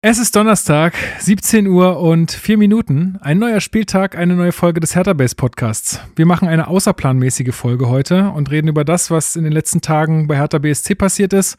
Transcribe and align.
Es 0.00 0.20
ist 0.20 0.36
Donnerstag, 0.36 0.94
17 1.18 1.66
Uhr 1.66 1.98
und 1.98 2.30
4 2.30 2.56
Minuten. 2.56 3.18
Ein 3.20 3.40
neuer 3.40 3.60
Spieltag, 3.60 4.16
eine 4.16 4.36
neue 4.36 4.52
Folge 4.52 4.78
des 4.78 4.94
Hertha 4.94 5.12
Base 5.12 5.34
Podcasts. 5.34 6.00
Wir 6.14 6.24
machen 6.24 6.46
eine 6.46 6.68
außerplanmäßige 6.68 7.52
Folge 7.52 7.88
heute 7.88 8.30
und 8.30 8.48
reden 8.48 8.68
über 8.68 8.84
das, 8.84 9.10
was 9.10 9.34
in 9.34 9.42
den 9.42 9.52
letzten 9.52 9.80
Tagen 9.80 10.28
bei 10.28 10.36
Hertha 10.36 10.58
BSC 10.58 10.94
passiert 10.94 11.32
ist 11.32 11.56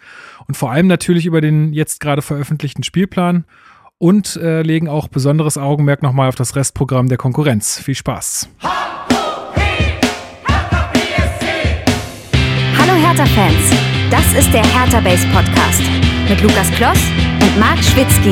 und 0.48 0.56
vor 0.56 0.72
allem 0.72 0.88
natürlich 0.88 1.26
über 1.26 1.42
den 1.42 1.74
jetzt 1.74 2.00
gerade 2.00 2.22
veröffentlichten 2.22 2.84
Spielplan 2.84 3.44
und 3.98 4.38
äh, 4.38 4.62
legen 4.62 4.88
auch 4.88 5.10
besonderes 5.10 5.58
Augenmerk 5.58 6.02
nochmal 6.02 6.30
auf 6.30 6.36
das 6.36 6.56
Restprogramm 6.56 7.10
der 7.10 7.18
Konkurrenz. 7.18 7.78
Viel 7.78 7.96
Spaß. 7.96 8.48
Hallo 12.78 12.94
Hertha-Fans, 13.06 13.99
das 14.10 14.34
ist 14.34 14.52
der 14.52 14.66
Hertha 14.66 15.00
Base 15.02 15.28
Podcast 15.28 15.82
mit 16.28 16.42
Lukas 16.42 16.72
Kloss 16.72 17.00
und 17.42 17.60
Marc 17.60 17.78
Schwitzky. 17.84 18.32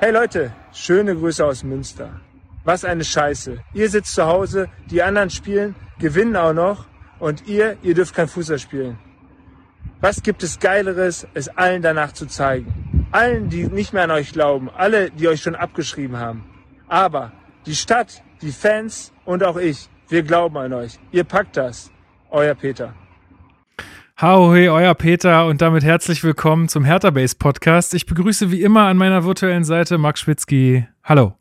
Hey 0.00 0.12
Leute, 0.12 0.52
schöne 0.72 1.16
Grüße 1.16 1.44
aus 1.44 1.64
Münster. 1.64 2.20
Was 2.64 2.84
eine 2.84 3.04
Scheiße. 3.04 3.58
Ihr 3.72 3.90
sitzt 3.90 4.14
zu 4.14 4.24
Hause, 4.24 4.68
die 4.90 5.02
anderen 5.02 5.30
spielen, 5.30 5.74
gewinnen 5.98 6.36
auch 6.36 6.52
noch 6.52 6.86
und 7.18 7.46
ihr, 7.48 7.76
ihr 7.82 7.94
dürft 7.94 8.14
kein 8.14 8.28
Fußball 8.28 8.58
spielen. 8.58 8.98
Was 10.00 10.22
gibt 10.22 10.42
es 10.42 10.60
Geileres, 10.60 11.26
es 11.34 11.48
allen 11.48 11.82
danach 11.82 12.12
zu 12.12 12.26
zeigen? 12.26 13.03
Allen, 13.14 13.48
die 13.48 13.68
nicht 13.68 13.92
mehr 13.92 14.02
an 14.02 14.10
euch 14.10 14.32
glauben, 14.32 14.68
alle, 14.76 15.08
die 15.12 15.28
euch 15.28 15.40
schon 15.40 15.54
abgeschrieben 15.54 16.16
haben. 16.16 16.44
Aber 16.88 17.30
die 17.64 17.76
Stadt, 17.76 18.24
die 18.42 18.50
Fans 18.50 19.12
und 19.24 19.44
auch 19.44 19.56
ich, 19.56 19.88
wir 20.08 20.24
glauben 20.24 20.56
an 20.56 20.72
euch. 20.72 20.98
Ihr 21.12 21.22
packt 21.22 21.56
das. 21.56 21.92
Euer 22.30 22.56
Peter. 22.56 22.92
Hauhe, 24.20 24.72
euer 24.72 24.94
Peter 24.96 25.46
und 25.46 25.62
damit 25.62 25.84
herzlich 25.84 26.24
willkommen 26.24 26.68
zum 26.68 26.84
Hertha 26.84 27.10
Base 27.10 27.36
Podcast. 27.36 27.94
Ich 27.94 28.06
begrüße 28.06 28.50
wie 28.50 28.62
immer 28.62 28.86
an 28.86 28.96
meiner 28.96 29.22
virtuellen 29.22 29.62
Seite 29.62 29.96
Max 29.96 30.18
Schwitzky. 30.18 30.88
Hallo. 31.04 31.34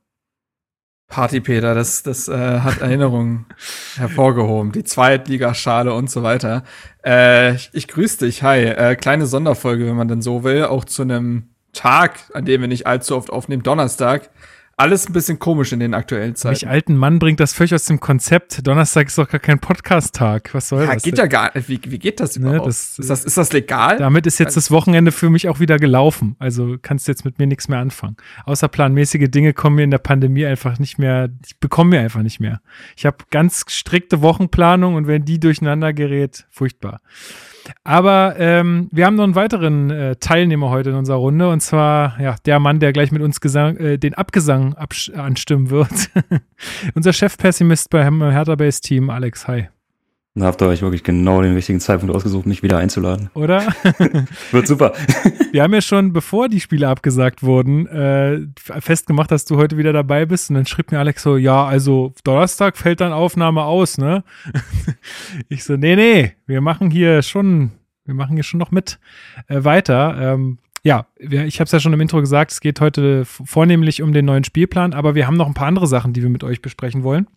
Party 1.08 1.42
Peter, 1.42 1.74
das, 1.74 2.04
das 2.04 2.28
äh, 2.28 2.60
hat 2.60 2.82
Erinnerungen 2.82 3.48
hervorgehoben. 3.96 4.74
Die 4.74 4.84
Zweitligaschale 4.84 5.92
und 5.92 6.12
so 6.12 6.22
weiter. 6.22 6.64
Äh, 7.04 7.56
ich, 7.56 7.72
ich 7.74 7.88
grüße 7.88 8.26
dich, 8.26 8.44
hi. 8.44 8.60
Äh, 8.60 8.96
kleine 8.96 9.26
Sonderfolge, 9.26 9.88
wenn 9.88 9.96
man 9.96 10.08
denn 10.08 10.22
so 10.22 10.44
will, 10.44 10.66
auch 10.66 10.86
zu 10.86 11.02
einem 11.02 11.50
Tag, 11.74 12.20
an 12.34 12.46
dem 12.46 12.62
wir 12.62 12.68
nicht 12.68 12.88
allzu 12.88 13.16
oft 13.16 13.30
aufnehmen, 13.30 13.64
Donnerstag 13.64 14.30
alles 14.76 15.08
ein 15.08 15.14
bisschen 15.14 15.38
komisch 15.38 15.72
in 15.72 15.80
den 15.80 15.94
aktuellen 15.94 16.36
Zeiten. 16.36 16.54
Mich 16.54 16.68
alten 16.68 16.96
Mann 16.96 17.20
bringt 17.20 17.40
das 17.40 17.54
völlig 17.54 17.76
aus 17.76 17.86
dem 17.86 18.00
Konzept. 18.00 18.66
Donnerstag 18.66 19.08
ist 19.08 19.18
doch 19.18 19.30
gar 19.30 19.40
kein 19.40 19.60
Podcast-Tag. 19.60 20.54
Was 20.54 20.70
soll 20.70 20.84
ja, 20.84 20.94
das? 20.94 21.04
Geht 21.04 21.18
denn? 21.18 21.26
ja 21.26 21.28
gar 21.28 21.52
nicht. 21.56 21.70
Wie, 21.70 21.80
wie 21.86 22.00
geht 22.00 22.20
das 22.20 22.38
ne, 22.38 22.48
überhaupt? 22.48 22.62
Ne, 22.62 22.68
das, 22.68 23.00
ist, 23.00 23.10
das, 23.10 23.24
ist 23.24 23.38
das 23.38 23.54
legal? 23.54 23.98
Damit 23.98 24.26
ist 24.26 24.40
jetzt 24.40 24.58
das 24.58 24.72
Wochenende 24.72 25.12
für 25.12 25.30
mich 25.30 25.48
auch 25.48 25.60
wieder 25.60 25.78
gelaufen. 25.78 26.36
Also 26.40 26.78
kannst 26.82 27.08
du 27.08 27.12
jetzt 27.12 27.24
mit 27.24 27.38
mir 27.38 27.46
nichts 27.46 27.68
mehr 27.68 27.80
anfangen. 27.80 28.18
Außerplanmäßige 28.46 29.30
Dinge 29.30 29.54
kommen 29.54 29.76
mir 29.76 29.84
in 29.84 29.92
der 29.92 30.00
Pandemie 30.00 30.46
einfach 30.46 30.80
nicht 30.80 30.98
mehr, 30.98 31.30
ich 31.46 31.60
bekomme 31.60 31.92
mir 31.92 32.00
einfach 32.00 32.24
nicht 32.24 32.40
mehr. 32.40 32.60
Ich 32.98 33.06
habe 33.06 33.18
ganz 33.30 33.66
strikte 33.68 34.22
Wochenplanung 34.22 34.96
und 34.96 35.06
wenn 35.06 35.24
die 35.24 35.40
durcheinander 35.40 35.94
gerät, 35.94 36.46
furchtbar. 36.50 37.00
Aber 37.84 38.36
ähm, 38.38 38.90
wir 38.92 39.06
haben 39.06 39.16
noch 39.16 39.24
einen 39.24 39.36
weiteren 39.36 39.90
äh, 39.90 40.16
Teilnehmer 40.18 40.70
heute 40.70 40.92
in 40.92 40.96
unserer 40.96 41.18
Runde 41.18 41.50
und 41.50 41.62
zwar 41.62 42.20
ja, 42.20 42.36
der 42.46 42.60
Mann, 42.60 42.80
der 42.80 42.94
gleich 42.94 43.12
mit 43.12 43.22
uns 43.22 43.42
Gesang, 43.42 43.78
äh, 43.78 43.98
den 43.98 44.14
Abgesang 44.14 44.76
anstimmen 44.76 45.70
wird. 45.70 46.10
Unser 46.96 47.14
Chefpessimist 47.14 47.90
beim 47.90 48.22
Hertha 48.22 48.56
Base 48.56 48.82
Team, 48.82 49.10
Alex. 49.10 49.48
Hi. 49.48 49.70
Da 50.36 50.48
habt 50.48 50.60
ihr 50.64 50.68
euch 50.68 50.82
wirklich 50.82 51.04
genau 51.04 51.44
den 51.44 51.54
richtigen 51.54 51.80
Zeitpunkt 51.80 52.14
ausgesucht, 52.16 52.48
mich 52.48 52.64
wieder 52.64 52.80
einzuladen. 52.80 53.30
Oder? 53.36 53.68
Wird 54.52 54.66
super. 54.66 54.94
Wir 55.52 55.62
haben 55.62 55.74
ja 55.76 55.82
schon, 55.82 56.12
bevor 56.12 56.50
die 56.50 56.60
Spiele 56.60 56.88
abgesagt 56.88 57.44
wurden, 57.44 57.86
äh, 57.86 58.40
festgemacht, 58.58 59.30
dass 59.30 59.46
du 59.46 59.58
heute 59.58 59.78
wieder 59.78 59.94
dabei 59.94 60.26
bist. 60.26 60.50
Und 60.50 60.56
dann 60.56 60.66
schrieb 60.66 60.92
mir 60.92 60.98
Alex 60.98 61.22
so, 61.22 61.38
ja, 61.38 61.64
also 61.66 62.14
Donnerstag 62.24 62.78
fällt 62.78 63.02
dann 63.02 63.14
Aufnahme 63.14 63.64
aus, 63.64 64.00
ne? 64.00 64.24
Ich 65.50 65.64
so, 65.64 65.78
nee, 65.78 65.96
nee, 65.96 66.34
wir 66.48 66.62
machen 66.62 66.90
hier 66.90 67.22
schon, 67.22 67.72
wir 68.06 68.16
machen 68.16 68.36
hier 68.36 68.44
schon 68.44 68.60
noch 68.60 68.72
mit 68.72 69.00
äh, 69.48 69.64
weiter. 69.64 70.18
Ähm, 70.20 70.58
ja, 70.84 71.06
ich 71.20 71.60
habe 71.60 71.66
es 71.66 71.72
ja 71.72 71.80
schon 71.80 71.94
im 71.94 72.02
Intro 72.02 72.20
gesagt, 72.20 72.52
es 72.52 72.60
geht 72.60 72.82
heute 72.82 73.24
vornehmlich 73.26 74.02
um 74.02 74.14
den 74.14 74.26
neuen 74.26 74.44
Spielplan, 74.44 74.94
aber 74.94 75.14
wir 75.14 75.28
haben 75.28 75.38
noch 75.38 75.48
ein 75.48 75.54
paar 75.54 75.68
andere 75.68 75.88
Sachen, 75.88 76.12
die 76.12 76.24
wir 76.24 76.30
mit 76.30 76.44
euch 76.44 76.62
besprechen 76.62 77.04
wollen. 77.04 77.28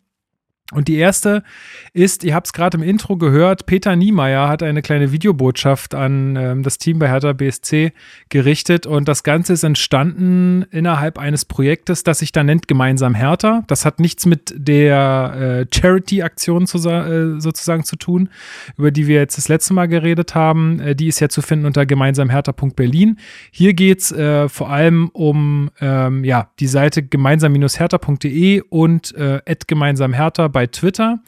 Und 0.72 0.88
die 0.88 0.96
erste 0.96 1.44
ist, 1.92 2.24
ihr 2.24 2.34
habt 2.34 2.48
es 2.48 2.52
gerade 2.52 2.76
im 2.76 2.82
Intro 2.82 3.16
gehört, 3.16 3.66
Peter 3.66 3.94
Niemeyer 3.94 4.48
hat 4.48 4.64
eine 4.64 4.82
kleine 4.82 5.12
Videobotschaft 5.12 5.94
an 5.94 6.34
ähm, 6.34 6.64
das 6.64 6.78
Team 6.78 6.98
bei 6.98 7.08
Hertha 7.08 7.32
BSC 7.34 7.92
gerichtet 8.30 8.84
und 8.84 9.06
das 9.06 9.22
Ganze 9.22 9.52
ist 9.52 9.62
entstanden 9.62 10.64
innerhalb 10.72 11.20
eines 11.20 11.44
Projektes, 11.44 12.02
das 12.02 12.18
sich 12.18 12.32
da 12.32 12.42
nennt 12.42 12.66
Gemeinsam 12.66 13.14
Hertha. 13.14 13.62
Das 13.68 13.84
hat 13.84 14.00
nichts 14.00 14.26
mit 14.26 14.54
der 14.56 15.66
äh, 15.70 15.72
Charity-Aktion 15.72 16.64
äh, 16.64 17.40
sozusagen 17.40 17.84
zu 17.84 17.94
tun, 17.94 18.28
über 18.76 18.90
die 18.90 19.06
wir 19.06 19.20
jetzt 19.20 19.38
das 19.38 19.46
letzte 19.46 19.72
Mal 19.72 19.86
geredet 19.86 20.34
haben. 20.34 20.80
Äh, 20.80 20.96
die 20.96 21.06
ist 21.06 21.20
ja 21.20 21.28
zu 21.28 21.42
finden 21.42 21.66
unter 21.66 21.86
gemeinsamhertha.berlin. 21.86 23.18
Hier 23.52 23.72
geht 23.74 24.00
es 24.00 24.10
äh, 24.10 24.48
vor 24.48 24.68
allem 24.70 25.10
um 25.12 25.70
ähm, 25.80 26.24
ja, 26.24 26.50
die 26.58 26.66
Seite 26.66 27.04
gemeinsam-hertha.de 27.04 28.62
und 28.68 29.14
äh, 29.14 29.40
gemeinsamhertha 29.68 30.55
bei 30.56 30.66
Twitter. 30.66 31.18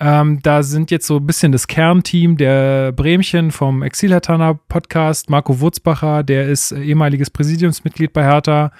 Ähm, 0.00 0.40
da 0.42 0.64
sind 0.64 0.90
jetzt 0.90 1.06
so 1.06 1.18
ein 1.18 1.26
bisschen 1.26 1.52
das 1.52 1.68
Kernteam 1.68 2.36
der 2.36 2.90
Bremchen 2.90 3.52
vom 3.52 3.80
Exilhertaner 3.80 4.54
Podcast, 4.54 5.30
Marco 5.30 5.60
Wurzbacher, 5.60 6.24
der 6.24 6.48
ist 6.48 6.72
äh, 6.72 6.82
ehemaliges 6.82 7.30
Präsidiumsmitglied 7.30 8.12
bei 8.12 8.24
Hertha 8.24 8.72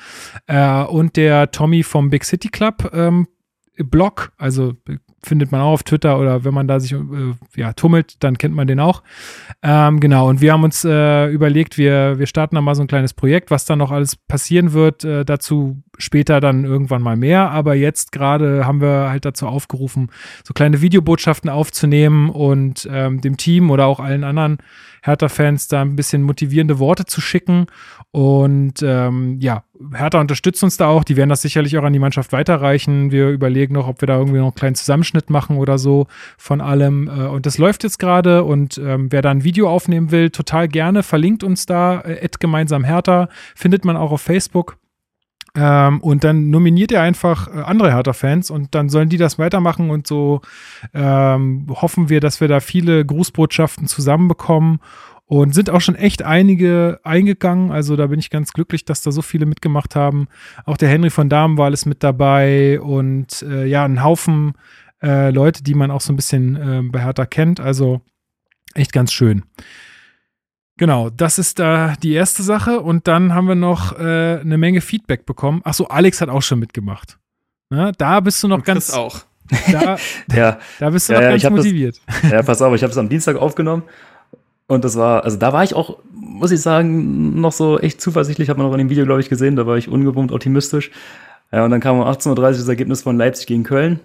äh, 0.49 0.83
und 0.83 1.17
der 1.17 1.53
Tommy 1.53 1.85
vom 1.85 2.11
Big 2.11 2.25
City 2.25 2.49
Club 2.49 2.91
ähm, 2.93 3.29
Blog, 3.77 4.33
also 4.39 4.73
findet 5.25 5.53
man 5.53 5.61
auch 5.61 5.73
auf 5.73 5.83
Twitter 5.83 6.19
oder 6.19 6.45
wenn 6.45 6.55
man 6.55 6.67
da 6.67 6.81
sich 6.81 6.93
äh, 6.93 6.99
ja, 7.55 7.73
tummelt, 7.73 8.23
dann 8.23 8.39
kennt 8.39 8.55
man 8.55 8.67
den 8.67 8.81
auch. 8.81 9.03
Ähm, 9.63 10.01
genau, 10.01 10.29
und 10.29 10.41
wir 10.41 10.53
haben 10.53 10.65
uns 10.65 10.85
äh, 10.85 11.27
überlegt, 11.29 11.79
wir, 11.79 12.19
wir 12.19 12.27
starten 12.27 12.57
da 12.57 12.61
mal 12.61 12.75
so 12.75 12.83
ein 12.83 12.89
kleines 12.89 13.15
Projekt, 13.15 13.51
was 13.51 13.65
dann 13.65 13.79
noch 13.79 13.91
alles 13.91 14.17
passieren 14.17 14.73
wird, 14.73 15.05
äh, 15.05 15.25
dazu 15.25 15.83
später 15.99 16.41
dann 16.41 16.65
irgendwann 16.65 17.03
mal 17.03 17.17
mehr, 17.17 17.51
aber 17.51 17.75
jetzt 17.75 18.13
gerade 18.13 18.67
haben 18.67 18.81
wir 18.81 19.09
halt 19.11 19.25
dazu 19.25 19.47
aufgerufen, 19.47 20.11
so 20.45 20.55
kleine 20.55 20.81
Videobotschaften 20.81 21.51
aufzunehmen 21.51 22.31
und 22.31 22.89
ähm, 22.91 23.21
dem 23.21 23.37
Team 23.37 23.71
oder 23.71 23.87
auch 23.87 24.01
allen 24.01 24.25
anderen 24.25 24.59
Hertha-Fans 25.03 25.69
da 25.69 25.83
ein 25.83 25.97
bisschen 25.97 26.23
motivierende 26.23 26.79
Worte 26.79 27.05
zu 27.05 27.21
schicken. 27.21 27.67
Und 28.13 28.83
ähm, 28.83 29.39
ja, 29.41 29.65
Hertha 29.95 30.21
unterstützt 30.21 30.63
uns 30.63 30.77
da 30.77 30.87
auch. 30.87 31.05
Die 31.05 31.17
werden 31.17 31.31
das 31.31 31.43
sicherlich 31.43 31.77
auch 31.77 31.83
an 31.83 31.93
die 31.93 31.99
Mannschaft 31.99 32.33
weiterreichen. 32.33 33.11
Wir 33.11 33.29
überlegen 33.31 33.75
noch, 33.75 33.89
ob 33.89 34.01
wir 34.01 34.07
da 34.07 34.17
irgendwie 34.17 34.39
noch 34.39 34.47
einen 34.47 34.55
kleinen 34.55 34.75
Zusammenschnitt 34.75 35.29
machen 35.29 35.57
oder 35.57 35.79
so 35.79 36.07
von 36.39 36.61
allem. 36.61 37.09
Äh, 37.09 37.27
und 37.27 37.47
das 37.47 37.59
läuft 37.59 37.83
jetzt 37.85 37.99
gerade. 37.99 38.45
Und 38.45 38.79
ähm, 38.79 39.11
wer 39.11 39.23
da 39.23 39.31
ein 39.31 39.45
Video 39.45 39.69
aufnehmen 39.69 40.11
will, 40.11 40.31
total 40.31 40.69
gerne. 40.69 41.03
Verlinkt 41.03 41.45
uns 41.45 41.67
da. 41.67 42.01
Äh, 42.01 42.29
gemeinsam 42.39 42.85
Hertha. 42.85 43.29
Findet 43.55 43.85
man 43.85 43.97
auch 43.97 44.13
auf 44.13 44.23
Facebook. 44.23 44.77
Ähm, 45.55 46.01
und 46.01 46.25
dann 46.25 46.49
nominiert 46.49 46.93
ihr 46.93 47.03
einfach 47.03 47.49
äh, 47.49 47.61
andere 47.61 47.93
Hertha-Fans 47.93 48.51
und 48.51 48.75
dann 48.75 48.89
sollen 48.89 49.11
die 49.11 49.19
das 49.19 49.39
weitermachen 49.39 49.91
und 49.91 50.07
so 50.07 50.41
ähm, 50.95 51.67
hoffen 51.69 52.09
wir, 52.09 52.21
dass 52.21 52.41
wir 52.41 52.49
da 52.49 52.61
viele 52.61 53.05
Grußbotschaften 53.05 53.87
zusammenbekommen 53.87 54.81
und 55.27 55.55
sind 55.55 55.69
auch 55.69 55.81
schon 55.81 55.95
echt 55.95 56.23
einige 56.23 57.01
eingegangen. 57.05 57.71
Also 57.71 57.97
da 57.97 58.07
bin 58.07 58.19
ich 58.19 58.31
ganz 58.31 58.53
glücklich, 58.53 58.85
dass 58.87 59.03
da 59.03 59.13
so 59.13 59.21
viele 59.21 59.45
mitgemacht 59.45 59.95
haben. 59.95 60.29
Auch 60.65 60.77
der 60.77 60.89
Henry 60.89 61.11
von 61.11 61.29
Damenwahl 61.29 61.73
ist 61.73 61.87
mit 61.87 62.03
dabei 62.03 62.81
und 62.81 63.43
äh, 63.43 63.67
ja, 63.67 63.85
ein 63.85 64.03
Haufen 64.03 64.53
äh, 65.03 65.31
Leute, 65.31 65.63
die 65.63 65.75
man 65.75 65.91
auch 65.91 66.01
so 66.01 66.13
ein 66.13 66.17
bisschen 66.17 66.57
äh, 66.57 66.83
bei 66.91 67.03
Hertha 67.03 67.27
kennt. 67.27 67.61
Also 67.61 68.01
echt 68.75 68.93
ganz 68.93 69.13
schön. 69.13 69.43
Genau, 70.79 71.11
das 71.11 71.39
ist 71.39 71.59
da 71.59 71.95
die 72.03 72.13
erste 72.13 72.43
Sache. 72.43 72.81
Und 72.81 73.07
dann 73.09 73.35
haben 73.35 73.47
wir 73.47 73.55
noch 73.55 73.99
äh, 73.99 74.41
eine 74.41 74.59
Menge 74.59 74.81
Feedback 74.81 75.27
bekommen. 75.27 75.61
Achso, 75.65 75.85
Alex 75.85 76.21
hat 76.21 76.29
auch 76.29 76.43
schon 76.43 76.59
mitgemacht. 76.59 77.19
Na, 77.71 77.93
da 77.93 78.21
bist 78.21 78.43
du 78.43 78.49
noch 78.49 78.59
Und 78.59 78.65
ganz. 78.65 78.93
auch. 78.93 79.21
Da, 79.71 79.97
ja. 80.35 80.59
da 80.79 80.91
bist 80.91 81.09
du 81.09 81.13
ja, 81.13 81.21
noch 81.21 81.27
ja, 81.27 81.37
ganz 81.37 81.51
motiviert. 81.51 82.01
Das, 82.07 82.31
ja, 82.31 82.43
pass 82.43 82.63
auf, 82.63 82.75
ich 82.75 82.83
habe 82.83 82.91
es 82.91 82.99
am 82.99 83.09
Dienstag 83.09 83.37
aufgenommen. 83.37 83.83
Und 84.67 84.85
das 84.85 84.97
war, 84.97 85.25
also 85.25 85.37
da 85.37 85.53
war 85.53 85.65
ich 85.65 85.75
auch, 85.75 85.99
muss 86.11 86.51
ich 86.51 86.61
sagen, 86.63 87.39
noch 87.41 87.53
so 87.53 87.79
echt 87.79 88.01
zuversichtlich. 88.01 88.49
Hat 88.49 88.57
man 88.57 88.67
noch 88.67 88.73
in 88.73 88.79
dem 88.79 88.91
Video, 88.91 89.05
glaube 89.05 89.21
ich, 89.21 89.29
gesehen. 89.29 89.57
Da 89.57 89.67
war 89.67 89.77
ich 89.77 89.89
ungewohnt 89.89 90.33
optimistisch. 90.33 90.91
Ja, 91.51 91.65
und 91.65 91.71
dann 91.71 91.81
kam 91.81 91.99
um 91.99 92.07
18.30 92.07 92.29
Uhr 92.31 92.37
das 92.37 92.69
Ergebnis 92.69 93.03
von 93.03 93.19
Leipzig 93.19 93.47
gegen 93.47 93.65
Köln. 93.65 94.01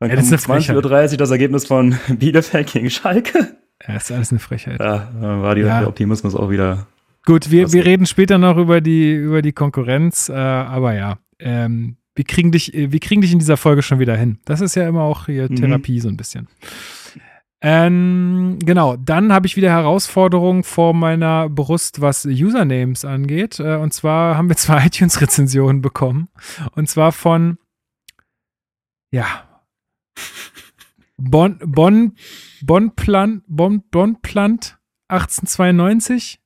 Dann 0.00 0.08
Ja, 0.08 0.16
kam 0.16 0.24
das 0.30 0.46
um 0.46 0.54
ist 0.56 0.70
eine 0.70 0.80
20.30 0.80 1.12
Uhr 1.12 1.16
das 1.18 1.30
Ergebnis 1.30 1.66
von 1.66 1.98
Bielefeld 2.08 2.72
gegen 2.72 2.88
Schalke. 2.88 3.56
Ja, 3.86 3.94
ist 3.96 4.10
alles 4.10 4.30
eine 4.32 4.38
Frechheit. 4.40 4.80
Ja, 4.80 5.10
dann 5.20 5.42
war 5.42 5.54
die, 5.54 5.60
Ja. 5.62 5.80
der 5.80 5.88
Optimismus 5.88 6.34
auch 6.34 6.50
wieder. 6.50 6.86
Gut, 7.24 7.50
wir, 7.50 7.72
wir 7.72 7.84
reden 7.84 8.06
später 8.06 8.38
noch 8.38 8.56
über 8.56 8.80
die, 8.80 9.14
über 9.14 9.42
die 9.42 9.52
Konkurrenz, 9.52 10.28
äh, 10.28 10.32
aber 10.34 10.94
ja. 10.94 11.18
Ähm, 11.38 11.96
wir 12.14 12.24
kriegen 12.24 12.50
dich, 12.50 12.74
äh, 12.74 12.90
wir 12.90 12.98
kriegen 13.00 13.20
dich 13.20 13.32
in 13.32 13.38
dieser 13.38 13.56
Folge 13.56 13.82
schon 13.82 13.98
wieder 14.00 14.16
hin. 14.16 14.38
Das 14.44 14.60
ist 14.60 14.74
ja 14.74 14.88
immer 14.88 15.02
auch 15.02 15.26
hier 15.26 15.44
Mhm. 15.50 15.56
Therapie 15.56 16.00
so 16.00 16.08
ein 16.08 16.16
bisschen. 16.16 16.48
Ähm, 17.60 18.58
genau, 18.64 18.96
dann 18.96 19.32
habe 19.32 19.46
ich 19.46 19.56
wieder 19.56 19.70
Herausforderungen 19.70 20.62
vor 20.62 20.94
meiner 20.94 21.48
Brust, 21.48 22.00
was 22.00 22.24
Usernames 22.24 23.04
angeht. 23.04 23.58
Äh, 23.60 23.76
und 23.76 23.92
zwar 23.92 24.36
haben 24.36 24.48
wir 24.48 24.56
zwei 24.56 24.84
iTunes-Rezensionen 24.86 25.82
bekommen. 25.82 26.28
Und 26.72 26.88
zwar 26.88 27.12
von, 27.12 27.58
ja, 29.12 29.26
Bon, 31.18 31.58
bon, 31.64 32.12
Bonplant, 32.62 33.42
bon, 33.48 33.82
Bonplant 33.90 34.78
1892. 35.08 36.40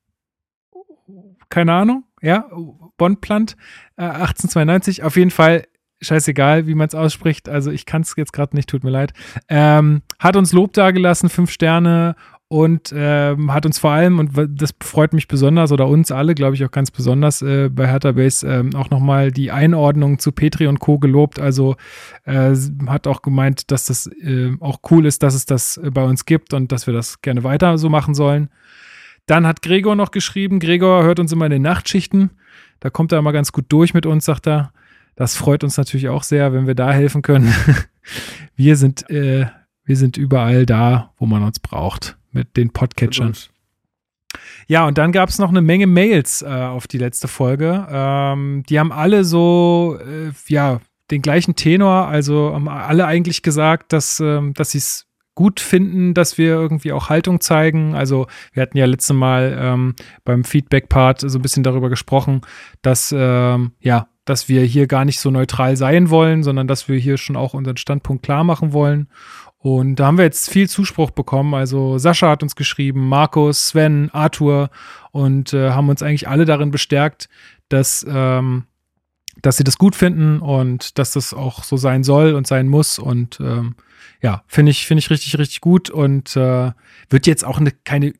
Keine 1.50 1.74
Ahnung, 1.74 2.04
ja, 2.22 2.48
Bonplant 2.96 3.56
äh, 3.96 4.04
1892. 4.04 5.02
Auf 5.02 5.16
jeden 5.16 5.30
Fall 5.30 5.66
scheißegal, 6.00 6.66
wie 6.66 6.74
man 6.74 6.88
es 6.88 6.94
ausspricht. 6.94 7.48
Also 7.48 7.70
ich 7.70 7.86
kann 7.86 8.02
es 8.02 8.14
jetzt 8.16 8.32
gerade 8.32 8.56
nicht, 8.56 8.68
tut 8.68 8.82
mir 8.82 8.90
leid. 8.90 9.12
Ähm, 9.48 10.02
hat 10.18 10.36
uns 10.36 10.52
Lob 10.52 10.72
dagelassen, 10.72 11.28
fünf 11.28 11.50
Sterne 11.50 12.16
und 12.52 12.92
ähm, 12.94 13.50
hat 13.50 13.64
uns 13.64 13.78
vor 13.78 13.92
allem, 13.92 14.18
und 14.18 14.32
das 14.46 14.74
freut 14.82 15.14
mich 15.14 15.26
besonders, 15.26 15.72
oder 15.72 15.88
uns 15.88 16.12
alle, 16.12 16.34
glaube 16.34 16.54
ich, 16.54 16.62
auch 16.66 16.70
ganz 16.70 16.90
besonders 16.90 17.40
äh, 17.40 17.70
bei 17.70 17.86
Hertha 17.88 18.12
Base, 18.12 18.46
ähm, 18.46 18.74
auch 18.74 18.90
nochmal 18.90 19.30
die 19.30 19.50
Einordnung 19.50 20.18
zu 20.18 20.32
Petri 20.32 20.66
und 20.66 20.78
Co. 20.78 20.98
gelobt. 20.98 21.40
Also 21.40 21.76
äh, 22.24 22.54
hat 22.88 23.06
auch 23.06 23.22
gemeint, 23.22 23.70
dass 23.70 23.86
das 23.86 24.06
äh, 24.06 24.50
auch 24.60 24.80
cool 24.90 25.06
ist, 25.06 25.22
dass 25.22 25.32
es 25.32 25.46
das 25.46 25.78
äh, 25.78 25.90
bei 25.90 26.04
uns 26.04 26.26
gibt 26.26 26.52
und 26.52 26.72
dass 26.72 26.86
wir 26.86 26.92
das 26.92 27.22
gerne 27.22 27.42
weiter 27.42 27.78
so 27.78 27.88
machen 27.88 28.12
sollen. 28.12 28.50
Dann 29.24 29.46
hat 29.46 29.62
Gregor 29.62 29.96
noch 29.96 30.10
geschrieben, 30.10 30.60
Gregor 30.60 31.04
hört 31.04 31.20
uns 31.20 31.32
immer 31.32 31.46
in 31.46 31.52
den 31.52 31.62
Nachtschichten. 31.62 32.32
Da 32.80 32.90
kommt 32.90 33.12
er 33.12 33.18
immer 33.18 33.32
ganz 33.32 33.52
gut 33.52 33.64
durch 33.70 33.94
mit 33.94 34.04
uns, 34.04 34.26
sagt 34.26 34.46
er. 34.46 34.74
Das 35.16 35.36
freut 35.36 35.64
uns 35.64 35.78
natürlich 35.78 36.10
auch 36.10 36.22
sehr, 36.22 36.52
wenn 36.52 36.66
wir 36.66 36.74
da 36.74 36.92
helfen 36.92 37.22
können. 37.22 37.54
wir 38.56 38.76
sind, 38.76 39.08
äh, 39.08 39.46
wir 39.86 39.96
sind 39.96 40.18
überall 40.18 40.66
da, 40.66 41.14
wo 41.16 41.24
man 41.24 41.42
uns 41.44 41.58
braucht, 41.58 42.18
mit 42.32 42.56
den 42.56 42.70
Podcatchern. 42.70 43.34
Ja, 44.66 44.86
und 44.86 44.98
dann 44.98 45.12
gab 45.12 45.28
es 45.28 45.38
noch 45.38 45.50
eine 45.50 45.60
Menge 45.60 45.86
Mails 45.86 46.42
äh, 46.42 46.46
auf 46.46 46.86
die 46.86 46.98
letzte 46.98 47.28
Folge. 47.28 47.86
Ähm, 47.90 48.62
die 48.68 48.78
haben 48.78 48.92
alle 48.92 49.24
so, 49.24 49.98
äh, 50.00 50.32
ja, 50.48 50.80
den 51.10 51.20
gleichen 51.20 51.54
Tenor, 51.54 52.06
also 52.06 52.52
haben 52.54 52.68
alle 52.68 53.06
eigentlich 53.06 53.42
gesagt, 53.42 53.92
dass, 53.92 54.20
ähm, 54.20 54.54
dass 54.54 54.70
sie 54.70 54.78
es 54.78 55.06
gut 55.34 55.60
finden, 55.60 56.14
dass 56.14 56.38
wir 56.38 56.48
irgendwie 56.48 56.92
auch 56.92 57.08
Haltung 57.08 57.40
zeigen. 57.40 57.94
Also 57.94 58.26
wir 58.52 58.62
hatten 58.62 58.78
ja 58.78 58.86
letztes 58.86 59.16
Mal 59.16 59.56
ähm, 59.58 59.94
beim 60.24 60.44
Feedback-Part 60.44 61.20
so 61.20 61.38
ein 61.38 61.42
bisschen 61.42 61.62
darüber 61.62 61.88
gesprochen, 61.88 62.42
dass 62.82 63.14
ähm, 63.16 63.72
ja, 63.80 64.08
dass 64.24 64.48
wir 64.48 64.62
hier 64.62 64.86
gar 64.86 65.04
nicht 65.04 65.20
so 65.20 65.30
neutral 65.30 65.76
sein 65.76 66.10
wollen, 66.10 66.42
sondern 66.42 66.68
dass 66.68 66.88
wir 66.88 66.96
hier 66.96 67.16
schon 67.16 67.36
auch 67.36 67.54
unseren 67.54 67.76
Standpunkt 67.76 68.22
klar 68.22 68.44
machen 68.44 68.72
wollen. 68.72 69.08
Und 69.62 69.96
da 69.96 70.06
haben 70.06 70.18
wir 70.18 70.24
jetzt 70.24 70.50
viel 70.50 70.68
Zuspruch 70.68 71.12
bekommen. 71.12 71.54
Also 71.54 71.96
Sascha 71.96 72.28
hat 72.28 72.42
uns 72.42 72.56
geschrieben, 72.56 73.08
Markus, 73.08 73.68
Sven, 73.68 74.10
Arthur 74.12 74.70
und 75.12 75.54
äh, 75.54 75.70
haben 75.70 75.88
uns 75.88 76.02
eigentlich 76.02 76.26
alle 76.28 76.44
darin 76.44 76.72
bestärkt, 76.72 77.28
dass, 77.68 78.04
ähm, 78.08 78.64
dass 79.40 79.58
sie 79.58 79.64
das 79.64 79.78
gut 79.78 79.94
finden 79.94 80.40
und 80.40 80.98
dass 80.98 81.12
das 81.12 81.32
auch 81.32 81.62
so 81.62 81.76
sein 81.76 82.02
soll 82.02 82.34
und 82.34 82.48
sein 82.48 82.66
muss. 82.66 82.98
Und 82.98 83.38
ähm, 83.38 83.76
ja, 84.20 84.42
finde 84.48 84.72
ich, 84.72 84.84
finde 84.84 84.98
ich 84.98 85.10
richtig, 85.10 85.38
richtig 85.38 85.60
gut 85.60 85.90
und 85.90 86.36
äh, 86.36 86.72
wird 87.08 87.28
jetzt 87.28 87.44
auch 87.44 87.60
eine, 87.60 87.70
keine 87.70 88.14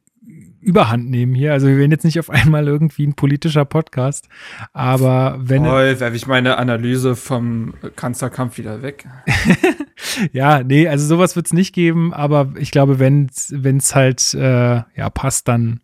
Überhand 0.60 1.10
nehmen 1.10 1.34
hier. 1.34 1.52
Also 1.52 1.66
wir 1.66 1.76
werden 1.76 1.90
jetzt 1.90 2.04
nicht 2.04 2.20
auf 2.20 2.30
einmal 2.30 2.68
irgendwie 2.68 3.04
ein 3.04 3.14
politischer 3.14 3.64
Podcast, 3.64 4.28
aber 4.72 5.36
wenn 5.40 5.64
Toll, 5.64 5.98
werfe 5.98 6.16
ich 6.16 6.28
meine 6.28 6.56
Analyse 6.56 7.16
vom 7.16 7.74
Kanzlerkampf 7.96 8.58
wieder 8.58 8.80
weg. 8.82 9.08
ja, 10.32 10.62
nee, 10.62 10.88
also 10.88 11.06
sowas 11.06 11.36
wird 11.36 11.46
es 11.46 11.52
nicht 11.52 11.74
geben, 11.74 12.12
aber 12.12 12.52
ich 12.58 12.70
glaube, 12.70 12.98
wenn 12.98 13.28
es 13.28 13.94
halt 13.94 14.34
äh, 14.34 14.82
ja 14.96 15.10
passt, 15.12 15.48
dann, 15.48 15.80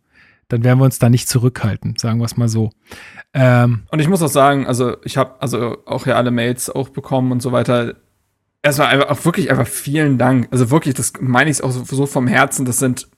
dann 0.48 0.64
werden 0.64 0.78
wir 0.78 0.84
uns 0.84 0.98
da 0.98 1.08
nicht 1.08 1.28
zurückhalten, 1.28 1.96
sagen 1.96 2.19
wir 2.19 2.25
es 2.25 2.36
mal 2.36 2.48
so. 2.48 2.70
Ähm, 3.34 3.82
Und 3.90 4.00
ich 4.00 4.08
muss 4.08 4.22
auch 4.22 4.28
sagen, 4.28 4.66
also 4.66 4.96
ich 5.04 5.16
habe 5.16 5.40
also 5.40 5.78
auch 5.86 6.06
ja 6.06 6.16
alle 6.16 6.30
Mails 6.30 6.70
auch 6.70 6.88
bekommen 6.88 7.32
und 7.32 7.42
so 7.42 7.52
weiter. 7.52 7.94
Erstmal 8.62 8.88
einfach 8.88 9.10
auch 9.10 9.25
wirklich 9.25 9.50
einfach 9.50 9.66
vielen 9.66 10.19
Dank. 10.19 10.48
Also 10.50 10.70
wirklich, 10.70 10.94
das 10.94 11.12
meine 11.20 11.50
ich 11.50 11.62
auch 11.62 11.70
so, 11.70 11.84
so 11.84 12.06
vom 12.06 12.26
Herzen. 12.26 12.64
Das 12.64 12.78
sind 12.78 13.08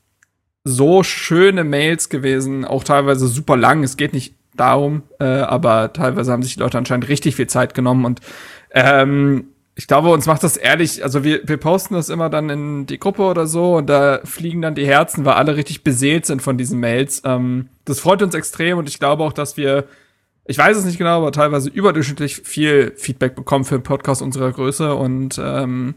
so 0.64 1.02
schöne 1.02 1.64
Mails 1.64 2.08
gewesen, 2.08 2.64
auch 2.64 2.84
teilweise 2.84 3.26
super 3.26 3.56
lang. 3.56 3.82
Es 3.82 3.96
geht 3.96 4.12
nicht 4.12 4.34
darum, 4.54 5.02
äh, 5.18 5.24
aber 5.24 5.92
teilweise 5.92 6.32
haben 6.32 6.42
sich 6.42 6.54
die 6.54 6.60
Leute 6.60 6.76
anscheinend 6.76 7.08
richtig 7.08 7.36
viel 7.36 7.46
Zeit 7.46 7.74
genommen 7.74 8.04
und 8.04 8.20
ähm, 8.72 9.44
ich 9.76 9.86
glaube, 9.86 10.10
uns 10.10 10.26
macht 10.26 10.42
das 10.42 10.56
ehrlich, 10.56 11.02
also 11.02 11.24
wir, 11.24 11.40
wir 11.44 11.56
posten 11.56 11.94
das 11.94 12.08
immer 12.08 12.28
dann 12.28 12.50
in 12.50 12.86
die 12.86 12.98
Gruppe 12.98 13.22
oder 13.22 13.46
so 13.46 13.76
und 13.76 13.86
da 13.86 14.20
fliegen 14.24 14.60
dann 14.62 14.74
die 14.74 14.86
Herzen, 14.86 15.24
weil 15.24 15.34
alle 15.34 15.56
richtig 15.56 15.84
beseelt 15.84 16.26
sind 16.26 16.42
von 16.42 16.58
diesen 16.58 16.80
Mails. 16.80 17.22
Ähm, 17.24 17.68
das 17.84 18.00
freut 18.00 18.22
uns 18.22 18.34
extrem 18.34 18.78
und 18.78 18.88
ich 18.88 18.98
glaube 18.98 19.22
auch, 19.22 19.32
dass 19.32 19.56
wir, 19.56 19.84
ich 20.44 20.58
weiß 20.58 20.76
es 20.76 20.84
nicht 20.84 20.98
genau, 20.98 21.18
aber 21.18 21.32
teilweise 21.32 21.70
überdurchschnittlich 21.70 22.42
viel 22.44 22.92
Feedback 22.96 23.34
bekommen 23.34 23.64
für 23.64 23.76
einen 23.76 23.84
Podcast 23.84 24.22
unserer 24.22 24.52
Größe 24.52 24.94
und 24.94 25.40
ähm, 25.42 25.94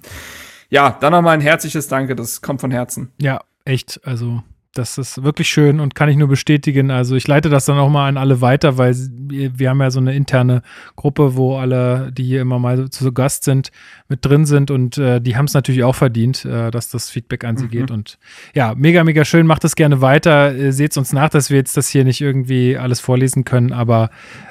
ja, 0.69 0.97
dann 1.01 1.11
nochmal 1.11 1.33
ein 1.33 1.41
herzliches 1.41 1.87
Danke, 1.87 2.15
das 2.15 2.41
kommt 2.41 2.61
von 2.61 2.71
Herzen. 2.71 3.11
ja, 3.19 3.41
echt, 3.65 4.01
also 4.05 4.43
das 4.73 4.97
ist 4.97 5.23
wirklich 5.23 5.49
schön 5.49 5.79
und 5.79 5.93
kann 5.93 6.09
ich 6.09 6.17
nur 6.17 6.27
bestätigen. 6.27 6.89
Also 6.89 7.15
ich 7.15 7.27
leite 7.27 7.49
das 7.49 7.65
dann 7.65 7.77
auch 7.77 7.89
mal 7.89 8.07
an 8.07 8.17
alle 8.17 8.41
weiter, 8.41 8.77
weil 8.77 8.95
wir, 8.95 9.69
haben 9.69 9.79
ja 9.81 9.91
so 9.91 9.99
eine 9.99 10.15
interne 10.15 10.63
Gruppe, 10.95 11.35
wo 11.35 11.57
alle, 11.57 12.11
die 12.11 12.23
hier 12.23 12.41
immer 12.41 12.57
mal 12.57 12.89
zu 12.89 13.11
Gast 13.13 13.43
sind, 13.43 13.71
mit 14.09 14.25
drin 14.25 14.45
sind 14.45 14.71
und 14.71 14.97
äh, 14.97 15.21
die 15.21 15.37
haben 15.37 15.45
es 15.45 15.53
natürlich 15.53 15.83
auch 15.83 15.93
verdient, 15.95 16.43
äh, 16.45 16.71
dass 16.71 16.89
das 16.89 17.09
Feedback 17.11 17.43
an 17.43 17.55
sie 17.57 17.65
Mhm. 17.65 17.69
geht. 17.69 17.91
Und 17.91 18.17
ja, 18.55 18.73
mega, 18.75 19.03
mega 19.03 19.25
schön. 19.25 19.45
Macht 19.45 19.63
es 19.63 19.75
gerne 19.75 20.01
weiter. 20.01 20.55
Äh, 20.55 20.71
Seht 20.71 20.97
uns 20.97 21.13
nach, 21.13 21.29
dass 21.29 21.49
wir 21.51 21.57
jetzt 21.57 21.77
das 21.77 21.89
hier 21.89 22.03
nicht 22.03 22.21
irgendwie 22.21 22.75
alles 22.77 22.99
vorlesen 22.99 23.43
können, 23.43 23.71
aber 23.73 24.09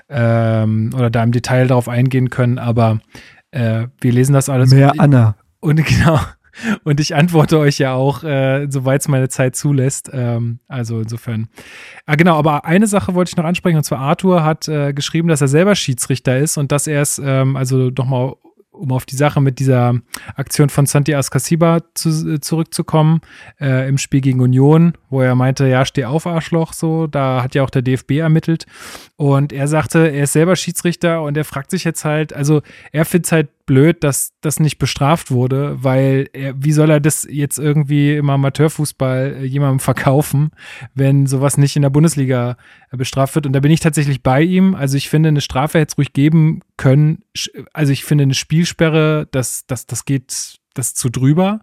ähm, 0.08 0.90
oder 0.94 1.10
da 1.10 1.22
im 1.22 1.32
Detail 1.32 1.66
darauf 1.66 1.88
eingehen 1.88 2.30
können, 2.30 2.58
aber 2.58 3.00
äh, 3.50 3.86
wir 4.00 4.12
lesen 4.12 4.32
das 4.34 4.48
alles. 4.48 4.70
Mehr 4.70 4.94
Anna. 4.98 5.36
Und 5.60 5.76
genau. 5.86 6.20
Und 6.84 7.00
ich 7.00 7.14
antworte 7.14 7.58
euch 7.58 7.78
ja 7.78 7.94
auch, 7.94 8.24
äh, 8.24 8.66
soweit 8.68 9.00
es 9.00 9.08
meine 9.08 9.28
Zeit 9.28 9.56
zulässt. 9.56 10.10
Ähm, 10.12 10.60
also 10.68 11.00
insofern. 11.00 11.48
Ah, 12.06 12.16
genau, 12.16 12.36
aber 12.36 12.64
eine 12.64 12.86
Sache 12.86 13.14
wollte 13.14 13.30
ich 13.30 13.36
noch 13.36 13.44
ansprechen, 13.44 13.76
und 13.76 13.84
zwar 13.84 13.98
Arthur 13.98 14.44
hat 14.44 14.68
äh, 14.68 14.92
geschrieben, 14.92 15.28
dass 15.28 15.40
er 15.40 15.48
selber 15.48 15.74
Schiedsrichter 15.74 16.38
ist 16.38 16.56
und 16.56 16.72
dass 16.72 16.86
er 16.86 17.02
es, 17.02 17.20
ähm, 17.24 17.56
also 17.56 17.90
nochmal, 17.90 18.34
um 18.70 18.90
auf 18.90 19.04
die 19.04 19.16
Sache 19.16 19.40
mit 19.40 19.58
dieser 19.58 19.94
Aktion 20.34 20.68
von 20.68 20.86
Santi 20.86 21.14
Ascasiba 21.14 21.80
zu, 21.94 22.34
äh, 22.34 22.40
zurückzukommen, 22.40 23.20
äh, 23.60 23.88
im 23.88 23.98
Spiel 23.98 24.20
gegen 24.20 24.40
Union, 24.40 24.94
wo 25.10 25.20
er 25.20 25.34
meinte, 25.34 25.66
ja, 25.68 25.84
steh 25.84 26.04
auf, 26.04 26.26
Arschloch, 26.26 26.72
so, 26.72 27.06
da 27.06 27.42
hat 27.42 27.54
ja 27.54 27.62
auch 27.62 27.70
der 27.70 27.82
DFB 27.82 28.12
ermittelt. 28.18 28.66
Und 29.22 29.52
er 29.52 29.68
sagte, 29.68 30.10
er 30.10 30.24
ist 30.24 30.32
selber 30.32 30.56
Schiedsrichter 30.56 31.22
und 31.22 31.36
er 31.36 31.44
fragt 31.44 31.70
sich 31.70 31.84
jetzt 31.84 32.04
halt, 32.04 32.32
also 32.32 32.60
er 32.90 33.04
findet 33.04 33.26
es 33.26 33.30
halt 33.30 33.66
blöd, 33.66 34.02
dass 34.02 34.32
das 34.40 34.58
nicht 34.58 34.78
bestraft 34.78 35.30
wurde, 35.30 35.76
weil 35.80 36.28
er, 36.32 36.60
wie 36.60 36.72
soll 36.72 36.90
er 36.90 36.98
das 36.98 37.24
jetzt 37.30 37.56
irgendwie 37.56 38.16
im 38.16 38.28
Amateurfußball 38.28 39.36
äh, 39.38 39.44
jemandem 39.44 39.78
verkaufen, 39.78 40.50
wenn 40.96 41.26
sowas 41.28 41.56
nicht 41.56 41.76
in 41.76 41.82
der 41.82 41.90
Bundesliga 41.90 42.56
äh, 42.90 42.96
bestraft 42.96 43.36
wird? 43.36 43.46
Und 43.46 43.52
da 43.52 43.60
bin 43.60 43.70
ich 43.70 43.78
tatsächlich 43.78 44.24
bei 44.24 44.42
ihm. 44.42 44.74
Also 44.74 44.96
ich 44.96 45.08
finde, 45.08 45.28
eine 45.28 45.40
Strafe 45.40 45.78
hätte 45.78 45.92
es 45.92 45.98
ruhig 45.98 46.12
geben 46.12 46.58
können. 46.76 47.22
Also 47.72 47.92
ich 47.92 48.04
finde 48.04 48.22
eine 48.22 48.34
Spielsperre, 48.34 49.28
das, 49.30 49.66
das, 49.68 49.86
das 49.86 50.04
geht 50.04 50.58
das 50.74 50.94
zu 50.94 51.10
drüber. 51.10 51.60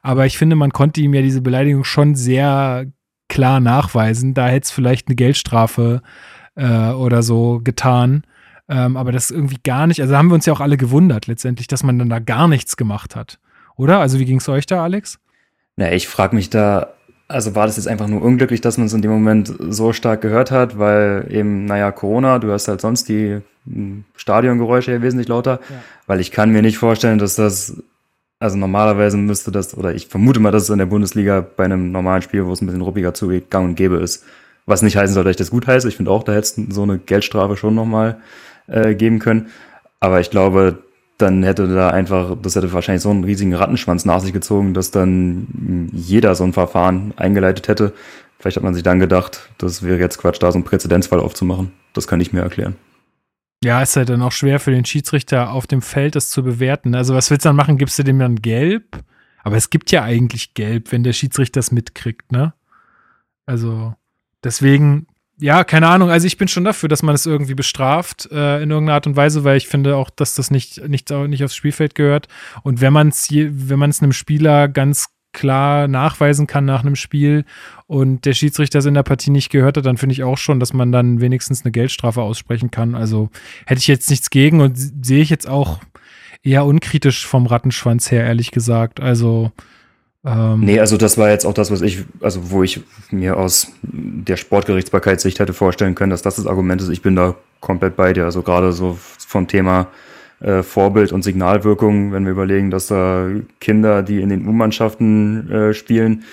Aber 0.00 0.24
ich 0.24 0.38
finde, 0.38 0.56
man 0.56 0.72
konnte 0.72 1.02
ihm 1.02 1.12
ja 1.12 1.20
diese 1.20 1.42
Beleidigung 1.42 1.84
schon 1.84 2.14
sehr 2.14 2.86
klar 3.28 3.60
nachweisen. 3.60 4.32
Da 4.32 4.48
hätte 4.48 4.64
es 4.64 4.70
vielleicht 4.70 5.08
eine 5.08 5.16
Geldstrafe 5.16 6.00
äh, 6.02 6.31
oder 6.60 7.22
so 7.22 7.60
getan. 7.62 8.24
Ähm, 8.68 8.96
aber 8.96 9.12
das 9.12 9.30
irgendwie 9.30 9.58
gar 9.64 9.86
nicht. 9.86 10.00
Also 10.00 10.16
haben 10.16 10.28
wir 10.28 10.34
uns 10.34 10.46
ja 10.46 10.52
auch 10.52 10.60
alle 10.60 10.76
gewundert 10.76 11.26
letztendlich, 11.26 11.66
dass 11.66 11.82
man 11.82 11.98
dann 11.98 12.08
da 12.08 12.18
gar 12.20 12.48
nichts 12.48 12.76
gemacht 12.76 13.16
hat. 13.16 13.38
Oder? 13.76 13.98
Also 13.98 14.18
wie 14.18 14.24
ging 14.24 14.38
es 14.38 14.48
euch 14.48 14.66
da, 14.66 14.82
Alex? 14.82 15.18
Na, 15.76 15.90
ich 15.92 16.06
frage 16.08 16.36
mich 16.36 16.50
da, 16.50 16.88
also 17.28 17.54
war 17.54 17.66
das 17.66 17.76
jetzt 17.76 17.88
einfach 17.88 18.06
nur 18.08 18.22
unglücklich, 18.22 18.60
dass 18.60 18.76
man 18.78 18.86
es 18.86 18.92
in 18.92 19.02
dem 19.02 19.10
Moment 19.10 19.52
so 19.70 19.92
stark 19.92 20.20
gehört 20.20 20.50
hat, 20.50 20.78
weil 20.78 21.26
eben, 21.30 21.64
naja, 21.64 21.90
Corona, 21.90 22.38
du 22.38 22.52
hast 22.52 22.68
halt 22.68 22.80
sonst 22.82 23.08
die 23.08 23.40
m, 23.66 24.04
Stadiongeräusche 24.16 24.92
ja 24.92 25.02
wesentlich 25.02 25.28
lauter, 25.28 25.58
Ja. 25.70 25.76
weil 26.06 26.20
ich 26.20 26.30
kann 26.30 26.50
mir 26.50 26.62
nicht 26.62 26.76
vorstellen, 26.78 27.18
dass 27.18 27.34
das, 27.36 27.82
also 28.38 28.56
normalerweise 28.58 29.16
müsste 29.16 29.50
das, 29.50 29.76
oder 29.76 29.94
ich 29.94 30.08
vermute 30.08 30.40
mal, 30.40 30.50
dass 30.50 30.64
es 30.64 30.70
in 30.70 30.78
der 30.78 30.86
Bundesliga 30.86 31.40
bei 31.56 31.64
einem 31.64 31.90
normalen 31.90 32.22
Spiel, 32.22 32.44
wo 32.46 32.52
es 32.52 32.60
ein 32.60 32.66
bisschen 32.66 32.82
ruppiger 32.82 33.14
zugeht, 33.14 33.50
gang 33.50 33.64
und 33.70 33.74
gäbe 33.74 33.96
ist. 33.96 34.24
Was 34.66 34.82
nicht 34.82 34.96
heißen 34.96 35.14
soll, 35.14 35.24
dass 35.24 35.32
ich 35.32 35.36
das 35.36 35.50
gut 35.50 35.66
heiße. 35.66 35.88
Ich 35.88 35.96
finde 35.96 36.10
auch, 36.10 36.22
da 36.22 36.32
hätte 36.32 36.62
es 36.62 36.74
so 36.74 36.82
eine 36.82 36.98
Geldstrafe 36.98 37.56
schon 37.56 37.74
nochmal 37.74 38.20
äh, 38.68 38.94
geben 38.94 39.18
können. 39.18 39.48
Aber 40.00 40.20
ich 40.20 40.30
glaube, 40.30 40.82
dann 41.18 41.42
hätte 41.42 41.68
da 41.68 41.90
einfach, 41.90 42.36
das 42.40 42.56
hätte 42.56 42.72
wahrscheinlich 42.72 43.02
so 43.02 43.10
einen 43.10 43.24
riesigen 43.24 43.54
Rattenschwanz 43.54 44.04
nach 44.04 44.20
sich 44.20 44.32
gezogen, 44.32 44.74
dass 44.74 44.90
dann 44.90 45.90
jeder 45.92 46.34
so 46.34 46.44
ein 46.44 46.52
Verfahren 46.52 47.14
eingeleitet 47.16 47.68
hätte. 47.68 47.92
Vielleicht 48.38 48.56
hat 48.56 48.64
man 48.64 48.74
sich 48.74 48.82
dann 48.82 48.98
gedacht, 48.98 49.50
das 49.58 49.84
wäre 49.84 49.98
jetzt 49.98 50.18
Quatsch, 50.18 50.38
da 50.40 50.50
so 50.50 50.56
einen 50.56 50.64
Präzedenzfall 50.64 51.20
aufzumachen. 51.20 51.72
Das 51.92 52.08
kann 52.08 52.20
ich 52.20 52.32
mir 52.32 52.40
erklären. 52.40 52.76
Ja, 53.62 53.80
ist 53.80 53.94
halt 53.94 54.08
dann 54.08 54.22
auch 54.22 54.32
schwer 54.32 54.58
für 54.58 54.72
den 54.72 54.84
Schiedsrichter 54.84 55.52
auf 55.52 55.68
dem 55.68 55.82
Feld 55.82 56.16
das 56.16 56.30
zu 56.30 56.42
bewerten. 56.42 56.96
Also 56.96 57.14
was 57.14 57.30
willst 57.30 57.44
du 57.44 57.50
dann 57.50 57.56
machen? 57.56 57.78
Gibst 57.78 57.98
du 57.98 58.02
dem 58.02 58.18
dann 58.18 58.42
gelb? 58.42 58.98
Aber 59.44 59.56
es 59.56 59.70
gibt 59.70 59.92
ja 59.92 60.02
eigentlich 60.02 60.54
gelb, 60.54 60.90
wenn 60.90 61.04
der 61.04 61.12
Schiedsrichter 61.12 61.60
das 61.60 61.70
mitkriegt, 61.70 62.32
ne? 62.32 62.54
Also 63.46 63.94
deswegen, 64.44 65.06
ja, 65.38 65.64
keine 65.64 65.88
Ahnung. 65.88 66.10
Also 66.10 66.26
ich 66.26 66.36
bin 66.36 66.48
schon 66.48 66.64
dafür, 66.64 66.88
dass 66.88 67.02
man 67.02 67.14
es 67.14 67.26
irgendwie 67.26 67.54
bestraft 67.54 68.28
äh, 68.30 68.62
in 68.62 68.70
irgendeiner 68.70 68.94
Art 68.94 69.06
und 69.06 69.16
Weise, 69.16 69.44
weil 69.44 69.56
ich 69.56 69.68
finde 69.68 69.96
auch, 69.96 70.10
dass 70.10 70.34
das 70.34 70.50
nicht, 70.50 70.88
nicht, 70.88 71.10
nicht 71.10 71.44
aufs 71.44 71.56
Spielfeld 71.56 71.94
gehört. 71.94 72.28
Und 72.62 72.80
wenn 72.80 72.92
man 72.92 73.08
es 73.08 73.28
wenn 73.30 73.78
man 73.78 73.90
es 73.90 74.02
einem 74.02 74.12
Spieler 74.12 74.68
ganz 74.68 75.08
klar 75.32 75.88
nachweisen 75.88 76.46
kann 76.46 76.64
nach 76.64 76.80
einem 76.80 76.96
Spiel 76.96 77.44
und 77.86 78.24
der 78.24 78.34
Schiedsrichter 78.34 78.80
es 78.80 78.86
in 78.86 78.94
der 78.94 79.02
Partie 79.02 79.30
nicht 79.30 79.50
gehört 79.50 79.76
hat, 79.76 79.86
dann 79.86 79.96
finde 79.96 80.12
ich 80.12 80.22
auch 80.22 80.38
schon, 80.38 80.60
dass 80.60 80.72
man 80.72 80.92
dann 80.92 81.20
wenigstens 81.20 81.64
eine 81.64 81.72
Geldstrafe 81.72 82.22
aussprechen 82.22 82.70
kann. 82.70 82.94
Also 82.94 83.30
hätte 83.66 83.78
ich 83.78 83.86
jetzt 83.86 84.10
nichts 84.10 84.30
gegen 84.30 84.60
und 84.60 84.76
sehe 84.76 85.22
ich 85.22 85.30
jetzt 85.30 85.48
auch 85.48 85.80
eher 86.42 86.64
unkritisch 86.64 87.26
vom 87.26 87.46
Rattenschwanz 87.46 88.10
her, 88.10 88.24
ehrlich 88.24 88.50
gesagt. 88.50 89.00
Also 89.00 89.52
ähm 90.24 90.60
nee, 90.60 90.78
also 90.78 90.96
das 90.96 91.18
war 91.18 91.30
jetzt 91.30 91.44
auch 91.44 91.54
das, 91.54 91.70
was 91.70 91.82
ich, 91.82 92.04
also 92.20 92.50
wo 92.50 92.62
ich 92.62 92.82
mir 93.10 93.36
aus 93.36 93.72
der 93.82 94.36
Sportgerichtsbarkeitssicht 94.36 95.38
hätte 95.38 95.52
vorstellen 95.52 95.94
können, 95.94 96.10
dass 96.10 96.22
das 96.22 96.36
das 96.36 96.46
Argument 96.46 96.80
ist. 96.80 96.88
Ich 96.88 97.02
bin 97.02 97.16
da 97.16 97.34
komplett 97.60 97.96
bei 97.96 98.12
dir. 98.12 98.24
Also 98.24 98.42
gerade 98.42 98.72
so 98.72 98.98
vom 99.26 99.48
Thema 99.48 99.88
äh, 100.40 100.62
Vorbild 100.62 101.12
und 101.12 101.22
Signalwirkung, 101.22 102.12
wenn 102.12 102.24
wir 102.24 102.32
überlegen, 102.32 102.70
dass 102.70 102.88
da 102.88 103.28
Kinder, 103.60 104.02
die 104.02 104.20
in 104.20 104.28
den 104.28 104.46
U-Mannschaften 104.46 105.50
äh, 105.50 105.74
spielen, 105.74 106.24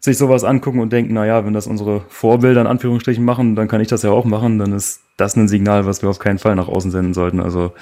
sich 0.00 0.16
sowas 0.16 0.44
angucken 0.44 0.80
und 0.80 0.92
denken, 0.92 1.12
na 1.12 1.26
ja, 1.26 1.44
wenn 1.44 1.52
das 1.52 1.66
unsere 1.66 2.00
Vorbilder 2.08 2.62
in 2.62 2.66
Anführungsstrichen 2.66 3.22
machen, 3.22 3.54
dann 3.54 3.68
kann 3.68 3.82
ich 3.82 3.88
das 3.88 4.02
ja 4.02 4.10
auch 4.10 4.24
machen, 4.24 4.58
dann 4.58 4.72
ist 4.72 5.02
das 5.18 5.36
ein 5.36 5.46
Signal, 5.46 5.84
was 5.84 6.00
wir 6.00 6.08
auf 6.08 6.18
keinen 6.18 6.38
Fall 6.38 6.56
nach 6.56 6.68
außen 6.68 6.90
senden 6.90 7.12
sollten. 7.12 7.38
Also 7.38 7.74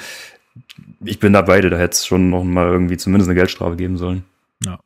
ich 1.04 1.20
bin 1.20 1.32
da 1.32 1.42
beide, 1.42 1.70
da 1.70 1.78
hätte 1.78 1.92
es 1.92 2.06
schon 2.06 2.30
noch 2.30 2.42
mal 2.42 2.66
irgendwie 2.66 2.96
zumindest 2.96 3.30
eine 3.30 3.38
Geldstrafe 3.38 3.76
geben 3.76 3.96
sollen. 3.96 4.24
Ja. 4.64 4.80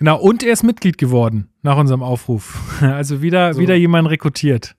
Genau, 0.00 0.18
und 0.18 0.42
er 0.42 0.54
ist 0.54 0.62
Mitglied 0.62 0.96
geworden 0.96 1.50
nach 1.60 1.76
unserem 1.76 2.02
Aufruf. 2.02 2.58
Also 2.80 3.20
wieder, 3.20 3.52
so. 3.52 3.60
wieder 3.60 3.74
jemand 3.74 4.08
rekrutiert. 4.08 4.74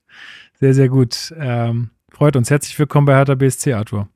Sehr, 0.58 0.74
sehr 0.74 0.88
gut. 0.88 1.32
Ähm, 1.38 1.90
freut 2.10 2.34
uns. 2.34 2.50
Herzlich 2.50 2.76
willkommen 2.76 3.06
bei 3.06 3.14
Hertha 3.14 3.36
BSC, 3.36 3.72
Arthur. 3.72 4.08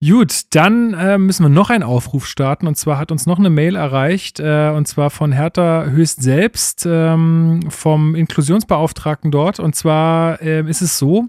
Gut, 0.00 0.54
dann 0.54 0.94
äh, 0.94 1.18
müssen 1.18 1.42
wir 1.42 1.48
noch 1.48 1.70
einen 1.70 1.82
Aufruf 1.82 2.28
starten. 2.28 2.68
Und 2.68 2.76
zwar 2.76 2.98
hat 2.98 3.10
uns 3.10 3.26
noch 3.26 3.40
eine 3.40 3.50
Mail 3.50 3.74
erreicht, 3.74 4.38
äh, 4.38 4.70
und 4.70 4.86
zwar 4.86 5.10
von 5.10 5.32
Hertha 5.32 5.86
Höchst 5.86 6.22
selbst, 6.22 6.86
ähm, 6.88 7.58
vom 7.68 8.14
Inklusionsbeauftragten 8.14 9.32
dort. 9.32 9.58
Und 9.58 9.74
zwar 9.74 10.40
äh, 10.40 10.60
ist 10.70 10.82
es 10.82 10.98
so, 10.98 11.26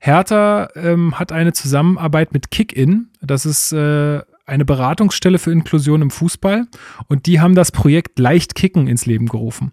Hertha 0.00 0.68
ähm, 0.76 1.18
hat 1.18 1.32
eine 1.32 1.54
Zusammenarbeit 1.54 2.34
mit 2.34 2.50
Kick-In. 2.50 3.08
Das 3.22 3.46
ist 3.46 3.72
äh, 3.72 4.20
eine 4.44 4.64
Beratungsstelle 4.64 5.38
für 5.38 5.52
Inklusion 5.52 6.02
im 6.02 6.10
Fußball 6.10 6.66
und 7.08 7.26
die 7.26 7.40
haben 7.40 7.54
das 7.54 7.70
Projekt 7.70 8.18
Leicht 8.18 8.54
Kicken 8.54 8.88
ins 8.88 9.06
Leben 9.06 9.26
gerufen. 9.26 9.72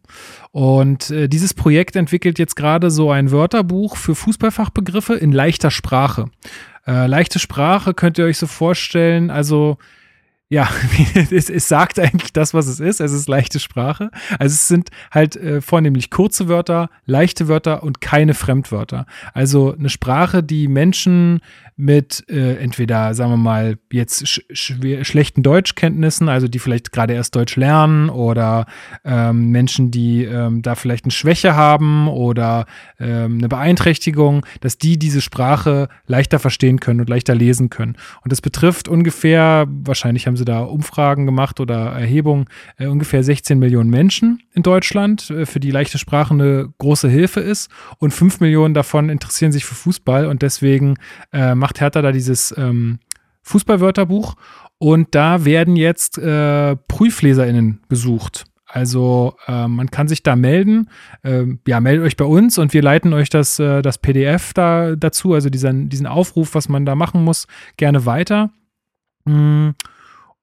Und 0.52 1.10
äh, 1.10 1.28
dieses 1.28 1.54
Projekt 1.54 1.96
entwickelt 1.96 2.40
jetzt 2.40 2.56
gerade 2.56 2.92
so 2.92 3.12
ein 3.12 3.32
Wörterbuch 3.32 3.98
für 3.98 4.16
Fußballfachbegriffe 4.16 5.16
in 5.16 5.32
leichter 5.32 5.72
Sprache. 5.72 6.30
Äh, 6.86 7.08
leichte 7.08 7.40
Sprache 7.40 7.94
könnt 7.94 8.18
ihr 8.18 8.26
euch 8.26 8.38
so 8.38 8.48
vorstellen, 8.48 9.32
also 9.32 9.78
ja, 10.52 10.68
es, 11.32 11.50
es, 11.50 11.68
sagt 11.68 12.00
eigentlich 12.00 12.34
das, 12.34 12.56
was 12.56 12.66
es 12.66 12.80
ist. 12.80 13.00
Es 13.00 13.12
ist 13.12 13.30
leichte 13.30 13.60
Sprache. 13.60 14.10
Also 14.40 14.54
es 14.54 14.68
sind 14.68 14.90
halt 15.12 15.36
äh, 15.36 15.62
vornehmlich 15.62 16.10
kurze 16.10 16.48
Wörter, 16.48 16.90
leichte 17.06 17.48
Wörter 17.48 17.84
und 17.84 18.02
keine 18.02 18.34
Fremdwörter. 18.34 19.06
Also 19.34 19.76
eine 19.78 19.90
Sprache, 19.90 20.42
die 20.42 20.68
Menschen 20.68 21.42
mit 21.80 22.26
äh, 22.30 22.56
entweder, 22.58 23.14
sagen 23.14 23.32
wir 23.32 23.38
mal, 23.38 23.78
jetzt 23.90 24.28
sch 24.28 24.42
schlechten 24.52 25.44
Deutschkenntnissen, 25.44 26.28
also 26.28 26.50
die 26.50 26.60
vielleicht 26.60 26.92
gerade 26.92 27.14
erst 27.14 27.38
Deutsch 27.38 27.56
lernen 27.56 28.10
oder 28.10 28.66
ähm, 29.06 29.48
Menschen, 29.52 29.90
die 29.90 30.26
ähm, 30.26 30.62
da 30.62 30.76
vielleicht 30.76 31.06
eine 31.06 31.12
Schwäche 31.12 31.56
haben 31.56 32.10
oder 32.10 32.66
ähm, 33.00 33.38
eine 33.38 33.48
Beeinträchtigung, 33.48 34.46
dass 34.60 34.78
die 34.78 35.00
diese 35.00 35.22
Sprache 35.22 35.88
leichter 36.06 36.38
verstehen 36.38 36.82
können 36.82 37.00
und 37.00 37.08
leichter 37.08 37.34
lesen 37.34 37.70
können. 37.70 37.96
Und 38.24 38.34
das 38.34 38.42
betrifft 38.42 38.90
ungefähr, 38.90 39.66
wahrscheinlich 39.70 40.28
haben 40.28 40.36
sie 40.36 40.46
da 40.46 40.60
Umfragen 40.60 41.26
gemacht 41.26 41.62
oder 41.62 41.94
Erhebungen, 41.94 42.48
äh, 42.78 42.88
ungefähr 42.88 43.24
16 43.24 43.58
Millionen 43.58 43.90
Menschen 43.90 44.44
in 44.54 44.64
Deutschland, 44.64 45.30
äh, 45.30 45.46
für 45.46 45.62
die 45.62 45.72
leichte 45.72 45.98
Sprache 45.98 46.34
eine 46.34 46.74
große 46.78 47.08
Hilfe 47.08 47.40
ist 47.40 47.72
und 48.00 48.12
5 48.12 48.42
Millionen 48.42 48.74
davon 48.74 49.08
interessieren 49.08 49.54
sich 49.54 49.64
für 49.64 49.76
Fußball 49.76 50.26
und 50.26 50.42
deswegen 50.42 50.96
äh, 51.32 51.56
macht 51.70 51.82
Hertha 51.82 52.02
da 52.02 52.12
dieses 52.12 52.54
ähm, 52.58 52.98
Fußballwörterbuch 53.44 54.36
und 54.80 55.14
da 55.14 55.46
werden 55.46 55.76
jetzt 55.76 56.18
äh, 56.18 56.76
PrüfleserInnen 56.76 57.82
gesucht. 57.90 58.46
Also 58.66 59.36
äh, 59.48 59.68
man 59.68 59.92
kann 59.92 60.08
sich 60.08 60.24
da 60.24 60.36
melden. 60.36 60.90
Äh, 61.22 61.46
ja, 61.68 61.80
meldet 61.80 62.06
euch 62.06 62.18
bei 62.18 62.26
uns 62.26 62.58
und 62.58 62.74
wir 62.74 62.82
leiten 62.82 63.14
euch 63.14 63.30
das, 63.30 63.60
äh, 63.60 63.84
das 63.84 64.00
PDF 64.00 64.54
da 64.54 64.96
dazu, 64.96 65.34
also 65.34 65.50
diesen, 65.50 65.90
diesen 65.90 66.08
Aufruf, 66.08 66.56
was 66.56 66.70
man 66.70 66.86
da 66.88 66.96
machen 66.96 67.24
muss, 67.24 67.46
gerne 67.78 68.06
weiter. 68.08 68.50
Mm. 69.26 69.70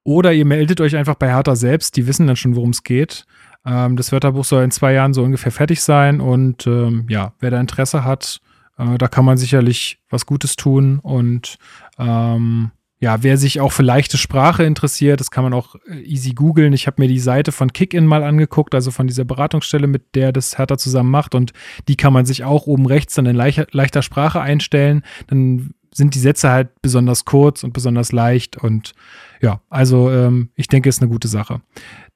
Oder 0.04 0.33
ihr 0.33 0.45
meldet 0.45 0.80
euch 0.80 0.95
einfach 0.95 1.16
bei 1.16 1.28
Hertha 1.28 1.56
selbst, 1.56 1.97
die 1.97 2.06
wissen 2.06 2.28
dann 2.28 2.37
schon, 2.37 2.54
worum 2.54 2.71
es 2.71 2.85
geht. 2.85 3.26
Ähm, 3.64 3.97
das 3.97 4.12
Wörterbuch 4.12 4.45
soll 4.45 4.62
in 4.62 4.71
zwei 4.71 4.92
Jahren 4.92 5.12
so 5.12 5.25
ungefähr 5.25 5.50
fertig 5.50 5.83
sein 5.83 6.21
und 6.21 6.68
ähm, 6.68 7.06
ja, 7.09 7.33
wer 7.40 7.50
da 7.50 7.61
Interesse 7.61 8.04
hat, 8.04 8.40
äh, 8.78 8.99
da 8.99 9.09
kann 9.09 9.25
man 9.25 9.38
sicherlich 9.38 9.99
was 10.09 10.26
Gutes 10.26 10.56
tun 10.56 10.99
und 11.00 11.59
ähm, 11.99 12.71
ja, 12.99 13.23
wer 13.23 13.37
sich 13.37 13.61
auch 13.61 13.73
für 13.73 13.83
leichte 13.83 14.16
Sprache 14.16 14.64
interessiert, 14.64 15.21
das 15.21 15.30
kann 15.30 15.45
man 15.45 15.52
auch 15.52 15.75
äh, 15.87 16.00
easy 16.00 16.33
googeln. 16.33 16.73
Ich 16.73 16.87
habe 16.87 17.02
mir 17.02 17.09
die 17.09 17.18
Seite 17.18 17.52
von 17.52 17.73
Kickin 17.73 18.06
mal 18.06 18.23
angeguckt, 18.23 18.75
also 18.75 18.90
von 18.90 19.06
dieser 19.06 19.26
Beratungsstelle, 19.26 19.87
mit 19.87 20.14
der 20.14 20.33
das 20.33 20.56
Hertha 20.56 20.78
zusammen 20.78 21.11
macht. 21.11 21.35
Und 21.35 21.52
die 21.88 21.97
kann 21.97 22.14
man 22.14 22.25
sich 22.25 22.45
auch 22.45 22.66
oben 22.66 22.87
rechts 22.87 23.14
dann 23.14 23.26
in 23.26 23.37
leichter, 23.37 23.66
leichter 23.71 24.00
Sprache 24.00 24.40
einstellen. 24.40 25.02
Dann 25.26 25.75
sind 25.92 26.14
die 26.14 26.21
Sätze 26.21 26.50
halt 26.50 26.80
besonders 26.80 27.26
kurz 27.26 27.64
und 27.64 27.75
besonders 27.75 28.12
leicht. 28.12 28.56
Und 28.56 28.95
ja, 29.42 29.61
also 29.68 30.11
ähm, 30.11 30.49
ich 30.54 30.68
denke, 30.68 30.88
ist 30.88 31.02
eine 31.02 31.11
gute 31.11 31.28
Sache. 31.28 31.61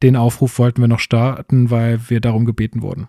Den 0.02 0.16
Aufruf 0.16 0.58
wollten 0.58 0.80
wir 0.80 0.88
noch 0.88 0.98
starten, 0.98 1.70
weil 1.70 2.08
wir 2.08 2.20
darum 2.20 2.46
gebeten 2.46 2.80
wurden. 2.80 3.08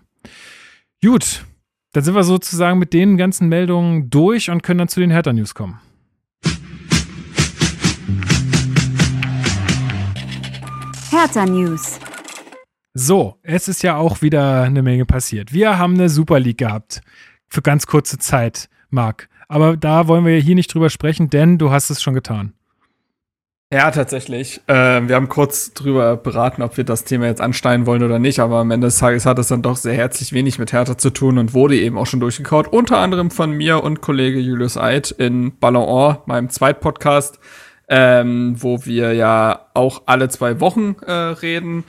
Gut, 1.02 1.44
dann 1.92 2.04
sind 2.04 2.14
wir 2.14 2.24
sozusagen 2.24 2.78
mit 2.78 2.92
den 2.94 3.16
ganzen 3.16 3.48
Meldungen 3.48 4.08
durch 4.08 4.50
und 4.50 4.62
können 4.62 4.78
dann 4.78 4.88
zu 4.88 5.00
den 5.00 5.10
Hertha-News 5.10 5.54
kommen. 5.54 5.78
Hertha 11.10 11.44
News. 11.44 12.00
So, 12.94 13.38
es 13.42 13.68
ist 13.68 13.82
ja 13.82 13.96
auch 13.96 14.22
wieder 14.22 14.62
eine 14.62 14.82
Menge 14.82 15.04
passiert. 15.04 15.52
Wir 15.52 15.78
haben 15.78 15.94
eine 15.94 16.08
Super 16.08 16.40
League 16.40 16.58
gehabt. 16.58 17.02
Für 17.48 17.60
ganz 17.60 17.86
kurze 17.86 18.18
Zeit, 18.18 18.70
Marc. 18.88 19.28
Aber 19.48 19.76
da 19.76 20.08
wollen 20.08 20.24
wir 20.24 20.38
hier 20.38 20.54
nicht 20.54 20.72
drüber 20.72 20.88
sprechen, 20.88 21.28
denn 21.28 21.58
du 21.58 21.70
hast 21.70 21.90
es 21.90 22.00
schon 22.00 22.14
getan. 22.14 22.54
Ja, 23.72 23.90
tatsächlich. 23.90 24.60
Äh, 24.66 25.08
wir 25.08 25.16
haben 25.16 25.30
kurz 25.30 25.72
drüber 25.72 26.18
beraten, 26.18 26.60
ob 26.60 26.76
wir 26.76 26.84
das 26.84 27.04
Thema 27.04 27.24
jetzt 27.24 27.40
ansteigen 27.40 27.86
wollen 27.86 28.02
oder 28.02 28.18
nicht, 28.18 28.38
aber 28.38 28.58
am 28.58 28.70
Ende 28.70 28.88
des 28.88 28.98
Tages 28.98 29.24
hat 29.24 29.38
es 29.38 29.48
dann 29.48 29.62
doch 29.62 29.78
sehr 29.78 29.94
herzlich 29.94 30.34
wenig 30.34 30.58
mit 30.58 30.74
Hertha 30.74 30.98
zu 30.98 31.08
tun 31.08 31.38
und 31.38 31.54
wurde 31.54 31.76
eben 31.76 31.96
auch 31.96 32.04
schon 32.04 32.20
durchgekaut. 32.20 32.68
Unter 32.68 32.98
anderem 32.98 33.30
von 33.30 33.50
mir 33.52 33.82
und 33.82 34.02
Kollege 34.02 34.40
Julius 34.40 34.76
Eid 34.76 35.10
in 35.12 35.56
Ballon 35.58 35.84
Or, 35.84 36.22
meinem 36.26 36.50
Zweitpodcast, 36.50 37.38
ähm, 37.88 38.56
wo 38.58 38.84
wir 38.84 39.14
ja 39.14 39.60
auch 39.72 40.02
alle 40.04 40.28
zwei 40.28 40.60
Wochen 40.60 40.96
äh, 41.06 41.10
reden. 41.10 41.84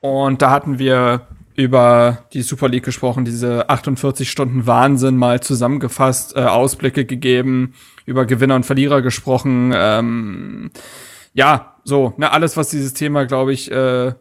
Und 0.00 0.42
da 0.42 0.50
hatten 0.50 0.80
wir 0.80 1.28
über 1.54 2.24
die 2.32 2.42
Super 2.42 2.68
League 2.68 2.84
gesprochen, 2.84 3.24
diese 3.24 3.70
48 3.70 4.28
Stunden 4.28 4.66
Wahnsinn 4.66 5.16
mal 5.16 5.40
zusammengefasst, 5.40 6.34
äh, 6.34 6.40
Ausblicke 6.40 7.04
gegeben, 7.04 7.74
über 8.06 8.26
Gewinner 8.26 8.56
und 8.56 8.66
Verlierer 8.66 9.02
gesprochen. 9.02 9.72
Ähm, 9.72 10.72
ja, 11.34 11.76
so, 11.84 12.14
ne, 12.16 12.30
alles, 12.30 12.56
was 12.56 12.68
dieses 12.68 12.94
Thema, 12.94 13.24
glaube 13.24 13.52
ich, 13.52 13.70
äh, 13.70 14.12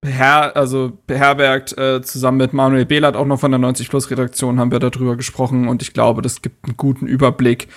beher 0.00 0.56
also 0.56 0.98
beherbergt, 1.06 1.76
äh, 1.76 2.02
zusammen 2.02 2.38
mit 2.38 2.52
Manuel 2.52 2.86
Behlert, 2.86 3.16
auch 3.16 3.26
noch 3.26 3.40
von 3.40 3.50
der 3.50 3.58
90 3.58 3.88
Plus 3.88 4.10
Redaktion, 4.10 4.60
haben 4.60 4.70
wir 4.70 4.78
darüber 4.78 5.16
gesprochen 5.16 5.68
und 5.68 5.82
ich 5.82 5.92
glaube, 5.92 6.22
das 6.22 6.42
gibt 6.42 6.64
einen 6.64 6.76
guten 6.76 7.06
Überblick. 7.06 7.68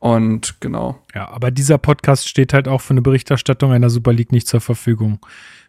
Und 0.00 0.60
genau. 0.60 0.98
Ja, 1.14 1.28
aber 1.28 1.50
dieser 1.50 1.76
Podcast 1.76 2.26
steht 2.26 2.54
halt 2.54 2.68
auch 2.68 2.80
für 2.80 2.94
eine 2.94 3.02
Berichterstattung 3.02 3.72
einer 3.72 3.90
Super 3.90 4.14
League 4.14 4.32
nicht 4.32 4.48
zur 4.48 4.62
Verfügung. 4.62 5.18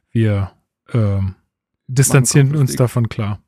Wir 0.10 0.52
ähm, 0.94 1.36
distanzieren 1.88 2.56
uns 2.56 2.76
davon 2.78 3.10
klar. 3.10 3.40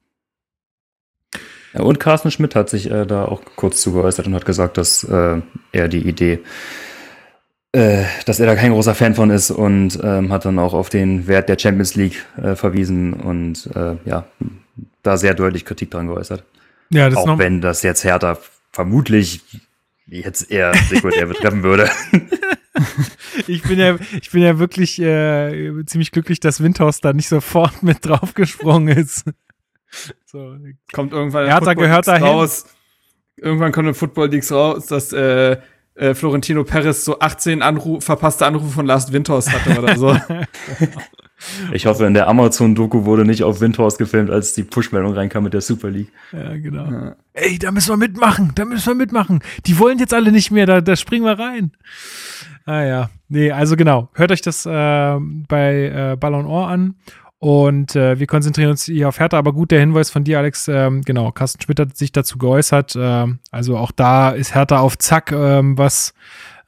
Ja, 1.74 1.82
und 1.82 2.00
Carsten 2.00 2.32
Schmidt 2.32 2.54
hat 2.56 2.70
sich 2.70 2.92
äh, 2.92 3.06
da 3.06 3.26
auch 3.26 3.42
kurz 3.56 3.82
zugeäußert 3.82 4.28
und 4.28 4.36
hat 4.36 4.46
gesagt, 4.46 4.78
dass 4.78 5.04
äh, 5.06 5.42
er 5.72 5.88
die 5.88 6.08
Idee 6.08 6.40
äh, 7.74 8.06
dass 8.26 8.40
er 8.40 8.46
da 8.46 8.56
kein 8.56 8.72
großer 8.72 8.96
Fan 8.96 9.16
von 9.16 9.30
ist 9.32 9.52
und 9.52 10.00
ähm, 10.04 10.32
hat 10.32 10.46
dann 10.46 10.60
auch 10.60 10.74
auf 10.74 10.90
den 10.90 11.28
Wert 11.28 11.50
der 11.50 11.58
Champions 11.58 11.96
League 11.96 12.24
äh, 12.42 12.56
verwiesen 12.56 13.14
und 13.14 13.68
äh, 13.76 13.96
ja, 14.06 14.26
da 15.02 15.18
sehr 15.18 15.34
deutlich 15.34 15.66
Kritik 15.66 15.92
dran 15.92 16.08
geäußert. 16.08 16.44
Ja, 16.90 17.10
das 17.10 17.18
auch 17.18 17.38
wenn 17.40 17.62
das 17.62 17.82
jetzt 17.82 18.04
Hertha 18.04 18.38
vermutlich 18.72 19.42
jetzt 20.06 20.52
eher 20.52 20.74
sekundär 20.90 21.26
betreffen 21.26 21.64
würde. 21.64 21.90
ich 23.48 23.64
bin 23.64 23.80
ja, 23.80 23.98
ich 24.22 24.32
bin 24.32 24.44
ja 24.44 24.60
wirklich 24.60 25.02
äh, 25.02 25.84
ziemlich 25.86 26.12
glücklich, 26.12 26.40
dass 26.40 26.62
Windhorst 26.62 27.04
da 27.04 27.14
nicht 27.14 27.30
sofort 27.30 27.82
mit 27.84 28.06
draufgesprungen 28.06 28.98
ist. 28.98 29.26
So, 30.26 30.58
kommt 30.92 31.14
irgendwann 31.14 31.46
Hertha 31.46 31.76
gehört 31.76 32.08
dahin. 32.08 32.26
raus. 32.26 32.66
Irgendwann 33.38 33.72
kommt 33.72 33.90
in 33.90 33.94
Football 33.94 34.30
Leagues 34.30 34.52
raus, 34.52 34.88
dass 34.88 35.14
äh, 35.14 35.58
äh, 35.96 36.14
Florentino 36.14 36.64
Perez 36.64 37.06
so 37.06 37.20
18 37.20 37.62
Anruf, 37.62 38.04
verpasste 38.04 38.46
Anrufe 38.46 38.70
von 38.70 38.86
Last 38.86 39.14
Windhorst 39.14 39.52
hatte 39.52 39.80
oder 39.80 39.96
so. 39.98 40.18
Ich 41.74 41.86
hoffe, 41.86 42.06
in 42.06 42.14
der 42.14 42.28
Amazon-Doku 42.28 43.06
wurde 43.06 43.26
nicht 43.26 43.44
auf 43.44 43.60
Windhorst 43.62 43.98
gefilmt, 43.98 44.30
als 44.30 44.54
die 44.54 44.64
Push-Meldung 44.64 45.14
reinkam 45.14 45.44
mit 45.44 45.54
der 45.54 45.62
Super 45.62 45.90
League. 45.90 46.12
Ja, 46.32 46.56
genau. 46.56 46.90
Ja. 46.90 47.16
Ey, 47.34 47.60
da 47.60 47.72
müssen 47.72 47.90
wir 47.90 47.98
mitmachen, 47.98 48.54
da 48.56 48.66
müssen 48.66 48.88
wir 48.88 48.96
mitmachen. 48.96 49.42
Die 49.66 49.78
wollen 49.80 50.00
jetzt 50.00 50.14
alle 50.14 50.32
nicht 50.32 50.52
mehr, 50.52 50.66
da, 50.66 50.82
da 50.82 50.96
springen 50.96 51.26
wir 51.26 51.38
rein. 51.38 51.74
Ah 52.66 52.84
ja, 52.84 53.10
nee, 53.28 53.52
also 53.52 53.76
genau. 53.76 54.10
Hört 54.14 54.32
euch 54.32 54.42
das 54.42 54.66
äh, 54.66 54.70
bei 54.70 56.14
äh, 56.14 56.18
Ballon 56.18 56.46
Ohr 56.46 56.70
an. 56.70 56.96
Und 57.44 57.98
äh, 57.98 58.20
wir 58.20 58.28
konzentrieren 58.28 58.70
uns 58.70 58.86
hier 58.86 59.10
auf 59.10 59.20
Hertha, 59.20 59.38
aber 59.38 59.52
gut, 59.52 59.72
der 59.72 59.82
Hinweis 59.82 60.10
von 60.10 60.24
dir, 60.24 60.40
Alex, 60.40 60.70
ähm, 60.70 61.02
genau, 61.02 61.30
Carsten 61.34 61.62
Schmidt 61.62 61.78
hat 61.78 61.98
sich 61.98 62.14
dazu 62.14 62.38
geäußert. 62.38 62.94
Ähm, 62.98 63.40
also 63.52 63.76
auch 63.76 63.92
da 63.92 64.30
ist 64.30 64.56
Hertha 64.56 64.80
auf 64.80 64.98
Zack, 64.98 65.34
ähm, 65.34 65.78
was 65.78 66.14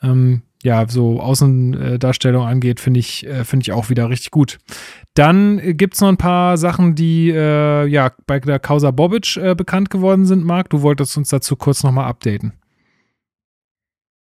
ähm, 0.04 0.42
ja, 0.64 0.86
so 0.86 1.22
Außendarstellung 1.22 2.46
angeht, 2.46 2.82
finde 2.82 3.00
ich, 3.00 3.26
äh, 3.26 3.46
finde 3.46 3.64
ich 3.64 3.72
auch 3.72 3.90
wieder 3.90 4.10
richtig 4.10 4.32
gut. 4.32 4.58
Dann 5.14 5.78
gibt 5.78 5.94
es 5.94 6.02
noch 6.02 6.10
ein 6.10 6.18
paar 6.18 6.58
Sachen, 6.58 6.94
die 6.94 7.30
äh, 7.30 7.86
ja 7.86 8.12
bei 8.28 8.42
der 8.42 8.60
Causa 8.60 8.92
Bobic 8.92 9.38
äh, 9.38 9.56
bekannt 9.56 9.90
geworden 9.90 10.26
sind, 10.26 10.44
Marc. 10.44 10.72
Du 10.72 10.82
wolltest 10.82 11.16
uns 11.16 11.30
dazu 11.30 11.56
kurz 11.56 11.84
nochmal 11.84 12.10
updaten. 12.10 12.52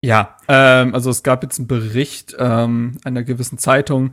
Ja, 0.04 0.38
ähm, 0.48 0.94
also 0.94 1.10
es 1.10 1.24
gab 1.24 1.42
jetzt 1.42 1.58
einen 1.58 1.68
Bericht 1.68 2.36
ähm, 2.38 2.98
einer 3.06 3.24
gewissen 3.24 3.58
Zeitung, 3.58 4.12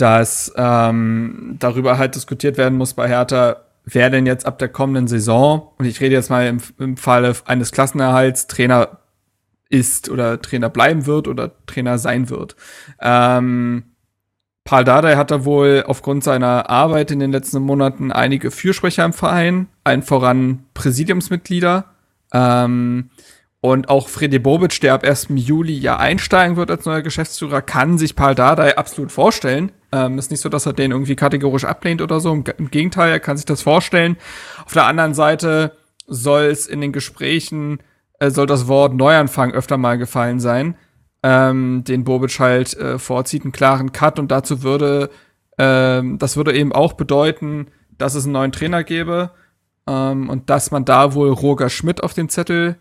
dass 0.00 0.52
ähm, 0.56 1.56
darüber 1.58 1.98
halt 1.98 2.14
diskutiert 2.14 2.56
werden 2.56 2.78
muss 2.78 2.94
bei 2.94 3.08
Hertha, 3.08 3.56
wer 3.84 4.10
denn 4.10 4.26
jetzt 4.26 4.46
ab 4.46 4.58
der 4.58 4.68
kommenden 4.68 5.08
Saison, 5.08 5.72
und 5.78 5.84
ich 5.84 6.00
rede 6.00 6.14
jetzt 6.14 6.30
mal 6.30 6.46
im, 6.46 6.58
im 6.78 6.96
Falle 6.96 7.34
eines 7.44 7.72
Klassenerhalts, 7.72 8.46
Trainer 8.46 8.98
ist 9.68 10.08
oder 10.08 10.40
Trainer 10.40 10.68
bleiben 10.68 11.06
wird 11.06 11.28
oder 11.28 11.52
Trainer 11.66 11.98
sein 11.98 12.28
wird. 12.30 12.56
Ähm, 13.00 13.84
Paul 14.64 14.84
Dardai 14.84 15.16
hat 15.16 15.30
da 15.30 15.44
wohl 15.44 15.84
aufgrund 15.86 16.24
seiner 16.24 16.68
Arbeit 16.70 17.10
in 17.10 17.18
den 17.18 17.32
letzten 17.32 17.62
Monaten 17.62 18.12
einige 18.12 18.50
Fürsprecher 18.50 19.04
im 19.04 19.12
Verein, 19.12 19.68
allen 19.84 20.02
voran 20.02 20.64
Präsidiumsmitglieder. 20.74 21.86
Ähm, 22.32 23.10
und 23.60 23.88
auch 23.88 24.08
Freddy 24.08 24.38
Bobic, 24.38 24.80
der 24.80 24.94
ab 24.94 25.04
1. 25.04 25.28
Juli 25.34 25.74
ja 25.74 25.98
einsteigen 25.98 26.56
wird 26.56 26.70
als 26.70 26.86
neuer 26.86 27.02
Geschäftsführer, 27.02 27.60
kann 27.60 27.98
sich 27.98 28.16
Paul 28.16 28.34
Dardai 28.34 28.76
absolut 28.76 29.12
vorstellen. 29.12 29.72
Ähm, 29.92 30.18
ist 30.18 30.30
nicht 30.30 30.40
so, 30.40 30.48
dass 30.48 30.66
er 30.66 30.72
den 30.72 30.92
irgendwie 30.92 31.16
kategorisch 31.16 31.64
ablehnt 31.64 32.00
oder 32.00 32.20
so. 32.20 32.32
Im, 32.32 32.44
Im 32.58 32.70
Gegenteil, 32.70 33.10
er 33.10 33.20
kann 33.20 33.36
sich 33.36 33.46
das 33.46 33.62
vorstellen. 33.62 34.16
Auf 34.64 34.72
der 34.72 34.86
anderen 34.86 35.14
Seite 35.14 35.76
soll 36.06 36.44
es 36.44 36.66
in 36.66 36.80
den 36.80 36.92
Gesprächen 36.92 37.80
äh, 38.20 38.30
soll 38.30 38.46
das 38.46 38.68
Wort 38.68 38.94
Neuanfang 38.94 39.52
öfter 39.52 39.76
mal 39.76 39.98
gefallen 39.98 40.38
sein, 40.38 40.76
ähm, 41.22 41.82
den 41.84 42.04
Bobic 42.04 42.38
halt 42.38 42.74
äh, 42.74 42.98
vorzieht, 42.98 43.42
einen 43.42 43.52
klaren 43.52 43.92
Cut 43.92 44.18
und 44.18 44.30
dazu 44.30 44.62
würde, 44.62 45.10
ähm, 45.58 46.18
das 46.18 46.36
würde 46.36 46.54
eben 46.54 46.72
auch 46.72 46.92
bedeuten, 46.92 47.68
dass 47.98 48.14
es 48.14 48.24
einen 48.24 48.34
neuen 48.34 48.52
Trainer 48.52 48.84
gäbe 48.84 49.32
ähm, 49.86 50.28
und 50.28 50.50
dass 50.50 50.70
man 50.70 50.84
da 50.84 51.14
wohl 51.14 51.30
Roger 51.30 51.68
Schmidt 51.68 52.02
auf 52.02 52.14
dem 52.14 52.28
Zettel 52.28 52.76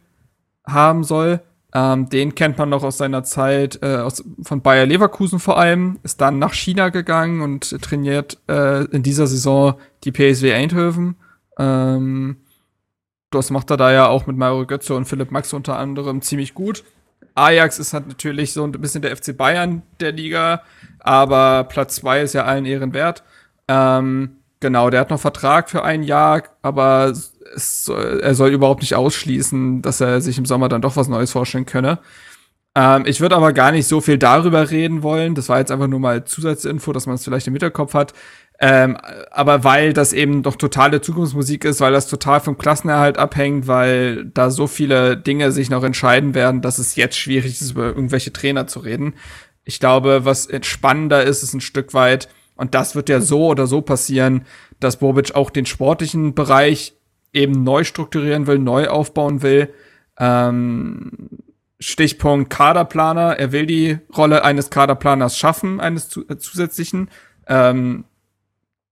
haben 0.66 1.04
soll. 1.04 1.42
Ähm, 1.74 2.10
den 2.10 2.34
kennt 2.34 2.58
man 2.58 2.70
noch 2.70 2.84
aus 2.84 2.98
seiner 2.98 3.24
Zeit 3.24 3.80
äh, 3.84 3.98
aus, 3.98 4.24
von 4.42 4.62
Bayer 4.62 4.88
Leverkusen 4.88 5.40
vor 5.40 5.60
allem, 5.60 6.00
ist 6.02 6.20
dann 6.20 6.40
nach 6.40 6.54
China 6.54 6.90
gegangen 6.90 7.42
und 7.42 7.80
trainiert 7.82 8.40
äh, 8.48 8.86
in 8.86 9.04
dieser 9.04 9.28
Saison 9.28 9.76
die 10.04 10.12
PSW 10.12 10.52
Eindhoven. 10.52 11.16
Ähm, 11.60 12.38
das 13.30 13.52
macht 13.52 13.70
er 13.70 13.78
da 13.78 13.92
ja 13.92 14.08
auch 14.08 14.26
mit 14.26 14.36
Mario 14.36 14.66
Götze 14.66 14.96
und 14.96 15.06
Philipp 15.06 15.30
Max 15.30 15.54
unter 15.54 15.78
anderem 15.78 16.24
ziemlich 16.24 16.56
gut. 16.56 16.84
Ajax 17.36 17.78
ist 17.78 17.94
halt 17.94 18.08
natürlich 18.08 18.54
so 18.54 18.64
ein 18.64 18.72
bisschen 18.72 19.04
der 19.04 19.16
FC 19.16 19.38
Bayern 19.38 19.84
der 20.00 20.12
Liga, 20.12 20.64
aber 21.00 21.66
Platz 21.66 21.96
zwei 21.96 22.22
ist 22.22 22.34
ja 22.34 22.46
allen 22.46 22.66
Ehren 22.66 22.94
wert. 22.94 23.24
Ähm, 23.68 24.38
genau, 24.60 24.90
der 24.90 25.02
hat 25.02 25.12
noch 25.12 25.20
Vertrag 25.20 25.70
für 25.70 25.84
ein 25.84 26.02
Jahr, 26.02 26.44
aber 26.64 27.14
soll, 27.56 28.20
er 28.22 28.36
soll 28.36 28.50
überhaupt 28.50 28.82
nicht 28.82 28.96
ausschließen, 28.96 29.82
dass 29.82 30.02
er 30.02 30.22
sich 30.22 30.38
im 30.38 30.46
Sommer 30.46 30.70
dann 30.70 30.82
doch 30.82 30.96
was 30.96 31.08
Neues 31.08 31.32
vorstellen 31.32 31.66
könne. 31.66 32.00
Ähm, 32.76 33.04
ich 33.06 33.22
würde 33.22 33.36
aber 33.36 33.54
gar 33.54 33.72
nicht 33.72 33.88
so 33.88 34.02
viel 34.02 34.18
darüber 34.18 34.70
reden 34.70 35.04
wollen. 35.04 35.36
Das 35.36 35.50
war 35.50 35.60
jetzt 35.60 35.72
einfach 35.72 35.88
nur 35.88 36.00
mal 36.00 36.26
Zusatzinfo, 36.26 36.94
dass 36.94 37.08
man 37.08 37.16
es 37.16 37.24
vielleicht 37.24 37.48
im 37.48 37.54
Hinterkopf 37.54 37.94
hat. 37.94 38.14
Ähm, 38.62 38.98
aber 39.32 39.64
weil 39.64 39.94
das 39.94 40.12
eben 40.12 40.44
doch 40.44 40.56
totale 40.56 41.02
Zukunftsmusik 41.02 41.64
ist, 41.64 41.80
weil 41.80 41.94
das 41.94 42.08
total 42.08 42.42
vom 42.42 42.58
Klassenerhalt 42.58 43.18
abhängt, 43.18 43.68
weil 43.68 44.26
da 44.26 44.52
so 44.52 44.68
viele 44.68 45.16
Dinge 45.16 45.52
sich 45.52 45.70
noch 45.70 45.84
entscheiden 45.84 46.34
werden, 46.34 46.62
dass 46.62 46.78
es 46.78 46.96
jetzt 46.96 47.18
schwierig 47.18 47.62
ist, 47.62 47.72
über 47.72 47.86
irgendwelche 47.88 48.34
Trainer 48.34 48.68
zu 48.68 48.80
reden. 48.80 49.14
Ich 49.64 49.80
glaube, 49.80 50.26
was 50.26 50.50
spannender 50.64 51.24
ist, 51.24 51.42
ist 51.42 51.54
ein 51.54 51.62
Stück 51.62 51.94
weit, 51.94 52.28
und 52.60 52.76
das 52.76 52.94
wird 52.94 53.08
ja 53.08 53.22
so 53.22 53.48
oder 53.48 53.68
so 53.68 53.80
passieren, 53.80 54.46
dass 54.82 54.98
Bobic 54.98 55.34
auch 55.34 55.50
den 55.50 55.66
sportlichen 55.66 56.36
Bereich 56.36 56.99
eben 57.34 57.64
neu 57.64 57.84
strukturieren 57.84 58.48
will, 58.48 58.60
neu 58.60 58.88
aufbauen 58.88 59.42
will. 59.42 59.74
Ähm, 60.18 61.30
Stichpunkt 61.80 62.50
Kaderplaner. 62.50 63.40
Er 63.40 63.52
will 63.52 63.66
die 63.66 64.00
Rolle 64.16 64.44
eines 64.44 64.70
Kaderplaners 64.70 65.38
schaffen, 65.38 65.80
eines 65.80 66.10
zu, 66.10 66.28
äh, 66.28 66.38
zusätzlichen. 66.38 67.10
Ähm, 67.48 68.06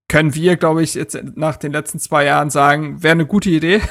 können 0.07 0.33
wir, 0.35 0.55
glaube 0.55 0.83
ich, 0.83 0.93
jetzt 0.93 1.19
nach 1.35 1.57
den 1.57 1.73
letzten 1.73 1.99
zwei 1.99 2.23
Jahren 2.23 2.49
sagen, 2.49 3.03
wäre 3.03 3.11
eine 3.11 3.25
gute 3.25 3.49
Idee. 3.49 3.81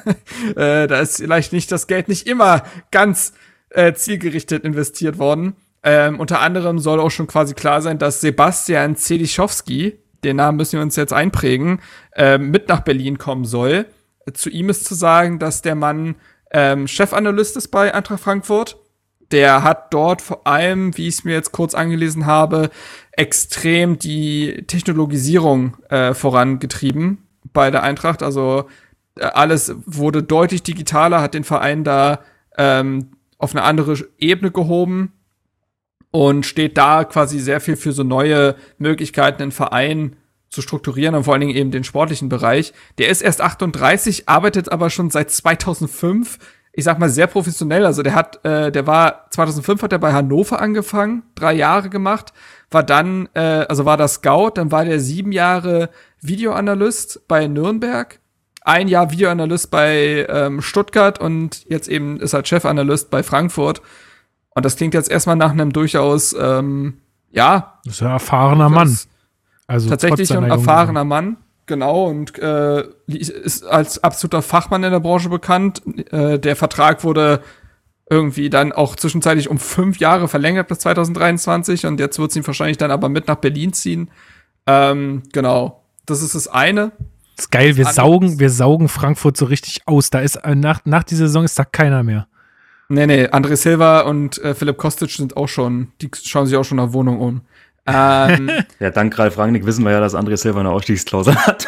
äh, 0.56 0.86
da 0.86 1.00
ist 1.00 1.16
vielleicht 1.16 1.54
nicht 1.54 1.72
das 1.72 1.86
Geld 1.86 2.08
nicht 2.08 2.26
immer 2.26 2.62
ganz 2.90 3.32
äh, 3.70 3.94
zielgerichtet 3.94 4.64
investiert 4.64 5.18
worden. 5.18 5.56
Ähm, 5.82 6.20
unter 6.20 6.40
anderem 6.40 6.78
soll 6.78 7.00
auch 7.00 7.10
schon 7.10 7.26
quasi 7.26 7.54
klar 7.54 7.80
sein, 7.80 7.98
dass 7.98 8.20
Sebastian 8.20 8.96
Zelischowski, 8.96 9.98
den 10.24 10.36
Namen 10.36 10.56
müssen 10.56 10.74
wir 10.74 10.82
uns 10.82 10.96
jetzt 10.96 11.12
einprägen, 11.12 11.80
äh, 12.14 12.38
mit 12.38 12.68
nach 12.68 12.80
Berlin 12.80 13.18
kommen 13.18 13.44
soll. 13.44 13.86
Zu 14.32 14.50
ihm 14.50 14.68
ist 14.68 14.84
zu 14.84 14.94
sagen, 14.94 15.38
dass 15.38 15.62
der 15.62 15.74
Mann 15.74 16.14
ähm, 16.52 16.86
Chefanalyst 16.86 17.56
ist 17.56 17.68
bei 17.68 17.92
Eintracht 17.92 18.20
Frankfurt 18.20 18.76
der 19.32 19.64
hat 19.64 19.92
dort 19.92 20.22
vor 20.22 20.46
allem, 20.46 20.96
wie 20.96 21.08
ich 21.08 21.16
es 21.16 21.24
mir 21.24 21.32
jetzt 21.32 21.52
kurz 21.52 21.74
angelesen 21.74 22.26
habe, 22.26 22.70
extrem 23.12 23.98
die 23.98 24.64
Technologisierung 24.66 25.76
äh, 25.88 26.14
vorangetrieben 26.14 27.26
bei 27.52 27.70
der 27.70 27.82
Eintracht. 27.82 28.22
Also 28.22 28.68
äh, 29.18 29.24
alles 29.24 29.74
wurde 29.86 30.22
deutlich 30.22 30.62
digitaler, 30.62 31.20
hat 31.22 31.34
den 31.34 31.44
Verein 31.44 31.82
da 31.82 32.20
ähm, 32.58 33.12
auf 33.38 33.54
eine 33.54 33.64
andere 33.64 33.96
Ebene 34.18 34.50
gehoben 34.50 35.12
und 36.12 36.46
steht 36.46 36.78
da 36.78 37.02
quasi 37.02 37.40
sehr 37.40 37.60
viel 37.60 37.74
für 37.74 37.92
so 37.92 38.04
neue 38.04 38.54
Möglichkeiten, 38.78 39.38
den 39.38 39.52
Verein 39.52 40.14
zu 40.48 40.62
strukturieren 40.62 41.16
und 41.16 41.24
vor 41.24 41.34
allen 41.34 41.40
Dingen 41.40 41.56
eben 41.56 41.72
den 41.72 41.82
sportlichen 41.82 42.28
Bereich. 42.28 42.72
Der 42.98 43.08
ist 43.08 43.22
erst 43.22 43.40
38, 43.40 44.28
arbeitet 44.28 44.70
aber 44.70 44.90
schon 44.90 45.10
seit 45.10 45.30
2005 45.30 46.38
ich 46.72 46.84
sag 46.84 46.98
mal, 46.98 47.10
sehr 47.10 47.26
professionell. 47.26 47.84
Also 47.84 48.02
der 48.02 48.14
hat, 48.14 48.44
äh, 48.44 48.72
der 48.72 48.86
war 48.86 49.26
2005 49.30 49.82
hat 49.82 49.92
er 49.92 49.98
bei 49.98 50.12
Hannover 50.12 50.60
angefangen, 50.60 51.22
drei 51.34 51.52
Jahre 51.52 51.90
gemacht, 51.90 52.32
war 52.70 52.82
dann, 52.82 53.28
äh, 53.34 53.66
also 53.68 53.84
war 53.84 53.98
der 53.98 54.08
Scout, 54.08 54.52
dann 54.54 54.72
war 54.72 54.84
der 54.84 54.98
sieben 54.98 55.32
Jahre 55.32 55.90
Videoanalyst 56.22 57.28
bei 57.28 57.46
Nürnberg, 57.46 58.18
ein 58.62 58.88
Jahr 58.88 59.10
Videoanalyst 59.10 59.70
bei 59.70 60.26
ähm, 60.28 60.62
Stuttgart 60.62 61.20
und 61.20 61.68
jetzt 61.68 61.88
eben 61.88 62.20
ist 62.20 62.32
er 62.32 62.44
Chefanalyst 62.44 63.10
bei 63.10 63.22
Frankfurt. 63.22 63.82
Und 64.54 64.64
das 64.64 64.76
klingt 64.76 64.94
jetzt 64.94 65.10
erstmal 65.10 65.36
nach 65.36 65.50
einem 65.50 65.72
durchaus, 65.72 66.34
ähm, 66.38 66.98
ja. 67.30 67.78
Das 67.84 67.94
ist 67.94 68.02
ein 68.02 68.10
erfahrener 68.10 68.68
Mann. 68.68 68.96
Also 69.66 69.88
tatsächlich 69.88 70.32
ein 70.36 70.44
erfahrener 70.44 71.04
Mann. 71.04 71.38
Genau, 71.66 72.06
und 72.06 72.38
äh, 72.38 72.84
ist 73.06 73.64
als 73.64 74.02
absoluter 74.02 74.42
Fachmann 74.42 74.82
in 74.82 74.90
der 74.90 75.00
Branche 75.00 75.28
bekannt. 75.28 75.82
Äh, 76.10 76.38
der 76.38 76.56
Vertrag 76.56 77.04
wurde 77.04 77.40
irgendwie 78.10 78.50
dann 78.50 78.72
auch 78.72 78.96
zwischenzeitlich 78.96 79.48
um 79.48 79.58
fünf 79.58 79.98
Jahre 79.98 80.28
verlängert 80.28 80.68
bis 80.68 80.80
2023 80.80 81.86
und 81.86 81.98
jetzt 82.00 82.18
wird 82.18 82.32
sie 82.32 82.46
wahrscheinlich 82.46 82.76
dann 82.76 82.90
aber 82.90 83.08
mit 83.08 83.28
nach 83.28 83.36
Berlin 83.36 83.72
ziehen. 83.72 84.10
Ähm, 84.66 85.22
genau, 85.32 85.82
das 86.04 86.20
ist 86.20 86.34
das 86.34 86.48
eine. 86.48 86.92
Das 87.36 87.46
ist 87.46 87.50
geil, 87.50 87.76
wir 87.76 87.86
saugen, 87.86 88.38
wir 88.38 88.50
saugen 88.50 88.88
Frankfurt 88.88 89.36
so 89.36 89.46
richtig 89.46 89.86
aus. 89.86 90.10
Da 90.10 90.18
ist 90.18 90.36
äh, 90.36 90.54
nach, 90.54 90.80
nach 90.84 91.04
dieser 91.04 91.26
Saison 91.26 91.44
ist 91.44 91.58
da 91.58 91.64
keiner 91.64 92.02
mehr. 92.02 92.26
Nee, 92.92 93.06
nee, 93.06 93.26
André 93.26 93.56
Silva 93.56 94.00
und 94.00 94.36
äh, 94.42 94.54
Philipp 94.54 94.76
Kostic 94.76 95.10
sind 95.10 95.34
auch 95.34 95.48
schon, 95.48 95.92
die 96.02 96.10
schauen 96.12 96.44
sich 96.44 96.56
auch 96.56 96.64
schon 96.64 96.76
nach 96.76 96.92
Wohnung 96.92 97.20
um. 97.20 97.40
Ähm, 97.86 98.50
ja, 98.80 98.90
dank 98.90 99.18
Ralf 99.18 99.38
Rangnick 99.38 99.64
wissen 99.64 99.82
wir 99.82 99.92
ja, 99.92 100.00
dass 100.00 100.14
André 100.14 100.36
Silva 100.36 100.60
eine 100.60 100.68
Ausstiegsklausel 100.68 101.34
hat. 101.34 101.66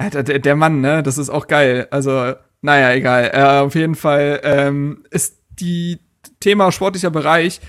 der, 0.12 0.40
der, 0.40 0.56
Mann, 0.56 0.80
ne, 0.80 1.04
das 1.04 1.16
ist 1.16 1.30
auch 1.30 1.46
geil. 1.46 1.86
Also, 1.92 2.34
naja, 2.60 2.92
egal. 2.92 3.30
Äh, 3.32 3.60
auf 3.60 3.76
jeden 3.76 3.94
Fall 3.94 4.40
ähm, 4.42 5.04
ist 5.10 5.38
die 5.60 6.00
Thema 6.40 6.72
sportlicher 6.72 7.10
Bereich, 7.10 7.60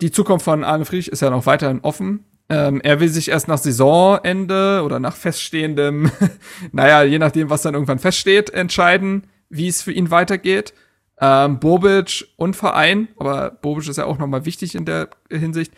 die 0.00 0.12
Zukunft 0.12 0.44
von 0.44 0.62
Arne 0.62 0.84
Friedrich 0.84 1.10
ist 1.10 1.22
ja 1.22 1.30
noch 1.30 1.46
weiterhin 1.46 1.80
offen. 1.80 2.26
Ähm, 2.48 2.80
er 2.80 3.00
will 3.00 3.08
sich 3.08 3.28
erst 3.28 3.48
nach 3.48 3.58
Saisonende 3.58 4.82
oder 4.84 5.00
nach 5.00 5.16
feststehendem, 5.16 6.12
naja, 6.72 7.02
je 7.02 7.18
nachdem, 7.18 7.50
was 7.50 7.62
dann 7.62 7.74
irgendwann 7.74 7.98
feststeht, 7.98 8.50
entscheiden, 8.50 9.24
wie 9.48 9.66
es 9.66 9.82
für 9.82 9.92
ihn 9.92 10.12
weitergeht. 10.12 10.74
Ähm, 11.20 11.60
Bobic 11.60 12.26
und 12.36 12.56
Verein, 12.56 13.08
aber 13.18 13.50
Bobic 13.50 13.88
ist 13.88 13.98
ja 13.98 14.06
auch 14.06 14.18
nochmal 14.18 14.44
wichtig 14.44 14.74
in 14.74 14.84
der 14.84 15.10
Hinsicht, 15.30 15.72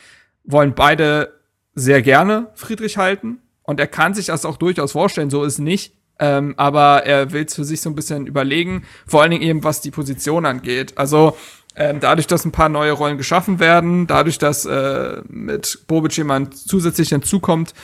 wollen 0.44 0.74
beide 0.74 1.34
sehr 1.74 2.02
gerne 2.02 2.48
Friedrich 2.54 2.96
halten. 2.96 3.42
Und 3.62 3.80
er 3.80 3.86
kann 3.86 4.14
sich 4.14 4.26
das 4.26 4.44
auch 4.44 4.56
durchaus 4.56 4.92
vorstellen, 4.92 5.30
so 5.30 5.44
ist 5.44 5.58
nicht. 5.58 5.94
Ähm, 6.18 6.54
aber 6.56 7.04
er 7.04 7.32
will 7.32 7.44
es 7.44 7.54
für 7.54 7.64
sich 7.64 7.82
so 7.82 7.90
ein 7.90 7.94
bisschen 7.94 8.26
überlegen, 8.26 8.84
vor 9.06 9.20
allen 9.20 9.32
Dingen 9.32 9.42
eben, 9.42 9.64
was 9.64 9.82
die 9.82 9.90
Position 9.90 10.46
angeht. 10.46 10.96
Also 10.96 11.36
ähm, 11.74 12.00
dadurch, 12.00 12.26
dass 12.26 12.46
ein 12.46 12.52
paar 12.52 12.70
neue 12.70 12.92
Rollen 12.92 13.18
geschaffen 13.18 13.58
werden, 13.58 14.06
dadurch, 14.06 14.38
dass 14.38 14.64
äh, 14.64 15.20
mit 15.28 15.84
Bobic 15.86 16.16
jemand 16.16 16.56
zusätzlich 16.56 17.10
hinzukommt, 17.10 17.74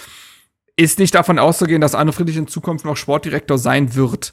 ist 0.77 0.99
nicht 0.99 1.15
davon 1.15 1.39
auszugehen, 1.39 1.83
dass 1.83 1.95
Arne 1.95 2.13
Friedrich 2.13 2.39
in 2.39 2.49
Zukunft 2.49 2.87
noch 2.87 2.97
Sportdirektor 2.97 3.59
sein 3.59 3.95
wird. 3.95 4.33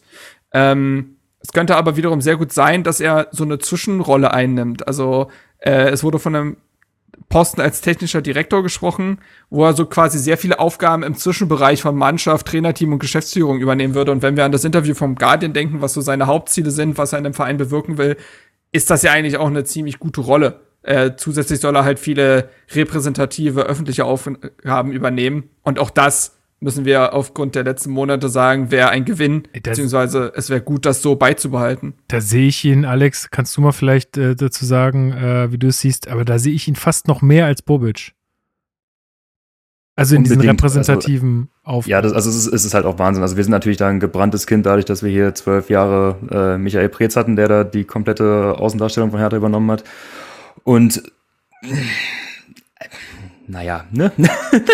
Ähm, 0.54 1.18
es 1.42 1.54
könnte 1.54 1.76
aber 1.76 1.96
wiederum 1.96 2.22
sehr 2.22 2.38
gut 2.38 2.52
sein, 2.52 2.84
dass 2.84 3.00
er 3.00 3.28
so 3.32 3.44
eine 3.44 3.60
Zwischenrolle 3.60 4.34
einnimmt. 4.34 4.88
Also 4.88 5.30
äh, 5.60 5.90
es 5.90 6.04
wurde 6.04 6.20
von 6.20 6.36
einem 6.36 6.58
Posten 7.28 7.62
als 7.62 7.82
technischer 7.82 8.22
Direktor 8.22 8.64
gesprochen, 8.64 9.20
wo 9.50 9.66
er 9.66 9.74
so 9.74 9.86
quasi 9.86 10.18
sehr 10.18 10.38
viele 10.38 10.60
Aufgaben 10.60 11.04
im 11.04 11.16
Zwischenbereich 11.16 11.82
von 11.82 11.96
Mannschaft, 11.96 12.48
Trainerteam 12.48 12.94
und 12.94 13.00
Geschäftsführung 13.00 13.60
übernehmen 13.60 13.94
würde. 13.94 14.12
Und 14.12 14.22
wenn 14.22 14.36
wir 14.36 14.46
an 14.46 14.52
das 14.52 14.64
Interview 14.64 14.96
vom 14.96 15.16
Guardian 15.16 15.54
denken, 15.54 15.82
was 15.82 15.94
so 15.94 16.02
seine 16.02 16.28
Hauptziele 16.28 16.72
sind, 16.72 16.98
was 16.98 17.14
er 17.14 17.20
in 17.20 17.26
dem 17.26 17.34
Verein 17.34 17.58
bewirken 17.58 17.98
will, 17.98 18.18
ist 18.72 18.90
das 18.90 19.04
ja 19.04 19.12
eigentlich 19.12 19.38
auch 19.38 19.48
eine 19.48 19.64
ziemlich 19.64 20.00
gute 20.00 20.22
Rolle. 20.22 20.62
Äh, 20.82 21.12
zusätzlich 21.18 21.60
soll 21.60 21.76
er 21.76 21.84
halt 21.84 22.00
viele 22.00 22.50
repräsentative 22.74 23.64
öffentliche 23.64 24.06
Aufgaben 24.06 24.92
übernehmen. 24.92 25.50
Und 25.62 25.80
auch 25.80 25.90
das 25.90 26.39
müssen 26.60 26.86
wir 26.86 27.14
aufgrund 27.14 27.56
der 27.56 27.64
letzten 27.64 27.92
Monate 27.92 28.30
sagen, 28.30 28.72
wäre 28.72 28.90
ein 28.90 29.06
Gewinn, 29.06 29.44
das, 29.54 29.62
beziehungsweise 29.64 30.32
es 30.36 30.50
wäre 30.50 30.62
gut, 30.62 30.86
das 30.86 31.02
so 31.02 31.16
beizubehalten. 31.16 31.94
Da 32.08 32.22
sehe 32.22 32.48
ich 32.48 32.66
ihn, 32.66 32.86
Alex, 32.86 33.30
kannst 33.32 33.56
du 33.56 33.62
mal 33.62 33.72
vielleicht 33.72 34.18
äh, 34.18 34.36
dazu 34.36 34.66
sagen, 34.66 35.14
äh, 35.14 35.52
wie 35.52 35.58
du 35.58 35.68
es 35.68 35.80
siehst, 35.80 36.08
aber 36.08 36.26
da 36.26 36.40
sehe 36.40 36.54
ich 36.54 36.68
ihn 36.68 36.76
fast 36.76 37.08
noch 37.08 37.22
mehr 37.22 37.46
als 37.46 37.62
Bobic. 37.62 38.14
Also 39.96 40.16
in 40.16 40.20
Unbedingt. 40.20 40.44
diesen 40.44 40.50
repräsentativen 40.52 41.50
also, 41.64 41.78
Aufgaben. 41.78 41.92
Ja, 41.92 42.02
das, 42.02 42.14
also 42.14 42.30
es 42.30 42.38
ist, 42.38 42.54
es 42.54 42.64
ist, 42.64 42.74
halt 42.74 42.86
auch 42.86 43.00
Wahnsinn. 43.00 43.22
Also 43.22 43.36
wir 43.36 43.44
sind 43.44 43.52
natürlich 43.52 43.78
da 43.78 43.90
ein 43.90 44.00
gebranntes 44.00 44.48
Kind, 44.48 44.66
dadurch, 44.66 44.86
dass 44.86 45.04
wir 45.04 45.12
hier 45.12 45.36
zwölf 45.36 45.70
Jahre 45.70 46.16
äh, 46.32 46.58
Michael 46.58 46.88
Preetz 46.88 47.18
hatten, 47.18 47.36
der 47.36 47.50
da 47.50 47.64
die 47.66 47.84
komplette 47.84 48.56
Außendarstellung 48.58 49.12
von 49.12 49.20
Hertha 49.20 49.36
übernommen 49.36 49.70
hat. 49.72 49.84
Und 50.64 51.04
naja, 53.50 53.86
ne? 53.92 54.12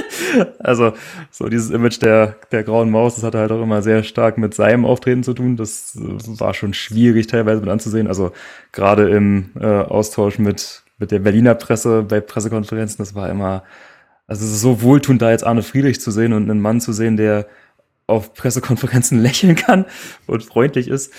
also, 0.60 0.94
so 1.32 1.48
dieses 1.48 1.70
Image 1.70 2.02
der, 2.02 2.36
der 2.52 2.64
grauen 2.64 2.92
Maus, 2.92 3.16
das 3.16 3.24
hatte 3.24 3.38
halt 3.38 3.52
auch 3.54 3.62
immer 3.62 3.82
sehr 3.82 4.04
stark 4.04 4.38
mit 4.38 4.54
seinem 4.54 4.84
Auftreten 4.84 5.24
zu 5.24 5.34
tun. 5.34 5.56
Das 5.56 5.94
war 5.96 6.54
schon 6.54 6.74
schwierig 6.74 7.28
teilweise 7.28 7.62
mit 7.62 7.70
anzusehen. 7.70 8.08
Also, 8.08 8.34
gerade 8.74 9.10
im 9.10 9.52
äh, 9.58 9.66
Austausch 9.66 10.40
mit, 10.40 10.84
mit 10.98 11.12
der 11.12 11.20
Berliner 11.20 11.56
Presse 11.56 12.04
bei 12.04 12.20
Pressekonferenzen, 12.20 12.98
das 12.98 13.16
war 13.16 13.30
immer, 13.30 13.64
also 14.28 14.44
es 14.44 14.52
ist 14.52 14.62
so 14.62 14.82
wohltuend, 14.82 15.22
da 15.22 15.32
jetzt 15.32 15.46
Arne 15.46 15.64
Friedrich 15.64 16.02
zu 16.02 16.12
sehen 16.12 16.34
und 16.34 16.50
einen 16.50 16.60
Mann 16.60 16.82
zu 16.82 16.92
sehen, 16.92 17.16
der 17.16 17.48
auf 18.08 18.34
Pressekonferenzen 18.34 19.20
lächeln 19.22 19.56
kann 19.56 19.86
und 20.28 20.44
freundlich 20.44 20.90
ist. 20.90 21.14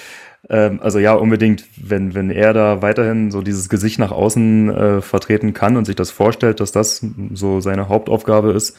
Ähm, 0.48 0.80
also 0.82 0.98
ja, 0.98 1.14
unbedingt, 1.14 1.64
wenn, 1.76 2.14
wenn 2.14 2.30
er 2.30 2.52
da 2.52 2.82
weiterhin 2.82 3.30
so 3.30 3.42
dieses 3.42 3.68
Gesicht 3.68 3.98
nach 3.98 4.12
außen 4.12 4.70
äh, 4.70 5.00
vertreten 5.00 5.54
kann 5.54 5.76
und 5.76 5.84
sich 5.84 5.96
das 5.96 6.10
vorstellt, 6.10 6.60
dass 6.60 6.72
das 6.72 7.04
so 7.32 7.60
seine 7.60 7.88
Hauptaufgabe 7.88 8.52
ist, 8.52 8.76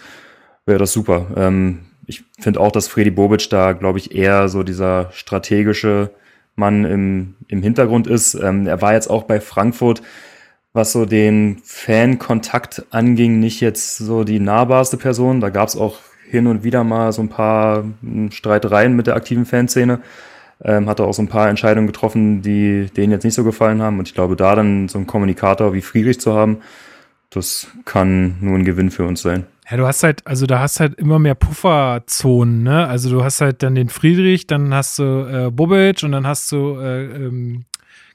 wäre 0.65 0.80
das 0.80 0.93
super. 0.93 1.27
Ähm, 1.36 1.80
ich 2.06 2.23
finde 2.39 2.62
auch, 2.62 2.71
dass 2.71 2.88
Freddy 2.88 3.12
Bobic 3.12 3.49
da, 3.49 3.73
glaube 3.73 3.99
ich, 3.99 4.15
eher 4.15 4.47
so 4.47 4.63
dieser 4.63 5.10
strategische 5.12 6.12
Mann 6.56 6.86
im, 6.86 7.36
im 7.47 7.62
Hintergrund 7.62 8.08
ist. 8.08 8.34
Ähm, 8.36 8.65
er 8.65 8.82
war 8.82 8.93
jetzt 8.93 9.10
auch 9.10 9.23
bei 9.23 9.41
Frankfurt, 9.41 10.01
was 10.73 10.93
so 10.93 11.06
den 11.06 11.60
Fan-Kontakt 11.63 12.86
anging, 12.91 13.39
nicht 13.39 13.62
jetzt 13.62 13.97
so 13.97 14.23
die 14.23 14.39
nahbarste 14.39 14.95
Person. 14.95 15.41
Da 15.41 15.49
gab 15.49 15.67
es 15.67 15.75
auch 15.75 15.99
hin 16.30 16.47
und 16.47 16.63
wieder 16.63 16.84
mal 16.84 17.12
so 17.12 17.21
ein 17.21 17.30
paar 17.30 17.84
hm, 18.01 18.32
Streitereien 18.32 18.95
mit 18.95 19.08
der 19.08 19.15
aktiven 19.15 19.45
Fanszene 19.45 19.99
ähm, 20.63 20.89
hat 20.89 21.00
er 21.00 21.06
auch 21.06 21.13
so 21.13 21.22
ein 21.22 21.28
paar 21.28 21.50
Entscheidungen 21.50 21.88
getroffen, 21.88 22.41
die 22.41 22.88
denen 22.96 23.12
jetzt 23.12 23.24
nicht 23.24 23.36
so 23.36 23.43
gefallen 23.43 23.82
haben. 23.82 24.00
Und 24.00 24.08
ich 24.08 24.13
glaube, 24.13 24.36
da 24.36 24.56
dann 24.56 24.88
so 24.88 24.98
einen 24.98 25.08
Kommunikator 25.08 25.74
wie 25.74 25.82
Friedrich 25.82 26.20
zu 26.20 26.34
haben, 26.34 26.58
das 27.30 27.67
kann 27.86 28.38
nur 28.41 28.56
ein 28.56 28.65
Gewinn 28.65 28.89
für 28.91 29.06
uns 29.06 29.22
sein. 29.22 29.46
Ja, 29.70 29.78
du 29.78 29.86
hast 29.86 30.04
halt, 30.04 30.26
also 30.26 30.46
da 30.46 30.60
hast 30.60 30.80
halt 30.80 30.96
immer 30.96 31.20
mehr 31.20 31.36
Pufferzonen, 31.36 32.63
ne? 32.63 32.88
Also 32.88 33.10
du 33.10 33.24
hast 33.24 33.41
halt 33.41 33.63
dann 33.63 33.76
den 33.76 33.89
Friedrich, 33.89 34.48
dann 34.48 34.74
hast 34.74 34.98
du 35.00 35.04
äh, 35.04 35.52
Bobic 35.52 36.04
und 36.04 36.13
dann 36.13 36.26
hast 36.26 36.52
du 36.54 36.80
äh, 36.80 37.06
ähm, 37.06 37.65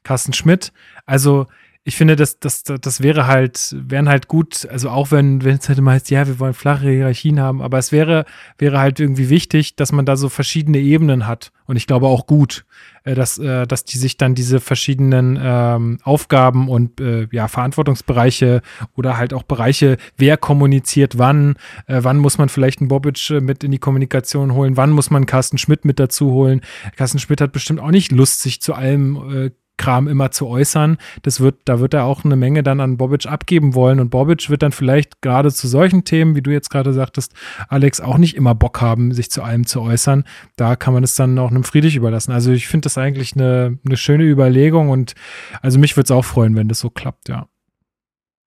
Carsten 0.03 0.33
Schmidt. 0.33 0.73
Also 1.05 1.47
ich 1.85 1.97
finde, 1.97 2.15
das, 2.15 2.39
das, 2.39 2.63
das 2.63 3.03
wäre 3.03 3.27
halt, 3.27 3.75
wären 3.77 4.09
halt 4.09 4.29
gut, 4.29 4.69
also 4.71 4.89
auch 4.89 5.11
wenn, 5.11 5.43
wenn 5.43 5.57
es 5.57 5.69
halt 5.69 5.79
immer 5.79 5.91
heißt, 5.93 6.11
ja, 6.11 6.29
wir 6.29 6.39
wollen 6.39 6.55
flache 6.55 6.89
Hierarchien 6.89 7.41
haben, 7.41 7.61
aber 7.61 7.79
es 7.79 7.91
wäre, 7.91 8.25
wäre 8.57 8.79
halt 8.79 9.01
irgendwie 9.01 9.29
wichtig, 9.31 9.75
dass 9.75 9.91
man 9.91 10.07
da 10.07 10.17
so 10.17 10.29
verschiedene 10.29 10.79
Ebenen 10.79 11.27
hat. 11.27 11.51
Und 11.67 11.75
ich 11.77 11.89
glaube 11.89 12.07
auch 12.07 12.27
gut, 12.27 12.65
äh, 13.03 13.17
dass, 13.17 13.39
äh, 13.39 13.67
dass 13.67 13.85
die 13.85 13.99
sich 13.99 14.17
dann 14.17 14.37
diese 14.37 14.61
verschiedenen 14.61 15.37
ähm, 15.43 15.99
Aufgaben 16.05 16.69
und 16.69 17.01
äh, 17.01 17.27
ja, 17.33 17.49
Verantwortungsbereiche 17.49 18.63
oder 18.95 19.17
halt 19.17 19.35
auch 19.35 19.43
Bereiche, 19.43 19.97
wer 20.17 20.37
kommuniziert 20.37 21.19
wann, 21.19 21.57
äh, 21.87 21.99
wann 22.03 22.19
muss 22.19 22.39
man 22.39 22.49
vielleicht 22.49 22.81
einen 22.81 22.89
Bobic 22.89 23.31
äh, 23.31 23.41
mit 23.41 23.65
in 23.65 23.73
die 23.73 23.79
Kommunikation 23.79 24.53
holen, 24.53 24.77
wann 24.77 24.91
muss 24.91 25.11
man 25.11 25.27
Carsten 25.27 25.59
Schmidt 25.59 25.85
mit 25.85 25.99
dazu 25.99 26.31
holen. 26.31 26.61
Carsten 26.97 27.19
Schmidt 27.19 27.41
hat 27.41 27.51
bestimmt 27.51 27.81
auch 27.81 27.91
nicht 27.91 28.13
Lust, 28.13 28.43
sich 28.43 28.61
zu 28.61 28.75
allem 28.75 29.47
äh, 29.47 29.51
Kram 29.83 30.07
immer 30.07 30.31
zu 30.31 30.47
äußern. 30.47 30.97
Das 31.23 31.41
wird, 31.41 31.57
da 31.65 31.81
wird 31.81 31.93
er 31.93 32.05
auch 32.05 32.25
eine 32.25 32.37
Menge 32.37 32.63
dann 32.63 32.81
an 32.81 32.99
Bobic 32.99 33.27
abgeben 33.27 33.75
wollen 33.75 33.99
und 33.99 34.11
Bobic 34.11 34.49
wird 34.49 34.63
dann 34.63 34.71
vielleicht 34.71 35.23
gerade 35.23 35.53
zu 35.53 35.67
solchen 35.67 36.05
Themen, 36.05 36.37
wie 36.37 36.43
du 36.43 36.53
jetzt 36.53 36.71
gerade 36.71 36.93
sagtest, 36.93 37.35
Alex, 37.69 38.01
auch 38.01 38.17
nicht 38.17 38.37
immer 38.37 38.55
Bock 38.55 38.81
haben, 38.81 39.13
sich 39.13 39.31
zu 39.31 39.43
allem 39.43 39.67
zu 39.67 39.81
äußern. 39.83 40.23
Da 40.55 40.77
kann 40.77 40.95
man 40.95 41.03
es 41.03 41.17
dann 41.17 41.37
auch 41.41 41.51
einem 41.51 41.65
Friedrich 41.65 41.97
überlassen. 41.97 42.31
Also 42.31 42.53
ich 42.53 42.69
finde 42.69 42.87
das 42.87 42.97
eigentlich 42.97 43.35
eine, 43.35 43.79
eine 43.85 43.97
schöne 43.97 44.23
Überlegung 44.23 44.89
und 44.91 45.15
also 45.63 45.81
mich 45.81 45.97
würde 45.97 46.05
es 46.05 46.11
auch 46.13 46.25
freuen, 46.25 46.55
wenn 46.55 46.69
das 46.69 46.79
so 46.79 46.89
klappt, 46.89 47.29
ja. 47.29 47.49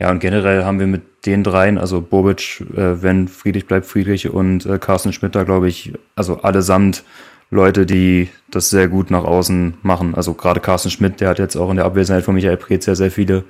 Ja, 0.02 0.12
und 0.12 0.20
generell 0.20 0.64
haben 0.64 0.80
wir 0.80 0.88
mit 0.88 1.26
den 1.26 1.44
dreien, 1.44 1.78
also 1.78 2.02
Bobic, 2.02 2.62
äh, 2.76 3.02
wenn 3.02 3.28
Friedrich 3.28 3.66
bleibt 3.66 3.86
Friedrich 3.86 4.30
und 4.30 4.66
äh, 4.66 4.78
Carsten 4.78 5.12
Schmidt 5.12 5.36
da, 5.36 5.44
glaube 5.44 5.68
ich, 5.68 5.94
also 6.16 6.42
allesamt 6.42 7.04
Leute, 7.52 7.86
die 7.86 8.30
das 8.50 8.70
sehr 8.70 8.88
gut 8.88 9.12
nach 9.12 9.24
außen 9.24 9.76
machen. 9.82 10.16
Also 10.16 10.34
gerade 10.34 10.60
Carsten 10.60 10.90
Schmidt, 10.90 11.22
der 11.22 11.30
hat 11.30 11.40
jetzt 11.40 11.56
auch 11.56 11.70
in 11.70 11.78
der 11.78 11.86
Abwesenheit 11.86 12.24
von 12.24 12.36
Michael 12.36 12.58
Preetz 12.58 12.86
sehr, 12.86 12.96
sehr 12.96 13.12
viele 13.12 13.44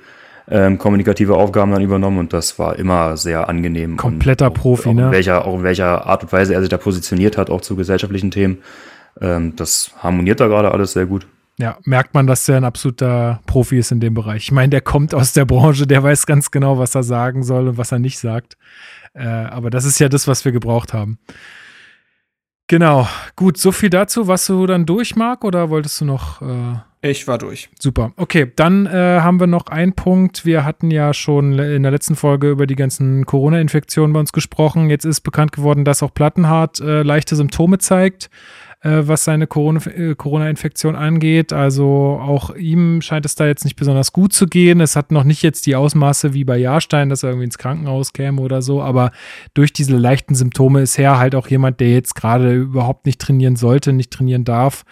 ähm, 0.48 0.78
kommunikative 0.78 1.34
Aufgaben 1.34 1.72
dann 1.72 1.82
übernommen 1.82 2.18
und 2.18 2.32
das 2.32 2.58
war 2.58 2.78
immer 2.78 3.16
sehr 3.16 3.48
angenehm. 3.48 3.96
Kompletter 3.96 4.48
auch, 4.48 4.54
Profi, 4.54 4.90
auch 4.90 4.94
ne? 4.94 5.06
In 5.06 5.10
welcher, 5.12 5.44
auch 5.44 5.56
in 5.56 5.62
welcher 5.64 6.06
Art 6.06 6.22
und 6.22 6.32
Weise 6.32 6.54
er 6.54 6.60
sich 6.60 6.68
da 6.68 6.76
positioniert 6.76 7.36
hat, 7.36 7.50
auch 7.50 7.60
zu 7.60 7.74
gesellschaftlichen 7.74 8.30
Themen. 8.30 8.58
Ähm, 9.20 9.56
das 9.56 9.90
harmoniert 9.98 10.40
da 10.40 10.46
gerade 10.46 10.70
alles 10.70 10.92
sehr 10.92 11.06
gut. 11.06 11.26
Ja, 11.58 11.78
merkt 11.84 12.12
man, 12.12 12.26
dass 12.26 12.46
er 12.48 12.58
ein 12.58 12.64
absoluter 12.64 13.40
Profi 13.46 13.78
ist 13.78 13.90
in 13.90 13.98
dem 13.98 14.12
Bereich. 14.12 14.44
Ich 14.44 14.52
meine, 14.52 14.68
der 14.68 14.82
kommt 14.82 15.14
aus 15.14 15.32
der 15.32 15.46
Branche, 15.46 15.86
der 15.86 16.02
weiß 16.02 16.26
ganz 16.26 16.50
genau, 16.50 16.78
was 16.78 16.94
er 16.94 17.02
sagen 17.02 17.42
soll 17.42 17.68
und 17.68 17.78
was 17.78 17.92
er 17.92 17.98
nicht 17.98 18.18
sagt. 18.18 18.58
Äh, 19.14 19.26
aber 19.26 19.70
das 19.70 19.86
ist 19.86 19.98
ja 19.98 20.10
das, 20.10 20.28
was 20.28 20.44
wir 20.44 20.52
gebraucht 20.52 20.92
haben. 20.92 21.18
Genau, 22.68 23.06
gut, 23.36 23.58
so 23.58 23.70
viel 23.70 23.90
dazu. 23.90 24.26
Was 24.26 24.46
du 24.46 24.66
dann 24.66 24.86
durch, 24.86 25.14
Marc, 25.14 25.44
oder 25.44 25.70
wolltest 25.70 26.00
du 26.00 26.04
noch? 26.04 26.42
Äh 26.42 26.78
ich 27.02 27.28
war 27.28 27.38
durch. 27.38 27.68
Super. 27.78 28.12
Okay, 28.16 28.50
dann 28.56 28.86
äh, 28.86 29.20
haben 29.20 29.38
wir 29.38 29.46
noch 29.46 29.66
einen 29.66 29.92
Punkt. 29.92 30.44
Wir 30.44 30.64
hatten 30.64 30.90
ja 30.90 31.14
schon 31.14 31.56
in 31.58 31.82
der 31.82 31.92
letzten 31.92 32.16
Folge 32.16 32.50
über 32.50 32.66
die 32.66 32.74
ganzen 32.74 33.24
Corona-Infektionen 33.26 34.12
bei 34.12 34.18
uns 34.18 34.32
gesprochen. 34.32 34.90
Jetzt 34.90 35.04
ist 35.04 35.20
bekannt 35.20 35.52
geworden, 35.52 35.84
dass 35.84 36.02
auch 36.02 36.12
Plattenhardt 36.12 36.80
äh, 36.80 37.02
leichte 37.02 37.36
Symptome 37.36 37.78
zeigt 37.78 38.28
was 39.06 39.24
seine 39.24 39.44
äh, 39.44 40.14
Corona-Infektion 40.14 40.96
angeht. 40.96 41.52
Also 41.52 42.18
auch 42.20 42.54
ihm 42.54 43.00
scheint 43.02 43.26
es 43.26 43.34
da 43.34 43.46
jetzt 43.46 43.64
nicht 43.64 43.76
besonders 43.76 44.12
gut 44.12 44.32
zu 44.32 44.46
gehen. 44.46 44.80
Es 44.80 44.96
hat 44.96 45.10
noch 45.10 45.24
nicht 45.24 45.42
jetzt 45.42 45.66
die 45.66 45.76
Ausmaße 45.76 46.34
wie 46.34 46.44
bei 46.44 46.56
Jahrstein, 46.56 47.08
dass 47.08 47.22
er 47.22 47.30
irgendwie 47.30 47.46
ins 47.46 47.58
Krankenhaus 47.58 48.12
käme 48.12 48.40
oder 48.40 48.62
so, 48.62 48.82
aber 48.82 49.10
durch 49.54 49.72
diese 49.72 49.96
leichten 49.96 50.34
Symptome 50.34 50.82
ist 50.82 50.98
er 50.98 51.18
halt 51.18 51.34
auch 51.34 51.48
jemand, 51.48 51.80
der 51.80 51.90
jetzt 51.90 52.14
gerade 52.14 52.54
überhaupt 52.54 53.06
nicht 53.06 53.20
trainieren 53.20 53.56
sollte, 53.56 53.92
nicht 53.92 54.12
trainieren 54.12 54.44
darf. 54.44 54.84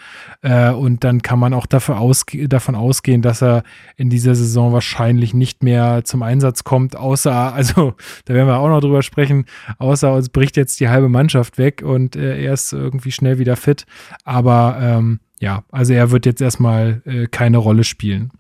Äh, 0.43 0.71
und 0.71 1.05
dann 1.05 1.23
kann 1.23 1.39
man 1.39 1.55
auch 1.55 1.67
ausge 1.89 2.49
davon 2.49 2.75
ausgehen, 2.75 3.23
dass 3.23 3.43
er 3.43 3.63
in 3.97 4.11
dieser 4.11 4.35
Saison 4.35 4.73
wahrscheinlich 4.73 5.35
nicht 5.35 5.63
mehr 5.63 6.03
zum 6.05 6.23
Einsatz 6.23 6.65
kommt, 6.65 6.97
außer, 6.97 7.33
also 7.55 7.95
da 8.25 8.35
werden 8.35 8.49
wir 8.49 8.59
auch 8.59 8.69
noch 8.69 8.81
drüber 8.81 9.03
sprechen, 9.03 9.45
außer 9.79 10.13
uns 10.13 10.29
bricht 10.29 10.57
jetzt 10.57 10.81
die 10.81 10.89
halbe 10.89 11.09
Mannschaft 11.09 11.59
weg 11.59 11.83
und 11.85 12.17
äh, 12.17 12.43
er 12.45 12.53
ist 12.55 12.73
irgendwie 12.73 13.13
schnell 13.13 13.39
wieder 13.39 13.57
fit. 13.57 13.84
Aber 14.25 14.79
ähm, 14.81 15.21
ja, 15.41 15.65
also 15.71 15.93
er 15.93 16.11
wird 16.11 16.27
jetzt 16.27 16.41
erstmal 16.41 17.03
äh, 17.05 17.27
keine 17.27 17.59
Rolle 17.59 17.85
spielen. 17.85 18.31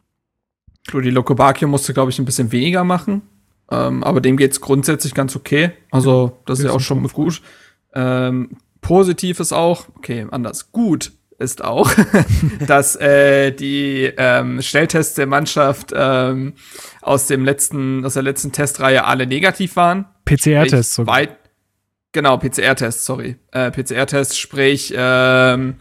Rudi 0.92 1.10
Lokobakio 1.10 1.68
musste, 1.68 1.94
glaube 1.94 2.10
ich, 2.10 2.18
ein 2.18 2.24
bisschen 2.24 2.52
weniger 2.52 2.84
machen. 2.84 3.22
Ähm, 3.70 4.04
aber 4.04 4.20
dem 4.20 4.36
geht's 4.36 4.60
grundsätzlich 4.60 5.14
ganz 5.14 5.34
okay. 5.34 5.72
Also, 5.90 6.38
das 6.46 6.58
ist 6.58 6.66
ja 6.66 6.72
auch 6.72 6.80
schon 6.80 7.02
mal 7.02 7.08
gut. 7.08 7.40
Ähm, 7.94 8.50
positiv 8.80 9.40
ist 9.40 9.52
auch, 9.52 9.86
okay, 9.96 10.26
anders, 10.30 10.72
gut 10.72 11.12
ist 11.38 11.64
auch, 11.64 11.90
dass 12.66 12.96
äh, 12.96 13.50
die 13.52 14.12
ähm, 14.16 14.62
Schnelltests 14.62 15.14
der 15.14 15.26
Mannschaft 15.26 15.92
ähm, 15.94 16.54
aus 17.02 17.26
dem 17.26 17.44
letzten, 17.44 18.04
aus 18.04 18.14
der 18.14 18.22
letzten 18.22 18.52
Testreihe 18.52 19.04
alle 19.04 19.26
negativ 19.26 19.76
waren. 19.76 20.06
PCR-Tests. 20.24 21.06
Weit, 21.06 21.36
genau, 22.14 22.38
PCR-Tests, 22.38 23.04
sorry. 23.04 23.36
Äh, 23.52 23.70
PCR-Tests, 23.70 24.38
sprich, 24.38 24.94
ähm, 24.96 25.74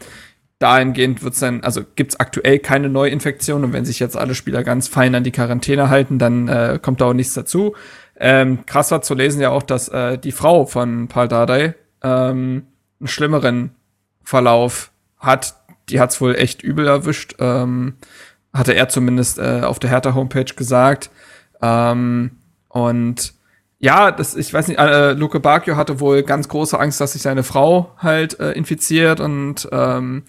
dahingehend 0.58 1.22
wird's 1.22 1.40
dann, 1.40 1.62
also 1.62 1.82
gibt's 1.94 2.16
aktuell 2.16 2.58
keine 2.58 2.90
Neuinfektion 2.90 3.64
und 3.64 3.72
wenn 3.72 3.86
sich 3.86 4.00
jetzt 4.00 4.16
alle 4.16 4.34
Spieler 4.34 4.62
ganz 4.62 4.88
fein 4.88 5.14
an 5.14 5.24
die 5.24 5.30
Quarantäne 5.30 5.88
halten, 5.88 6.18
dann 6.18 6.48
äh, 6.48 6.78
kommt 6.82 7.00
da 7.00 7.06
auch 7.06 7.14
nichts 7.14 7.32
dazu. 7.32 7.74
Ähm, 8.16 8.66
krass 8.66 8.90
war 8.90 9.02
zu 9.02 9.14
lesen 9.14 9.40
ja 9.40 9.50
auch, 9.50 9.62
dass 9.62 9.88
äh, 9.88 10.18
die 10.18 10.32
Frau 10.32 10.66
von 10.66 11.08
Paul 11.08 11.28
Dardai 11.28 11.74
ähm, 12.02 12.66
einen 13.00 13.08
schlimmeren 13.08 13.74
Verlauf 14.22 14.92
hat. 15.18 15.56
Die 15.88 16.00
hat's 16.00 16.20
wohl 16.20 16.34
echt 16.34 16.62
übel 16.62 16.86
erwischt. 16.86 17.34
Ähm, 17.38 17.94
hatte 18.52 18.74
er 18.74 18.88
zumindest 18.88 19.38
äh, 19.38 19.62
auf 19.62 19.78
der 19.78 19.90
Hertha-Homepage 19.90 20.54
gesagt. 20.54 21.10
Ähm, 21.60 22.30
und 22.68 23.33
ja, 23.84 24.10
das, 24.12 24.34
ich 24.34 24.52
weiß 24.52 24.68
nicht, 24.68 24.80
äh, 24.80 25.12
Luke 25.12 25.40
Bacchio 25.40 25.76
hatte 25.76 26.00
wohl 26.00 26.22
ganz 26.22 26.48
große 26.48 26.80
Angst, 26.80 27.02
dass 27.02 27.12
sich 27.12 27.20
seine 27.20 27.42
Frau 27.42 27.94
halt 27.98 28.40
äh, 28.40 28.52
infiziert 28.52 29.20
und 29.20 29.68
ähm, 29.72 30.22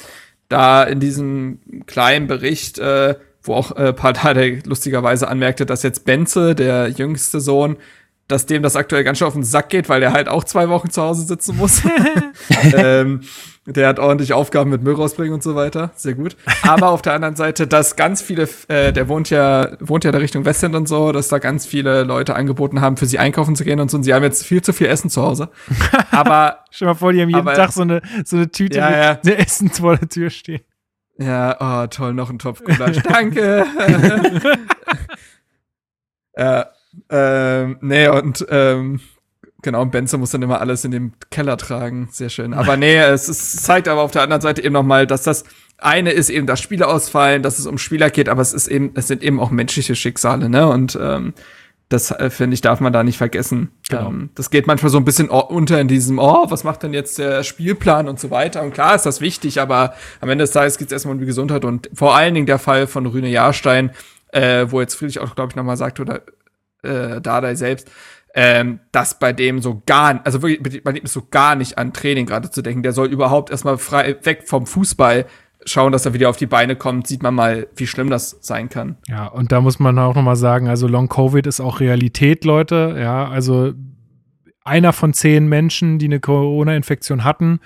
da 0.50 0.84
in 0.84 1.00
diesem 1.00 1.60
kleinen 1.86 2.28
Bericht, 2.28 2.80
äh, 2.80 3.16
wo 3.42 3.54
auch 3.54 3.72
äh, 3.78 3.94
Pardade 3.94 4.60
lustigerweise 4.66 5.30
anmerkte, 5.30 5.66
dass 5.66 5.84
jetzt 5.84 6.04
Benze, 6.04 6.54
der 6.54 6.90
jüngste 6.90 7.40
Sohn, 7.40 7.78
dass 8.28 8.46
dem 8.46 8.64
das 8.64 8.76
aktuell 8.76 9.04
ganz 9.04 9.20
schön 9.20 9.28
auf 9.28 9.34
den 9.34 9.44
Sack 9.44 9.70
geht, 9.70 9.88
weil 9.88 10.00
der 10.00 10.14
halt 10.14 10.30
auch 10.30 10.44
zwei 10.44 10.70
Wochen 10.70 10.90
zu 10.90 11.02
Hause 11.02 11.24
sitzen 11.24 11.58
muss. 11.58 11.82
ähm, 12.74 13.22
der 13.68 13.88
hat 13.88 14.00
ordentlich 14.00 14.34
Aufgaben 14.34 14.70
mit 14.70 14.84
Müll 14.84 14.94
rausbringen 14.94 15.34
und 15.34 15.42
so 15.42 15.56
weiter. 15.56 15.92
Sehr 15.96 16.14
gut. 16.14 16.36
Aber 16.64 16.90
auf 16.90 17.02
der 17.02 17.14
anderen 17.14 17.36
Seite, 17.36 17.66
dass 17.66 17.96
ganz 17.96 18.22
viele, 18.22 18.48
äh, 18.68 18.94
der 18.94 19.08
wohnt 19.08 19.32
ja, 19.32 19.76
wohnt 19.80 20.04
ja 20.04 20.10
in 20.10 20.14
der 20.14 20.22
Richtung 20.22 20.46
Westend 20.46 20.76
und 20.76 20.88
so, 20.88 21.12
dass 21.12 21.30
da 21.30 21.40
ganz 21.40 21.66
viele 21.66 22.04
Leute 22.04 22.36
angeboten 22.36 22.82
haben, 22.82 22.98
für 22.98 23.08
sie 23.08 23.18
einkaufen 23.18 23.56
zu 23.56 23.64
gehen 23.64 23.80
und 23.80 23.90
so. 23.90 23.98
Und 23.98 24.04
sie 24.04 24.14
haben 24.14 24.24
jetzt 24.24 24.46
viel 24.46 24.62
zu 24.62 24.72
viel 24.72 24.88
Essen 24.88 25.10
zu 25.10 25.24
Hause. 25.24 25.50
Aber. 26.12 26.60
Stell 26.70 26.88
mal 26.88 26.94
vor, 26.94 27.12
die 27.12 27.22
haben 27.22 27.30
jeden 27.30 27.40
aber- 27.42 27.54
Tag 27.54 27.72
so 27.72 27.82
eine, 27.82 28.02
so 28.24 28.36
eine 28.36 28.52
Tüte 28.52 28.78
Ja, 28.78 29.20
mit 29.24 29.40
Essen 29.40 29.70
vor 29.70 29.98
der 29.98 30.10
Tür 30.10 30.30
stehen. 30.30 30.62
Ja, 31.18 31.84
oh, 31.84 31.88
toll, 31.88 32.14
noch 32.14 32.30
ein 32.30 32.40
Topf 32.40 32.64
Gulasch. 32.64 32.98
Danke. 33.04 33.66
ja, 36.38 36.68
ähm, 37.10 37.78
nee, 37.82 38.08
und 38.08 38.46
ähm, 38.50 39.00
genau, 39.62 39.82
und 39.82 39.92
Benze 39.92 40.18
muss 40.18 40.32
dann 40.32 40.42
immer 40.42 40.62
alles 40.62 40.86
in 40.86 40.92
den 40.92 41.14
Keller 41.30 41.58
tragen. 41.58 42.10
Sehr 42.12 42.30
schön. 42.30 42.54
Aber 42.54 42.78
nee, 42.78 42.98
es, 42.98 43.30
ist, 43.30 43.64
zeigt 43.64 43.88
aber 43.88 44.02
auf 44.02 44.12
der 44.12 44.22
anderen 44.22 44.42
Seite 44.42 44.64
eben 44.64 44.74
nochmal, 44.74 45.08
dass 45.08 45.24
das 45.24 45.44
eine 45.78 46.12
ist 46.12 46.30
eben, 46.30 46.48
dass 46.48 46.62
Spieler 46.62 46.88
ausfallen, 46.88 47.44
dass 47.44 47.60
es 47.60 47.66
um 47.66 47.78
Spieler 47.78 48.10
geht, 48.10 48.30
aber 48.30 48.42
es 48.42 48.54
ist 48.54 48.68
eben, 48.68 48.92
es 48.96 49.08
sind 49.08 49.24
eben 49.24 49.40
auch 49.40 49.52
menschliche 49.52 49.96
Schicksale, 49.96 50.50
ne? 50.50 50.68
Und 50.68 50.98
ähm, 51.02 51.34
das 51.90 52.10
äh, 52.12 52.30
finde 52.30 52.56
ich, 52.56 52.62
darf 52.62 52.80
man 52.80 52.94
da 52.94 53.04
nicht 53.04 53.18
vergessen. 53.18 53.72
Genau. 53.90 54.08
Ähm, 54.08 54.30
das 54.36 54.50
geht 54.50 54.66
manchmal 54.66 54.90
so 54.90 54.98
ein 54.98 55.06
bisschen 55.06 55.30
unter 55.30 55.80
in 55.80 55.88
diesem, 55.88 56.18
oh, 56.18 56.46
was 56.50 56.64
macht 56.64 56.84
denn 56.84 56.94
jetzt 56.94 57.20
der 57.20 57.44
Spielplan 57.44 58.08
und 58.08 58.20
so 58.20 58.32
weiter. 58.32 58.64
Und 58.64 58.74
klar 58.74 58.96
ist 58.96 59.06
das 59.06 59.22
wichtig, 59.22 59.62
aber 59.62 59.94
am 60.20 60.30
Ende 60.30 60.44
des 60.44 60.52
Tages 60.52 60.78
geht 60.78 60.88
es 60.88 60.94
erstmal 60.94 61.14
um 61.14 61.20
die 61.20 61.28
Gesundheit 61.28 61.64
und 61.64 61.90
vor 61.94 62.16
allen 62.16 62.34
Dingen 62.34 62.48
der 62.48 62.58
Fall 62.58 62.88
von 62.88 63.06
Rüne 63.06 63.30
Jahrstein, 63.30 63.92
äh, 64.30 64.66
wo 64.70 64.82
jetzt 64.82 64.96
Friedrich 64.96 65.20
auch, 65.20 65.36
glaube 65.36 65.52
ich, 65.52 65.56
nochmal 65.56 65.78
sagt, 65.78 66.00
oder 66.00 66.22
äh, 66.86 67.22
Dardai 67.22 67.56
selbst, 67.56 67.92
ähm, 68.34 68.80
dass 68.92 69.18
bei 69.20 69.34
dem 69.34 69.62
so 69.62 69.82
gar, 69.86 70.22
also 70.26 70.42
wirklich, 70.42 70.84
bei 70.84 70.92
dem 70.92 71.04
ist 71.04 71.14
so 71.14 71.28
gar 71.30 71.56
nicht 71.56 71.78
an 71.78 71.94
Training 71.94 72.26
gerade 72.26 72.50
zu 72.52 72.62
denken. 72.62 72.84
Der 72.84 72.92
soll 72.92 73.08
überhaupt 73.08 73.50
erstmal 73.50 73.78
frei 73.78 74.18
weg 74.24 74.44
vom 74.46 74.66
Fußball 74.66 75.26
schauen, 75.66 75.92
dass 75.92 76.06
er 76.06 76.14
wieder 76.14 76.30
auf 76.30 76.38
die 76.38 76.46
Beine 76.46 76.76
kommt, 76.76 77.08
sieht 77.08 77.24
man 77.24 77.34
mal, 77.34 77.68
wie 77.76 77.88
schlimm 77.88 78.10
das 78.10 78.38
sein 78.42 78.70
kann. 78.70 78.98
Ja, 79.08 79.28
und 79.28 79.52
da 79.52 79.62
muss 79.62 79.80
man 79.80 79.98
auch 80.00 80.16
nochmal 80.16 80.36
sagen, 80.36 80.68
also 80.68 80.88
Long 80.88 81.10
Covid 81.10 81.48
ist 81.48 81.60
auch 81.60 81.80
Realität, 81.80 82.46
Leute. 82.46 82.96
Ja, 83.00 83.28
also 83.28 83.74
einer 84.64 84.94
von 84.94 85.14
zehn 85.14 85.48
Menschen, 85.48 86.00
die 86.00 86.06
eine 86.06 86.20
Corona-Infektion 86.20 87.24
hatten, 87.24 87.60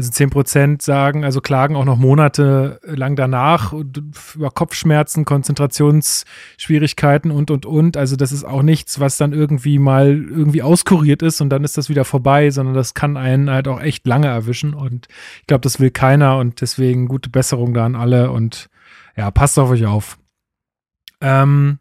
also 0.00 0.10
zehn 0.10 0.30
Prozent 0.30 0.80
sagen, 0.80 1.24
also 1.24 1.42
klagen 1.42 1.76
auch 1.76 1.84
noch 1.84 1.98
monatelang 1.98 3.16
danach 3.16 3.72
und 3.72 4.02
über 4.34 4.50
Kopfschmerzen, 4.50 5.26
Konzentrationsschwierigkeiten 5.26 7.30
und, 7.30 7.50
und, 7.50 7.66
und. 7.66 7.98
Also 7.98 8.16
das 8.16 8.32
ist 8.32 8.44
auch 8.44 8.62
nichts, 8.62 8.98
was 8.98 9.18
dann 9.18 9.34
irgendwie 9.34 9.78
mal 9.78 10.08
irgendwie 10.08 10.62
auskuriert 10.62 11.22
ist 11.22 11.42
und 11.42 11.50
dann 11.50 11.64
ist 11.64 11.76
das 11.76 11.90
wieder 11.90 12.06
vorbei, 12.06 12.50
sondern 12.50 12.74
das 12.74 12.94
kann 12.94 13.18
einen 13.18 13.50
halt 13.50 13.68
auch 13.68 13.80
echt 13.80 14.06
lange 14.06 14.28
erwischen 14.28 14.72
und 14.72 15.08
ich 15.40 15.46
glaube, 15.46 15.60
das 15.60 15.80
will 15.80 15.90
keiner 15.90 16.38
und 16.38 16.62
deswegen 16.62 17.06
gute 17.06 17.28
Besserung 17.28 17.74
da 17.74 17.84
an 17.84 17.94
alle 17.94 18.30
und 18.30 18.70
ja, 19.16 19.30
passt 19.30 19.58
auf 19.58 19.68
euch 19.68 19.84
auf. 19.84 20.16
Ähm, 21.20 21.78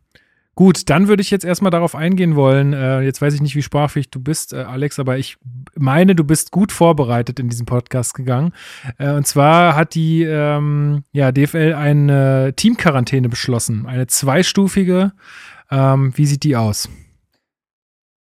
gut, 0.55 0.89
dann 0.89 1.07
würde 1.07 1.21
ich 1.21 1.31
jetzt 1.31 1.45
erstmal 1.45 1.71
darauf 1.71 1.95
eingehen 1.95 2.35
wollen. 2.35 2.73
Äh, 2.73 3.01
jetzt 3.01 3.21
weiß 3.21 3.33
ich 3.33 3.41
nicht, 3.41 3.55
wie 3.55 3.61
sprachfähig 3.61 4.09
du 4.11 4.19
bist, 4.19 4.53
äh, 4.53 4.57
Alex, 4.57 4.99
aber 4.99 5.17
ich 5.17 5.37
meine, 5.75 6.15
du 6.15 6.23
bist 6.23 6.51
gut 6.51 6.71
vorbereitet 6.71 7.39
in 7.39 7.49
diesen 7.49 7.65
Podcast 7.65 8.13
gegangen. 8.13 8.53
Äh, 8.97 9.11
und 9.11 9.25
zwar 9.25 9.75
hat 9.75 9.95
die 9.95 10.23
ähm, 10.23 11.03
ja, 11.11 11.31
DFL 11.31 11.73
eine 11.73 12.53
Teamquarantäne 12.55 13.29
beschlossen, 13.29 13.85
eine 13.85 14.07
zweistufige. 14.07 15.13
Ähm, 15.71 16.11
wie 16.15 16.25
sieht 16.25 16.43
die 16.43 16.55
aus? 16.55 16.89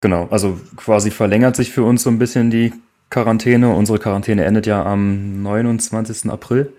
Genau, 0.01 0.27
also 0.31 0.59
quasi 0.77 1.11
verlängert 1.11 1.55
sich 1.55 1.71
für 1.71 1.83
uns 1.83 2.03
so 2.03 2.09
ein 2.09 2.19
bisschen 2.19 2.49
die 2.49 2.73
Quarantäne. 3.09 3.73
Unsere 3.73 3.99
Quarantäne 3.99 4.45
endet 4.45 4.65
ja 4.65 4.85
am 4.85 5.41
29. 5.41 6.29
April. 6.29 6.73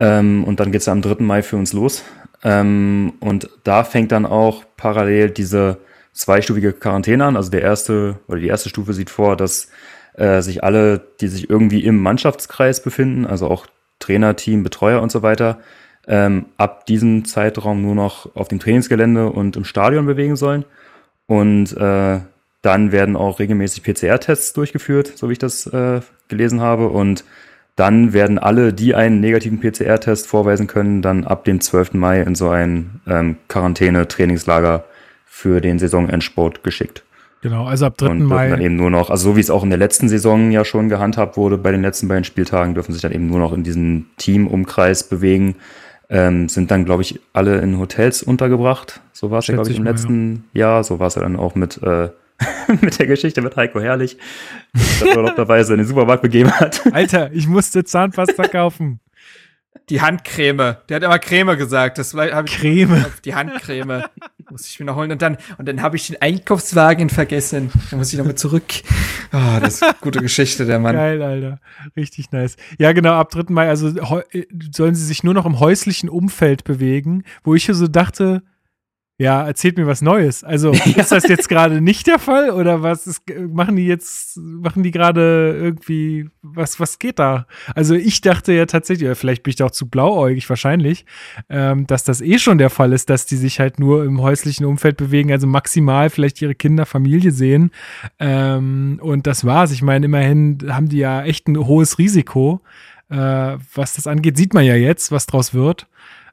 Ähm, 0.00 0.44
und 0.44 0.60
dann 0.60 0.72
geht 0.72 0.80
es 0.80 0.86
ja 0.86 0.92
am 0.92 1.00
3. 1.00 1.22
Mai 1.22 1.42
für 1.42 1.56
uns 1.56 1.72
los. 1.72 2.02
Ähm, 2.44 3.14
und 3.20 3.48
da 3.64 3.84
fängt 3.84 4.12
dann 4.12 4.26
auch 4.26 4.64
parallel 4.76 5.30
diese 5.30 5.78
zweistufige 6.12 6.72
Quarantäne 6.72 7.24
an. 7.24 7.36
Also 7.36 7.50
der 7.50 7.62
erste 7.62 8.20
oder 8.28 8.38
die 8.38 8.48
erste 8.48 8.68
Stufe 8.68 8.92
sieht 8.92 9.10
vor, 9.10 9.36
dass 9.36 9.68
äh, 10.14 10.42
sich 10.42 10.62
alle, 10.62 11.00
die 11.20 11.28
sich 11.28 11.50
irgendwie 11.50 11.84
im 11.84 12.00
Mannschaftskreis 12.00 12.82
befinden, 12.82 13.26
also 13.26 13.48
auch 13.48 13.66
Trainer, 13.98 14.36
Team, 14.36 14.62
Betreuer 14.62 15.02
und 15.02 15.10
so 15.10 15.22
weiter, 15.22 15.58
ähm, 16.06 16.46
ab 16.58 16.86
diesem 16.86 17.24
Zeitraum 17.24 17.80
nur 17.80 17.94
noch 17.94 18.34
auf 18.36 18.48
dem 18.48 18.60
Trainingsgelände 18.60 19.30
und 19.30 19.56
im 19.56 19.64
Stadion 19.64 20.06
bewegen 20.06 20.36
sollen. 20.36 20.64
Und 21.26 21.74
äh, 21.76 22.20
dann 22.60 22.92
werden 22.92 23.16
auch 23.16 23.38
regelmäßig 23.38 23.82
PCR-Tests 23.82 24.52
durchgeführt, 24.52 25.12
so 25.16 25.28
wie 25.28 25.32
ich 25.32 25.38
das 25.38 25.66
äh, 25.66 26.00
gelesen 26.28 26.60
habe. 26.60 26.88
Und 26.88 27.24
dann 27.76 28.12
werden 28.12 28.38
alle, 28.38 28.72
die 28.72 28.94
einen 28.94 29.20
negativen 29.20 29.60
PCR-Test 29.60 30.26
vorweisen 30.26 30.66
können, 30.66 31.02
dann 31.02 31.24
ab 31.24 31.44
dem 31.44 31.60
12. 31.60 31.94
Mai 31.94 32.20
in 32.22 32.34
so 32.34 32.48
ein 32.48 33.00
ähm, 33.06 33.36
Quarantäne-Trainingslager 33.48 34.84
für 35.26 35.60
den 35.60 35.78
Saisonendsport 35.78 36.62
geschickt. 36.62 37.02
Genau, 37.42 37.66
also 37.66 37.86
ab 37.86 37.98
3. 37.98 38.06
Und 38.06 38.18
dürfen 38.20 38.30
dann 38.30 38.50
Mai. 38.50 38.64
eben 38.64 38.76
nur 38.76 38.90
noch, 38.90 39.10
also 39.10 39.30
so 39.30 39.36
wie 39.36 39.40
es 39.40 39.50
auch 39.50 39.64
in 39.64 39.70
der 39.70 39.78
letzten 39.78 40.08
Saison 40.08 40.50
ja 40.50 40.64
schon 40.64 40.88
gehandhabt 40.88 41.36
wurde, 41.36 41.58
bei 41.58 41.72
den 41.72 41.82
letzten 41.82 42.08
beiden 42.08 42.24
Spieltagen 42.24 42.74
dürfen 42.74 42.92
sich 42.92 43.02
dann 43.02 43.12
eben 43.12 43.26
nur 43.26 43.38
noch 43.38 43.52
in 43.52 43.64
diesem 43.64 44.06
Teamumkreis 44.16 45.08
bewegen. 45.08 45.56
Ähm, 46.08 46.48
sind 46.48 46.70
dann, 46.70 46.84
glaube 46.84 47.02
ich, 47.02 47.20
alle 47.32 47.58
in 47.58 47.78
Hotels 47.78 48.22
untergebracht. 48.22 49.00
So 49.12 49.30
war 49.30 49.40
es 49.40 49.46
ja, 49.46 49.54
glaube 49.54 49.70
ich, 49.70 49.76
im 49.76 49.84
mal, 49.84 49.90
letzten 49.90 50.44
Jahr. 50.52 50.84
So 50.84 51.00
war 51.00 51.08
es 51.08 51.16
ja 51.16 51.22
dann 51.22 51.36
auch 51.36 51.54
mit, 51.54 51.82
äh, 51.82 52.08
mit 52.80 52.98
der 52.98 53.06
Geschichte 53.06 53.42
mit 53.42 53.56
Heiko 53.56 53.80
Herrlich, 53.80 54.16
der 55.00 55.16
urlaubterweise 55.16 55.74
in 55.74 55.78
den 55.78 55.86
Supermarkt 55.86 56.22
begeben 56.22 56.50
hat. 56.52 56.82
Alter, 56.92 57.30
ich 57.32 57.46
musste 57.46 57.84
Zahnpasta 57.84 58.48
kaufen. 58.48 59.00
Die 59.90 60.00
Handcreme. 60.00 60.76
Der 60.88 60.96
hat 60.96 61.02
immer 61.02 61.18
Creme 61.18 61.58
gesagt. 61.58 61.98
Das 61.98 62.14
habe 62.14 62.44
ich 62.46 62.56
Creme. 62.56 63.04
Die 63.24 63.34
Handcreme. 63.34 64.04
muss 64.50 64.66
ich 64.66 64.80
mir 64.80 64.86
noch 64.86 64.96
holen. 64.96 65.12
Und 65.12 65.20
dann, 65.20 65.36
und 65.58 65.68
dann 65.68 65.82
habe 65.82 65.96
ich 65.96 66.06
den 66.06 66.22
Einkaufswagen 66.22 67.10
vergessen. 67.10 67.70
Dann 67.90 67.98
muss 67.98 68.10
ich 68.10 68.18
nochmal 68.18 68.36
zurück. 68.36 68.64
Ah, 69.30 69.60
das 69.60 69.74
ist 69.74 69.82
eine 69.82 69.94
gute 70.00 70.20
Geschichte, 70.20 70.64
der 70.64 70.78
Mann. 70.78 70.94
Geil, 70.94 71.20
Alter. 71.20 71.58
Richtig 71.96 72.32
nice. 72.32 72.56
Ja, 72.78 72.92
genau, 72.92 73.12
ab 73.12 73.30
3. 73.30 73.52
Mai, 73.52 73.68
also 73.68 73.88
äh, 73.88 74.46
sollen 74.72 74.94
sie 74.94 75.04
sich 75.04 75.22
nur 75.22 75.34
noch 75.34 75.44
im 75.44 75.60
häuslichen 75.60 76.08
Umfeld 76.08 76.64
bewegen, 76.64 77.24
wo 77.42 77.54
ich 77.54 77.66
so 77.66 77.86
dachte, 77.86 78.42
ja, 79.16 79.46
erzählt 79.46 79.78
mir 79.78 79.86
was 79.86 80.02
Neues. 80.02 80.42
Also 80.42 80.72
ist 80.96 81.12
das 81.12 81.28
jetzt 81.28 81.48
gerade 81.48 81.80
nicht 81.80 82.06
der 82.06 82.18
Fall 82.18 82.50
oder 82.50 82.82
was 82.82 83.06
ist, 83.06 83.22
machen 83.48 83.76
die 83.76 83.86
jetzt, 83.86 84.36
machen 84.36 84.82
die 84.82 84.90
gerade 84.90 85.56
irgendwie, 85.56 86.28
was, 86.42 86.80
was 86.80 86.98
geht 86.98 87.20
da? 87.20 87.46
Also 87.74 87.94
ich 87.94 88.22
dachte 88.22 88.52
ja 88.52 88.66
tatsächlich, 88.66 89.06
oder 89.06 89.14
vielleicht 89.14 89.44
bin 89.44 89.50
ich 89.50 89.56
da 89.56 89.66
auch 89.66 89.70
zu 89.70 89.88
blauäugig 89.88 90.48
wahrscheinlich, 90.50 91.06
ähm, 91.48 91.86
dass 91.86 92.02
das 92.02 92.20
eh 92.20 92.38
schon 92.38 92.58
der 92.58 92.70
Fall 92.70 92.92
ist, 92.92 93.08
dass 93.08 93.24
die 93.26 93.36
sich 93.36 93.60
halt 93.60 93.78
nur 93.78 94.04
im 94.04 94.20
häuslichen 94.20 94.66
Umfeld 94.66 94.96
bewegen, 94.96 95.30
also 95.30 95.46
maximal 95.46 96.10
vielleicht 96.10 96.42
ihre 96.42 96.56
Kinder, 96.56 96.84
Familie 96.84 97.30
sehen. 97.30 97.70
Ähm, 98.18 98.98
und 99.00 99.28
das 99.28 99.44
war's. 99.44 99.70
Ich 99.70 99.82
meine, 99.82 100.06
immerhin 100.06 100.58
haben 100.68 100.88
die 100.88 100.98
ja 100.98 101.22
echt 101.22 101.46
ein 101.46 101.56
hohes 101.56 101.98
Risiko. 101.98 102.62
Äh, 103.10 103.16
was 103.74 103.92
das 103.94 104.06
angeht, 104.06 104.36
sieht 104.36 104.54
man 104.54 104.64
ja 104.64 104.74
jetzt, 104.74 105.12
was 105.12 105.26
draus 105.26 105.54
wird. 105.54 105.86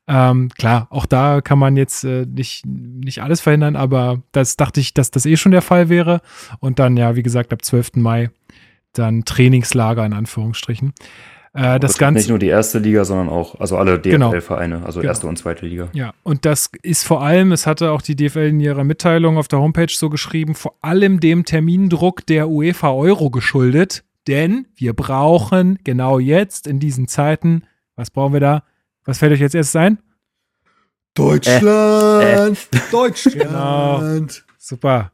Ähm, 0.08 0.50
klar, 0.58 0.88
auch 0.90 1.06
da 1.06 1.42
kann 1.42 1.60
man 1.60 1.78
jetzt 1.78 2.04
äh, 2.04 2.26
nicht, 2.26 2.66
nicht 2.66 3.22
alles 3.22 3.40
verhindern, 3.40 3.76
aber 3.76 4.22
das 4.32 4.58
dachte 4.58 4.80
ich, 4.80 4.94
dass 4.94 5.12
das 5.12 5.26
eh 5.26 5.38
schon 5.38 5.52
der 5.52 5.62
Fall 5.62 5.90
wäre. 5.90 6.22
Und 6.60 6.80
dann, 6.80 6.98
ja, 6.98 7.16
wie 7.16 7.24
gesagt, 7.24 7.54
ab 7.54 7.64
12. 7.64 7.96
Mai 7.96 8.30
dann 8.94 9.24
Trainingslager 9.24 10.06
in 10.06 10.14
Anführungsstrichen. 10.14 10.94
Äh, 11.54 11.80
das, 11.80 11.92
das 11.92 11.98
Ganze. 11.98 12.20
Nicht 12.20 12.30
nur 12.30 12.40
die 12.40 12.48
erste 12.48 12.80
Liga, 12.80 13.04
sondern 13.04 13.30
auch, 13.30 13.60
also 13.60 13.78
alle 13.78 14.00
DFL-Vereine, 14.00 14.76
genau. 14.76 14.86
also 14.86 15.02
genau. 15.02 15.12
erste 15.12 15.28
und 15.28 15.38
zweite 15.38 15.66
Liga. 15.66 15.90
Ja, 15.94 16.14
und 16.24 16.46
das 16.46 16.70
ist 16.82 17.06
vor 17.06 17.22
allem, 17.22 17.52
es 17.52 17.68
hatte 17.68 17.92
auch 17.92 18.02
die 18.02 18.16
DFL 18.16 18.48
in 18.48 18.60
ihrer 18.60 18.84
Mitteilung 18.84 19.38
auf 19.38 19.48
der 19.48 19.60
Homepage 19.60 19.92
so 19.92 20.10
geschrieben, 20.10 20.56
vor 20.56 20.76
allem 20.82 21.20
dem 21.20 21.44
Termindruck 21.44 22.26
der 22.26 22.50
UEFA 22.50 22.92
Euro 22.92 23.30
geschuldet. 23.30 24.04
Denn 24.28 24.68
wir 24.76 24.94
brauchen 24.94 25.80
genau 25.84 26.20
jetzt 26.20 26.68
in 26.68 26.80
diesen 26.80 27.08
Zeiten, 27.08 27.64
was 27.96 28.12
brauchen 28.12 28.34
wir 28.34 28.40
da? 28.40 28.64
Was 29.06 29.18
fällt 29.18 29.34
euch 29.34 29.40
jetzt 29.40 29.56
erst 29.56 29.76
ein? 29.76 30.00
Deutschland! 31.14 31.64
Äh, 31.64 32.48
äh. 32.50 32.56
Deutschland! 32.92 33.40
Genau. 33.40 34.28
Super. 34.58 35.12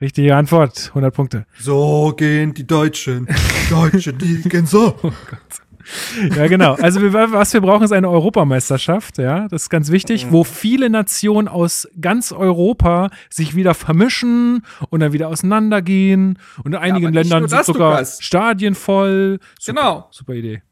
Richtige 0.00 0.36
Antwort, 0.36 0.88
100 0.88 1.14
Punkte. 1.14 1.46
So 1.58 2.12
gehen 2.16 2.52
die 2.52 2.66
Deutschen. 2.66 3.26
Deutschen, 3.70 4.18
die 4.18 4.42
gehen 4.48 4.66
so. 4.66 4.94
Oh 5.02 5.12
Gott. 5.30 6.36
Ja, 6.36 6.48
genau. 6.48 6.74
Also 6.74 7.00
wir, 7.00 7.12
was 7.12 7.52
wir 7.54 7.60
brauchen, 7.60 7.84
ist 7.84 7.92
eine 7.92 8.10
Europameisterschaft, 8.10 9.18
ja, 9.18 9.46
das 9.48 9.62
ist 9.62 9.70
ganz 9.70 9.90
wichtig, 9.90 10.26
wo 10.30 10.42
viele 10.44 10.90
Nationen 10.90 11.48
aus 11.48 11.88
ganz 12.00 12.32
Europa 12.32 13.10
sich 13.30 13.54
wieder 13.54 13.72
vermischen 13.72 14.62
und 14.90 15.00
dann 15.00 15.12
wieder 15.12 15.28
auseinandergehen 15.28 16.38
und 16.64 16.72
in 16.72 16.78
einigen 16.78 17.14
ja, 17.14 17.20
Ländern 17.22 17.48
sind 17.48 17.64
sogar. 17.64 18.04
Stadien 18.04 18.74
voll. 18.74 19.38
Super, 19.60 19.80
genau. 19.80 20.08
Super 20.10 20.34
Idee. 20.34 20.62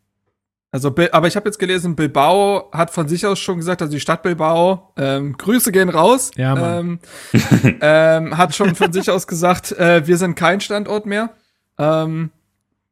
Also, 0.75 0.89
aber 0.89 1.29
ich 1.29 1.37
habe 1.37 1.49
jetzt 1.49 1.61
gelesen, 1.61 1.95
Bilbao 1.95 2.69
hat 2.73 2.91
von 2.91 3.07
sich 3.07 3.25
aus 3.25 3.39
schon 3.39 3.59
gesagt, 3.59 3.81
also 3.81 3.93
die 3.93 4.01
Stadt 4.01 4.25
Bilbao, 4.25 4.93
ähm, 4.97 5.39
Grüße 5.39 5.71
gehen 5.71 5.89
raus, 5.89 6.33
ja, 6.35 6.81
ähm, 6.81 6.99
ähm, 7.81 8.37
hat 8.37 8.57
schon 8.57 8.75
von 8.75 8.93
sich 8.93 9.09
aus 9.09 9.29
gesagt, 9.29 9.71
äh, 9.71 10.05
wir 10.09 10.17
sind 10.17 10.35
kein 10.35 10.61
Standort 10.61 11.07
mehr. 11.07 11.31
Ähm, 11.79 12.33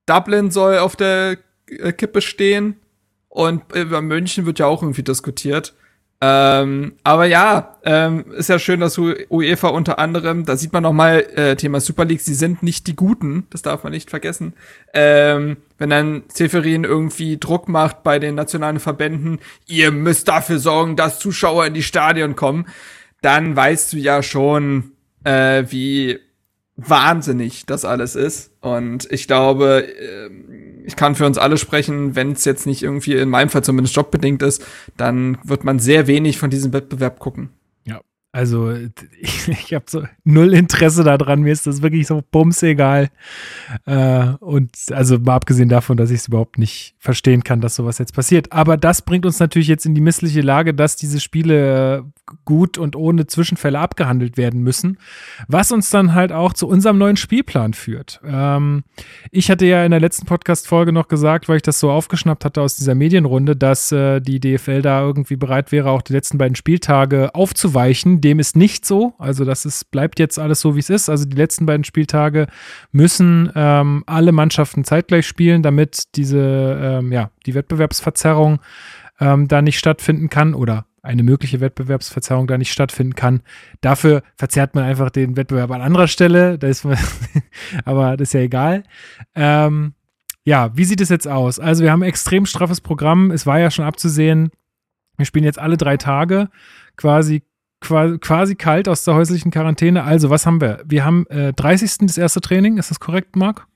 Dublin 0.06 0.52
soll 0.52 0.78
auf 0.78 0.94
der 0.94 1.38
äh, 1.66 1.90
Kippe 1.90 2.20
stehen. 2.20 2.76
Und 3.28 3.74
über 3.74 4.00
München 4.00 4.46
wird 4.46 4.60
ja 4.60 4.66
auch 4.66 4.82
irgendwie 4.82 5.02
diskutiert. 5.02 5.74
Ähm, 6.24 6.92
aber 7.02 7.24
ja, 7.24 7.78
ähm, 7.82 8.26
ist 8.30 8.48
ja 8.48 8.60
schön, 8.60 8.78
dass 8.78 8.96
UEFA 8.96 9.68
unter 9.68 9.98
anderem, 9.98 10.44
da 10.44 10.56
sieht 10.56 10.72
man 10.72 10.84
noch 10.84 10.92
mal 10.92 11.18
äh, 11.34 11.56
Thema 11.56 11.80
Super 11.80 12.04
League, 12.04 12.20
sie 12.20 12.34
sind 12.34 12.62
nicht 12.62 12.86
die 12.86 12.94
Guten, 12.94 13.48
das 13.50 13.62
darf 13.62 13.82
man 13.82 13.92
nicht 13.92 14.08
vergessen. 14.08 14.54
Ähm, 14.94 15.56
wenn 15.78 15.90
dann 15.90 16.22
Seferin 16.28 16.84
irgendwie 16.84 17.38
Druck 17.38 17.68
macht 17.68 18.04
bei 18.04 18.20
den 18.20 18.36
nationalen 18.36 18.78
Verbänden, 18.78 19.40
ihr 19.66 19.90
müsst 19.90 20.28
dafür 20.28 20.60
sorgen, 20.60 20.94
dass 20.94 21.18
Zuschauer 21.18 21.66
in 21.66 21.74
die 21.74 21.82
Stadion 21.82 22.36
kommen, 22.36 22.68
dann 23.20 23.56
weißt 23.56 23.92
du 23.92 23.96
ja 23.96 24.22
schon, 24.22 24.92
äh, 25.24 25.64
wie 25.70 26.20
wahnsinnig 26.76 27.66
das 27.66 27.84
alles 27.84 28.14
ist. 28.14 28.50
Und 28.60 29.10
ich 29.10 29.26
glaube, 29.26 29.86
ähm, 29.98 30.82
ich 30.84 30.96
kann 30.96 31.14
für 31.14 31.26
uns 31.26 31.38
alle 31.38 31.58
sprechen, 31.58 32.16
wenn 32.16 32.32
es 32.32 32.44
jetzt 32.44 32.66
nicht 32.66 32.82
irgendwie 32.82 33.14
in 33.14 33.28
meinem 33.28 33.50
Fall 33.50 33.64
zumindest 33.64 33.96
jobbedingt 33.96 34.42
ist, 34.42 34.64
dann 34.96 35.38
wird 35.44 35.64
man 35.64 35.78
sehr 35.78 36.06
wenig 36.06 36.38
von 36.38 36.50
diesem 36.50 36.72
Wettbewerb 36.72 37.18
gucken. 37.18 37.50
Also 38.32 38.72
ich, 39.20 39.48
ich 39.48 39.74
habe 39.74 39.84
so 39.88 40.04
null 40.24 40.54
Interesse 40.54 41.04
daran. 41.04 41.42
Mir 41.42 41.52
ist 41.52 41.66
das 41.66 41.82
wirklich 41.82 42.06
so 42.06 42.22
bums 42.30 42.62
egal. 42.62 43.10
Äh, 43.86 44.28
und 44.40 44.70
also 44.90 45.18
mal 45.18 45.36
abgesehen 45.36 45.68
davon, 45.68 45.98
dass 45.98 46.10
ich 46.10 46.20
es 46.20 46.28
überhaupt 46.28 46.58
nicht 46.58 46.94
verstehen 46.98 47.44
kann, 47.44 47.60
dass 47.60 47.76
sowas 47.76 47.98
jetzt 47.98 48.14
passiert. 48.14 48.50
Aber 48.50 48.76
das 48.76 49.02
bringt 49.02 49.26
uns 49.26 49.38
natürlich 49.38 49.68
jetzt 49.68 49.84
in 49.84 49.94
die 49.94 50.00
missliche 50.00 50.40
Lage, 50.40 50.72
dass 50.72 50.96
diese 50.96 51.20
Spiele 51.20 52.06
gut 52.44 52.78
und 52.78 52.96
ohne 52.96 53.26
Zwischenfälle 53.26 53.78
abgehandelt 53.78 54.38
werden 54.38 54.62
müssen. 54.62 54.98
Was 55.48 55.70
uns 55.70 55.90
dann 55.90 56.14
halt 56.14 56.32
auch 56.32 56.54
zu 56.54 56.66
unserem 56.66 56.96
neuen 56.96 57.16
Spielplan 57.16 57.74
führt. 57.74 58.20
Ähm, 58.24 58.84
ich 59.30 59.50
hatte 59.50 59.66
ja 59.66 59.84
in 59.84 59.90
der 59.90 60.00
letzten 60.00 60.24
Podcast-Folge 60.24 60.92
noch 60.92 61.08
gesagt, 61.08 61.48
weil 61.48 61.56
ich 61.56 61.62
das 61.62 61.78
so 61.78 61.90
aufgeschnappt 61.90 62.46
hatte 62.46 62.62
aus 62.62 62.76
dieser 62.76 62.94
Medienrunde, 62.94 63.56
dass 63.56 63.92
äh, 63.92 64.20
die 64.20 64.40
DFL 64.40 64.80
da 64.80 65.02
irgendwie 65.02 65.36
bereit 65.36 65.72
wäre, 65.72 65.90
auch 65.90 66.00
die 66.00 66.14
letzten 66.14 66.38
beiden 66.38 66.56
Spieltage 66.56 67.34
aufzuweichen 67.34 68.21
dem 68.22 68.38
ist 68.38 68.56
nicht 68.56 68.86
so. 68.86 69.14
Also 69.18 69.44
das 69.44 69.64
ist, 69.64 69.90
bleibt 69.90 70.18
jetzt 70.18 70.38
alles 70.38 70.60
so, 70.60 70.74
wie 70.74 70.80
es 70.80 70.88
ist. 70.90 71.10
Also 71.10 71.26
die 71.26 71.36
letzten 71.36 71.66
beiden 71.66 71.84
Spieltage 71.84 72.46
müssen 72.90 73.52
ähm, 73.54 74.02
alle 74.06 74.32
Mannschaften 74.32 74.84
zeitgleich 74.84 75.26
spielen, 75.26 75.62
damit 75.62 76.16
diese, 76.16 76.40
ähm, 76.80 77.12
ja, 77.12 77.30
die 77.44 77.54
Wettbewerbsverzerrung 77.54 78.60
ähm, 79.20 79.48
da 79.48 79.60
nicht 79.62 79.78
stattfinden 79.78 80.30
kann 80.30 80.54
oder 80.54 80.86
eine 81.02 81.22
mögliche 81.24 81.60
Wettbewerbsverzerrung 81.60 82.46
da 82.46 82.56
nicht 82.56 82.72
stattfinden 82.72 83.14
kann. 83.14 83.42
Dafür 83.80 84.22
verzerrt 84.36 84.74
man 84.74 84.84
einfach 84.84 85.10
den 85.10 85.36
Wettbewerb 85.36 85.70
an 85.72 85.82
anderer 85.82 86.06
Stelle. 86.06 86.58
Da 86.58 86.68
ist 86.68 86.84
man 86.84 86.96
aber 87.84 88.16
das 88.16 88.28
ist 88.28 88.34
ja 88.34 88.40
egal. 88.40 88.84
Ähm, 89.34 89.94
ja, 90.44 90.76
wie 90.76 90.84
sieht 90.84 91.00
es 91.00 91.08
jetzt 91.08 91.28
aus? 91.28 91.58
Also 91.58 91.82
wir 91.82 91.92
haben 91.92 92.02
ein 92.02 92.08
extrem 92.08 92.46
straffes 92.46 92.80
Programm. 92.80 93.30
Es 93.30 93.46
war 93.46 93.58
ja 93.58 93.70
schon 93.70 93.84
abzusehen, 93.84 94.50
wir 95.16 95.26
spielen 95.26 95.44
jetzt 95.44 95.58
alle 95.58 95.76
drei 95.76 95.96
Tage 95.96 96.48
quasi 96.96 97.42
quasi 97.82 98.54
kalt 98.54 98.88
aus 98.88 99.04
der 99.04 99.14
häuslichen 99.14 99.50
Quarantäne. 99.50 100.04
Also, 100.04 100.30
was 100.30 100.46
haben 100.46 100.60
wir? 100.60 100.82
Wir 100.86 101.04
haben 101.04 101.26
äh, 101.28 101.52
30. 101.52 102.06
das 102.06 102.18
erste 102.18 102.40
Training, 102.40 102.78
ist 102.78 102.90
das 102.90 103.00
korrekt, 103.00 103.36
Marc? 103.36 103.66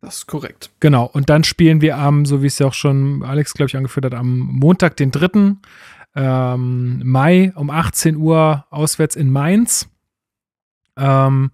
Das 0.00 0.18
ist 0.18 0.26
korrekt. 0.26 0.70
Genau, 0.80 1.06
und 1.06 1.28
dann 1.28 1.42
spielen 1.42 1.80
wir 1.80 1.96
am, 1.96 2.24
so 2.24 2.42
wie 2.42 2.46
es 2.46 2.58
ja 2.58 2.66
auch 2.66 2.74
schon 2.74 3.24
Alex, 3.24 3.54
glaube 3.54 3.68
ich, 3.68 3.76
angeführt 3.76 4.04
hat, 4.04 4.14
am 4.14 4.38
Montag, 4.38 4.96
den 4.96 5.10
3. 5.10 5.56
Ähm, 6.14 7.02
Mai 7.04 7.52
um 7.54 7.70
18 7.70 8.16
Uhr 8.16 8.66
auswärts 8.70 9.16
in 9.16 9.30
Mainz. 9.30 9.88
Ähm, 10.96 11.50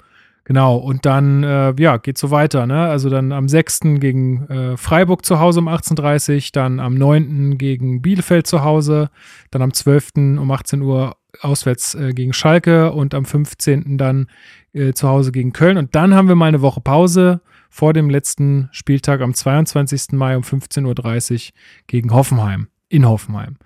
Genau, 0.46 0.76
und 0.76 1.07
dann, 1.07 1.42
äh, 1.42 1.74
ja, 1.78 1.96
geht 1.96 2.18
so 2.18 2.30
weiter, 2.30 2.66
ne? 2.66 2.87
Also 2.87 3.09
dann 3.09 3.33
am 3.33 3.48
6. 3.48 3.80
gegen 3.98 4.46
äh, 4.48 4.76
Freiburg 4.76 5.24
zu 5.24 5.40
Hause 5.40 5.61
um 5.61 5.68
18.30 5.68 6.35
Uhr, 6.35 6.50
dann 6.52 6.80
am 6.80 6.94
9. 6.94 7.57
gegen 7.57 8.02
Bielefeld 8.02 8.46
zu 8.46 8.62
Hause, 8.62 9.09
dann 9.50 9.62
am 9.62 9.72
12. 9.72 10.12
um 10.16 10.50
18 10.50 10.83
Uhr 10.83 11.16
auswärts 11.40 11.94
äh, 11.94 12.12
gegen 12.12 12.33
Schalke 12.33 12.92
und 12.92 13.14
am 13.14 13.25
15. 13.25 13.99
dann 13.99 14.29
äh, 14.73 14.92
zu 14.92 15.09
Hause 15.09 15.33
gegen 15.33 15.53
Köln. 15.53 15.77
Und 15.77 15.94
dann 15.94 16.14
haben 16.14 16.29
wir 16.29 16.35
mal 16.35 16.47
eine 16.47 16.61
Woche 16.62 16.81
Pause 16.81 17.40
vor 17.70 17.92
dem 17.92 18.11
letzten 18.11 18.68
Spieltag 18.73 19.20
am 19.20 19.35
22. 19.35 20.12
Mai 20.12 20.37
um 20.37 20.42
15.30 20.42 21.33
Uhr 21.49 21.53
gegen 21.87 22.12
Hoffenheim, 22.12 22.68
in 22.88 23.07
Hoffenheim. 23.07 23.57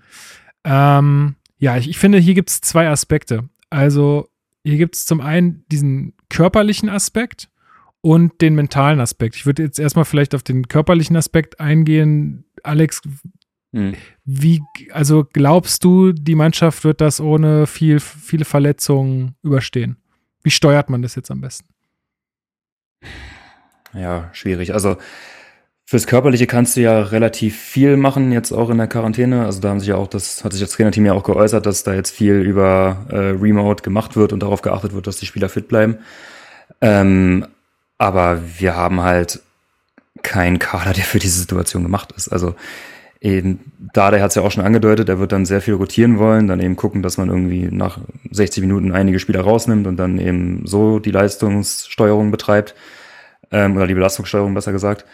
Ähm, 0.63 1.35
ja, 1.57 1.77
ich, 1.77 1.89
ich 1.89 1.99
finde, 1.99 2.17
hier 2.17 2.33
gibt 2.33 2.49
es 2.49 2.61
zwei 2.61 2.89
Aspekte. 2.89 3.49
Also 3.69 4.29
hier 4.63 4.77
gibt 4.77 4.95
es 4.95 5.05
zum 5.05 5.21
einen 5.21 5.63
diesen 5.71 6.13
körperlichen 6.29 6.89
Aspekt 6.89 7.49
und 8.01 8.41
den 8.41 8.55
mentalen 8.55 8.99
Aspekt. 8.99 9.35
Ich 9.35 9.45
würde 9.45 9.63
jetzt 9.63 9.79
erstmal 9.79 10.05
vielleicht 10.05 10.33
auf 10.35 10.43
den 10.43 10.67
körperlichen 10.67 11.15
Aspekt 11.15 11.59
eingehen. 11.59 12.45
Alex, 12.63 13.01
hm. 13.71 13.93
Wie, 14.25 14.61
also 14.91 15.25
glaubst 15.31 15.83
du, 15.83 16.11
die 16.11 16.35
Mannschaft 16.35 16.83
wird 16.83 17.01
das 17.01 17.21
ohne 17.21 17.67
viel, 17.67 17.99
viele 17.99 18.45
Verletzungen 18.45 19.35
überstehen? 19.43 19.97
Wie 20.41 20.51
steuert 20.51 20.89
man 20.89 21.01
das 21.01 21.15
jetzt 21.15 21.29
am 21.29 21.41
besten? 21.41 21.67
Ja, 23.93 24.29
schwierig. 24.33 24.73
Also 24.73 24.97
fürs 25.85 26.07
Körperliche 26.07 26.47
kannst 26.47 26.77
du 26.77 26.81
ja 26.81 27.01
relativ 27.01 27.59
viel 27.59 27.97
machen, 27.97 28.31
jetzt 28.31 28.51
auch 28.51 28.69
in 28.69 28.77
der 28.77 28.87
Quarantäne. 28.87 29.45
Also 29.45 29.59
da 29.59 29.69
haben 29.69 29.79
sich 29.79 29.89
ja 29.89 29.95
auch, 29.95 30.07
das 30.07 30.43
hat 30.43 30.53
sich 30.53 30.61
das 30.61 30.71
Trainerteam 30.71 31.05
ja 31.05 31.13
auch 31.13 31.23
geäußert, 31.23 31.65
dass 31.65 31.83
da 31.83 31.93
jetzt 31.93 32.11
viel 32.11 32.35
über 32.35 33.05
äh, 33.09 33.15
Remote 33.15 33.83
gemacht 33.83 34.15
wird 34.15 34.33
und 34.33 34.41
darauf 34.41 34.61
geachtet 34.61 34.93
wird, 34.93 35.07
dass 35.07 35.17
die 35.17 35.25
Spieler 35.25 35.49
fit 35.49 35.67
bleiben. 35.67 35.97
Ähm, 36.81 37.45
aber 37.97 38.39
wir 38.59 38.75
haben 38.75 39.01
halt 39.01 39.41
keinen 40.21 40.59
Kader, 40.59 40.93
der 40.93 41.03
für 41.03 41.19
diese 41.19 41.39
Situation 41.39 41.83
gemacht 41.83 42.13
ist. 42.15 42.29
Also 42.29 42.55
eben, 43.21 43.71
Dade 43.93 44.21
hat 44.21 44.29
es 44.29 44.35
ja 44.35 44.41
auch 44.41 44.51
schon 44.51 44.63
angedeutet, 44.63 45.09
er 45.09 45.19
wird 45.19 45.31
dann 45.31 45.45
sehr 45.45 45.61
viel 45.61 45.73
rotieren 45.73 46.19
wollen, 46.19 46.47
dann 46.47 46.59
eben 46.59 46.75
gucken, 46.75 47.01
dass 47.01 47.17
man 47.17 47.29
irgendwie 47.29 47.67
nach 47.71 47.99
60 48.31 48.61
Minuten 48.61 48.91
einige 48.91 49.19
Spieler 49.19 49.41
rausnimmt 49.41 49.87
und 49.87 49.97
dann 49.97 50.19
eben 50.19 50.65
so 50.65 50.99
die 50.99 51.11
Leistungssteuerung 51.11 52.31
betreibt, 52.31 52.75
ähm, 53.51 53.75
oder 53.75 53.87
die 53.87 53.93
Belastungssteuerung 53.93 54.53
besser 54.53 54.71
gesagt. 54.71 55.05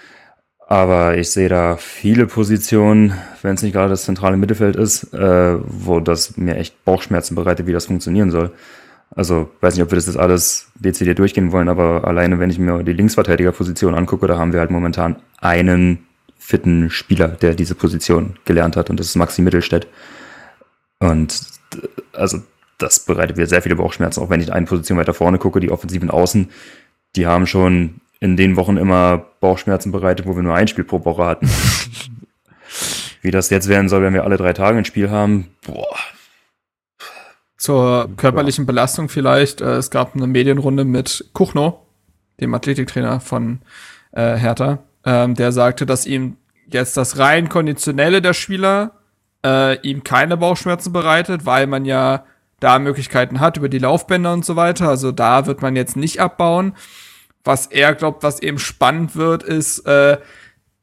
Aber 0.68 1.18
ich 1.18 1.30
sehe 1.30 1.48
da 1.50 1.78
viele 1.78 2.26
Positionen, 2.26 3.14
wenn 3.44 3.54
es 3.54 3.62
nicht 3.62 3.74
gerade 3.74 3.90
das 3.90 4.06
zentrale 4.06 4.36
Mittelfeld 4.36 4.76
ist, 4.76 5.14
äh, 5.14 5.58
wo 5.64 6.00
das 6.00 6.38
mir 6.38 6.56
echt 6.56 6.84
Bauchschmerzen 6.86 7.36
bereitet, 7.36 7.68
wie 7.68 7.74
das 7.74 7.86
funktionieren 7.86 8.32
soll. 8.32 8.52
Also 9.16 9.50
weiß 9.62 9.76
nicht, 9.76 9.84
ob 9.84 9.92
wir 9.92 9.96
das 9.96 10.08
jetzt 10.08 10.18
alles 10.18 10.72
dezidiert 10.76 11.20
durchgehen 11.20 11.52
wollen, 11.52 11.70
aber 11.70 12.06
alleine 12.06 12.40
wenn 12.40 12.50
ich 12.50 12.58
mir 12.58 12.84
die 12.84 12.94
Linksverteidigerposition 12.94 13.94
angucke, 13.94 14.26
da 14.26 14.38
haben 14.40 14.54
wir 14.54 14.60
halt 14.60 14.72
momentan 14.72 15.18
einen 15.40 16.08
fitten 16.46 16.92
Spieler, 16.92 17.30
der 17.30 17.56
diese 17.56 17.74
Position 17.74 18.38
gelernt 18.46 18.76
hat 18.76 18.92
und 18.92 19.00
das 19.00 19.08
ist 19.08 19.16
Maxi 19.16 19.42
Mittelstädt. 19.42 19.88
Und 21.00 21.42
also 22.14 22.44
das 22.78 23.00
bereitet 23.00 23.38
mir 23.38 23.48
sehr 23.48 23.64
viele 23.64 23.76
Bauchschmerzen, 23.76 24.22
auch 24.22 24.30
wenn 24.30 24.42
ich 24.42 24.54
eine 24.54 24.68
Position 24.68 25.00
weiter 25.00 25.16
vorne 25.16 25.40
gucke, 25.40 25.60
die 25.60 25.72
offensiven 25.72 26.12
Außen, 26.12 26.52
die 27.16 27.26
haben 27.26 27.48
schon 27.48 28.00
in 28.20 28.38
den 28.38 28.56
Wochen 28.58 28.78
immer 28.78 29.26
Bauchschmerzen 29.40 29.92
bereitet, 29.92 30.28
wo 30.28 30.36
wir 30.36 30.44
nur 30.44 30.54
ein 30.54 30.68
Spiel 30.68 30.84
pro 30.84 31.04
Woche 31.04 31.26
hatten. 31.26 31.50
Wie 33.22 33.32
das 33.32 33.50
jetzt 33.50 33.68
werden 33.68 33.90
soll, 33.90 34.04
wenn 34.04 34.14
wir 34.14 34.24
alle 34.24 34.38
drei 34.38 34.54
Tage 34.54 34.78
ein 34.78 34.86
Spiel 34.86 35.10
haben, 35.10 35.48
boah. 35.66 35.98
Zur 37.58 38.10
körperlichen 38.18 38.68
Belastung 38.68 39.10
vielleicht. 39.10 39.62
Äh, 39.62 39.78
es 39.78 39.90
gab 39.90 40.16
eine 40.16 40.28
Medienrunde 40.28 40.86
mit 40.86 41.26
Kuchno, 41.34 41.88
dem 42.40 42.54
Athletiktrainer 42.54 43.20
von 43.20 43.62
äh, 44.12 44.36
Hertha, 44.36 44.84
ähm, 45.06 45.36
der 45.36 45.52
sagte, 45.52 45.86
dass 45.86 46.06
ihm 46.06 46.38
jetzt 46.68 46.98
das 46.98 47.18
rein 47.20 47.50
konditionelle 47.50 48.22
der 48.22 48.34
Spieler 48.34 48.92
äh, 49.46 49.80
ihm 49.82 50.04
keine 50.04 50.38
Bauchschmerzen 50.38 50.92
bereitet, 50.92 51.46
weil 51.46 51.68
man 51.68 51.86
ja 51.86 52.26
da 52.60 52.80
Möglichkeiten 52.80 53.40
hat 53.40 53.58
über 53.58 53.70
die 53.70 53.80
Laufbänder 53.80 54.34
und 54.34 54.46
so 54.46 54.56
weiter. 54.56 54.90
Also 54.90 55.12
da 55.12 55.46
wird 55.46 55.62
man 55.62 55.76
jetzt 55.76 55.96
nicht 55.96 56.20
abbauen. 56.20 56.74
Was 57.44 57.68
er 57.68 57.94
glaubt, 57.94 58.24
was 58.24 58.42
eben 58.42 58.58
spannend 58.58 59.16
wird, 59.16 59.44
ist 59.44 59.86
äh, 59.86 60.18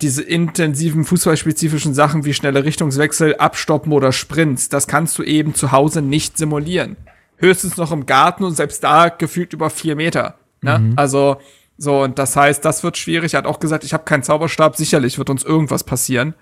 diese 0.00 0.22
intensiven 0.22 1.04
fußballspezifischen 1.04 1.94
Sachen 1.94 2.24
wie 2.24 2.34
schnelle 2.34 2.64
Richtungswechsel, 2.64 3.36
Abstoppen 3.36 3.92
oder 3.92 4.12
Sprints. 4.12 4.68
Das 4.68 4.86
kannst 4.86 5.18
du 5.18 5.22
eben 5.22 5.54
zu 5.54 5.72
Hause 5.72 6.02
nicht 6.02 6.38
simulieren. 6.38 6.96
Höchstens 7.36 7.76
noch 7.76 7.90
im 7.90 8.06
Garten 8.06 8.44
und 8.44 8.54
selbst 8.54 8.84
da 8.84 9.08
gefühlt 9.08 9.52
über 9.52 9.70
vier 9.70 9.96
Meter. 9.96 10.36
Ne? 10.60 10.78
Mhm. 10.78 10.92
Also 10.96 11.38
so, 11.82 12.00
und 12.00 12.16
das 12.20 12.36
heißt, 12.36 12.64
das 12.64 12.84
wird 12.84 12.96
schwierig. 12.96 13.34
Er 13.34 13.38
hat 13.38 13.46
auch 13.46 13.58
gesagt, 13.58 13.82
ich 13.82 13.92
habe 13.92 14.04
keinen 14.04 14.22
Zauberstab. 14.22 14.76
Sicherlich 14.76 15.18
wird 15.18 15.28
uns 15.30 15.42
irgendwas 15.42 15.82
passieren. 15.82 16.34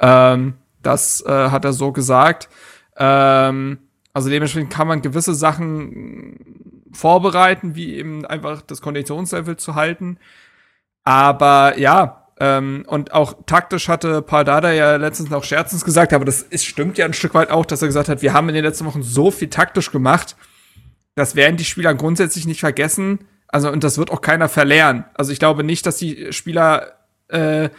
Ähm, 0.00 0.54
das 0.82 1.20
äh, 1.26 1.50
hat 1.50 1.66
er 1.66 1.74
so 1.74 1.92
gesagt. 1.92 2.48
Ähm, 2.96 3.76
also 4.14 4.30
dementsprechend 4.30 4.72
kann 4.72 4.88
man 4.88 5.02
gewisse 5.02 5.34
Sachen 5.34 6.80
vorbereiten, 6.92 7.74
wie 7.74 7.96
eben 7.96 8.24
einfach 8.24 8.62
das 8.62 8.80
Konditionslevel 8.80 9.58
zu 9.58 9.74
halten. 9.74 10.16
Aber 11.04 11.78
ja, 11.78 12.28
ähm, 12.40 12.86
und 12.86 13.12
auch 13.12 13.34
taktisch 13.44 13.90
hatte 13.90 14.22
Paul 14.22 14.44
Dada 14.44 14.72
ja 14.72 14.96
letztens 14.96 15.28
noch 15.28 15.44
scherzens 15.44 15.84
gesagt, 15.84 16.14
aber 16.14 16.24
das 16.24 16.40
ist, 16.40 16.64
stimmt 16.64 16.96
ja 16.96 17.04
ein 17.04 17.12
Stück 17.12 17.34
weit 17.34 17.50
auch, 17.50 17.66
dass 17.66 17.82
er 17.82 17.88
gesagt 17.88 18.08
hat, 18.08 18.22
wir 18.22 18.32
haben 18.32 18.48
in 18.48 18.54
den 18.54 18.64
letzten 18.64 18.86
Wochen 18.86 19.02
so 19.02 19.30
viel 19.30 19.50
taktisch 19.50 19.92
gemacht, 19.92 20.36
das 21.16 21.36
werden 21.36 21.58
die 21.58 21.66
Spieler 21.66 21.92
grundsätzlich 21.92 22.46
nicht 22.46 22.60
vergessen. 22.60 23.18
Also, 23.56 23.72
und 23.72 23.82
das 23.82 23.96
wird 23.96 24.10
auch 24.10 24.20
keiner 24.20 24.50
verlernen. 24.50 25.06
Also, 25.14 25.32
ich 25.32 25.38
glaube 25.38 25.64
nicht, 25.64 25.86
dass 25.86 25.96
die 25.96 26.30
Spieler 26.30 26.92
äh, 27.28 27.64
äh, 27.64 27.70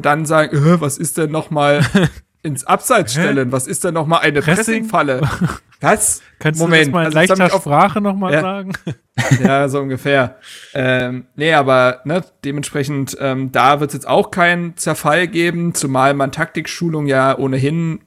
dann 0.00 0.24
sagen, 0.24 0.56
äh, 0.56 0.80
was 0.80 0.96
ist 0.96 1.18
denn 1.18 1.30
noch 1.30 1.50
mal 1.50 1.84
ins 2.42 2.64
Abseits 2.64 3.12
stellen. 3.12 3.52
Was 3.52 3.66
ist 3.66 3.84
denn 3.84 3.92
noch 3.92 4.06
mal 4.06 4.18
eine 4.18 4.40
Pressing-Falle? 4.40 5.20
Was? 5.82 6.22
Kannst 6.38 6.60
Moment, 6.60 6.86
du 6.86 6.86
das 6.86 6.92
mal 6.92 7.00
in 7.00 7.16
also, 7.18 7.34
leichter 7.34 7.58
Sprache 7.58 8.00
noch 8.00 8.16
mal 8.16 8.32
ja. 8.32 8.40
sagen? 8.40 8.72
ja, 9.44 9.68
so 9.68 9.80
ungefähr. 9.80 10.36
Ähm, 10.72 11.26
nee, 11.36 11.52
aber 11.52 12.00
ne, 12.04 12.24
dementsprechend, 12.44 13.16
ähm, 13.20 13.52
da 13.52 13.80
wird 13.80 13.90
es 13.90 13.94
jetzt 13.94 14.08
auch 14.08 14.30
keinen 14.30 14.76
Zerfall 14.78 15.28
geben, 15.28 15.74
zumal 15.74 16.14
man 16.14 16.32
Taktikschulung 16.32 17.06
ja 17.06 17.36
ohnehin 17.36 18.00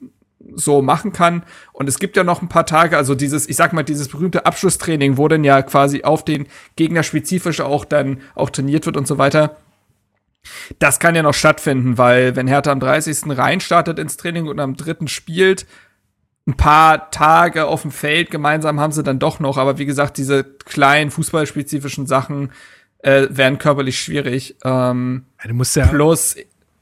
so 0.56 0.82
machen 0.82 1.14
kann. 1.14 1.44
Und 1.74 1.88
es 1.88 2.00
gibt 2.00 2.18
ja 2.18 2.24
noch 2.24 2.42
ein 2.42 2.50
paar 2.50 2.66
Tage, 2.66 2.98
also 2.98 3.16
dieses, 3.16 3.48
ich 3.48 3.56
sag 3.56 3.74
mal, 3.74 3.84
dieses 3.84 4.08
berühmte 4.08 4.46
Abschlusstraining, 4.46 5.18
wo 5.18 5.28
dann 5.28 5.44
ja 5.44 5.62
quasi 5.62 6.04
auf 6.04 6.26
den 6.26 6.48
Gegner 6.76 7.04
spezifisch 7.04 7.62
auch 7.62 7.86
dann 7.86 8.22
auch 8.34 8.50
trainiert 8.50 8.86
wird 8.86 8.98
und 8.98 9.08
so 9.08 9.18
weiter. 9.18 9.58
Das 10.80 11.00
kann 11.00 11.16
ja 11.16 11.24
noch 11.24 11.34
stattfinden, 11.34 11.98
weil 11.98 12.36
wenn 12.36 12.48
Hertha 12.48 12.72
am 12.72 12.80
30. 12.80 13.38
reinstartet 13.38 14.00
ins 14.00 14.18
Training 14.18 14.48
und 14.48 14.60
am 14.60 14.76
3. 14.76 15.08
spielt, 15.08 15.66
ein 16.48 16.56
paar 16.56 17.10
Tage 17.10 17.66
auf 17.66 17.82
dem 17.82 17.92
Feld 17.92 18.30
gemeinsam 18.30 18.80
haben 18.80 18.92
sie 18.92 19.02
dann 19.02 19.18
doch 19.18 19.40
noch, 19.40 19.58
aber 19.58 19.80
wie 19.80 19.86
gesagt, 19.86 20.18
diese 20.18 20.44
kleinen 20.44 21.10
fußballspezifischen 21.10 22.06
Sachen 22.06 22.52
äh, 23.00 23.28
werden 23.32 23.58
körperlich 23.58 24.00
schwierig. 24.00 24.56
Ähm, 24.64 25.26
du 25.44 25.54
musst 25.54 25.76
ja, 25.76 25.88
plus, 25.88 26.36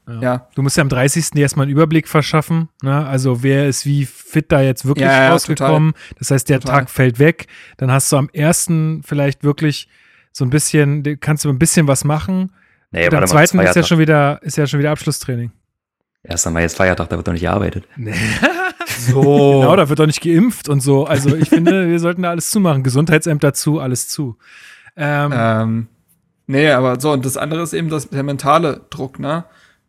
ja. 0.06 0.20
ja. 0.20 0.48
Du 0.54 0.62
musst 0.62 0.76
ja 0.76 0.82
am 0.82 0.88
30. 0.88 1.36
erstmal 1.36 1.64
einen 1.64 1.72
Überblick 1.72 2.08
verschaffen. 2.08 2.68
Ne? 2.82 3.06
Also 3.06 3.42
wer 3.42 3.68
ist 3.68 3.86
wie 3.86 4.04
fit 4.04 4.52
da 4.52 4.60
jetzt 4.60 4.84
wirklich 4.84 5.06
ja, 5.06 5.30
rausgekommen. 5.30 5.92
Total. 5.92 6.16
Das 6.18 6.30
heißt, 6.30 6.48
der 6.48 6.60
total. 6.60 6.80
Tag 6.80 6.90
fällt 6.90 7.18
weg. 7.18 7.46
Dann 7.76 7.90
hast 7.90 8.12
du 8.12 8.16
am 8.16 8.28
ersten 8.32 9.02
vielleicht 9.04 9.44
wirklich 9.44 9.88
so 10.32 10.44
ein 10.44 10.50
bisschen, 10.50 11.18
kannst 11.20 11.44
du 11.44 11.48
ein 11.48 11.58
bisschen 11.58 11.88
was 11.88 12.04
machen. 12.04 12.52
Nee, 12.90 13.06
und 13.06 13.14
am 13.14 13.26
zweiten 13.26 13.58
ist 13.60 13.76
ja 13.76 13.82
schon 13.82 13.98
wieder, 13.98 14.40
ist 14.42 14.56
ja 14.56 14.66
schon 14.66 14.78
wieder 14.78 14.90
Abschlusstraining. 14.90 15.50
Erst 16.22 16.46
einmal 16.46 16.62
jetzt 16.62 16.76
Feiertag, 16.76 17.08
da 17.08 17.16
wird 17.16 17.26
doch 17.26 17.32
nicht 17.32 17.42
gearbeitet. 17.42 17.86
Nee. 17.96 18.14
so. 18.98 19.60
genau, 19.60 19.76
da 19.76 19.88
wird 19.88 19.98
doch 19.98 20.06
nicht 20.06 20.22
geimpft 20.22 20.68
und 20.68 20.80
so. 20.80 21.04
Also 21.04 21.34
ich 21.36 21.48
finde, 21.48 21.88
wir 21.90 21.98
sollten 21.98 22.22
da 22.22 22.30
alles 22.30 22.50
zumachen. 22.50 22.82
Gesundheitsämter 22.82 23.52
zu, 23.52 23.78
alles 23.78 24.08
zu. 24.08 24.38
Ähm, 24.96 25.32
ähm, 25.34 25.88
nee, 26.46 26.70
aber 26.70 26.98
so, 26.98 27.12
und 27.12 27.24
das 27.26 27.36
andere 27.36 27.62
ist 27.62 27.74
eben 27.74 27.90
das, 27.90 28.08
der 28.08 28.22
mentale 28.22 28.86
Druck, 28.90 29.18
ne? 29.18 29.44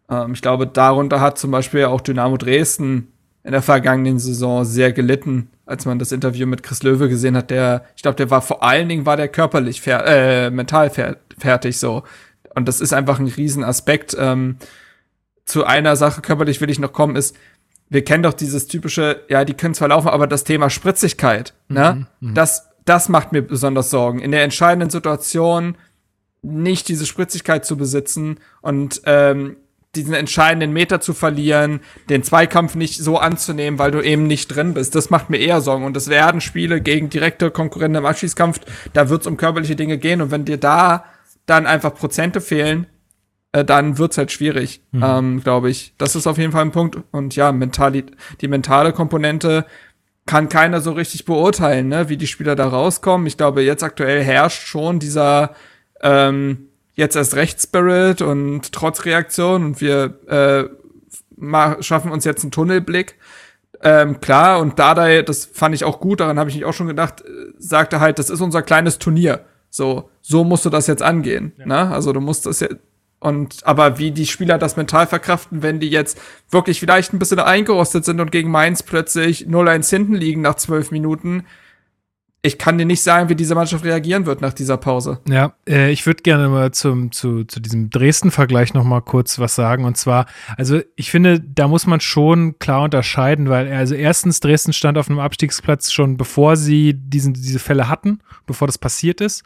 Ähm, 0.10 0.34
ich 0.34 0.42
glaube, 0.42 0.68
darunter 0.68 1.22
hat 1.22 1.38
zum 1.38 1.52
Beispiel 1.52 1.86
auch 1.86 2.02
Dynamo 2.02 2.38
Dresden 2.38 3.12
in 3.44 3.52
der 3.52 3.62
vergangenen 3.62 4.18
Saison 4.18 4.66
sehr 4.66 4.92
gelitten, 4.92 5.50
als 5.66 5.86
man 5.86 6.00
das 6.00 6.12
Interview 6.12 6.48
mit 6.48 6.64
Chris 6.64 6.84
Löwe 6.84 7.10
gesehen 7.10 7.38
hat. 7.38 7.52
Der, 7.52 7.86
ich 7.96 8.02
glaube, 8.02 8.16
der 8.16 8.32
war 8.32 8.42
vor 8.42 8.64
allen 8.64 8.90
Dingen 8.90 9.06
war 9.06 9.18
der 9.18 9.28
körperlich 9.28 9.82
fer 9.82 10.06
äh, 10.06 10.50
mental 10.50 10.90
fer 10.90 11.18
fertig 11.38 11.78
so. 11.78 12.04
Und 12.56 12.68
das 12.68 12.82
ist 12.82 12.94
einfach 12.94 13.20
ein 13.20 13.28
Riesenaspekt. 13.28 14.16
Ähm, 14.18 14.58
zu 15.46 15.64
einer 15.64 15.96
Sache 15.96 16.22
körperlich 16.22 16.60
will 16.60 16.70
ich 16.70 16.80
noch 16.80 16.92
kommen, 16.92 17.16
ist, 17.16 17.36
wir 17.90 18.04
kennen 18.04 18.24
doch 18.24 18.34
dieses 18.34 18.68
typische, 18.68 19.22
ja, 19.30 19.46
die 19.46 19.54
können 19.54 19.76
zwar 19.76 19.90
laufen, 19.90 20.08
aber 20.08 20.26
das 20.26 20.44
Thema 20.44 20.72
Spritzigkeit, 20.72 21.54
ne? 21.68 22.08
Mhm, 22.20 22.30
mhm. 22.30 22.34
das, 22.34 22.70
das 22.86 23.10
macht 23.10 23.32
mir 23.32 23.44
besonders 23.44 23.92
Sorgen. 23.92 24.20
In 24.20 24.32
der 24.32 24.44
entscheidenden 24.44 24.90
Situation 24.90 25.78
nicht 26.42 26.88
diese 26.88 27.06
Spritzigkeit 27.06 27.66
zu 27.66 27.78
besitzen 27.78 28.40
und 28.62 29.02
ähm, 29.06 29.58
diesen 29.96 30.14
entscheidenden 30.14 30.72
Meter 30.74 31.02
zu 31.02 31.14
verlieren, 31.14 31.80
den 32.10 32.24
Zweikampf 32.24 32.76
nicht 32.76 33.00
so 33.02 33.18
anzunehmen, 33.18 33.80
weil 33.80 33.92
du 33.92 34.02
eben 34.02 34.28
nicht 34.28 34.48
drin 34.48 34.74
bist. 34.74 34.96
Das 34.96 35.10
macht 35.10 35.30
mir 35.30 35.38
eher 35.38 35.62
Sorgen. 35.62 35.86
Und 35.86 35.96
es 35.98 36.10
werden 36.10 36.42
Spiele 36.42 36.82
gegen 36.82 37.10
direkte 37.10 37.52
Konkurrenten 37.52 38.00
im 38.00 38.06
Abschießkampf, 38.06 38.60
da 38.94 39.10
wird 39.10 39.22
es 39.22 39.28
um 39.28 39.38
körperliche 39.38 39.76
Dinge 39.76 39.98
gehen. 39.98 40.22
Und 40.22 40.32
wenn 40.32 40.46
dir 40.46 40.58
da 40.58 41.06
dann 41.46 41.66
einfach 41.66 41.94
Prozente 41.94 42.42
fehlen, 42.42 42.88
äh, 43.52 43.64
dann 43.64 43.98
wird's 43.98 44.18
halt 44.18 44.32
schwierig, 44.32 44.82
mhm. 44.92 45.04
ähm, 45.04 45.44
glaube 45.44 45.70
ich. 45.70 45.94
Das 45.98 46.16
ist 46.16 46.28
auf 46.28 46.38
jeden 46.38 46.52
Fall 46.52 46.64
ein 46.64 46.72
Punkt. 46.72 46.98
Und 47.12 47.36
ja, 47.36 47.52
mentali 47.52 48.06
die 48.42 48.48
mentale 48.48 48.92
Komponente 48.92 49.66
kann 50.26 50.50
keiner 50.50 50.82
so 50.82 50.92
richtig 50.92 51.26
beurteilen, 51.26 51.88
ne, 51.88 52.10
wie 52.10 52.18
die 52.18 52.28
Spieler 52.28 52.56
da 52.56 52.68
rauskommen. 52.68 53.28
Ich 53.28 53.38
glaube, 53.38 53.62
jetzt 53.62 53.84
aktuell 53.84 54.24
herrscht 54.24 54.68
schon 54.68 55.00
dieser 55.00 55.56
ähm, 56.02 56.70
jetzt 56.96 57.16
erst 57.16 57.36
Rechtsspirit 57.36 58.22
und 58.22 58.72
Trotzreaktion 58.72 59.66
und 59.66 59.82
wir 59.82 60.20
äh, 60.28 61.84
schaffen 61.84 62.12
uns 62.12 62.26
jetzt 62.26 62.44
einen 62.44 62.52
Tunnelblick. 62.52 63.16
Ähm, 63.82 64.22
klar, 64.22 64.60
und 64.60 64.80
Dardai, 64.80 65.22
das 65.22 65.46
fand 65.46 65.76
ich 65.76 65.84
auch 65.84 66.00
gut, 66.00 66.20
daran 66.20 66.40
habe 66.40 66.50
ich 66.50 66.56
mich 66.56 66.66
auch 66.66 66.74
schon 66.74 66.88
gedacht, 66.88 67.22
äh, 67.22 67.54
sagte 67.58 68.00
halt, 68.00 68.18
das 68.18 68.30
ist 68.30 68.42
unser 68.42 68.62
kleines 68.62 68.98
Turnier. 68.98 69.46
So, 69.70 70.10
so 70.22 70.44
musst 70.44 70.66
du 70.66 70.70
das 70.70 70.88
jetzt 70.88 71.04
angehen. 71.04 71.52
Ja. 71.58 71.66
Ne? 71.66 71.92
Also 71.92 72.14
du 72.14 72.22
musst 72.22 72.46
das 72.46 72.62
jetzt. 72.62 72.78
Und 73.20 73.66
aber 73.66 73.98
wie 73.98 74.12
die 74.12 74.28
Spieler 74.28 74.58
das 74.58 74.78
mental 74.78 75.08
verkraften, 75.08 75.64
wenn 75.64 75.80
die 75.80 75.90
jetzt 75.90 76.20
wirklich 76.52 76.80
vielleicht 76.80 77.12
ein 77.12 77.20
bisschen 77.20 77.40
eingerostet 77.40 78.06
sind 78.06 78.20
und 78.20 78.32
gegen 78.32 78.52
Mainz 78.52 78.84
plötzlich 78.84 79.48
0-1 79.48 79.90
hinten 79.90 80.14
liegen 80.14 80.42
nach 80.42 80.56
zwölf 80.56 80.92
Minuten, 80.92 81.46
ich 82.46 82.58
kann 82.58 82.78
dir 82.78 82.86
nicht 82.86 83.02
sagen, 83.02 83.30
wie 83.30 83.36
diese 83.36 83.56
Mannschaft 83.56 83.84
reagieren 83.84 84.26
wird 84.26 84.42
nach 84.42 84.54
dieser 84.54 84.78
Pause. 84.78 85.20
Ja, 85.28 85.54
äh, 85.68 85.92
ich 85.92 86.06
würde 86.06 86.22
gerne 86.22 86.48
mal 86.48 86.72
zum, 86.72 87.12
zu, 87.12 87.44
zu 87.44 87.60
diesem 87.60 87.90
Dresden-Vergleich 87.90 88.74
noch 88.74 88.84
mal 88.84 89.02
kurz 89.02 89.40
was 89.40 89.56
sagen. 89.56 89.84
Und 89.86 89.98
zwar, 89.98 90.28
also 90.56 90.80
ich 90.96 91.10
finde, 91.10 91.40
da 91.40 91.68
muss 91.68 91.88
man 91.88 92.00
schon 92.00 92.60
klar 92.60 92.84
unterscheiden, 92.84 93.50
weil 93.50 93.72
also 93.72 93.96
erstens, 93.96 94.40
Dresden 94.40 94.74
stand 94.74 94.98
auf 94.98 95.10
einem 95.10 95.20
Abstiegsplatz 95.20 95.92
schon 95.92 96.18
bevor 96.18 96.56
sie 96.56 96.94
diesen, 96.94 97.34
diese 97.34 97.60
Fälle 97.60 97.90
hatten, 97.90 98.20
bevor 98.46 98.68
das 98.68 98.78
passiert 98.78 99.22
ist. 99.22 99.44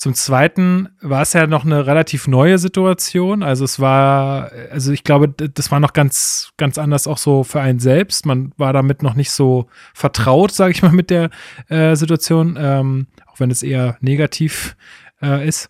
Zum 0.00 0.14
Zweiten 0.14 0.88
war 1.02 1.20
es 1.20 1.34
ja 1.34 1.46
noch 1.46 1.66
eine 1.66 1.86
relativ 1.86 2.26
neue 2.26 2.56
Situation. 2.56 3.42
Also 3.42 3.66
es 3.66 3.80
war, 3.80 4.50
also 4.70 4.92
ich 4.92 5.04
glaube, 5.04 5.28
das 5.28 5.70
war 5.70 5.78
noch 5.78 5.92
ganz, 5.92 6.52
ganz 6.56 6.78
anders 6.78 7.06
auch 7.06 7.18
so 7.18 7.44
für 7.44 7.60
einen 7.60 7.80
selbst. 7.80 8.24
Man 8.24 8.54
war 8.56 8.72
damit 8.72 9.02
noch 9.02 9.12
nicht 9.12 9.30
so 9.30 9.66
vertraut, 9.92 10.52
sage 10.52 10.72
ich 10.72 10.80
mal, 10.82 10.92
mit 10.92 11.10
der 11.10 11.28
äh, 11.68 11.96
Situation, 11.96 12.56
ähm, 12.58 13.08
auch 13.26 13.40
wenn 13.40 13.50
es 13.50 13.62
eher 13.62 13.98
negativ 14.00 14.74
äh, 15.20 15.46
ist. 15.46 15.68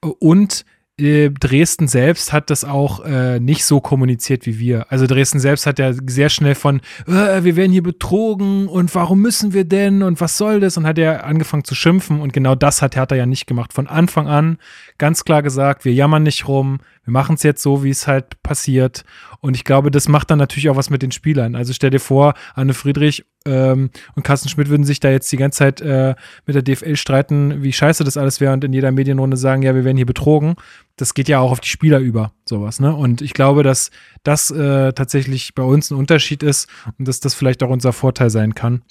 Und 0.00 0.64
äh, 1.02 1.30
Dresden 1.30 1.88
selbst 1.88 2.32
hat 2.32 2.50
das 2.50 2.64
auch 2.64 3.04
äh, 3.04 3.40
nicht 3.40 3.64
so 3.64 3.80
kommuniziert 3.80 4.46
wie 4.46 4.58
wir. 4.58 4.86
Also 4.90 5.06
Dresden 5.06 5.40
selbst 5.40 5.66
hat 5.66 5.78
ja 5.78 5.92
sehr 5.92 6.28
schnell 6.28 6.54
von, 6.54 6.80
äh, 7.06 7.42
wir 7.42 7.56
werden 7.56 7.72
hier 7.72 7.82
betrogen 7.82 8.68
und 8.68 8.94
warum 8.94 9.20
müssen 9.20 9.52
wir 9.52 9.64
denn 9.64 10.02
und 10.02 10.20
was 10.20 10.38
soll 10.38 10.60
das? 10.60 10.76
Und 10.76 10.86
hat 10.86 10.98
ja 10.98 11.20
angefangen 11.20 11.64
zu 11.64 11.74
schimpfen 11.74 12.20
und 12.20 12.32
genau 12.32 12.54
das 12.54 12.82
hat 12.82 12.96
Hertha 12.96 13.14
ja 13.14 13.26
nicht 13.26 13.46
gemacht. 13.46 13.72
Von 13.72 13.86
Anfang 13.86 14.28
an 14.28 14.58
ganz 14.98 15.24
klar 15.24 15.42
gesagt, 15.42 15.84
wir 15.84 15.92
jammern 15.92 16.22
nicht 16.22 16.46
rum, 16.48 16.78
wir 17.04 17.12
machen 17.12 17.34
es 17.34 17.42
jetzt 17.42 17.62
so, 17.62 17.82
wie 17.82 17.90
es 17.90 18.06
halt 18.06 18.42
passiert. 18.42 19.04
Und 19.42 19.56
ich 19.56 19.64
glaube, 19.64 19.90
das 19.90 20.06
macht 20.06 20.30
dann 20.30 20.38
natürlich 20.38 20.70
auch 20.70 20.76
was 20.76 20.88
mit 20.88 21.02
den 21.02 21.10
Spielern. 21.10 21.56
Also 21.56 21.72
stell 21.72 21.90
dir 21.90 21.98
vor, 21.98 22.34
Anne 22.54 22.74
Friedrich 22.74 23.24
ähm, 23.44 23.90
und 24.14 24.22
Carsten 24.22 24.48
Schmidt 24.48 24.68
würden 24.68 24.84
sich 24.84 25.00
da 25.00 25.10
jetzt 25.10 25.32
die 25.32 25.36
ganze 25.36 25.58
Zeit 25.58 25.80
äh, 25.80 26.14
mit 26.46 26.54
der 26.54 26.62
DFL 26.62 26.94
streiten, 26.94 27.60
wie 27.60 27.72
scheiße 27.72 28.04
das 28.04 28.16
alles 28.16 28.40
wäre 28.40 28.52
und 28.52 28.62
in 28.62 28.72
jeder 28.72 28.92
Medienrunde 28.92 29.36
sagen, 29.36 29.62
ja, 29.62 29.74
wir 29.74 29.84
werden 29.84 29.96
hier 29.96 30.06
betrogen. 30.06 30.54
Das 30.94 31.12
geht 31.12 31.28
ja 31.28 31.40
auch 31.40 31.50
auf 31.50 31.58
die 31.58 31.68
Spieler 31.68 31.98
über, 31.98 32.32
sowas. 32.44 32.78
Ne? 32.78 32.94
Und 32.94 33.20
ich 33.20 33.34
glaube, 33.34 33.64
dass 33.64 33.90
das 34.22 34.52
äh, 34.52 34.92
tatsächlich 34.92 35.56
bei 35.56 35.64
uns 35.64 35.90
ein 35.90 35.98
Unterschied 35.98 36.44
ist 36.44 36.68
und 36.96 37.08
dass 37.08 37.18
das 37.18 37.34
vielleicht 37.34 37.64
auch 37.64 37.70
unser 37.70 37.92
Vorteil 37.92 38.30
sein 38.30 38.54
kann. 38.54 38.82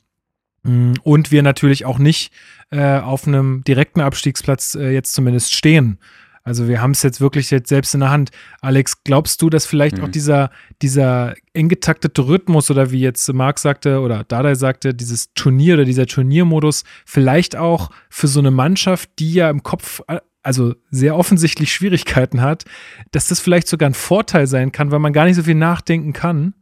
Mm, 0.64 0.96
und 1.04 1.32
wir 1.32 1.44
natürlich 1.44 1.86
auch 1.86 1.98
nicht 1.98 2.34
äh, 2.72 3.00
auf 3.00 3.26
einem 3.26 3.64
direkten 3.64 4.02
Abstiegsplatz 4.02 4.76
äh, 4.76 4.92
jetzt 4.92 5.14
zumindest 5.14 5.54
stehen. 5.54 5.98
Also 6.44 6.68
wir 6.68 6.82
haben 6.82 6.92
es 6.92 7.04
jetzt 7.04 7.22
wirklich 7.22 7.52
jetzt 7.52 7.70
selbst 7.70 7.94
in 7.94 8.00
der 8.00 8.10
Hand. 8.10 8.32
Alex, 8.62 9.04
glaubst 9.04 9.42
du, 9.42 9.50
dass 9.50 9.66
vielleicht 9.66 9.98
mhm. 9.98 10.06
auch 10.06 10.10
dieser, 10.10 10.50
dieser 10.82 11.36
eng 11.54 11.70
getaktete 11.70 12.28
Rhythmus 12.28 12.72
oder 12.72 12.92
wie 12.92 13.02
jetzt 13.02 13.32
Marc 13.34 13.60
sagte 13.60 14.00
oder 14.00 14.24
Dada 14.24 14.56
sagte, 14.56 14.94
dieses 14.94 15.34
Turnier 15.34 15.76
oder 15.76 15.86
dieser 15.86 16.08
Turniermodus 16.08 16.84
vielleicht 17.06 17.56
auch 17.56 17.92
für 18.10 18.28
so 18.28 18.40
eine 18.40 18.52
Mannschaft, 18.52 19.10
die 19.20 19.34
ja 19.34 19.50
im 19.50 19.64
Kopf 19.64 20.02
äh, 20.08 20.20
also 20.44 20.74
sehr 20.90 21.16
offensichtlich 21.16 21.72
Schwierigkeiten 21.72 22.42
hat, 22.42 22.66
dass 23.12 23.28
das 23.28 23.40
vielleicht 23.40 23.68
sogar 23.68 23.90
ein 23.90 23.94
Vorteil 23.94 24.48
sein 24.48 24.72
kann, 24.72 24.92
weil 24.92 25.00
man 25.00 25.14
gar 25.14 25.26
nicht 25.26 25.36
so 25.36 25.44
viel 25.44 25.56
nachdenken 25.56 26.14
kann? 26.14 26.54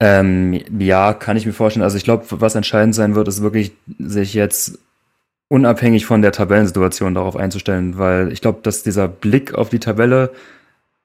Ähm, 0.00 0.60
ja, 0.78 1.14
kann 1.14 1.36
ich 1.36 1.46
mir 1.46 1.52
vorstellen. 1.52 1.84
Also 1.84 1.96
ich 1.96 2.04
glaube, 2.04 2.24
was 2.28 2.54
entscheidend 2.54 2.94
sein 2.94 3.14
wird, 3.14 3.28
ist 3.28 3.42
wirklich, 3.42 3.72
sich 3.98 4.34
jetzt 4.34 4.78
unabhängig 5.48 6.06
von 6.06 6.22
der 6.22 6.32
Tabellensituation 6.32 7.14
darauf 7.14 7.36
einzustellen, 7.36 7.98
weil 7.98 8.32
ich 8.32 8.40
glaube, 8.40 8.60
dass 8.62 8.82
dieser 8.82 9.08
Blick 9.08 9.54
auf 9.54 9.68
die 9.68 9.78
Tabelle, 9.78 10.32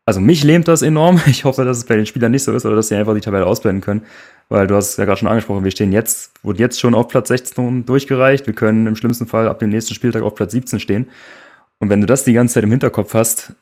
also 0.05 0.19
mich 0.19 0.43
lähmt 0.43 0.67
das 0.67 0.81
enorm. 0.81 1.21
Ich 1.27 1.45
hoffe, 1.45 1.63
dass 1.65 1.77
es 1.77 1.85
bei 1.85 1.95
den 1.95 2.05
Spielern 2.05 2.31
nicht 2.31 2.43
so 2.43 2.53
ist 2.53 2.65
oder 2.65 2.75
dass 2.75 2.87
sie 2.87 2.95
einfach 2.95 3.13
die 3.13 3.21
Tabelle 3.21 3.45
ausblenden 3.45 3.81
können, 3.81 4.03
weil 4.49 4.67
du 4.67 4.75
hast 4.75 4.97
ja 4.97 5.05
gerade 5.05 5.19
schon 5.19 5.27
angesprochen, 5.27 5.63
wir 5.63 5.71
stehen 5.71 5.91
jetzt, 5.91 6.31
wurden 6.43 6.59
jetzt 6.59 6.79
schon 6.79 6.95
auf 6.95 7.07
Platz 7.07 7.27
16 7.27 7.85
durchgereicht. 7.85 8.47
Wir 8.47 8.53
können 8.53 8.87
im 8.87 8.95
schlimmsten 8.95 9.27
Fall 9.27 9.47
ab 9.47 9.59
dem 9.59 9.69
nächsten 9.69 9.93
Spieltag 9.93 10.23
auf 10.23 10.35
Platz 10.35 10.51
17 10.51 10.79
stehen. 10.79 11.07
Und 11.79 11.89
wenn 11.89 12.01
du 12.01 12.07
das 12.07 12.23
die 12.23 12.33
ganze 12.33 12.55
Zeit 12.55 12.63
im 12.63 12.71
Hinterkopf 12.71 13.13
hast, 13.13 13.53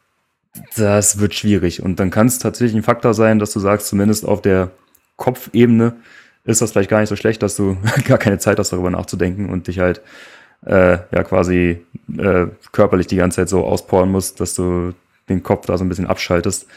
das 0.76 1.20
wird 1.20 1.36
schwierig. 1.36 1.84
Und 1.84 2.00
dann 2.00 2.10
kann 2.10 2.28
es 2.28 2.40
tatsächlich 2.40 2.76
ein 2.76 2.84
Faktor 2.84 3.14
sein, 3.14 3.40
dass 3.40 3.54
du 3.54 3.60
sagst, 3.60 3.88
zumindest 3.88 4.26
auf 4.26 4.42
der 4.42 4.72
Kopfebene 5.16 5.94
ist 6.46 6.62
das 6.62 6.72
vielleicht 6.72 6.90
gar 6.90 7.00
nicht 7.00 7.10
so 7.10 7.16
schlecht, 7.16 7.44
dass 7.44 7.56
du 7.56 7.78
gar 8.06 8.18
keine 8.18 8.40
Zeit 8.40 8.60
hast, 8.60 8.72
darüber 8.72 8.90
nachzudenken 8.90 9.50
und 9.50 9.68
dich 9.68 9.80
halt 9.80 10.02
äh, 10.66 10.97
ja 11.12 11.24
quasi 11.24 11.86
äh, 12.18 12.47
körperlich 12.72 13.07
die 13.07 13.18
ganze 13.18 13.38
Zeit 13.38 13.49
so 13.49 13.66
auspowern 13.66 14.12
musst, 14.12 14.39
dass 14.39 14.55
du 14.55 14.93
den 15.30 15.43
Kopf 15.43 15.66
da 15.66 15.78
so 15.78 15.86
ein 15.86 15.89
bisschen 15.89 16.07
abschaltest. 16.07 16.68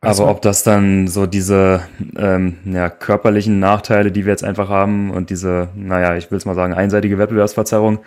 Aber 0.00 0.28
ob 0.28 0.42
das 0.42 0.62
dann 0.62 1.08
so 1.08 1.24
diese 1.24 1.80
ähm, 2.18 2.58
ja, 2.66 2.90
körperlichen 2.90 3.58
Nachteile, 3.58 4.12
die 4.12 4.26
wir 4.26 4.32
jetzt 4.32 4.44
einfach 4.44 4.68
haben 4.68 5.10
und 5.10 5.30
diese, 5.30 5.70
naja, 5.74 6.16
ich 6.16 6.30
will 6.30 6.36
es 6.36 6.44
mal 6.44 6.54
sagen, 6.54 6.74
einseitige 6.74 7.16
Wettbewerbsverzerrung 7.16 8.00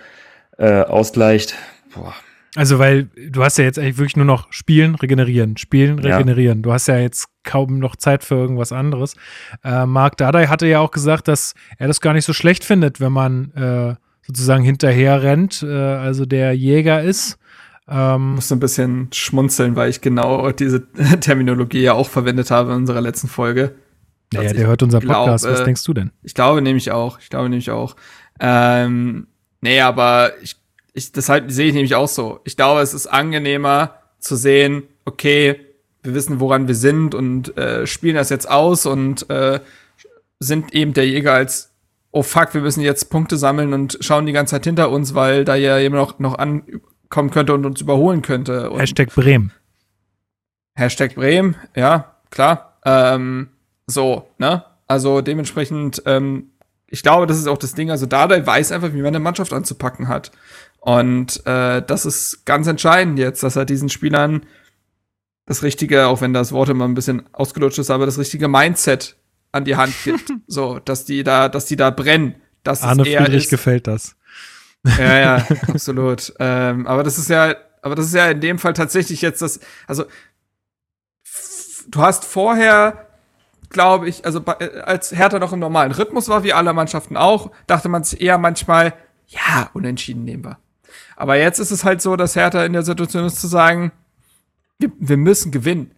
äh, 0.60 0.82
ausgleicht, 0.82 1.56
boah, 1.96 2.14
also, 2.58 2.80
weil 2.80 3.04
du 3.30 3.44
hast 3.44 3.60
ja 3.60 3.66
jetzt 3.66 3.78
eigentlich 3.78 4.00
wirklich 4.00 4.16
nur 4.16 4.26
noch 4.26 4.52
spielen, 4.52 4.96
regenerieren, 4.96 5.58
spielen, 5.58 6.00
regenerieren. 6.00 6.60
Ja. 6.60 6.62
Du 6.64 6.74
hast 6.74 6.88
ja 6.88 6.98
jetzt 6.98 7.28
kaum 7.44 7.78
noch 7.78 7.96
Zeit 7.96 8.24
für 8.24 8.34
irgendwas 8.34 8.72
anderes. 8.72 9.14
Äh, 9.64 9.86
Marc 9.86 10.18
Dardai 10.18 10.48
hatte 10.48 10.66
ja 10.66 10.80
auch 10.80 10.90
gesagt, 10.90 11.28
dass 11.28 11.54
er 11.78 11.88
das 11.88 12.02
gar 12.02 12.14
nicht 12.14 12.26
so 12.26 12.34
schlecht 12.34 12.66
findet, 12.66 13.00
wenn 13.00 13.12
man 13.12 13.52
äh, 13.52 13.96
sozusagen 14.28 14.64
hinterher 14.64 15.24
rennt, 15.24 15.64
äh, 15.64 15.68
also 15.68 16.26
der 16.26 16.54
Jäger 16.54 17.02
ist. 17.02 17.38
Ähm, 17.90 18.36
musste 18.36 18.56
ein 18.56 18.60
bisschen 18.60 19.08
schmunzeln, 19.14 19.76
weil 19.76 19.90
ich 19.90 20.02
genau 20.02 20.52
diese 20.52 20.92
Terminologie 21.22 21.82
ja 21.82 21.94
auch 21.94 22.10
verwendet 22.10 22.52
habe 22.52 22.72
in 22.72 22.78
unserer 22.78 23.02
letzten 23.02 23.30
Folge. 23.30 23.76
Naja, 24.34 24.52
der 24.52 24.68
hört 24.68 24.84
unser 24.84 25.00
Podcast. 25.00 25.46
Glaub, 25.46 25.58
Was 25.58 25.64
denkst 25.64 25.84
du 25.86 25.94
denn? 25.94 26.12
Ich 26.22 26.34
glaube 26.34 26.62
nämlich 26.62 26.92
auch. 26.92 27.20
Ich 27.20 27.30
glaube 27.30 27.48
nämlich 27.48 27.72
auch. 27.72 27.96
Ähm, 28.42 29.28
nee, 29.62 29.80
aber 29.80 30.34
ich 30.42 30.58
ich, 30.98 31.12
deshalb 31.12 31.52
sehe 31.52 31.68
ich 31.68 31.76
nämlich 31.76 31.94
auch 31.94 32.08
so. 32.08 32.40
Ich 32.44 32.58
glaube, 32.58 32.82
es 32.82 32.96
ist 32.96 33.06
angenehmer 33.06 34.00
zu 34.18 34.36
sehen, 34.36 34.84
okay, 35.06 35.60
wir 36.02 36.16
wissen, 36.16 36.40
woran 36.40 36.68
wir 36.68 36.74
sind 36.74 37.14
und 37.14 37.56
äh, 37.56 37.86
spielen 37.86 38.16
das 38.16 38.32
jetzt 38.32 38.50
aus 38.50 38.88
und 38.88 39.30
äh, 39.30 39.60
sind 40.40 40.74
eben 40.74 40.94
der 40.94 41.08
Jäger 41.08 41.34
als, 41.34 41.72
oh 42.18 42.24
fuck, 42.24 42.56
wir 42.56 42.62
müssen 42.62 42.82
jetzt 42.82 43.12
Punkte 43.12 43.38
sammeln 43.38 43.74
und 43.74 44.00
schauen 44.02 44.26
die 44.26 44.32
ganze 44.32 44.56
Zeit 44.56 44.64
hinter 44.64 44.90
uns, 44.90 45.14
weil 45.14 45.46
da 45.46 45.54
ja 45.54 45.78
eben 45.78 45.94
noch, 45.94 46.18
noch 46.18 46.40
ankommen 46.40 47.30
könnte 47.30 47.54
und 47.54 47.64
uns 47.64 47.80
überholen 47.80 48.24
könnte. 48.24 48.72
Und 48.72 48.80
Hashtag 48.80 49.14
Bremen. 49.14 49.54
Hashtag 50.74 51.14
Bremen, 51.14 51.56
ja, 51.76 52.16
klar. 52.32 52.80
Ähm, 52.86 53.50
so, 53.86 54.30
ne? 54.40 54.66
Also 54.88 55.22
dementsprechend, 55.22 56.02
ähm, 56.08 56.50
ich 56.88 57.04
glaube, 57.04 57.28
das 57.28 57.38
ist 57.38 57.48
auch 57.48 57.58
das 57.60 57.76
Ding. 57.76 57.92
Also 57.92 58.08
Dardai 58.08 58.46
weiß 58.46 58.72
einfach, 58.72 58.94
wie 58.94 59.02
man 59.02 59.08
eine 59.08 59.20
Mannschaft 59.20 59.54
anzupacken 59.54 60.08
hat. 60.08 60.32
Und 60.80 61.46
äh, 61.46 61.84
das 61.84 62.08
ist 62.08 62.46
ganz 62.46 62.66
entscheidend 62.66 63.20
jetzt, 63.20 63.44
dass 63.44 63.58
er 63.58 63.66
diesen 63.66 63.90
Spielern 63.90 64.44
das 65.46 65.62
richtige, 65.62 66.08
auch 66.08 66.22
wenn 66.22 66.34
das 66.34 66.52
Wort 66.52 66.70
immer 66.70 66.86
ein 66.86 66.96
bisschen 66.96 67.24
ausgelutscht 67.32 67.78
ist, 67.78 67.92
aber 67.92 68.08
das 68.08 68.18
richtige 68.18 68.48
Mindset 68.48 69.18
an 69.52 69.66
die 69.66 69.76
Hand 69.76 69.94
gibt. 70.04 70.32
so, 70.48 70.80
dass 70.80 71.06
die 71.06 71.24
da, 71.24 71.50
dass 71.50 71.66
die 71.66 71.76
da 71.76 71.90
brennen. 71.90 72.36
Dass 72.64 72.84
Arne 72.84 73.06
Friedrich 73.06 73.46
ist. 73.46 73.50
gefällt 73.50 73.88
das. 73.88 74.16
Ja, 74.98 75.18
ja, 75.20 75.48
absolut. 75.68 76.34
ähm, 76.40 76.88
aber 76.88 77.04
das 77.04 77.18
ist 77.18 77.30
ja, 77.30 77.56
aber 77.82 77.96
das 77.96 78.08
ist 78.08 78.16
ja 78.16 78.30
in 78.30 78.42
dem 78.42 78.60
Fall 78.60 78.74
tatsächlich 78.74 79.22
jetzt 79.22 79.42
das, 79.42 79.60
also 79.86 80.06
du 81.88 82.02
hast 82.02 82.26
vorher, 82.26 83.08
glaube 83.70 84.08
ich, 84.08 84.26
also 84.26 84.42
äh, 84.60 84.82
als 84.82 85.12
Hertha 85.12 85.40
noch 85.40 85.54
im 85.54 85.60
normalen 85.60 85.92
Rhythmus 85.92 86.30
war, 86.30 86.44
wie 86.44 86.54
alle 86.54 86.74
Mannschaften 86.74 87.18
auch, 87.18 87.52
dachte 87.66 87.90
man 87.90 88.04
sich 88.04 88.22
eher 88.22 88.38
manchmal, 88.38 88.94
ja, 89.28 89.70
unentschieden 89.74 90.24
nehmen 90.24 90.46
wir. 90.46 90.58
Aber 91.16 91.38
jetzt 91.38 91.60
ist 91.60 91.72
es 91.72 91.84
halt 91.84 92.02
so, 92.02 92.16
dass 92.16 92.36
Hertha 92.36 92.64
in 92.64 92.74
der 92.74 92.84
Situation 92.84 93.26
ist 93.26 93.42
zu 93.42 93.48
sagen, 93.48 93.92
wir, 94.80 94.92
wir 95.00 95.18
müssen 95.18 95.52
gewinnen. 95.52 95.92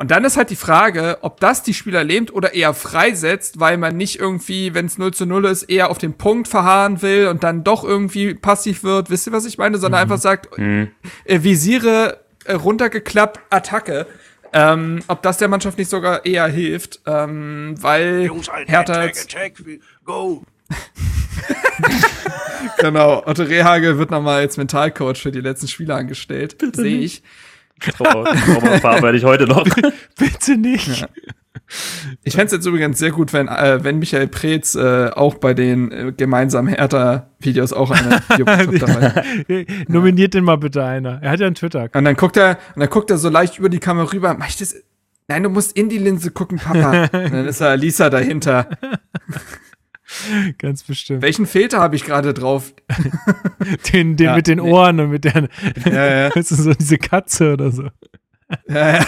Und 0.00 0.10
dann 0.10 0.24
ist 0.24 0.38
halt 0.38 0.48
die 0.48 0.56
Frage, 0.56 1.18
ob 1.20 1.40
das 1.40 1.62
die 1.62 1.74
Spieler 1.74 2.04
lähmt 2.04 2.32
oder 2.32 2.54
eher 2.54 2.72
freisetzt, 2.72 3.60
weil 3.60 3.76
man 3.76 3.98
nicht 3.98 4.18
irgendwie, 4.18 4.72
wenn 4.72 4.86
es 4.86 4.96
0 4.96 5.12
zu 5.12 5.26
0 5.26 5.44
ist, 5.44 5.64
eher 5.64 5.90
auf 5.90 5.98
den 5.98 6.14
Punkt 6.14 6.48
verharren 6.48 7.02
will 7.02 7.28
und 7.28 7.44
dann 7.44 7.64
doch 7.64 7.84
irgendwie 7.84 8.32
passiv 8.32 8.82
wird. 8.82 9.10
Wisst 9.10 9.26
ihr, 9.26 9.34
was 9.34 9.44
ich 9.44 9.58
meine? 9.58 9.76
Sondern 9.76 10.00
mhm. 10.00 10.02
einfach 10.04 10.22
sagt, 10.22 10.56
mhm. 10.56 10.90
äh, 11.26 11.42
visiere 11.42 12.20
äh, 12.46 12.54
runtergeklappt, 12.54 13.40
Attacke. 13.50 14.06
Ähm, 14.54 15.00
ob 15.06 15.20
das 15.20 15.36
der 15.36 15.48
Mannschaft 15.48 15.76
nicht 15.76 15.90
sogar 15.90 16.24
eher 16.24 16.48
hilft, 16.48 17.00
ähm, 17.04 17.74
weil 17.78 18.22
Jungs, 18.22 18.50
Hertha 18.50 19.02
attack, 19.02 19.18
attack, 19.18 19.52
go. 20.06 20.42
genau. 22.78 23.22
Otto 23.26 23.42
Rehage 23.42 23.98
wird 23.98 24.10
nochmal 24.10 24.40
als 24.40 24.56
Mentalcoach 24.56 25.20
für 25.20 25.30
die 25.30 25.42
letzten 25.42 25.68
Spiele 25.68 25.94
angestellt. 25.94 26.56
Sehe 26.72 27.00
ich. 27.00 27.22
Trauma 27.80 29.12
ich 29.12 29.24
heute 29.24 29.44
noch. 29.46 29.64
Bitte 30.18 30.56
nicht. 30.56 31.00
Ja. 31.00 31.08
Ich 32.24 32.34
fände 32.34 32.46
es 32.46 32.52
jetzt 32.52 32.66
übrigens 32.66 32.98
sehr 32.98 33.12
gut, 33.12 33.32
wenn, 33.32 33.48
äh, 33.48 33.82
wenn 33.82 33.98
Michael 33.98 34.26
Preetz 34.28 34.74
äh, 34.74 35.10
auch 35.10 35.34
bei 35.34 35.54
den 35.54 35.92
äh, 35.92 36.12
gemeinsamen 36.16 36.74
Hertha-Videos 36.74 37.72
auch 37.72 37.90
eine 37.90 38.20
dabei 38.78 39.66
Nominiert 39.88 40.34
den 40.34 40.44
mal 40.44 40.56
bitte 40.56 40.84
einer. 40.84 41.22
Er 41.22 41.30
hat 41.30 41.40
ja 41.40 41.46
einen 41.46 41.54
Twitter. 41.54 41.88
Und 41.92 42.04
dann 42.04 42.16
guckt 42.16 42.36
er, 42.36 42.58
und 42.74 42.80
dann 42.80 42.90
guckt 42.90 43.10
er 43.10 43.18
so 43.18 43.28
leicht 43.28 43.58
über 43.58 43.68
die 43.68 43.78
Kamera 43.78 44.12
rüber. 44.12 44.34
Mach 44.38 44.48
ich 44.48 44.56
das? 44.56 44.74
Nein, 45.28 45.44
du 45.44 45.48
musst 45.48 45.76
in 45.76 45.88
die 45.88 45.98
Linse 45.98 46.32
gucken, 46.32 46.58
Papa. 46.58 47.02
und 47.12 47.32
dann 47.32 47.46
ist 47.46 47.60
da 47.60 47.74
Lisa 47.74 48.10
dahinter. 48.10 48.68
Ganz 50.58 50.82
bestimmt. 50.82 51.22
Welchen 51.22 51.46
Filter 51.46 51.80
habe 51.80 51.96
ich 51.96 52.04
gerade 52.04 52.34
drauf? 52.34 52.72
den 53.92 54.16
den 54.16 54.26
ja, 54.26 54.36
mit 54.36 54.46
den 54.46 54.58
nee. 54.58 54.70
Ohren 54.70 55.00
und 55.00 55.10
mit 55.10 55.24
der, 55.24 55.48
ja, 55.84 56.28
ja. 56.28 56.30
so 56.42 56.72
diese 56.74 56.98
Katze 56.98 57.54
oder 57.54 57.70
so. 57.70 57.88
Ja, 58.68 58.98
ja. 58.98 59.06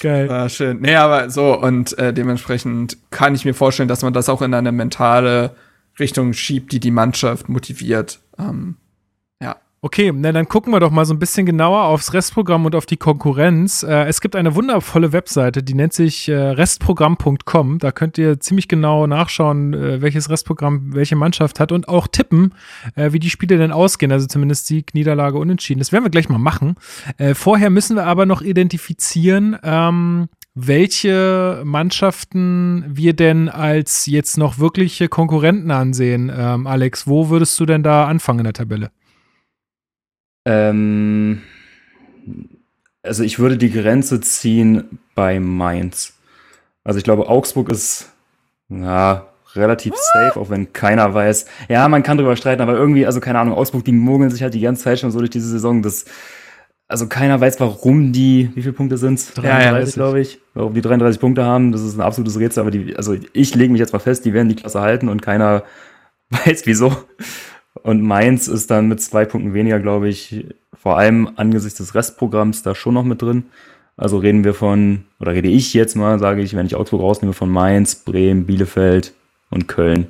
Geil. 0.00 0.30
Ah, 0.30 0.48
schön. 0.48 0.80
Nee, 0.80 0.94
aber 0.94 1.30
so, 1.30 1.58
und 1.58 1.98
äh, 1.98 2.12
dementsprechend 2.12 2.98
kann 3.10 3.34
ich 3.34 3.44
mir 3.44 3.54
vorstellen, 3.54 3.88
dass 3.88 4.02
man 4.02 4.12
das 4.12 4.28
auch 4.28 4.42
in 4.42 4.52
eine 4.52 4.72
mentale 4.72 5.56
Richtung 5.98 6.34
schiebt, 6.34 6.72
die 6.72 6.80
die 6.80 6.90
Mannschaft 6.90 7.48
motiviert. 7.48 8.20
Ähm, 8.38 8.76
Okay, 9.86 10.12
na, 10.12 10.32
dann 10.32 10.48
gucken 10.48 10.72
wir 10.72 10.80
doch 10.80 10.90
mal 10.90 11.04
so 11.04 11.14
ein 11.14 11.20
bisschen 11.20 11.46
genauer 11.46 11.84
aufs 11.84 12.12
Restprogramm 12.12 12.66
und 12.66 12.74
auf 12.74 12.86
die 12.86 12.96
Konkurrenz. 12.96 13.84
Äh, 13.84 14.06
es 14.06 14.20
gibt 14.20 14.34
eine 14.34 14.56
wundervolle 14.56 15.12
Webseite, 15.12 15.62
die 15.62 15.74
nennt 15.74 15.92
sich 15.92 16.28
äh, 16.28 16.34
restprogramm.com. 16.34 17.78
Da 17.78 17.92
könnt 17.92 18.18
ihr 18.18 18.40
ziemlich 18.40 18.66
genau 18.66 19.06
nachschauen, 19.06 19.74
äh, 19.74 20.02
welches 20.02 20.28
Restprogramm 20.28 20.92
welche 20.92 21.14
Mannschaft 21.14 21.60
hat 21.60 21.70
und 21.70 21.88
auch 21.88 22.08
tippen, 22.08 22.52
äh, 22.96 23.12
wie 23.12 23.20
die 23.20 23.30
Spiele 23.30 23.58
denn 23.58 23.70
ausgehen. 23.70 24.10
Also 24.10 24.26
zumindest 24.26 24.66
Sieg, 24.66 24.92
Niederlage, 24.92 25.38
Unentschieden. 25.38 25.78
Das 25.78 25.92
werden 25.92 26.02
wir 26.02 26.10
gleich 26.10 26.28
mal 26.28 26.38
machen. 26.38 26.74
Äh, 27.18 27.34
vorher 27.34 27.70
müssen 27.70 27.94
wir 27.94 28.06
aber 28.06 28.26
noch 28.26 28.42
identifizieren, 28.42 29.56
ähm, 29.62 30.26
welche 30.56 31.62
Mannschaften 31.64 32.84
wir 32.88 33.12
denn 33.12 33.48
als 33.48 34.06
jetzt 34.06 34.36
noch 34.36 34.58
wirkliche 34.58 35.08
Konkurrenten 35.08 35.70
ansehen. 35.70 36.32
Ähm, 36.36 36.66
Alex, 36.66 37.06
wo 37.06 37.28
würdest 37.28 37.60
du 37.60 37.66
denn 37.66 37.84
da 37.84 38.08
anfangen 38.08 38.40
in 38.40 38.44
der 38.46 38.52
Tabelle? 38.52 38.90
Ähm, 40.46 41.42
Also 43.02 43.22
ich 43.22 43.38
würde 43.38 43.56
die 43.58 43.70
Grenze 43.70 44.20
ziehen 44.20 44.98
bei 45.14 45.38
Mainz. 45.38 46.14
Also 46.84 46.98
ich 46.98 47.04
glaube, 47.04 47.28
Augsburg 47.28 47.68
ist 47.70 48.10
ja, 48.68 49.26
relativ 49.54 49.94
safe, 49.96 50.38
auch 50.40 50.50
wenn 50.50 50.72
keiner 50.72 51.12
weiß. 51.14 51.46
Ja, 51.68 51.88
man 51.88 52.02
kann 52.02 52.18
drüber 52.18 52.36
streiten, 52.36 52.62
aber 52.62 52.74
irgendwie, 52.74 53.06
also 53.06 53.20
keine 53.20 53.38
Ahnung, 53.38 53.54
Augsburg, 53.56 53.84
die 53.84 53.92
mogeln 53.92 54.30
sich 54.30 54.42
halt 54.42 54.54
die 54.54 54.60
ganze 54.60 54.84
Zeit 54.84 54.98
schon 55.00 55.10
so 55.10 55.18
durch 55.18 55.30
diese 55.30 55.48
Saison. 55.48 55.82
Das, 55.82 56.04
also 56.88 57.06
keiner 57.08 57.40
weiß, 57.40 57.58
warum 57.60 58.12
die, 58.12 58.50
wie 58.54 58.62
viele 58.62 58.72
Punkte 58.74 58.98
sind's? 58.98 59.32
33, 59.34 59.96
ja, 59.96 60.02
glaube 60.02 60.20
ich. 60.20 60.40
Warum 60.54 60.74
die 60.74 60.80
33 60.82 61.20
Punkte 61.20 61.44
haben, 61.44 61.72
das 61.72 61.82
ist 61.82 61.96
ein 61.96 62.02
absolutes 62.02 62.38
Rätsel, 62.38 62.60
aber 62.60 62.70
die, 62.70 62.96
also 62.96 63.16
ich 63.32 63.54
lege 63.54 63.72
mich 63.72 63.80
jetzt 63.80 63.92
mal 63.92 63.98
fest, 64.00 64.24
die 64.24 64.32
werden 64.32 64.48
die 64.48 64.56
Klasse 64.56 64.80
halten 64.80 65.08
und 65.08 65.22
keiner 65.22 65.64
weiß 66.30 66.66
wieso. 66.66 66.96
Und 67.82 68.02
Mainz 68.02 68.48
ist 68.48 68.70
dann 68.70 68.88
mit 68.88 69.00
zwei 69.00 69.24
Punkten 69.24 69.54
weniger, 69.54 69.80
glaube 69.80 70.08
ich, 70.08 70.46
vor 70.74 70.98
allem 70.98 71.30
angesichts 71.36 71.78
des 71.78 71.94
Restprogramms 71.94 72.62
da 72.62 72.74
schon 72.74 72.94
noch 72.94 73.04
mit 73.04 73.22
drin. 73.22 73.44
Also 73.96 74.18
reden 74.18 74.44
wir 74.44 74.54
von, 74.54 75.04
oder 75.20 75.32
rede 75.32 75.48
ich 75.48 75.72
jetzt 75.72 75.94
mal, 75.94 76.18
sage 76.18 76.42
ich, 76.42 76.54
wenn 76.54 76.66
ich 76.66 76.76
Augsburg 76.76 77.00
rausnehme, 77.00 77.32
von 77.32 77.50
Mainz, 77.50 77.94
Bremen, 77.94 78.44
Bielefeld 78.44 79.14
und 79.50 79.68
Köln, 79.68 80.08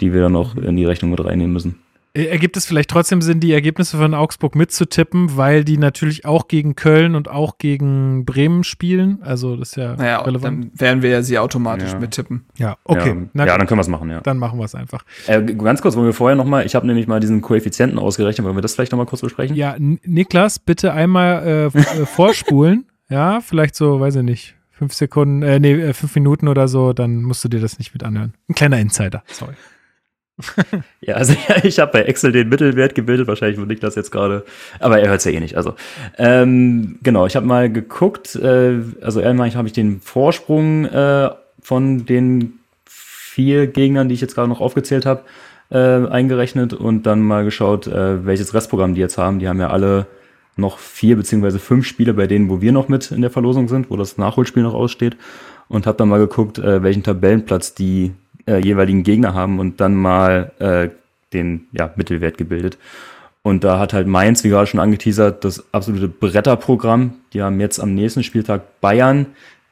die 0.00 0.12
wir 0.12 0.22
dann 0.22 0.32
noch 0.32 0.56
in 0.56 0.76
die 0.76 0.84
Rechnung 0.84 1.10
mit 1.10 1.24
reinnehmen 1.24 1.52
müssen. 1.52 1.83
Äh, 2.16 2.26
ergibt 2.26 2.56
es 2.56 2.64
vielleicht 2.64 2.90
trotzdem 2.90 3.20
Sinn, 3.20 3.40
die 3.40 3.52
Ergebnisse 3.52 3.96
von 3.96 4.14
Augsburg 4.14 4.54
mitzutippen, 4.54 5.36
weil 5.36 5.64
die 5.64 5.78
natürlich 5.78 6.24
auch 6.24 6.48
gegen 6.48 6.76
Köln 6.76 7.14
und 7.16 7.28
auch 7.28 7.58
gegen 7.58 8.24
Bremen 8.24 8.62
spielen? 8.62 9.18
Also 9.22 9.56
das 9.56 9.70
ist 9.70 9.76
ja 9.76 9.96
naja, 9.96 10.20
relevant. 10.20 10.70
Dann 10.72 10.80
werden 10.80 11.02
wir 11.02 11.10
ja 11.10 11.22
sie 11.22 11.38
automatisch 11.38 11.92
ja. 11.92 11.98
mittippen. 11.98 12.46
Ja, 12.56 12.76
okay. 12.84 13.16
Ja, 13.34 13.46
ja 13.46 13.58
dann 13.58 13.66
können 13.66 13.78
wir 13.78 13.82
es 13.82 13.88
machen, 13.88 14.10
ja. 14.10 14.20
Dann 14.20 14.38
machen 14.38 14.58
wir 14.58 14.64
es 14.64 14.74
einfach. 14.74 15.04
Äh, 15.26 15.42
ganz 15.42 15.82
kurz, 15.82 15.96
wollen 15.96 16.06
wir 16.06 16.12
vorher 16.12 16.36
noch 16.36 16.44
mal, 16.44 16.64
ich 16.64 16.74
habe 16.74 16.86
nämlich 16.86 17.06
mal 17.08 17.18
diesen 17.18 17.40
Koeffizienten 17.40 17.98
ausgerechnet, 17.98 18.44
wollen 18.44 18.56
wir 18.56 18.62
das 18.62 18.74
vielleicht 18.74 18.92
noch 18.92 18.98
mal 18.98 19.06
kurz 19.06 19.22
besprechen? 19.22 19.56
Ja, 19.56 19.74
Niklas, 19.78 20.58
bitte 20.60 20.92
einmal 20.92 21.70
äh, 21.74 21.78
äh 21.78 22.06
vorspulen. 22.06 22.86
ja, 23.08 23.40
vielleicht 23.40 23.74
so, 23.74 23.98
weiß 23.98 24.16
ich 24.16 24.22
nicht, 24.22 24.54
fünf 24.70 24.94
Sekunden, 24.94 25.42
äh, 25.42 25.58
nee, 25.58 25.72
äh, 25.72 25.92
fünf 25.92 26.14
Minuten 26.14 26.46
oder 26.46 26.68
so, 26.68 26.92
dann 26.92 27.22
musst 27.22 27.42
du 27.42 27.48
dir 27.48 27.60
das 27.60 27.78
nicht 27.78 27.92
mit 27.92 28.04
anhören. 28.04 28.34
Ein 28.48 28.54
kleiner 28.54 28.78
Insider, 28.78 29.24
sorry. 29.26 29.54
Ja, 31.00 31.14
also 31.14 31.32
ja, 31.48 31.56
ich 31.62 31.78
habe 31.78 31.92
bei 31.92 32.02
Excel 32.02 32.32
den 32.32 32.48
Mittelwert 32.48 32.94
gebildet, 32.94 33.28
wahrscheinlich 33.28 33.58
würde 33.58 33.74
ich 33.74 33.80
das 33.80 33.94
jetzt 33.94 34.10
gerade, 34.10 34.44
aber 34.80 34.98
er 34.98 35.08
hört 35.08 35.18
es 35.18 35.24
ja 35.24 35.32
eh 35.32 35.40
nicht. 35.40 35.56
Also 35.56 35.74
ähm, 36.18 36.98
genau, 37.02 37.26
ich 37.26 37.36
habe 37.36 37.46
mal 37.46 37.70
geguckt, 37.70 38.34
äh, 38.34 38.80
also 39.00 39.20
einmal 39.20 39.54
habe 39.54 39.68
ich 39.68 39.72
den 39.72 40.00
Vorsprung 40.00 40.86
äh, 40.86 41.30
von 41.60 42.04
den 42.04 42.58
vier 42.84 43.68
Gegnern, 43.68 44.08
die 44.08 44.14
ich 44.14 44.20
jetzt 44.20 44.34
gerade 44.34 44.48
noch 44.48 44.60
aufgezählt 44.60 45.06
habe, 45.06 45.22
äh, 45.70 45.78
eingerechnet 45.78 46.72
und 46.72 47.04
dann 47.04 47.22
mal 47.22 47.44
geschaut, 47.44 47.86
äh, 47.86 48.26
welches 48.26 48.54
Restprogramm 48.54 48.94
die 48.94 49.00
jetzt 49.00 49.18
haben. 49.18 49.38
Die 49.38 49.48
haben 49.48 49.60
ja 49.60 49.70
alle 49.70 50.06
noch 50.56 50.78
vier 50.78 51.16
beziehungsweise 51.16 51.58
fünf 51.58 51.86
Spiele 51.86 52.14
bei 52.14 52.26
denen, 52.26 52.48
wo 52.48 52.60
wir 52.60 52.72
noch 52.72 52.88
mit 52.88 53.10
in 53.10 53.22
der 53.22 53.30
Verlosung 53.30 53.68
sind, 53.68 53.90
wo 53.90 53.96
das 53.96 54.18
Nachholspiel 54.18 54.62
noch 54.62 54.74
aussteht 54.74 55.16
und 55.68 55.86
habe 55.86 55.98
dann 55.98 56.08
mal 56.08 56.18
geguckt, 56.18 56.58
äh, 56.58 56.82
welchen 56.82 57.02
Tabellenplatz 57.02 57.74
die 57.74 58.12
äh, 58.46 58.58
jeweiligen 58.58 59.02
Gegner 59.02 59.34
haben 59.34 59.58
und 59.58 59.80
dann 59.80 59.94
mal 59.94 60.52
äh, 60.58 60.88
den 61.32 61.66
ja, 61.72 61.92
Mittelwert 61.96 62.38
gebildet. 62.38 62.78
Und 63.42 63.62
da 63.62 63.78
hat 63.78 63.92
halt 63.92 64.06
Mainz, 64.06 64.42
wie 64.42 64.48
gerade 64.48 64.66
schon 64.66 64.80
angeteasert, 64.80 65.44
das 65.44 65.64
absolute 65.72 66.08
Bretterprogramm. 66.08 67.14
Die 67.34 67.42
haben 67.42 67.60
jetzt 67.60 67.78
am 67.78 67.94
nächsten 67.94 68.22
Spieltag 68.22 68.80
Bayern, 68.80 69.26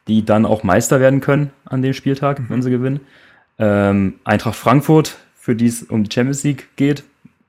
die 0.09 0.25
dann 0.25 0.45
auch 0.45 0.63
Meister 0.63 1.01
werden 1.01 1.21
können 1.21 1.51
an 1.65 1.81
dem 1.81 1.95
Spieltag, 1.95 2.39
mhm. 2.39 2.47
wenn 2.51 2.63
sie 2.63 2.71
gewinnen. 2.71 3.01
Ähm, 3.59 4.15
Eintracht 4.25 4.57
Frankfurt, 4.57 5.17
für 5.35 5.55
die 5.55 5.67
es 5.67 5.85
um 5.85 6.05
die 6.05 6.13
Champions 6.13 6.45
League 6.45 6.69
geht. 6.77 7.05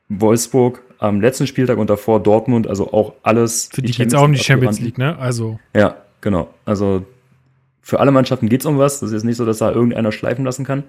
Wolfsburg 0.08 0.82
am 1.00 1.20
letzten 1.20 1.48
Spieltag 1.48 1.78
und 1.78 1.90
davor 1.90 2.22
Dortmund, 2.22 2.68
also 2.68 2.94
auch 2.94 3.14
alles. 3.24 3.70
Für 3.74 3.82
die, 3.82 3.92
die 3.92 3.98
geht 3.98 4.08
es 4.08 4.14
auch 4.14 4.24
um 4.24 4.32
die 4.32 4.40
Champions 4.40 4.80
League, 4.80 4.98
ne? 4.98 5.18
Also. 5.18 5.60
Ja, 5.76 5.98
genau. 6.22 6.54
Also 6.66 7.06
für 7.84 8.00
alle 8.00 8.12
Mannschaften 8.12 8.50
geht 8.50 8.62
es 8.62 8.66
um 8.66 8.80
was. 8.80 9.02
Das 9.02 9.10
ist 9.10 9.14
jetzt 9.14 9.26
nicht 9.26 9.38
so, 9.38 9.46
dass 9.46 9.60
da 9.60 9.72
irgendeiner 9.72 10.12
schleifen 10.12 10.46
lassen 10.46 10.66
kann. 10.66 10.84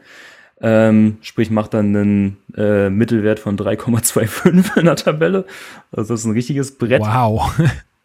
Ähm, 0.61 1.19
sprich, 1.21 1.51
macht 1.51 1.75
dann 1.75 1.97
einen 1.97 2.37
äh, 2.57 2.89
Mittelwert 2.89 3.41
von 3.41 3.59
3,25 3.59 4.79
in 4.79 4.85
der 4.87 4.97
Tabelle. 4.97 5.45
Also 5.91 6.15
das 6.15 6.21
ist 6.21 6.27
ein 6.27 6.33
richtiges 6.33 6.79
Brett. 6.79 7.03
Wow. 7.03 7.53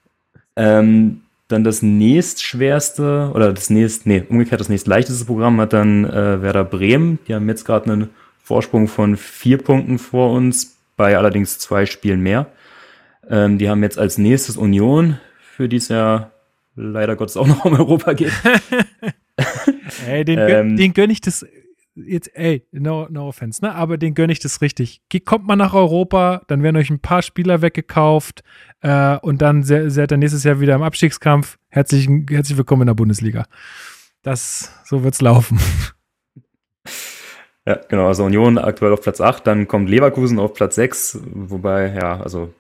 ähm, 0.56 1.22
dann 1.48 1.64
das 1.64 1.82
nächstschwerste 1.82 3.32
oder 3.34 3.54
das 3.54 3.70
nächst, 3.70 4.06
nee, 4.06 4.24
umgekehrt 4.28 4.60
das 4.60 4.70
nächstleichteste 4.70 5.26
Programm 5.26 5.62
hat 5.62 5.74
dann 5.74 6.06
äh, 6.06 6.42
Werder 6.42 6.64
Bremen. 6.64 7.20
Die 7.28 7.36
haben 7.36 7.48
jetzt 7.48 7.66
gerade 7.66 7.92
einen 7.92 8.10
Vorsprung 8.44 8.88
von 8.88 9.16
vier 9.16 9.60
Punkten 9.60 10.00
vor 10.00 10.32
uns, 10.32 10.76
bei 10.98 11.18
allerdings 11.18 11.60
zwei 11.60 11.86
Spielen 11.86 12.22
mehr. 12.22 12.48
Ähm, 13.30 13.58
die 13.58 13.70
haben 13.70 13.84
jetzt 13.84 14.00
als 14.00 14.18
nächstes 14.18 14.58
Union, 14.58 15.20
für 15.56 15.70
die 15.70 15.78
es 15.78 15.88
ja 15.88 16.32
leider 16.80 17.16
Gottes 17.16 17.38
auch 17.38 17.48
noch 17.48 17.66
um 17.66 17.74
Europa 17.74 18.14
geht. 18.14 18.32
ey, 20.08 20.26
den, 20.26 20.40
ähm, 20.40 20.78
den 20.78 20.94
gönne 20.94 21.14
ich 21.14 21.22
das 21.22 21.46
jetzt, 21.96 22.32
ey, 22.36 22.66
no, 22.72 23.08
no 23.10 23.28
offense, 23.28 23.64
ne? 23.64 23.76
Aber 23.76 23.98
den 23.98 24.14
gönne 24.14 24.32
ich 24.32 24.40
das 24.40 24.62
richtig. 24.62 25.02
Kommt 25.26 25.46
mal 25.46 25.56
nach 25.56 25.74
Europa, 25.74 26.42
dann 26.48 26.64
werden 26.64 26.78
euch 26.78 26.90
ein 26.90 27.00
paar 27.00 27.22
Spieler 27.22 27.62
weggekauft 27.62 28.44
äh, 28.82 29.18
und 29.18 29.42
dann 29.42 29.64
seid 29.64 30.12
ihr 30.12 30.18
nächstes 30.18 30.44
Jahr 30.44 30.60
wieder 30.60 30.76
im 30.76 30.84
Abstiegskampf. 30.84 31.58
Herzlich, 31.68 32.10
herzlich 32.30 32.58
willkommen 32.58 32.84
in 32.84 32.88
der 32.88 32.94
Bundesliga. 32.94 33.46
Das, 34.22 34.74
so 34.86 35.04
wird's 35.04 35.22
laufen. 35.22 35.60
Ja, 37.66 37.80
genau. 37.88 38.08
Also 38.08 38.24
Union 38.24 38.58
aktuell 38.58 38.94
auf 38.94 39.02
Platz 39.02 39.22
8, 39.22 39.46
dann 39.46 39.68
kommt 39.68 39.90
Leverkusen 39.90 40.40
auf 40.40 40.54
Platz 40.54 40.76
6, 40.76 41.20
wobei, 41.26 41.94
ja, 41.94 42.20
also 42.20 42.54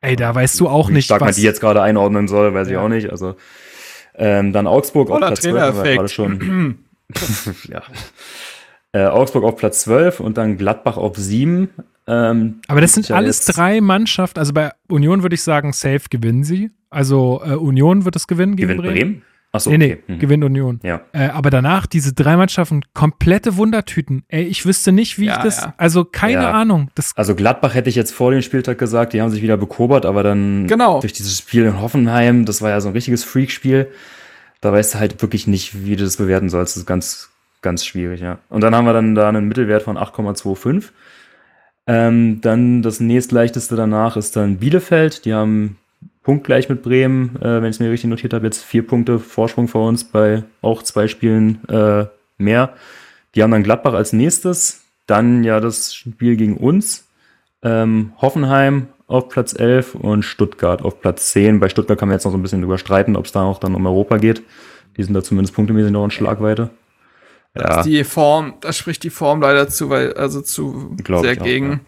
Ey, 0.00 0.16
da 0.16 0.34
weißt 0.34 0.60
du 0.60 0.68
auch 0.68 0.90
nicht, 0.90 1.06
stark 1.06 1.20
was. 1.20 1.28
man 1.28 1.34
die 1.36 1.42
jetzt 1.42 1.60
gerade 1.60 1.82
einordnen 1.82 2.28
soll, 2.28 2.54
weiß 2.54 2.68
ja. 2.68 2.72
ich 2.72 2.78
auch 2.78 2.88
nicht. 2.88 3.10
Also 3.10 3.36
ähm, 4.14 4.52
dann 4.52 4.66
Augsburg 4.66 5.10
auf 5.10 5.18
Platz 5.18 5.40
12, 5.42 5.60
haben 5.60 5.84
wir 5.84 5.94
gerade 5.94 6.08
schon. 6.08 6.78
ja. 7.68 7.82
Äh, 8.92 9.06
Augsburg 9.06 9.44
auf 9.44 9.56
Platz 9.56 9.82
12 9.82 10.20
und 10.20 10.38
dann 10.38 10.56
Gladbach 10.56 10.96
auf 10.96 11.16
7. 11.16 11.68
Ähm, 12.06 12.60
Aber 12.68 12.80
das 12.80 12.94
sind 12.94 13.10
alles 13.10 13.44
drei 13.44 13.80
Mannschaften. 13.80 14.38
Also 14.38 14.52
bei 14.52 14.70
Union 14.88 15.22
würde 15.22 15.34
ich 15.34 15.42
sagen, 15.42 15.72
safe 15.72 16.02
gewinnen 16.08 16.44
sie. 16.44 16.70
Also 16.88 17.42
äh, 17.44 17.54
Union 17.54 18.04
wird 18.04 18.16
es 18.16 18.26
gewinnen 18.26 18.56
gegen 18.56 18.76
Bremen. 18.76 18.94
Bremen? 18.94 19.22
Achso, 19.56 19.70
nee, 19.70 19.78
nee, 19.78 19.98
mhm. 20.06 20.18
gewinnt 20.18 20.44
Union. 20.44 20.80
Ja. 20.82 21.02
Äh, 21.12 21.28
aber 21.28 21.50
danach 21.50 21.86
diese 21.86 22.12
drei 22.12 22.36
Mannschaften, 22.36 22.82
komplette 22.94 23.56
Wundertüten. 23.56 24.24
Ey, 24.28 24.44
ich 24.44 24.64
wüsste 24.64 24.92
nicht, 24.92 25.18
wie 25.18 25.26
ja, 25.26 25.36
ich 25.36 25.42
das, 25.42 25.62
ja. 25.62 25.74
also 25.76 26.04
keine. 26.04 26.46
Ahnung. 26.46 26.90
Das 26.94 27.12
also 27.16 27.34
Gladbach 27.34 27.74
hätte 27.74 27.88
ich 27.88 27.96
jetzt 27.96 28.12
vor 28.12 28.30
dem 28.30 28.42
Spieltag 28.42 28.78
gesagt, 28.78 29.12
die 29.12 29.20
haben 29.20 29.30
sich 29.30 29.42
wieder 29.42 29.56
bekobert, 29.56 30.06
aber 30.06 30.22
dann 30.22 30.66
genau. 30.66 31.00
durch 31.00 31.12
dieses 31.12 31.38
Spiel 31.38 31.64
in 31.64 31.80
Hoffenheim, 31.80 32.44
das 32.44 32.62
war 32.62 32.70
ja 32.70 32.80
so 32.80 32.88
ein 32.88 32.92
richtiges 32.92 33.24
Freakspiel, 33.24 33.88
da 34.60 34.72
weißt 34.72 34.94
du 34.94 34.98
halt 34.98 35.22
wirklich 35.22 35.46
nicht, 35.46 35.84
wie 35.84 35.96
du 35.96 36.04
das 36.04 36.16
bewerten 36.16 36.48
sollst. 36.48 36.76
Das 36.76 36.82
ist 36.82 36.86
ganz, 36.86 37.30
ganz 37.62 37.84
schwierig, 37.84 38.20
ja. 38.20 38.38
Und 38.48 38.62
dann 38.62 38.74
haben 38.74 38.84
wir 38.84 38.92
dann 38.92 39.14
da 39.14 39.28
einen 39.28 39.48
Mittelwert 39.48 39.82
von 39.82 39.96
8,25. 39.96 40.90
Ähm, 41.86 42.40
dann 42.40 42.82
das 42.82 43.00
nächstleichteste 43.00 43.76
danach 43.76 44.16
ist 44.16 44.36
dann 44.36 44.56
Bielefeld. 44.56 45.24
Die 45.24 45.34
haben 45.34 45.78
punktgleich 46.26 46.68
mit 46.68 46.82
Bremen, 46.82 47.36
äh, 47.36 47.62
wenn 47.62 47.66
ich 47.66 47.76
es 47.76 47.78
mir 47.80 47.88
richtig 47.88 48.10
notiert 48.10 48.34
habe, 48.34 48.44
jetzt 48.46 48.64
vier 48.64 48.84
Punkte 48.84 49.20
Vorsprung 49.20 49.68
vor 49.68 49.86
uns 49.86 50.02
bei 50.02 50.42
auch 50.60 50.82
zwei 50.82 51.06
Spielen 51.06 51.64
äh, 51.68 52.06
mehr. 52.36 52.74
Die 53.36 53.44
haben 53.44 53.52
dann 53.52 53.62
Gladbach 53.62 53.92
als 53.92 54.12
nächstes, 54.12 54.82
dann 55.06 55.44
ja 55.44 55.60
das 55.60 55.94
Spiel 55.94 56.34
gegen 56.34 56.56
uns, 56.56 57.06
ähm, 57.62 58.10
Hoffenheim 58.20 58.88
auf 59.06 59.28
Platz 59.28 59.56
11 59.56 59.94
und 59.94 60.24
Stuttgart 60.24 60.82
auf 60.82 61.00
Platz 61.00 61.30
10. 61.30 61.60
Bei 61.60 61.68
Stuttgart 61.68 61.96
kann 61.96 62.08
man 62.08 62.16
jetzt 62.16 62.24
noch 62.24 62.32
so 62.32 62.38
ein 62.38 62.42
bisschen 62.42 62.64
überstreiten, 62.64 63.14
ob 63.14 63.26
es 63.26 63.30
da 63.30 63.44
auch 63.44 63.60
dann 63.60 63.76
um 63.76 63.86
Europa 63.86 64.16
geht. 64.16 64.42
Die 64.96 65.04
sind 65.04 65.14
da 65.14 65.22
zumindest 65.22 65.54
punktemäßig 65.54 65.92
noch 65.92 66.02
in 66.02 66.10
Schlagweite. 66.10 66.70
Ja. 67.54 67.84
Die 67.84 68.02
Form, 68.02 68.54
da 68.62 68.72
spricht 68.72 69.04
die 69.04 69.10
Form 69.10 69.42
leider 69.42 69.68
zu, 69.68 69.90
weil, 69.90 70.14
also 70.14 70.40
zu 70.40 70.96
Glaub 71.04 71.22
sehr 71.22 71.36
gegen. 71.36 71.82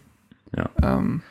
Auch, 0.53 0.57
ja. 0.59 0.69
Ja. 0.81 0.97
Ähm, 0.97 1.23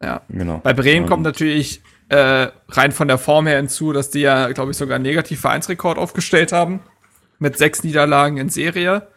ja. 0.00 0.20
Genau. 0.28 0.60
Bei 0.62 0.74
Bremen 0.74 1.06
kommt 1.06 1.24
natürlich 1.24 1.82
äh, 2.08 2.48
rein 2.68 2.92
von 2.92 3.08
der 3.08 3.18
Form 3.18 3.46
her 3.46 3.56
hinzu, 3.56 3.92
dass 3.92 4.10
die 4.10 4.20
ja, 4.20 4.50
glaube 4.52 4.70
ich, 4.72 4.76
sogar 4.76 4.96
einen 4.96 5.04
Negativ-Vereinsrekord 5.04 5.98
aufgestellt 5.98 6.52
haben. 6.52 6.80
Mit 7.38 7.58
sechs 7.58 7.82
Niederlagen 7.82 8.36
in 8.36 8.48
Serie. 8.48 9.08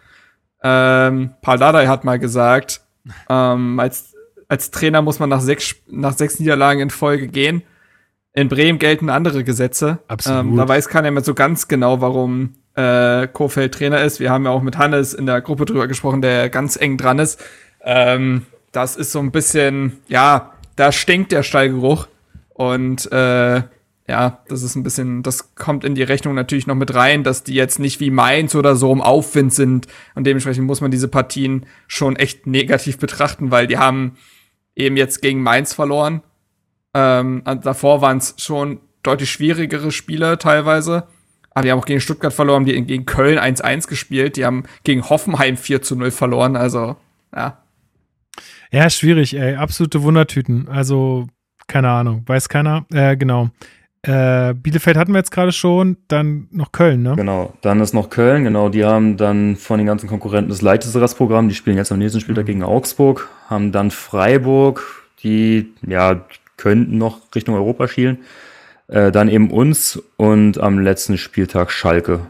Ähm, 0.63 1.35
Paul 1.41 1.59
Dardai 1.59 1.87
hat 1.87 2.03
mal 2.03 2.17
gesagt, 2.17 2.81
ähm, 3.29 3.79
als, 3.79 4.15
als 4.47 4.71
Trainer 4.71 5.01
muss 5.03 5.19
man 5.19 5.29
nach 5.29 5.41
sechs, 5.41 5.75
nach 5.87 6.13
sechs 6.13 6.39
Niederlagen 6.39 6.81
in 6.81 6.89
Folge 6.89 7.27
gehen. 7.27 7.61
In 8.33 8.49
Bremen 8.49 8.79
gelten 8.79 9.09
andere 9.09 9.43
Gesetze. 9.43 9.99
Absolut. 10.07 10.39
Ähm, 10.39 10.57
da 10.57 10.67
weiß 10.67 10.89
keiner 10.89 11.11
mehr 11.11 11.23
so 11.23 11.33
ganz 11.33 11.67
genau, 11.67 12.01
warum 12.01 12.55
äh, 12.75 13.27
Kofeld 13.27 13.73
Trainer 13.75 14.01
ist. 14.01 14.19
Wir 14.19 14.31
haben 14.31 14.45
ja 14.45 14.51
auch 14.51 14.61
mit 14.61 14.77
Hannes 14.77 15.13
in 15.13 15.25
der 15.25 15.41
Gruppe 15.41 15.65
drüber 15.65 15.87
gesprochen, 15.87 16.21
der 16.21 16.49
ganz 16.49 16.75
eng 16.75 16.97
dran 16.97 17.19
ist. 17.19 17.41
Ähm, 17.81 18.45
das 18.71 18.95
ist 18.97 19.11
so 19.11 19.19
ein 19.19 19.31
bisschen, 19.31 20.01
ja, 20.07 20.51
da 20.75 20.91
stinkt 20.91 21.31
der 21.31 21.43
Stallgeruch. 21.43 22.07
Und 22.55 23.11
äh, 23.11 23.63
ja, 24.07 24.39
das 24.47 24.63
ist 24.63 24.75
ein 24.75 24.83
bisschen, 24.83 25.23
das 25.23 25.55
kommt 25.55 25.83
in 25.83 25.93
die 25.93 26.03
Rechnung 26.03 26.35
natürlich 26.35 26.67
noch 26.67 26.75
mit 26.75 26.93
rein, 26.95 27.23
dass 27.23 27.43
die 27.43 27.53
jetzt 27.53 27.79
nicht 27.79 27.99
wie 27.99 28.11
Mainz 28.11 28.55
oder 28.55 28.77
so 28.77 28.93
im 28.93 29.01
Aufwind 29.01 29.53
sind. 29.53 29.87
Und 30.15 30.25
dementsprechend 30.25 30.65
muss 30.65 30.79
man 30.79 30.89
diese 30.89 31.09
Partien 31.09 31.65
schon 31.87 32.15
echt 32.15 32.47
negativ 32.47 32.97
betrachten, 32.97 33.51
weil 33.51 33.67
die 33.67 33.77
haben 33.77 34.15
eben 34.73 34.95
jetzt 34.95 35.21
gegen 35.21 35.43
Mainz 35.43 35.73
verloren. 35.73 36.21
Ähm, 36.93 37.43
davor 37.61 38.01
waren 38.01 38.19
es 38.19 38.35
schon 38.37 38.79
deutlich 39.03 39.29
schwierigere 39.29 39.91
Spiele 39.91 40.37
teilweise. 40.37 41.07
Aber 41.51 41.63
die 41.63 41.71
haben 41.71 41.79
auch 41.79 41.85
gegen 41.85 42.01
Stuttgart 42.01 42.33
verloren, 42.33 42.63
die 42.63 42.81
gegen 42.85 43.05
Köln 43.05 43.37
1-1 43.37 43.87
gespielt, 43.87 44.37
die 44.37 44.45
haben 44.45 44.63
gegen 44.83 45.09
Hoffenheim 45.09 45.57
4 45.57 45.81
zu 45.81 45.95
0 45.95 46.11
verloren, 46.11 46.55
also 46.55 46.95
ja. 47.35 47.61
Ja, 48.71 48.89
schwierig, 48.89 49.35
ey. 49.35 49.55
Absolute 49.55 50.03
Wundertüten. 50.03 50.67
Also, 50.67 51.27
keine 51.67 51.89
Ahnung, 51.89 52.23
weiß 52.25 52.49
keiner. 52.49 52.85
Äh, 52.93 53.17
genau. 53.17 53.49
Äh, 54.01 54.53
Bielefeld 54.53 54.97
hatten 54.97 55.13
wir 55.13 55.17
jetzt 55.17 55.31
gerade 55.31 55.51
schon, 55.51 55.97
dann 56.07 56.47
noch 56.51 56.71
Köln, 56.71 57.01
ne? 57.01 57.15
Genau, 57.15 57.53
dann 57.61 57.81
ist 57.81 57.93
noch 57.93 58.11
Köln, 58.11 58.43
genau, 58.43 58.69
die 58.69 58.85
haben 58.85 59.17
dann 59.17 59.55
von 59.55 59.79
den 59.79 59.87
ganzen 59.87 60.07
Konkurrenten 60.07 60.51
das 60.51 60.61
leichteste 60.61 61.01
Restprogramm, 61.01 61.49
die 61.49 61.55
spielen 61.55 61.77
jetzt 61.77 61.91
am 61.91 61.97
nächsten 61.97 62.19
Spieltag 62.19 62.45
gegen 62.45 62.63
Augsburg, 62.63 63.27
haben 63.49 63.71
dann 63.71 63.89
Freiburg, 63.89 64.83
die, 65.23 65.73
ja, 65.87 66.23
könnten 66.57 66.99
noch 66.99 67.19
Richtung 67.33 67.55
Europa 67.55 67.87
schielen, 67.87 68.19
äh, 68.89 69.11
dann 69.11 69.27
eben 69.27 69.49
uns 69.49 69.99
und 70.17 70.59
am 70.59 70.77
letzten 70.77 71.17
Spieltag 71.17 71.71
Schalke. 71.71 72.21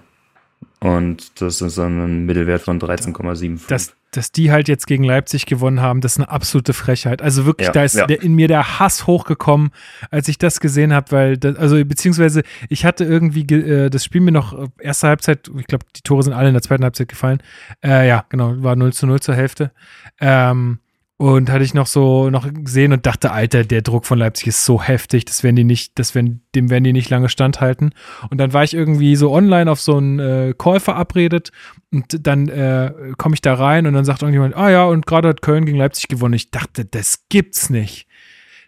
Und 0.79 1.41
das 1.41 1.61
ist 1.61 1.77
dann 1.77 1.99
ein 1.99 2.25
Mittelwert 2.25 2.61
von 2.61 2.79
13,75. 2.79 3.67
Dass, 3.67 3.93
dass 4.15 4.31
die 4.31 4.51
halt 4.51 4.67
jetzt 4.67 4.87
gegen 4.87 5.03
Leipzig 5.03 5.45
gewonnen 5.45 5.81
haben, 5.81 6.01
das 6.01 6.13
ist 6.13 6.17
eine 6.19 6.29
absolute 6.29 6.73
Frechheit. 6.73 7.21
Also 7.21 7.45
wirklich, 7.45 7.67
Ja, 7.67 7.73
da 7.73 7.83
ist 7.83 7.95
ja. 7.95 8.05
der, 8.05 8.21
in 8.21 8.33
mir 8.33 8.47
der 8.47 8.79
Hass 8.79 9.07
hochgekommen, 9.07 9.71
als 10.11 10.27
ich 10.27 10.37
das 10.37 10.59
gesehen 10.59 10.93
habe, 10.93 11.11
weil, 11.11 11.37
das, 11.37 11.57
also 11.57 11.83
beziehungsweise 11.83 12.43
ich 12.69 12.85
hatte 12.85 13.03
irgendwie 13.03 13.45
ge, 13.45 13.85
äh, 13.85 13.89
das 13.89 14.05
Spiel 14.05 14.21
mir 14.21 14.31
noch 14.31 14.53
äh, 14.53 14.67
erste 14.79 15.07
Halbzeit, 15.07 15.49
ich 15.57 15.67
glaube, 15.67 15.85
die 15.95 16.01
Tore 16.01 16.23
sind 16.23 16.33
alle 16.33 16.47
in 16.47 16.53
der 16.53 16.63
zweiten 16.63 16.83
Halbzeit 16.83 17.07
gefallen. 17.07 17.39
Äh, 17.83 18.07
ja, 18.07 18.25
genau, 18.29 18.55
war 18.63 18.75
0 18.75 18.93
zu 18.93 19.07
0 19.07 19.19
zur 19.19 19.35
Hälfte. 19.35 19.71
Ähm, 20.19 20.79
und 21.17 21.49
hatte 21.49 21.63
ich 21.63 21.73
noch 21.73 21.87
so 21.87 22.29
noch 22.29 22.45
gesehen 22.51 22.91
und 22.91 23.05
dachte, 23.05 23.31
Alter, 23.31 23.63
der 23.63 23.81
Druck 23.81 24.05
von 24.05 24.19
Leipzig 24.19 24.47
ist 24.47 24.65
so 24.65 24.81
heftig, 24.81 25.23
das 25.23 25.43
werden 25.43 25.55
die 25.55 25.63
nicht, 25.63 25.97
das 25.97 26.13
werden, 26.13 26.41
dem 26.55 26.69
werden 26.69 26.83
die 26.83 26.91
nicht 26.91 27.09
lange 27.09 27.29
standhalten. 27.29 27.93
Und 28.29 28.37
dann 28.37 28.51
war 28.51 28.65
ich 28.65 28.73
irgendwie 28.73 29.15
so 29.15 29.31
online 29.31 29.71
auf 29.71 29.79
so 29.79 29.95
einen 29.95 30.19
äh, 30.19 30.53
Call 30.57 30.81
verabredet 30.81 31.51
und 31.91 32.27
dann 32.27 32.49
äh, 32.49 32.91
komme 33.17 33.35
ich 33.35 33.41
da 33.41 33.53
rein 33.53 33.87
und 33.87 33.93
dann 33.93 34.03
sagt 34.03 34.23
irgendjemand, 34.23 34.57
ah 34.57 34.69
ja, 34.69 34.83
und 34.85 35.05
gerade 35.05 35.29
hat 35.29 35.41
Köln 35.41 35.65
gegen 35.65 35.77
Leipzig 35.77 36.09
gewonnen. 36.09 36.33
Ich 36.33 36.51
dachte, 36.51 36.83
das 36.83 37.23
gibt's 37.29 37.69
nicht. 37.69 38.07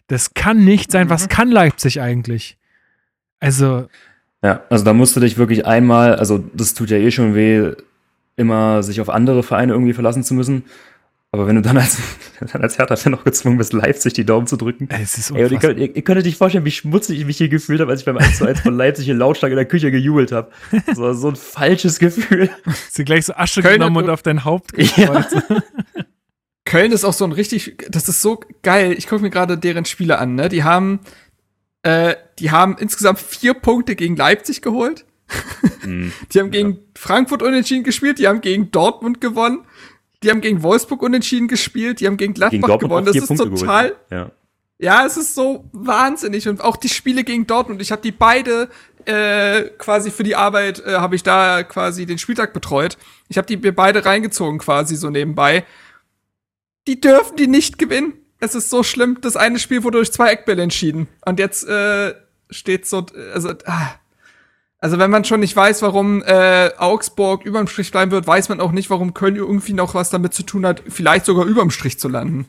Das 0.08 0.34
kann 0.34 0.64
nicht 0.64 0.90
sein. 0.90 1.10
Was 1.10 1.28
kann 1.28 1.52
Leipzig 1.52 2.00
eigentlich? 2.00 2.58
Also, 3.42 3.88
Ja, 4.42 4.62
also 4.70 4.86
da 4.86 4.94
musst 4.94 5.18
du 5.18 5.20
dich 5.20 5.38
wirklich 5.38 5.66
einmal, 5.66 6.16
also 6.16 6.42
das 6.54 6.74
tut 6.74 6.92
ja 6.92 6.98
eh 6.98 7.12
schon 7.12 7.36
weh, 7.36 7.74
immer 8.38 8.84
sich 8.84 9.02
auf 9.02 9.10
andere 9.10 9.44
Vereine 9.44 9.74
irgendwie 9.74 9.94
verlassen 9.94 10.24
zu 10.24 10.34
müssen. 10.34 10.64
Aber 11.38 11.46
wenn 11.46 11.56
du 11.58 11.62
dann 11.62 11.78
als, 11.78 11.98
dann 12.52 12.64
als 12.64 12.80
Hertha-Fan 12.80 13.12
noch 13.12 13.24
gezwungen 13.24 13.60
bist, 13.60 13.72
Leipzig 13.72 14.14
die 14.14 14.26
Daumen 14.26 14.48
zu 14.48 14.58
drücken. 14.58 14.90
es 14.90 15.20
ist 15.20 15.30
Ey, 15.30 15.48
ihr, 15.48 15.60
könnt, 15.60 15.78
ihr, 15.80 15.96
ihr 15.96 16.02
könnt 16.02 16.26
euch 16.26 16.36
vorstellen, 16.36 16.66
wie 16.66 16.72
schmutzig 16.72 17.20
ich 17.20 17.26
mich 17.28 17.38
hier 17.38 17.48
gefühlt 17.48 17.80
habe, 17.80 17.92
als 17.92 18.02
ich 18.02 18.06
beim 18.08 18.18
1 18.18 18.40
zu 18.40 18.48
1 18.48 18.62
von 18.62 18.76
Leipzig 18.76 19.06
hier 19.06 19.14
lautstark 19.14 19.52
in 19.52 19.58
der 19.58 19.66
Küche 19.66 19.92
gejubelt 19.92 20.32
habe. 20.32 20.50
Das 20.88 20.98
war 20.98 21.14
so 21.14 21.30
ein 21.30 21.36
falsches 21.36 22.00
Gefühl. 22.00 22.50
Sie 22.90 23.06
gleich 23.06 23.26
so 23.26 23.34
Asche 23.36 23.62
Köln 23.62 23.76
genommen 23.76 23.98
und 23.98 24.10
auf 24.10 24.24
dein 24.24 24.46
Haupt 24.46 24.72
Ja. 24.76 24.88
gekreuzt. 24.88 25.38
Köln 26.66 26.92
ist 26.92 27.06
auch 27.06 27.14
so 27.14 27.24
ein 27.24 27.32
richtig, 27.34 27.86
das 27.92 28.10
ist 28.10 28.24
so 28.24 28.40
geil. 28.64 28.96
Ich 28.98 29.08
gucke 29.08 29.22
mir 29.22 29.30
gerade 29.30 29.60
deren 29.60 29.86
Spiele 29.86 30.18
an, 30.18 30.34
ne? 30.34 30.50
Die 30.50 30.64
haben, 30.64 31.02
äh, 31.84 32.16
die 32.40 32.50
haben 32.50 32.76
insgesamt 32.80 33.20
vier 33.20 33.54
Punkte 33.54 33.96
gegen 33.96 34.16
Leipzig 34.16 34.64
geholt. 34.64 35.06
Hm. 35.82 36.12
Die 36.34 36.40
haben 36.40 36.52
gegen 36.52 36.80
Frankfurt 36.96 37.44
unentschieden 37.44 37.84
gespielt, 37.84 38.18
die 38.18 38.28
haben 38.28 38.42
gegen 38.42 38.72
Dortmund 38.72 39.22
gewonnen, 39.22 39.66
die 40.24 40.30
haben 40.30 40.42
gegen 40.42 40.64
Wolfsburg 40.64 41.02
unentschieden 41.02 41.48
gespielt, 41.48 42.00
die 42.00 42.08
haben 42.08 42.18
gegen 42.18 42.34
Gladbach 42.34 42.52
Gegen 42.52 42.68
Dortmund 42.68 42.90
gewonnen. 42.90 43.06
Das 43.06 43.16
ist 43.16 43.28
Punkte 43.28 43.50
total, 43.50 43.90
geholt. 43.90 44.02
Ja. 44.10 44.32
ja, 44.80 45.06
es 45.06 45.18
ist 45.18 45.36
so 45.36 45.70
wahnsinnig. 45.74 46.48
Und 46.48 46.62
auch 46.62 46.78
die 46.78 46.90
Spiele 46.90 47.24
gegen 47.24 47.46
Dortmund, 47.46 47.82
ich 47.82 47.92
habe 47.92 48.02
die 48.02 48.12
beide 48.12 48.70
äh, 49.06 49.64
quasi 49.78 50.12
für 50.12 50.24
die 50.24 50.36
Arbeit, 50.36 50.84
äh, 50.86 50.96
habe 50.96 51.16
ich 51.16 51.24
da 51.24 51.64
quasi 51.64 52.06
den 52.06 52.18
Spieltag 52.18 52.54
betreut. 52.54 52.98
Ich 53.30 53.38
habe 53.38 53.48
die 53.48 53.58
mir 53.58 53.74
beide 53.74 54.06
reingezogen 54.06 54.60
quasi 54.60 54.96
so 54.96 55.10
nebenbei. 55.10 55.66
Die 56.88 57.00
dürfen 57.00 57.36
die 57.38 57.48
nicht 57.48 57.78
gewinnen. 57.78 58.14
Es 58.40 58.56
ist 58.56 58.70
so 58.70 58.84
schlimm. 58.84 59.20
Das 59.22 59.36
eine 59.36 59.60
Spiel 59.60 59.84
wurde 59.84 59.98
durch 59.98 60.12
zwei 60.12 60.32
Eckbälle 60.32 60.64
entschieden. 60.64 61.08
Und 61.26 61.40
jetzt 61.40 61.68
äh, 61.68 62.14
steht 62.50 62.86
so, 62.86 63.06
also, 63.34 63.54
ah. 63.66 63.96
Also 64.80 65.00
wenn 65.00 65.10
man 65.10 65.24
schon 65.24 65.40
nicht 65.40 65.56
weiß, 65.56 65.82
warum 65.82 66.24
äh, 66.24 66.70
Augsburg 66.78 67.46
überm 67.46 67.68
Strich 67.68 67.92
bleiben 67.92 68.12
wird, 68.12 68.28
weiß 68.28 68.50
man 68.50 68.60
auch 68.60 68.72
nicht, 68.72 68.90
warum 68.90 69.14
Köln 69.14 69.36
irgendwie 69.36 69.74
noch 69.74 69.96
was 69.96 70.10
damit 70.10 70.34
zu 70.34 70.44
tun 70.44 70.66
hat, 70.66 70.84
vielleicht 70.88 71.26
sogar 71.26 71.46
überm 71.46 71.72
Strich 71.72 72.00
zu 72.00 72.10
landen. 72.10 72.46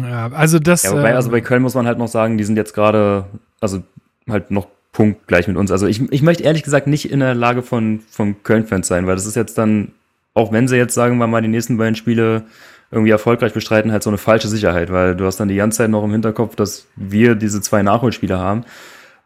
Ja, 0.00 0.30
also 0.32 0.58
das. 0.58 0.82
Ja, 0.82 0.92
wobei, 0.92 1.14
also 1.14 1.30
bei 1.30 1.40
Köln 1.40 1.62
muss 1.62 1.74
man 1.74 1.86
halt 1.86 1.98
noch 1.98 2.08
sagen, 2.08 2.38
die 2.38 2.44
sind 2.44 2.56
jetzt 2.56 2.74
gerade, 2.74 3.26
also 3.60 3.82
halt 4.28 4.50
noch 4.50 4.68
punktgleich 4.92 5.48
mit 5.48 5.56
uns. 5.56 5.70
Also 5.70 5.86
ich, 5.86 6.12
ich 6.12 6.22
möchte 6.22 6.44
ehrlich 6.44 6.62
gesagt 6.62 6.86
nicht 6.86 7.10
in 7.10 7.20
der 7.20 7.34
Lage 7.34 7.62
von, 7.62 8.00
von 8.10 8.42
Köln-Fans 8.42 8.86
sein, 8.86 9.06
weil 9.06 9.14
das 9.14 9.26
ist 9.26 9.36
jetzt 9.36 9.56
dann, 9.56 9.92
auch 10.34 10.52
wenn 10.52 10.68
sie 10.68 10.76
jetzt, 10.76 10.94
sagen 10.94 11.16
wir 11.18 11.26
mal, 11.26 11.42
die 11.42 11.48
nächsten 11.48 11.78
beiden 11.78 11.96
Spiele 11.96 12.44
irgendwie 12.90 13.10
erfolgreich 13.10 13.54
bestreiten, 13.54 13.90
halt 13.90 14.02
so 14.02 14.10
eine 14.10 14.18
falsche 14.18 14.48
Sicherheit, 14.48 14.92
weil 14.92 15.16
du 15.16 15.24
hast 15.24 15.38
dann 15.38 15.48
die 15.48 15.56
ganze 15.56 15.78
Zeit 15.78 15.90
noch 15.90 16.04
im 16.04 16.12
Hinterkopf, 16.12 16.56
dass 16.56 16.86
wir 16.96 17.34
diese 17.34 17.62
zwei 17.62 17.82
Nachholspiele 17.82 18.38
haben. 18.38 18.64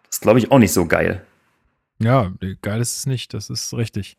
Das 0.05 0.19
ist, 0.19 0.23
glaube 0.23 0.39
ich, 0.39 0.53
auch 0.53 0.61
nicht 0.61 0.73
so 0.73 0.87
geil. 0.87 1.23
Ja, 1.99 2.33
nee, 2.41 2.57
geil 2.61 2.81
ist 2.81 2.97
es 2.99 3.07
nicht, 3.07 3.35
das 3.35 3.51
ist 3.51 3.73
richtig. 3.75 4.19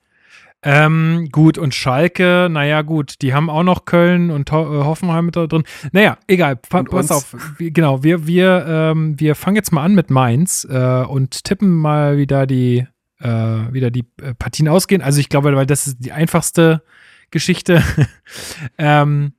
Ähm, 0.63 1.30
gut, 1.32 1.59
und 1.59 1.75
Schalke, 1.75 2.47
naja, 2.49 2.82
gut, 2.82 3.21
die 3.21 3.34
haben 3.34 3.49
auch 3.49 3.63
noch 3.63 3.86
Köln 3.86 4.32
und 4.32 4.51
Ho 4.51 4.63
äh, 4.63 4.84
Hoffenheim 4.84 5.25
mit 5.28 5.36
da 5.36 5.45
drin. 5.45 5.63
Naja, 5.91 6.17
egal, 6.28 6.55
pa 6.55 6.80
Und 6.80 6.89
pass 6.89 7.11
uns. 7.11 7.11
auf. 7.11 7.36
Wir, 7.59 7.71
genau, 7.71 8.03
wir, 8.03 8.25
wir, 8.25 8.65
ähm, 8.67 9.19
wir 9.19 9.36
fangen 9.36 9.55
jetzt 9.55 9.71
mal 9.71 9.84
an 9.84 9.93
mit 9.93 10.09
Mainz 10.09 10.67
äh, 10.69 11.03
und 11.03 11.43
tippen 11.43 11.69
mal 11.69 12.17
wieder 12.17 12.47
die, 12.47 12.88
äh, 13.19 13.28
wieder 13.28 13.91
die 13.91 14.05
äh, 14.21 14.34
Partien 14.34 14.67
ausgehen. 14.67 15.03
Also 15.03 15.19
ich 15.19 15.30
glaube, 15.30 15.55
weil 15.55 15.67
das 15.67 15.86
ist 15.86 15.97
die 15.99 16.11
einfachste 16.11 16.82
Geschichte. 17.30 17.84
ähm, 18.80 19.34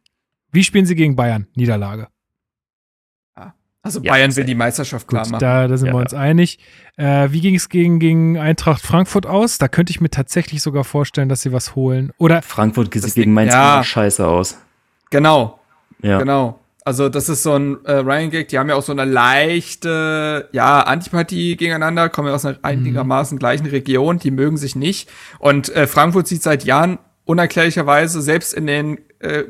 wie 0.52 0.62
spielen 0.62 0.86
sie 0.86 0.94
gegen 0.94 1.16
Bayern? 1.16 1.48
Niederlage. 1.56 2.08
Also 3.88 4.00
Ja, 4.02 4.12
Bayern 4.12 4.36
will 4.36 4.44
die 4.44 4.54
Meisterschaft 4.54 5.08
klar 5.08 5.22
Gut, 5.22 5.32
machen. 5.32 5.40
da, 5.40 5.66
da 5.66 5.76
sind 5.78 5.86
Ja, 5.88 5.94
wir 5.94 5.98
uns 6.00 6.12
einig. 6.12 6.58
Äh, 6.96 7.28
wie 7.32 7.40
ging 7.40 7.54
es 7.54 7.70
gegen, 7.70 7.98
gegen 7.98 8.36
Eintracht 8.38 8.82
Frankfurt 8.82 9.24
aus? 9.26 9.56
Da 9.56 9.66
könnte 9.68 9.90
ich 9.92 10.00
mir 10.02 10.10
tatsächlich 10.10 10.60
sogar 10.62 10.84
vorstellen, 10.84 11.28
dass 11.30 11.40
sie 11.40 11.52
was 11.52 11.74
holen. 11.74 12.12
Oder 12.18 12.42
Frankfurt 12.42 12.92
sieht 12.92 13.14
gegen 13.14 13.32
Mainz 13.32 13.52
ja. 13.54 13.76
immer 13.76 13.84
scheiße 13.84 14.26
aus. 14.26 14.58
Genau, 15.10 15.58
Ja. 16.02 16.18
genau. 16.18 16.60
Also 16.84 17.08
das 17.08 17.28
ist 17.28 17.42
so 17.42 17.54
ein 17.54 17.84
äh, 17.84 17.92
Ryan 17.92 18.30
Gag, 18.30 18.48
die 18.48 18.58
haben 18.58 18.68
ja 18.68 18.74
auch 18.74 18.82
so 18.82 18.92
eine 18.92 19.04
leichte, 19.04 20.48
ja, 20.52 20.80
Antipathie 20.80 21.56
gegeneinander, 21.56 22.08
kommen 22.08 22.28
ja 22.28 22.34
aus 22.34 22.44
einer 22.44 22.58
einigermaßen 22.62 23.38
gleichen 23.38 23.66
Region, 23.66 24.18
die 24.18 24.30
mögen 24.30 24.56
sich 24.56 24.74
nicht. 24.76 25.08
Und 25.38 25.68
äh, 25.74 25.86
Frankfurt 25.86 26.26
sieht 26.28 26.42
seit 26.42 26.64
Jahren 26.64 26.98
unerklärlicherweise 27.24 28.22
selbst 28.22 28.54
in 28.54 28.66
den 28.66 28.98
äh, 29.20 29.44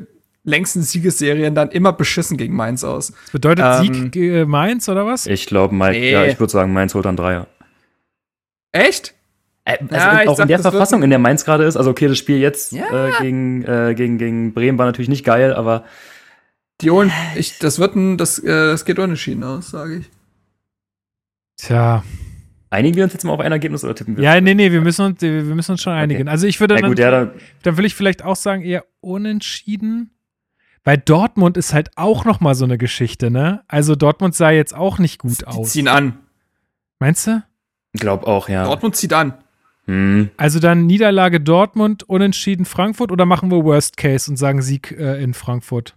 längsten 0.49 0.81
Siegesserien 0.81 1.55
dann 1.55 1.69
immer 1.71 1.93
beschissen 1.93 2.35
gegen 2.37 2.55
Mainz 2.55 2.83
aus. 2.83 3.11
das 3.11 3.31
bedeutet 3.31 3.65
Ähm, 3.65 3.83
Sieg 4.11 4.15
äh, 4.15 4.45
Mainz 4.45 4.89
oder 4.89 5.05
was? 5.05 5.25
Ich 5.27 5.45
glaube, 5.45 5.73
Mainz, 5.75 5.97
Nee. 5.97 6.11
ja, 6.11 6.25
ich 6.25 6.39
würde 6.39 6.51
sagen, 6.51 6.73
Mainz 6.73 6.93
holt 6.93 7.05
dann 7.05 7.15
Dreier. 7.15 7.47
Echt? 8.71 9.13
Äh, 9.65 9.77
also 9.89 9.95
Ja, 9.95 10.27
auch 10.27 10.35
sag, 10.37 10.43
in 10.43 10.47
der 10.49 10.59
Verfassung, 10.59 11.03
in 11.03 11.09
der 11.09 11.19
Mainz 11.19 11.45
gerade 11.45 11.63
ist, 11.63 11.77
also 11.77 11.89
okay, 11.91 12.07
das 12.07 12.17
Spiel 12.17 12.37
jetzt 12.39 12.71
Ja. 12.71 13.07
äh, 13.07 13.11
gegen, 13.21 13.63
äh, 13.63 13.93
gegen, 13.95 14.17
gegen 14.17 14.53
Bremen 14.53 14.77
war 14.77 14.85
natürlich 14.85 15.09
nicht 15.09 15.23
geil, 15.25 15.53
aber 15.53 15.85
Die 16.81 16.91
holen, 16.91 17.11
ich, 17.35 17.59
das 17.59 17.77
wird 17.79 17.95
ein, 17.95 18.17
das, 18.17 18.39
äh, 18.39 18.47
das 18.47 18.85
geht 18.85 18.99
unentschieden 18.99 19.43
aus, 19.43 19.69
sage 19.71 19.97
ich. 19.97 20.09
Tja. 21.57 22.03
einigen 22.69 22.95
wir 22.95 23.03
uns 23.03 23.13
jetzt 23.13 23.25
mal 23.25 23.33
auf 23.33 23.39
ein 23.41 23.51
Ergebnis 23.51 23.83
oder 23.83 23.95
tippen 23.95 24.15
wir? 24.15 24.23
Ja, 24.23 24.39
nee, 24.39 24.53
nee, 24.53 24.71
wir 24.71 24.81
müssen 24.81 25.03
uns, 25.05 25.21
wir 25.21 25.43
müssen 25.43 25.71
uns 25.71 25.81
schon 25.81 25.93
einigen. 25.93 26.27
Also 26.29 26.47
ich 26.47 26.59
würde 26.59 26.75
Na 26.75 26.81
dann, 26.81 26.89
gut, 26.91 26.99
ja, 26.99 27.11
dann, 27.11 27.31
dann 27.63 27.77
will 27.77 27.85
ich 27.85 27.95
vielleicht 27.95 28.23
auch 28.23 28.35
sagen, 28.37 28.61
eher 28.61 28.85
unentschieden. 29.01 30.11
Weil 30.89 30.97
Dortmund 30.97 31.55
ist 31.55 31.71
halt 31.71 31.91
auch 31.97 32.25
noch 32.25 32.39
mal 32.39 32.55
so 32.55 32.65
eine 32.65 32.79
Geschichte, 32.79 33.29
ne? 33.29 33.61
Also 33.67 33.95
Dortmund 33.95 34.33
sah 34.33 34.49
jetzt 34.49 34.73
auch 34.73 34.97
nicht 34.97 35.19
gut 35.19 35.41
Die 35.41 35.45
aus. 35.45 35.69
ziehen 35.73 35.87
an. 35.87 36.17
Meinst 36.97 37.27
du? 37.27 37.43
glaub 37.93 38.23
auch, 38.23 38.49
ja. 38.49 38.63
Dortmund 38.63 38.95
zieht 38.95 39.13
an. 39.13 39.35
Hm. 39.85 40.31
Also 40.35 40.59
dann 40.59 40.87
Niederlage 40.87 41.41
Dortmund, 41.41 42.09
unentschieden 42.09 42.65
Frankfurt 42.65 43.11
oder 43.11 43.27
machen 43.27 43.51
wir 43.51 43.63
Worst 43.63 43.97
Case 43.97 44.31
und 44.31 44.37
sagen 44.37 44.63
Sieg 44.63 44.89
äh, 44.97 45.21
in 45.21 45.35
Frankfurt? 45.35 45.95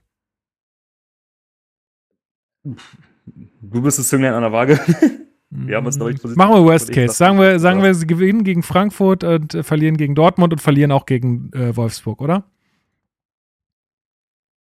Du 2.62 3.80
bist 3.80 3.98
das 3.98 4.10
Zünglein 4.10 4.34
an 4.34 4.42
der 4.42 4.52
Waage. 4.52 4.78
Wir 5.48 5.78
haben 5.78 5.86
uns 5.86 5.96
noch 5.96 6.08
nicht 6.08 6.20
positioniert. 6.20 6.36
Machen 6.50 6.62
wir 6.62 6.70
Worst 6.70 6.90
Ich 6.90 6.94
Case. 6.94 7.14
Sagen 7.14 7.40
wir, 7.40 7.58
sagen 7.60 7.78
ja. 7.78 7.86
wir, 7.86 7.94
sie 7.94 8.06
gewinnen 8.06 8.44
gegen 8.44 8.62
Frankfurt 8.62 9.24
und 9.24 9.54
äh, 9.54 9.62
verlieren 9.62 9.96
gegen 9.96 10.14
Dortmund 10.14 10.52
und 10.52 10.58
verlieren 10.58 10.92
auch 10.92 11.06
gegen 11.06 11.50
äh, 11.54 11.74
Wolfsburg, 11.74 12.20
oder? 12.20 12.44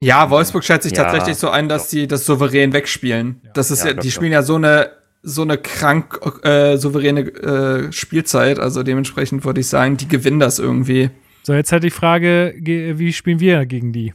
Ja, 0.05 0.31
Wolfsburg 0.31 0.65
schätzt 0.65 0.85
sich 0.89 0.93
Ja, 0.97 1.05
tatsächlich 1.05 1.37
so 1.37 1.49
ein, 1.51 1.69
dass 1.69 1.89
die 1.89 2.07
das 2.07 2.27
souverän 2.27 2.73
wegspielen. 2.73 3.41
Das 3.55 3.71
ist 3.71 3.81
Ja, 3.81 3.87
ja, 3.87 3.93
glaub 3.93 4.03
die 4.03 4.09
ich 4.09 4.15
spielen 4.15 4.33
ja 4.33 4.43
so 4.43 4.57
eine 4.57 4.91
so 5.25 5.43
eine 5.43 5.57
krank 5.57 6.19
äh, 6.43 6.77
souveräne 6.77 7.21
äh, 7.21 7.93
Spielzeit. 7.93 8.59
Also 8.59 8.83
dementsprechend 8.83 9.45
würde 9.45 9.61
ich 9.61 9.69
sagen, 9.69 9.97
die 9.97 10.09
gewinnen 10.09 10.41
das 10.41 10.59
irgendwie. 10.59 11.11
So, 11.45 11.55
jetzt 11.55 11.71
halt 11.71 11.85
die 11.85 11.91
Frage, 11.91 12.55
ge- 12.59 12.99
wie 12.99 13.13
spielen 13.13 13.39
wir 13.39 13.65
gegen 13.67 13.93
die? 13.93 14.13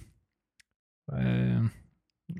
Weil, 1.05 1.69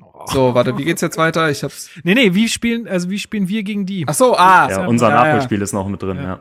oh, 0.02 0.26
So, 0.28 0.54
warte, 0.54 0.78
wie 0.78 0.84
geht's 0.84 1.02
jetzt 1.02 1.18
weiter? 1.18 1.50
Ich 1.50 1.64
hab's. 1.64 1.90
Nee, 2.04 2.14
nee, 2.14 2.34
wie 2.34 2.50
spielen, 2.50 2.88
also 2.88 3.10
wie 3.10 3.20
spielen 3.20 3.48
wir 3.48 3.64
gegen 3.64 3.86
die? 3.86 4.04
Ach 4.08 4.14
so, 4.14 4.36
ah. 4.38 4.70
Ja, 4.70 4.86
unser 4.86 5.10
ja, 5.10 5.16
ja. 5.16 5.24
Nachholspiel 5.24 5.62
ist 5.62 5.72
noch 5.74 5.88
mit 5.88 6.02
drin, 6.02 6.18
Ja. 6.18 6.24
ja. 6.24 6.40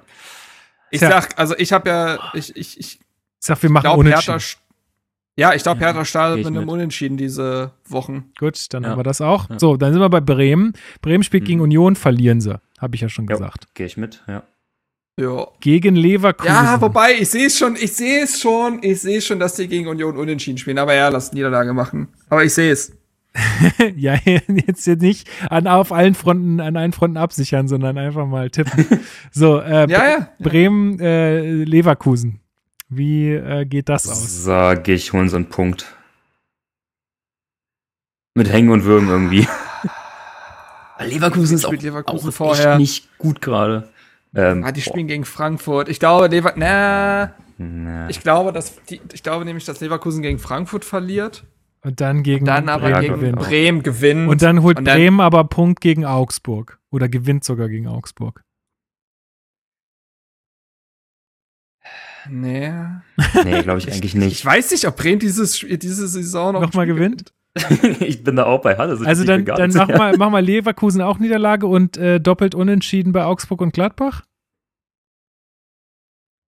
Ich 0.91 0.99
Tja. 1.01 1.11
sag, 1.11 1.39
also 1.39 1.57
ich 1.59 1.73
habe 1.73 1.89
ja, 1.89 2.19
ich, 2.35 2.57
ich, 2.57 2.79
ich 2.81 2.99
Ich 2.99 3.01
sag, 3.39 3.63
wir 3.63 3.71
machen 3.71 3.91
unentschieden. 3.91 4.39
Hertha. 4.39 4.57
Ja, 5.39 5.53
ich 5.55 5.63
glaube, 5.63 5.81
Ja, 5.81 5.87
Hertha 5.89 6.05
startet 6.05 6.39
mit 6.39 6.47
einem 6.47 6.65
mit. 6.65 6.69
Unentschieden 6.71 7.17
diese 7.19 7.73
Wochen. 7.89 8.31
Gut, 8.39 8.73
dann 8.73 8.83
Ja. 8.85 8.91
haben 8.91 8.99
wir 8.99 9.03
das 9.05 9.21
auch. 9.21 9.51
Ja. 9.51 9.59
So, 9.59 9.77
dann 9.77 9.93
sind 9.93 10.01
wir 10.01 10.09
bei 10.09 10.21
Bremen. 10.23 10.73
Bremen 11.03 11.23
spielt 11.23 11.43
Mhm. 11.43 11.47
gegen 11.47 11.61
Union, 11.61 11.95
verlieren 11.97 12.41
sie. 12.41 12.59
Habe 12.79 12.95
ich 12.95 13.03
ja 13.03 13.09
schon 13.11 13.27
gesagt. 13.27 13.67
Gehe 13.75 13.87
ich 13.87 13.97
mit, 13.97 14.23
ja. 14.27 14.43
Ja. 15.19 15.47
Gegen 15.61 15.97
Leverkusen. 15.97 16.53
Ja, 16.53 16.79
wobei, 16.81 17.15
ich 17.19 17.29
sehe 17.31 17.47
es 17.47 17.59
schon, 17.59 17.75
ich 17.77 17.93
sehe 17.95 18.23
es 18.25 18.39
schon, 18.41 18.81
ich 18.83 19.01
sehe 19.01 19.21
schon, 19.23 19.39
dass 19.41 19.55
die 19.57 19.67
gegen 19.67 19.89
Union 19.89 20.17
unentschieden 20.17 20.59
spielen. 20.59 20.79
Aber 20.79 20.95
ja, 20.95 21.09
lass 21.09 21.33
Niederlage 21.33 21.73
machen. 21.73 22.09
Aber 22.29 22.45
ich 22.45 22.53
sehe 22.53 22.71
es. 22.73 22.93
ja, 23.97 24.15
jetzt, 24.25 24.87
jetzt 24.87 25.03
nicht 25.03 25.29
an, 25.51 25.67
auf 25.67 25.93
allen 25.93 26.15
Fronten, 26.15 26.61
an 26.61 26.77
allen 26.77 26.93
Fronten 26.93 27.17
absichern, 27.19 27.67
sondern 27.69 27.97
einfach 27.99 28.27
mal 28.27 28.51
tippen. 28.51 28.87
so, 29.31 29.61
äh, 29.61 29.89
Ja, 29.91 30.09
ja. 30.11 30.29
Bremen, 30.39 30.99
äh, 31.01 31.65
Leverkusen. 31.65 32.41
Wie 32.89 33.33
äh, 33.33 33.65
geht 33.65 33.89
das 33.89 34.09
aus? 34.09 34.45
Sag 34.45 34.87
ich, 34.89 35.13
holen 35.13 35.29
sie 35.29 35.37
einen 35.37 35.49
Punkt. 35.49 35.87
Mit 38.35 38.53
Hängen 38.53 38.71
und 38.71 38.85
Würgen 38.85 39.09
irgendwie. 39.09 39.49
Weil 40.99 41.09
Leverkusen 41.09 41.57
ist 41.57 41.65
auch, 41.65 41.69
Spielt 41.71 41.83
Leverkusen 41.83 42.29
auch 42.31 42.35
vorher. 42.35 42.71
echt 42.73 42.79
nicht 42.79 43.19
gut 43.19 43.41
gerade. 43.41 43.89
Ähm, 44.35 44.65
Ah, 44.65 44.73
die 44.73 44.83
spielen 44.83 45.07
gegen 45.09 45.25
Frankfurt. 45.25 45.89
Ich 45.89 45.99
glaube, 45.99 46.27
Lever 46.29 46.53
na, 46.57 47.33
na, 47.59 48.09
ich 48.09 48.21
glaube, 48.21 48.53
dass 48.53 48.77
die, 48.85 49.01
ich 49.13 49.23
glaube 49.23 49.45
nämlich, 49.45 49.65
dass 49.65 49.81
Leverkusen 49.81 50.23
gegen 50.23 50.39
Frankfurt 50.39 50.85
verliert. 50.85 51.45
Und 51.83 52.01
dann 52.01 52.23
gegen 52.23 52.45
Dann 52.45 52.69
aber 52.69 52.91
Ja, 52.91 53.01
gegen 53.01 53.15
gewinnt. 53.15 53.39
Bremen 53.39 53.83
gewinnt. 53.83 54.29
Und 54.29 54.43
dann 54.43 54.63
holt 54.63 54.79
Und 54.79 54.85
dann- 54.87 54.97
Bremen 54.97 55.21
aber 55.21 55.45
Punkt 55.45 55.81
gegen 55.81 56.05
Augsburg. 56.05 56.79
Oder 56.91 57.09
gewinnt 57.09 57.45
sogar 57.45 57.69
gegen 57.69 57.89
Augsburg. 57.89 58.43
Nee. 62.31 62.73
nee, 63.45 63.63
glaube 63.63 63.79
ich 63.79 63.89
eigentlich 63.91 64.15
Ich 64.15 64.15
nicht. 64.15 64.45
weiß 64.45 64.71
nicht, 64.73 64.87
ob 64.87 64.97
Bremen 64.97 65.19
dieses, 65.19 65.59
diese 65.61 66.09
Saison 66.09 66.53
noch 66.55 66.61
Nochmal 66.63 66.87
Spiel 66.87 66.95
gewinnt? 66.97 67.33
ich 68.01 68.23
bin 68.23 68.37
da 68.37 68.45
auch 68.45 68.61
bei 68.61 68.77
Halle. 68.77 68.99
Also 69.07 69.25
dann, 69.25 69.45
dann 69.47 69.71
mach, 69.73 69.89
mal, 69.89 70.15
mach 70.19 70.31
mal 70.31 70.45
Leverkusen 70.45 71.01
auch 71.01 71.19
Niederlage 71.19 71.67
und 71.67 71.97
äh, 71.97 72.21
doppelt 72.21 72.55
unentschieden 72.55 73.13
bei 73.13 73.25
Augsburg 73.25 73.61
und 73.63 73.73
Gladbach. 73.73 74.23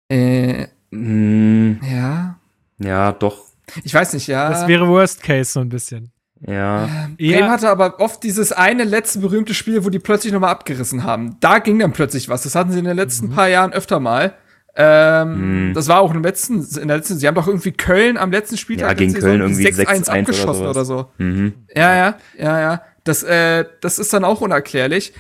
Äh, 0.10 0.68
Hm, 0.92 1.80
ja. 1.84 2.40
ja, 2.80 3.12
doch. 3.12 3.44
Ich 3.84 3.94
weiß 3.94 4.14
nicht, 4.14 4.28
ja. 4.28 4.50
Das 4.50 4.68
wäre 4.68 4.88
Worst 4.88 5.22
Case 5.22 5.52
so 5.52 5.60
ein 5.60 5.68
bisschen. 5.68 6.12
Ja. 6.40 6.86
Eher- 7.18 7.40
Bremen 7.40 7.50
hatte 7.52 7.70
aber 7.70 8.00
oft 8.00 8.24
dieses 8.24 8.54
eine 8.54 8.86
letzte 8.86 9.20
berühmte 9.20 9.54
Spiel, 9.54 9.84
wo 9.84 9.90
die 9.90 10.00
plötzlich 10.00 10.32
nochmal 10.32 10.52
abgerissen 10.52 11.04
haben. 11.04 11.36
Da 11.42 11.60
ging 11.60 11.78
dann 11.80 11.92
plötzlich 11.92 12.30
was. 12.30 12.44
Das 12.44 12.56
hatten 12.56 12.72
sie 12.72 12.80
in 12.80 12.86
den 12.86 12.96
letzten 12.96 13.32
paar 13.32 13.50
Jahren 13.50 13.74
öfter 13.74 14.00
mal. 14.00 14.34
Ähm, 14.80 15.70
Mhm. 15.70 15.74
Das 15.74 15.88
war 15.88 16.02
auch 16.02 16.14
im 16.14 16.22
letzten, 16.22 16.64
in 16.80 16.88
der 16.88 16.98
letzten, 16.98 17.18
sie 17.18 17.28
haben 17.28 17.34
doch 17.36 17.48
irgendwie 17.48 17.72
Köln 17.72 18.16
am 18.18 18.32
letzten 18.32 18.58
Spieltag 18.58 18.90
Ja, 18.90 18.94
gegen 18.94 19.14
Köln 19.14 19.42
irgendwie 19.42 19.66
6-1 19.66 20.06
6-1 20.06 20.10
oder 20.10 20.20
abgeschossen 20.20 20.54
sowas. 20.64 20.76
oder 20.76 20.86
so. 20.86 21.08
Mhm. 21.18 21.54
Ja, 21.76 21.96
ja, 21.96 22.18
ja, 22.38 22.60
ja. 22.62 22.82
Das, 23.04 23.24
äh, 23.24 23.66
das 23.82 23.98
ist 24.00 24.14
dann 24.14 24.24
auch 24.24 24.42
unerklärlich. 24.42 25.14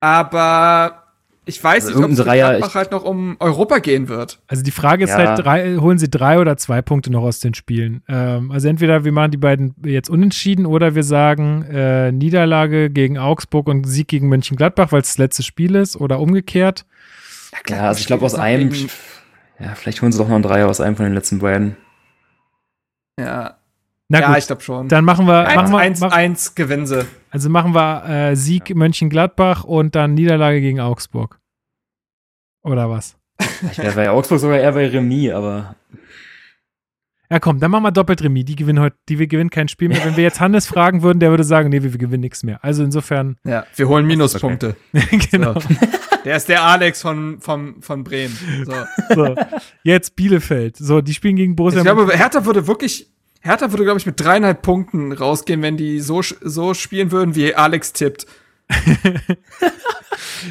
Aber 0.00 1.02
ich 1.46 1.62
weiß 1.62 1.86
Also 1.86 1.98
nicht, 1.98 2.04
ob 2.06 2.12
es 2.12 2.24
Gladbach 2.24 2.74
halt 2.74 2.90
noch 2.90 3.04
um 3.04 3.36
Europa 3.38 3.78
gehen 3.78 4.08
wird. 4.08 4.40
Also 4.48 4.62
die 4.62 4.70
Frage 4.70 5.04
ist 5.04 5.10
Ja. 5.10 5.16
halt, 5.36 5.44
drei, 5.44 5.76
holen 5.76 5.98
sie 5.98 6.08
drei 6.10 6.38
oder 6.38 6.56
zwei 6.56 6.80
Punkte 6.82 7.12
noch 7.12 7.22
aus 7.22 7.38
den 7.40 7.54
Spielen? 7.54 8.02
Ähm, 8.08 8.50
also 8.50 8.66
entweder 8.68 9.04
wir 9.04 9.12
machen 9.12 9.30
die 9.30 9.36
beiden 9.36 9.74
jetzt 9.84 10.08
unentschieden 10.10 10.64
oder 10.66 10.94
wir 10.94 11.02
sagen 11.02 11.62
äh, 11.70 12.12
Niederlage 12.12 12.88
gegen 12.90 13.18
Augsburg 13.18 13.68
und 13.68 13.84
Sieg 13.84 14.08
gegen 14.08 14.28
Mönchengladbach, 14.28 14.90
weil 14.92 15.02
es 15.02 15.08
das 15.08 15.18
letzte 15.18 15.42
Spiel 15.42 15.74
ist 15.74 15.96
oder 15.96 16.18
umgekehrt. 16.18 16.86
Ja, 17.68 17.88
also 17.88 18.00
ich 18.00 18.06
glaube 18.06 18.24
aus 18.24 18.34
einem, 18.34 18.70
gegen- 18.70 18.90
ja, 19.58 19.74
vielleicht 19.74 20.02
holen 20.02 20.12
sie 20.12 20.18
doch 20.18 20.28
noch 20.28 20.34
einen 20.34 20.42
Dreier 20.42 20.68
aus 20.68 20.80
einem 20.80 20.96
von 20.96 21.04
den 21.04 21.14
letzten 21.14 21.38
beiden. 21.38 21.76
Ja, 23.18 23.58
Na 24.08 24.20
ja 24.20 24.28
gut, 24.28 24.38
ich 24.38 24.46
glaube 24.46 24.62
schon. 24.62 24.88
dann 24.88 25.04
machen 25.04 25.26
wir, 25.26 25.44
machen 25.54 25.70
wir 25.72 25.78
1, 25.78 26.00
mach, 26.00 26.12
1 26.12 26.54
gewinnen 26.56 26.86
sie. 26.86 27.06
also 27.30 27.48
machen 27.48 27.74
wir 27.74 28.04
äh, 28.08 28.36
Sieg 28.36 28.74
Mönchengladbach 28.74 29.64
und 29.64 29.94
dann 29.94 30.14
Niederlage 30.14 30.60
gegen 30.60 30.80
Augsburg. 30.80 31.38
Oder 32.62 32.90
was? 32.90 33.16
Ich 33.70 33.78
wäre 33.78 33.94
bei 33.94 34.10
Augsburg 34.10 34.40
sogar 34.40 34.58
eher 34.58 34.72
bei 34.72 34.88
Remis, 34.88 35.32
aber 35.32 35.76
Ja, 37.30 37.38
komm, 37.38 37.60
dann 37.60 37.70
machen 37.70 37.82
wir 37.84 37.92
doppelt 37.92 38.22
Remis. 38.22 38.44
Die 38.46 38.56
gewinnen 38.56 38.80
heute, 38.80 38.96
die 39.08 39.18
wir 39.18 39.26
gewinnen 39.28 39.50
kein 39.50 39.68
Spiel 39.68 39.88
mehr. 39.88 40.04
Wenn 40.04 40.16
wir 40.16 40.22
jetzt 40.24 40.40
Hannes 40.40 40.66
fragen 40.66 41.02
würden, 41.02 41.20
der 41.20 41.30
würde 41.30 41.44
sagen, 41.44 41.68
nee, 41.68 41.82
wir, 41.82 41.92
wir 41.92 41.98
gewinnen 41.98 42.22
nichts 42.22 42.42
mehr. 42.42 42.58
Also 42.64 42.82
insofern, 42.82 43.36
Ja, 43.44 43.64
wir 43.76 43.88
holen 43.88 44.06
Minuspunkte. 44.06 44.76
genau. 45.30 45.58
So. 45.60 45.68
Der 46.24 46.36
ist 46.36 46.48
der 46.48 46.62
Alex 46.62 47.02
von, 47.02 47.40
von, 47.40 47.82
von 47.82 48.04
Bremen. 48.04 48.36
So. 48.64 49.14
So, 49.14 49.34
jetzt 49.82 50.16
Bielefeld. 50.16 50.76
So, 50.76 51.00
die 51.00 51.14
spielen 51.14 51.36
gegen 51.36 51.54
Borussia. 51.54 51.80
Ich 51.80 51.84
glaube, 51.84 52.16
Hertha 52.16 52.44
würde 52.46 52.66
wirklich, 52.66 53.10
Hertha 53.40 53.70
würde, 53.70 53.84
glaube 53.84 53.98
ich, 53.98 54.06
mit 54.06 54.18
dreieinhalb 54.18 54.62
Punkten 54.62 55.12
rausgehen, 55.12 55.60
wenn 55.62 55.76
die 55.76 56.00
so, 56.00 56.22
so 56.22 56.74
spielen 56.74 57.10
würden, 57.10 57.34
wie 57.34 57.54
Alex 57.54 57.92
tippt. 57.92 58.26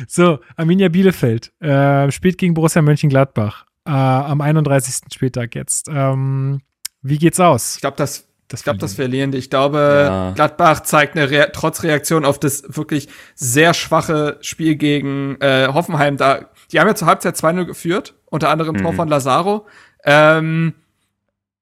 so, 0.07 0.39
Arminia 0.55 0.89
Bielefeld 0.89 1.51
äh, 1.59 2.11
spielt 2.11 2.37
gegen 2.37 2.53
Borussia 2.53 2.81
Mönchengladbach 2.81 3.65
äh, 3.85 3.91
am 3.91 4.41
31. 4.41 5.11
Spieltag 5.11 5.55
jetzt. 5.55 5.87
Ähm, 5.89 6.61
wie 7.01 7.17
geht's 7.17 7.39
aus? 7.39 7.75
Ich 7.75 7.81
glaube, 7.81 7.97
das, 7.97 8.27
Das 8.53 8.59
ich 8.59 8.63
glaube, 8.65 8.77
das 8.77 8.93
Verlieren. 8.93 9.11
verlieren 9.11 9.31
die. 9.31 9.37
Ich 9.39 9.49
glaube, 9.49 9.77
Ja. 10.07 10.31
Gladbach 10.35 10.81
zeigt 10.81 11.17
eine 11.17 11.27
Rea 11.31 11.47
trotz 11.47 11.81
Reaktion 11.81 12.23
auf 12.23 12.37
das 12.39 12.63
wirklich 12.67 13.09
sehr 13.33 13.73
schwache 13.73 14.37
Spiel 14.41 14.75
gegen 14.75 15.37
äh, 15.41 15.69
Hoffenheim. 15.73 16.17
Da, 16.17 16.49
die 16.71 16.79
haben 16.79 16.87
ja 16.87 16.93
zur 16.93 17.07
Halbzeit 17.07 17.35
2-0 17.35 17.65
geführt, 17.65 18.13
unter 18.25 18.49
anderem 18.49 18.77
Tor 18.77 18.91
Mhm. 18.91 18.95
von 18.95 19.07
Lazaro. 19.07 19.65
Ähm, 20.05 20.75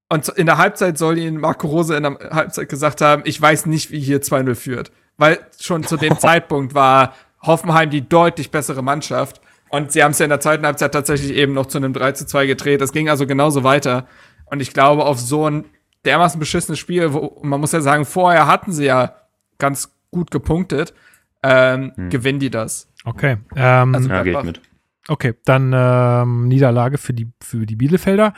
und 0.10 0.28
in 0.30 0.46
der 0.46 0.58
Halbzeit 0.58 0.98
soll 0.98 1.18
ihnen 1.18 1.38
Marco 1.40 1.68
Rose 1.68 1.96
in 1.96 2.04
der 2.04 2.18
Halbzeit 2.32 2.68
gesagt 2.68 3.00
haben, 3.00 3.22
ich 3.26 3.42
weiß 3.42 3.68
nicht, 3.68 3.92
wie 3.92 4.00
hier 4.02 4.22
2-0 4.22 4.56
führt. 4.56 4.92
Weil 5.18 5.40
schon 5.62 5.84
zu 5.86 5.96
dem 5.96 6.18
Zeitpunkt 6.20 6.74
war 6.76 7.14
Hoffenheim 7.42 7.90
die 7.90 8.08
deutlich 8.08 8.52
bessere 8.52 8.82
Mannschaft. 8.84 9.40
Und 9.70 9.94
sie 9.94 10.04
haben 10.04 10.12
es 10.12 10.20
ja 10.20 10.26
in 10.26 10.30
der 10.30 10.42
zweiten 10.42 10.66
Halbzeit 10.66 10.92
tatsächlich 10.92 11.32
eben 11.38 11.54
noch 11.54 11.68
zu 11.68 11.78
einem 11.78 11.94
3 11.94 12.12
zu 12.12 12.26
2 12.28 12.48
gedreht. 12.48 12.82
Das 12.82 12.92
ging 12.92 13.08
also 13.08 13.26
genauso 13.26 13.64
weiter. 13.64 14.08
Und 14.48 14.60
ich 14.62 14.74
glaube, 14.74 15.06
auf 15.06 15.18
so 15.18 15.50
ein 15.50 15.64
dermaßen 16.06 16.40
beschissenes 16.40 16.80
Spiel, 16.80 17.14
wo 17.14 17.40
man 17.44 17.60
muss 17.60 17.72
ja 17.72 17.82
sagen, 17.82 18.06
vorher 18.06 18.48
hatten 18.48 18.72
sie 18.72 18.86
ja 18.86 19.16
ganz 19.58 19.96
gut 20.12 20.32
gepunktet, 20.32 20.94
ähm, 21.44 21.92
gewinnen 22.10 22.40
die 22.40 22.50
das. 22.50 22.90
Okay. 23.06 23.38
Ähm, 23.56 23.96
Also- 23.96 24.10
ja, 24.10 24.24
Gladbach. 24.24 24.44
mit. 24.44 24.62
okay, 25.08 25.34
dann 25.46 25.72
ähm, 25.76 26.48
Niederlage 26.48 26.98
für 26.98 27.14
die, 27.14 27.32
für 27.42 27.66
die 27.66 27.76
Bielefelder. 27.76 28.34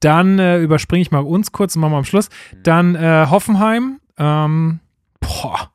Dann 0.00 0.38
äh, 0.38 0.58
überspringe 0.60 1.02
ich 1.02 1.10
mal 1.10 1.20
uns 1.20 1.52
kurz 1.52 1.76
und 1.76 1.82
machen 1.82 1.92
wir 1.92 1.98
am 1.98 2.04
Schluss. 2.04 2.28
Dann 2.62 2.94
äh, 2.94 3.26
Hoffenheim. 3.30 4.00
Ähm, 4.18 4.80
boah, 5.20 5.70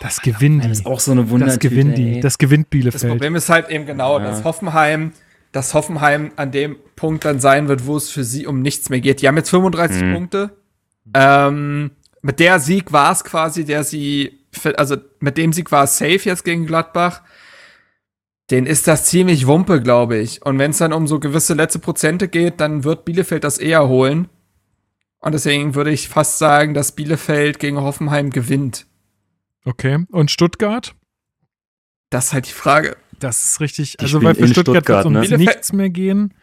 das 0.00 0.20
gewinnen 0.22 0.60
Das 0.60 0.70
ist 0.70 0.80
die. 0.82 0.86
auch 0.86 1.00
so 1.00 1.10
eine 1.12 1.28
Wunder. 1.30 1.46
Das 1.46 1.58
gewinnen 1.58 1.94
die. 1.94 2.20
Das 2.20 2.38
gewinnt 2.38 2.66
Das 2.66 2.70
Bielefeld. 2.70 3.10
Problem 3.10 3.34
ist 3.34 3.48
halt 3.48 3.68
eben 3.70 3.86
genau, 3.86 4.18
Ja. 4.18 4.24
dass 4.26 4.44
Hoffenheim, 4.44 5.12
dass 5.52 5.74
Hoffenheim 5.74 6.32
an 6.36 6.50
dem 6.52 6.76
Punkt 6.96 7.24
dann 7.24 7.40
sein 7.40 7.68
wird, 7.68 7.86
wo 7.86 7.96
es 7.96 8.10
für 8.10 8.24
sie 8.24 8.46
um 8.46 8.60
nichts 8.60 8.90
mehr 8.90 9.00
geht. 9.00 9.22
Die 9.22 9.28
haben 9.28 9.36
jetzt 9.36 9.50
35 9.50 10.02
Mhm. 10.02 10.14
Punkte. 10.14 10.56
Ähm, 11.14 11.90
mit 12.20 12.40
der 12.40 12.60
Sieg 12.60 12.92
war 12.92 13.12
es 13.12 13.24
quasi, 13.24 13.64
der 13.64 13.84
sie, 13.84 14.40
also 14.76 14.96
mit 15.20 15.38
dem 15.38 15.52
Sieg 15.52 15.72
war 15.72 15.84
es 15.84 15.96
safe 15.98 16.20
jetzt 16.24 16.44
gegen 16.44 16.66
Gladbach. 16.66 17.22
Den 18.50 18.66
ist 18.66 18.88
das 18.88 19.04
ziemlich 19.06 19.46
Wumpe, 19.46 19.82
glaube 19.82 20.16
ich. 20.18 20.44
Und 20.44 20.58
wenn 20.58 20.70
es 20.70 20.78
dann 20.78 20.92
um 20.92 21.06
so 21.06 21.20
gewisse 21.20 21.54
letzte 21.54 21.78
Prozente 21.78 22.28
geht, 22.28 22.60
dann 22.60 22.82
wird 22.84 23.04
Bielefeld 23.04 23.44
das 23.44 23.58
eher 23.58 23.88
holen. 23.88 24.28
Und 25.20 25.32
deswegen 25.32 25.74
würde 25.74 25.90
ich 25.90 26.08
fast 26.08 26.38
sagen, 26.38 26.74
dass 26.74 26.92
Bielefeld 26.92 27.58
gegen 27.58 27.78
Hoffenheim 27.80 28.30
gewinnt. 28.30 28.86
Okay. 29.64 30.04
Und 30.10 30.30
Stuttgart? 30.30 30.94
Das 32.10 32.26
ist 32.26 32.32
halt 32.32 32.48
die 32.48 32.52
Frage. 32.52 32.96
Das 33.18 33.44
ist 33.44 33.60
richtig. 33.60 33.96
Die 33.96 34.04
also, 34.04 34.22
weil 34.22 34.34
für 34.34 34.42
in 34.42 34.48
Stuttgart, 34.48 34.74
wird 34.74 34.84
Stuttgart, 34.84 35.06
um 35.06 35.12
ne? 35.14 35.20
Bielefeld- 35.22 35.38
nichts 35.38 35.72
mehr 35.72 35.90
gehen. 35.90 36.34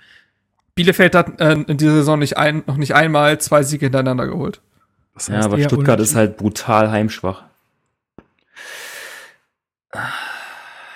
Bielefeld 0.76 1.16
hat 1.16 1.40
äh, 1.40 1.54
in 1.54 1.78
dieser 1.78 1.94
Saison 1.94 2.20
nicht 2.20 2.38
ein, 2.38 2.64
noch 2.68 2.78
nicht 2.78 2.94
einmal 2.96 3.40
zwei 3.40 3.64
Siege 3.64 3.86
hintereinander 3.86 4.28
geholt. 4.28 4.62
Das 5.14 5.28
Ja, 5.28 5.36
heißt 5.36 5.46
aber 5.46 5.58
eher 5.58 5.70
Stuttgart 5.70 6.00
ist 6.02 6.16
halt 6.16 6.36
brutal 6.38 6.92
heimschwach. 6.92 7.44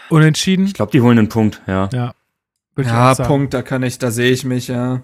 Unentschieden. 0.10 0.66
Ich 0.66 0.74
glaube, 0.74 0.92
die 0.92 1.02
holen 1.02 1.18
einen 1.18 1.30
Punkt, 1.30 1.62
ja. 1.68 1.90
Ja. 1.94 2.14
Ja. 2.78 3.14
Punkt, 3.16 3.54
da 3.54 3.62
kann 3.62 3.84
ich, 3.84 4.00
da 4.00 4.10
sehe 4.10 4.32
ich 4.32 4.46
mich, 4.46 4.68
ja. 4.68 5.02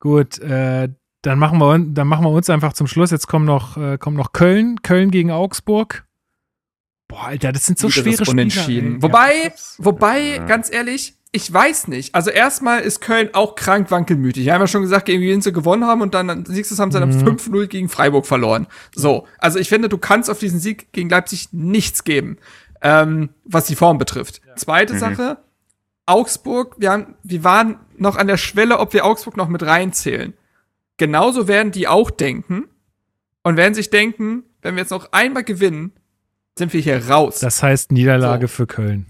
Gut, 0.00 0.38
äh, 0.38 0.88
dann 1.22 1.38
machen 1.38 1.58
wir 1.58 1.78
dann 1.78 2.08
machen 2.08 2.24
wir 2.24 2.30
uns 2.30 2.48
einfach 2.48 2.72
zum 2.72 2.86
Schluss. 2.86 3.10
Jetzt 3.10 3.26
kommen 3.26 3.44
noch 3.44 3.76
äh, 3.76 3.98
kommt 3.98 4.16
noch 4.16 4.32
Köln, 4.32 4.80
Köln 4.82 5.10
gegen 5.10 5.30
Augsburg. 5.30 6.04
Boah, 7.10 7.24
Alter, 7.26 7.52
das 7.52 7.66
sind 7.66 7.78
so 7.78 7.90
schwere 7.90 8.12
Spiele. 8.16 8.30
Unentschieden. 8.30 9.02
Wobei, 9.02 9.32
Ja. 9.44 9.50
wobei, 9.78 10.20
Ja. 10.36 10.46
ganz 10.46 10.72
ehrlich, 10.72 11.14
ich 11.32 11.52
weiß 11.52 11.88
nicht. 11.88 12.14
Also 12.14 12.30
erstmal 12.30 12.80
ist 12.80 13.00
Köln 13.00 13.30
auch 13.34 13.54
krank 13.54 13.90
wankelmütig. 13.90 14.44
Wir 14.46 14.54
haben 14.54 14.60
ja 14.62 14.66
schon 14.66 14.82
gesagt, 14.82 15.06
gegen 15.06 15.22
wen 15.22 15.40
sie 15.42 15.52
gewonnen 15.52 15.84
haben 15.86 16.02
und 16.02 16.14
dann 16.14 16.26
du, 16.26 16.52
haben 16.52 16.90
sie 16.92 16.98
dann 17.00 17.08
Mhm. 17.10 17.20
5-0 17.24 17.66
gegen 17.68 17.88
Freiburg 17.88 18.26
verloren. 18.26 18.66
So, 18.94 19.26
also 19.38 19.58
ich 19.58 19.68
finde, 19.68 19.88
du 19.88 19.98
kannst 19.98 20.30
auf 20.30 20.38
diesen 20.38 20.58
Sieg 20.58 20.92
gegen 20.92 21.08
Leipzig 21.08 21.48
nichts 21.52 22.02
geben, 22.04 22.38
ähm, 22.82 23.30
was 23.44 23.66
die 23.66 23.76
Form 23.76 23.98
betrifft. 23.98 24.40
Zweite 24.56 24.98
Sache, 24.98 25.38
Augsburg, 26.06 26.74
wir, 26.78 26.90
haben, 26.90 27.14
wir 27.22 27.44
waren 27.44 27.76
noch 27.96 28.16
an 28.16 28.26
der 28.26 28.36
Schwelle, 28.36 28.78
ob 28.78 28.92
wir 28.92 29.04
Augsburg 29.04 29.36
noch 29.36 29.48
mit 29.48 29.62
reinzählen. 29.62 30.34
Genauso 30.96 31.46
werden 31.46 31.70
die 31.70 31.86
auch 31.86 32.10
denken 32.10 32.64
und 33.44 33.56
werden 33.56 33.74
sich 33.74 33.90
denken, 33.90 34.42
wenn 34.62 34.74
wir 34.74 34.80
jetzt 34.82 34.90
noch 34.90 35.12
einmal 35.12 35.44
gewinnen, 35.44 35.92
sind 36.58 36.72
wir 36.72 36.80
hier 36.80 37.08
raus. 37.08 37.40
Das 37.40 37.62
heißt 37.62 37.92
Niederlage 37.92 38.46
So. 38.48 38.54
für 38.54 38.66
Köln. 38.66 39.06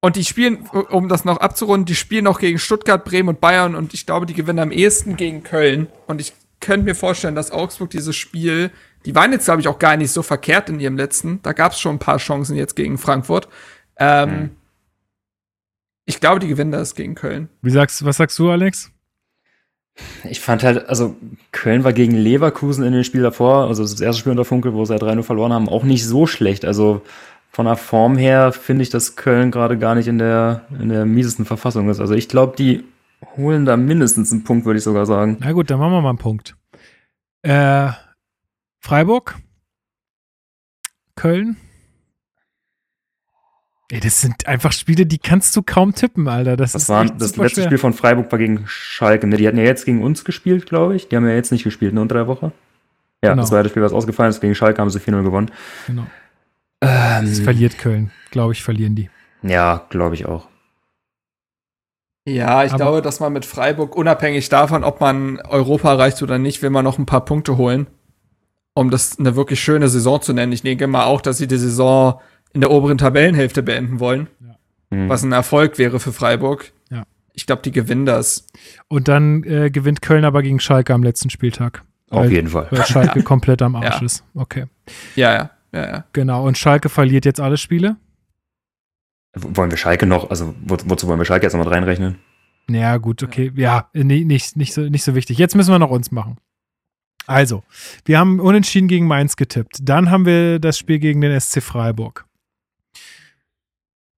Und 0.00 0.16
die 0.16 0.24
spielen, 0.24 0.58
um 0.90 1.08
das 1.08 1.24
noch 1.24 1.38
abzurunden, 1.38 1.84
die 1.86 1.94
spielen 1.94 2.24
noch 2.24 2.38
gegen 2.38 2.58
Stuttgart, 2.58 3.04
Bremen 3.04 3.30
und 3.30 3.40
Bayern 3.40 3.74
und 3.74 3.92
ich 3.94 4.06
glaube, 4.06 4.26
die 4.26 4.34
gewinnen 4.34 4.60
am 4.60 4.70
ehesten 4.70 5.16
gegen 5.16 5.42
Köln. 5.42 5.88
Und 6.06 6.20
ich 6.20 6.32
könnte 6.60 6.84
mir 6.84 6.94
vorstellen, 6.94 7.34
dass 7.34 7.50
Augsburg 7.50 7.90
dieses 7.90 8.14
Spiel, 8.14 8.70
die 9.04 9.14
waren 9.14 9.32
jetzt, 9.32 9.46
glaube 9.46 9.60
ich, 9.60 9.68
auch 9.68 9.78
gar 9.78 9.96
nicht 9.96 10.10
so 10.12 10.22
verkehrt 10.22 10.68
in 10.68 10.78
ihrem 10.80 10.96
letzten. 10.96 11.42
Da 11.42 11.52
gab 11.52 11.72
es 11.72 11.80
schon 11.80 11.96
ein 11.96 11.98
paar 11.98 12.18
Chancen 12.18 12.56
jetzt 12.56 12.76
gegen 12.76 12.98
Frankfurt. 12.98 13.48
Ähm, 13.98 14.50
Ich 16.08 16.20
glaube, 16.20 16.38
die 16.38 16.46
gewinnen 16.48 16.70
das 16.70 16.94
gegen 16.94 17.16
Köln. 17.16 17.48
Wie 17.62 17.70
sagst, 17.70 18.04
was 18.04 18.18
sagst 18.18 18.38
du, 18.38 18.48
Alex? 18.50 18.92
Ich 20.24 20.40
fand 20.40 20.62
halt, 20.62 20.88
also 20.88 21.16
Köln 21.52 21.84
war 21.84 21.92
gegen 21.92 22.12
Leverkusen 22.14 22.84
in 22.84 22.92
dem 22.92 23.04
Spiel 23.04 23.22
davor, 23.22 23.66
also 23.68 23.82
das 23.82 24.00
erste 24.00 24.20
Spiel 24.20 24.32
unter 24.32 24.44
Funkel, 24.44 24.74
wo 24.74 24.84
sie 24.84 24.94
ja 24.94 25.00
3-0 25.00 25.22
verloren 25.22 25.52
haben, 25.52 25.68
auch 25.68 25.84
nicht 25.84 26.04
so 26.04 26.26
schlecht. 26.26 26.64
Also 26.64 27.02
von 27.50 27.66
der 27.66 27.76
Form 27.76 28.18
her 28.18 28.52
finde 28.52 28.82
ich, 28.82 28.90
dass 28.90 29.16
Köln 29.16 29.50
gerade 29.50 29.78
gar 29.78 29.94
nicht 29.94 30.08
in 30.08 30.18
der, 30.18 30.66
in 30.78 30.90
der 30.90 31.06
miesesten 31.06 31.46
Verfassung 31.46 31.88
ist. 31.88 32.00
Also 32.00 32.14
ich 32.14 32.28
glaube, 32.28 32.54
die 32.56 32.84
holen 33.36 33.64
da 33.64 33.76
mindestens 33.76 34.32
einen 34.32 34.44
Punkt, 34.44 34.66
würde 34.66 34.78
ich 34.78 34.84
sogar 34.84 35.06
sagen. 35.06 35.38
Na 35.40 35.52
gut, 35.52 35.70
dann 35.70 35.78
machen 35.78 35.92
wir 35.92 36.02
mal 36.02 36.10
einen 36.10 36.18
Punkt. 36.18 36.56
Äh, 37.42 37.88
Freiburg? 38.80 39.36
Köln? 41.14 41.56
Ey, 43.90 44.00
das 44.00 44.20
sind 44.20 44.48
einfach 44.48 44.72
Spiele, 44.72 45.06
die 45.06 45.18
kannst 45.18 45.54
du 45.54 45.62
kaum 45.62 45.94
tippen, 45.94 46.26
Alter. 46.26 46.56
Das, 46.56 46.72
Das 46.72 46.82
ist 46.82 46.88
war 46.88 47.04
echt 47.04 47.14
das 47.20 47.30
super 47.30 47.44
letzte 47.44 47.60
schwer. 47.60 47.68
Spiel 47.68 47.78
von 47.78 47.92
Freiburg 47.92 48.30
war 48.32 48.38
gegen 48.38 48.64
Schalke. 48.66 49.26
Ne? 49.28 49.36
Die 49.36 49.46
hatten 49.46 49.58
ja 49.58 49.64
jetzt 49.64 49.84
gegen 49.84 50.02
uns 50.02 50.24
gespielt, 50.24 50.66
glaube 50.66 50.96
ich. 50.96 51.08
Die 51.08 51.14
haben 51.16 51.26
ja 51.28 51.34
jetzt 51.34 51.52
nicht 51.52 51.62
gespielt, 51.62 51.94
ne, 51.94 52.00
unter 52.00 52.16
der 52.16 52.26
Woche. 52.26 52.50
Ja, 53.22 53.30
Genau. 53.30 53.42
das 53.42 53.50
das 53.50 53.68
Spiel, 53.70 53.82
was 53.82 53.92
ausgefallen 53.92 54.30
ist. 54.30 54.40
Gegen 54.40 54.54
Schalke 54.56 54.80
haben 54.80 54.90
sie 54.90 54.98
4-0 54.98 55.22
gewonnen. 55.22 55.50
Genau. 55.86 56.06
Das 56.80 57.38
Ähm, 57.38 57.44
verliert 57.44 57.78
Köln. 57.78 58.10
Glaube 58.32 58.52
ich, 58.54 58.62
verlieren 58.62 58.96
die. 58.96 59.08
ja, 59.42 59.84
glaube 59.88 60.14
ich 60.16 60.26
auch. 60.26 60.48
Ja, 62.28 62.64
ich 62.64 62.72
Aber- 62.72 62.78
glaube, 62.82 63.02
dass 63.02 63.20
man 63.20 63.32
mit 63.32 63.44
Freiburg, 63.46 63.94
unabhängig 63.96 64.48
davon, 64.48 64.82
ob 64.82 65.00
man 65.00 65.38
Europa 65.42 65.92
erreicht 65.92 66.22
oder 66.22 66.38
nicht, 66.38 66.60
will 66.60 66.70
man 66.70 66.84
noch 66.84 66.98
ein 66.98 67.06
paar 67.06 67.24
Punkte 67.24 67.56
holen, 67.56 67.86
um 68.74 68.90
das 68.90 69.18
eine 69.18 69.36
wirklich 69.36 69.60
schöne 69.60 69.88
Saison 69.88 70.20
zu 70.20 70.32
nennen. 70.32 70.52
Ich 70.52 70.62
denke 70.62 70.88
mal 70.88 71.04
auch, 71.04 71.20
dass 71.20 71.38
sie 71.38 71.46
die 71.46 71.56
Saison 71.56 72.20
in 72.56 72.60
der 72.62 72.70
oberen 72.70 72.96
Tabellenhälfte 72.98 73.62
beenden 73.62 74.00
wollen, 74.00 74.28
Hm. 74.90 75.08
was 75.08 75.22
ein 75.22 75.32
Erfolg 75.32 75.78
wäre 75.78 76.00
für 76.00 76.12
Freiburg. 76.12 76.72
Ja. 76.90 77.04
Ich 77.34 77.44
glaube, 77.46 77.60
die 77.62 77.70
gewinnen 77.70 78.06
das. 78.06 78.46
Und 78.88 79.08
dann 79.08 79.42
äh, 79.44 79.70
gewinnt 79.70 80.00
Köln 80.00 80.24
aber 80.24 80.42
gegen 80.42 80.58
Schalke 80.58 80.94
am 80.94 81.02
letzten 81.02 81.28
Spieltag. 81.28 81.82
Auf 82.08 82.20
Weil- 82.24 82.32
jeden 82.32 82.48
Fall. 82.48 82.68
Weil 82.70 82.84
Schalke 82.86 83.22
komplett 83.24 83.62
am 83.62 83.76
Arsch 83.76 84.00
Ja. 84.00 84.04
ist. 84.06 84.24
Okay. 84.34 84.64
Ja, 85.16 85.34
ja, 85.34 85.50
ja, 85.72 85.86
ja. 85.88 86.04
Genau. 86.12 86.46
Und 86.46 86.56
Schalke 86.56 86.88
verliert 86.88 87.24
jetzt 87.24 87.40
alle 87.40 87.56
Spiele? 87.56 87.96
Wollen 89.34 89.70
wir 89.70 89.76
Schalke 89.76 90.06
noch, 90.06 90.30
also 90.30 90.54
wo, 90.64 90.76
wozu 90.86 91.08
wollen 91.08 91.18
wir 91.20 91.24
Schalke 91.26 91.44
jetzt 91.44 91.52
noch 91.52 91.62
mit 91.64 91.70
reinrechnen? 91.72 92.18
Naja, 92.68 92.96
gut, 92.96 93.22
okay. 93.22 93.52
Ja, 93.54 93.90
nee, 93.92 94.24
nicht, 94.24 94.56
nicht, 94.56 94.72
so, 94.72 94.80
nicht 94.82 95.02
so 95.04 95.14
wichtig. 95.14 95.36
Jetzt 95.38 95.54
müssen 95.54 95.70
wir 95.72 95.78
noch 95.78 95.90
uns 95.90 96.10
machen. 96.10 96.38
Also, 97.26 97.62
wir 98.04 98.18
haben 98.18 98.40
unentschieden 98.40 98.88
gegen 98.88 99.06
Mainz 99.06 99.36
getippt. 99.36 99.78
Dann 99.82 100.10
haben 100.10 100.24
wir 100.26 100.58
das 100.60 100.78
Spiel 100.78 100.98
gegen 101.00 101.20
den 101.20 101.38
SC 101.38 101.60
Freiburg. 101.60 102.24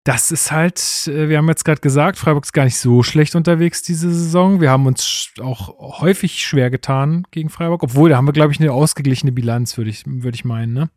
Das 0.08 0.32
ist 0.32 0.54
halt, 0.54 0.80
äh, 1.08 1.28
wir 1.28 1.38
haben 1.38 1.50
jetzt 1.50 1.66
gerade 1.66 1.82
gesagt, 1.82 2.18
Freiburg 2.18 2.46
ist 2.46 2.54
gar 2.54 2.64
nicht 2.64 2.78
so 2.78 3.04
schlecht 3.04 3.36
unterwegs 3.36 3.82
diese 3.82 4.10
Saison. 4.10 4.62
Wir 4.62 4.72
haben 4.72 4.86
uns 4.86 5.32
auch 5.42 6.00
häufig 6.00 6.42
schwer 6.46 6.70
getan 6.70 7.26
gegen 7.32 7.50
Freiburg, 7.50 7.84
obwohl 7.84 8.10
da 8.10 8.16
haben 8.16 8.26
wir, 8.26 8.32
glaube 8.32 8.54
ich, 8.54 8.62
eine 8.62 8.72
ausgeglichene 8.72 9.34
Bilanz, 9.34 9.78
würde 9.78 9.90
ich, 9.90 10.04
würde 10.06 10.36
ich 10.36 10.46
meinen, 10.46 10.72
ne? 10.72 10.90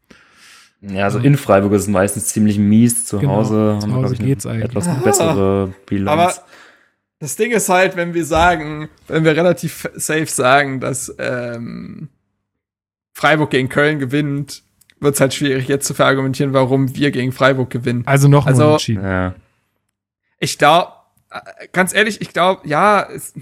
Ja, 0.81 1.05
also 1.07 1.19
in 1.19 1.37
Freiburg 1.37 1.73
ist 1.73 1.83
es 1.83 1.89
meistens 1.89 2.29
ziemlich 2.29 2.57
mies. 2.57 3.05
Zu 3.05 3.19
Genau, 3.19 3.35
Hause 3.39 3.49
zu 3.51 3.57
haben 3.57 3.91
wir, 3.91 3.97
Hause 3.97 4.01
glaube 4.01 4.15
ich, 4.15 4.21
geht's 4.21 4.47
eine 4.47 4.63
eigentlich. 4.65 4.77
etwas 4.77 5.03
bessere 5.03 5.75
Bilanz. 5.87 6.09
Aber 6.09 6.35
das 7.19 7.35
Ding 7.35 7.51
ist 7.51 7.69
halt, 7.69 7.97
wenn 7.97 8.15
wir 8.15 8.25
sagen, 8.25 8.89
wenn 9.09 9.25
wir 9.25 9.37
relativ 9.37 9.91
safe 9.97 10.27
sagen, 10.27 10.79
dass 10.79 11.13
ähm, 11.19 12.11
Freiburg 13.13 13.51
gegen 13.51 13.69
Köln 13.69 13.99
gewinnt, 13.99 14.63
wird 15.01 15.15
es 15.15 15.21
halt 15.21 15.35
schwierig 15.35 15.69
jetzt 15.69 15.87
zu 15.87 15.95
verargumentieren, 15.95 16.53
warum 16.53 16.95
wir 16.95 17.11
gegen 17.11 17.33
Freiburg 17.33 17.71
gewinnen. 17.71 18.03
Also 18.07 18.29
noch 18.29 18.47
ein 18.47 18.53
Also- 18.53 18.67
Unentschieden. 18.67 19.05
ja. 19.05 19.35
Ich 20.39 20.57
glaube, 20.59 20.93
ganz 21.73 21.95
ehrlich, 21.95 22.21
ich 22.21 22.33
glaube, 22.33 22.67
ja, 22.67 23.03
es, 23.11 23.35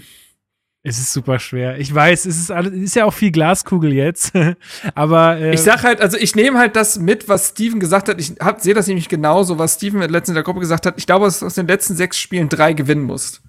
Es 0.81 0.97
ist 0.99 1.11
super 1.13 1.39
schwer. 1.39 1.77
Ich 1.77 1.93
weiß, 1.93 2.25
es 2.25 2.37
ist 2.39 2.51
alles, 2.51 2.71
es 2.73 2.79
ist 2.79 2.95
ja 2.95 3.03
auch 3.05 3.13
viel 3.13 3.31
Glaskugel 3.31 3.91
jetzt. 3.93 4.31
Aber 4.95 5.37
äh, 5.37 5.53
ich 5.53 5.61
sag 5.61 5.83
halt, 5.83 5.99
also 6.01 6.17
ich 6.17 6.35
nehme 6.35 6.57
halt 6.57 6.75
das 6.77 6.97
mit, 6.99 7.27
was 7.27 7.49
Steven 7.49 7.79
gesagt 7.81 8.07
hat. 8.09 8.19
Ich 8.19 8.33
sehe 8.59 8.73
das 8.73 8.87
nämlich 8.87 9.09
genauso, 9.09 9.57
was 9.59 9.75
Steven 9.75 9.99
letztens 10.01 10.29
in 10.29 10.35
der 10.35 10.43
Gruppe 10.43 10.61
gesagt 10.61 10.85
hat. 10.85 10.95
Ich 10.97 11.05
glaube, 11.05 11.25
dass 11.25 11.39
du 11.39 11.45
aus 11.45 11.55
den 11.55 11.67
letzten 11.67 11.95
sechs 11.95 12.17
Spielen 12.17 12.47
drei 12.49 12.73
gewinnen 12.73 13.03
musst. 13.03 13.41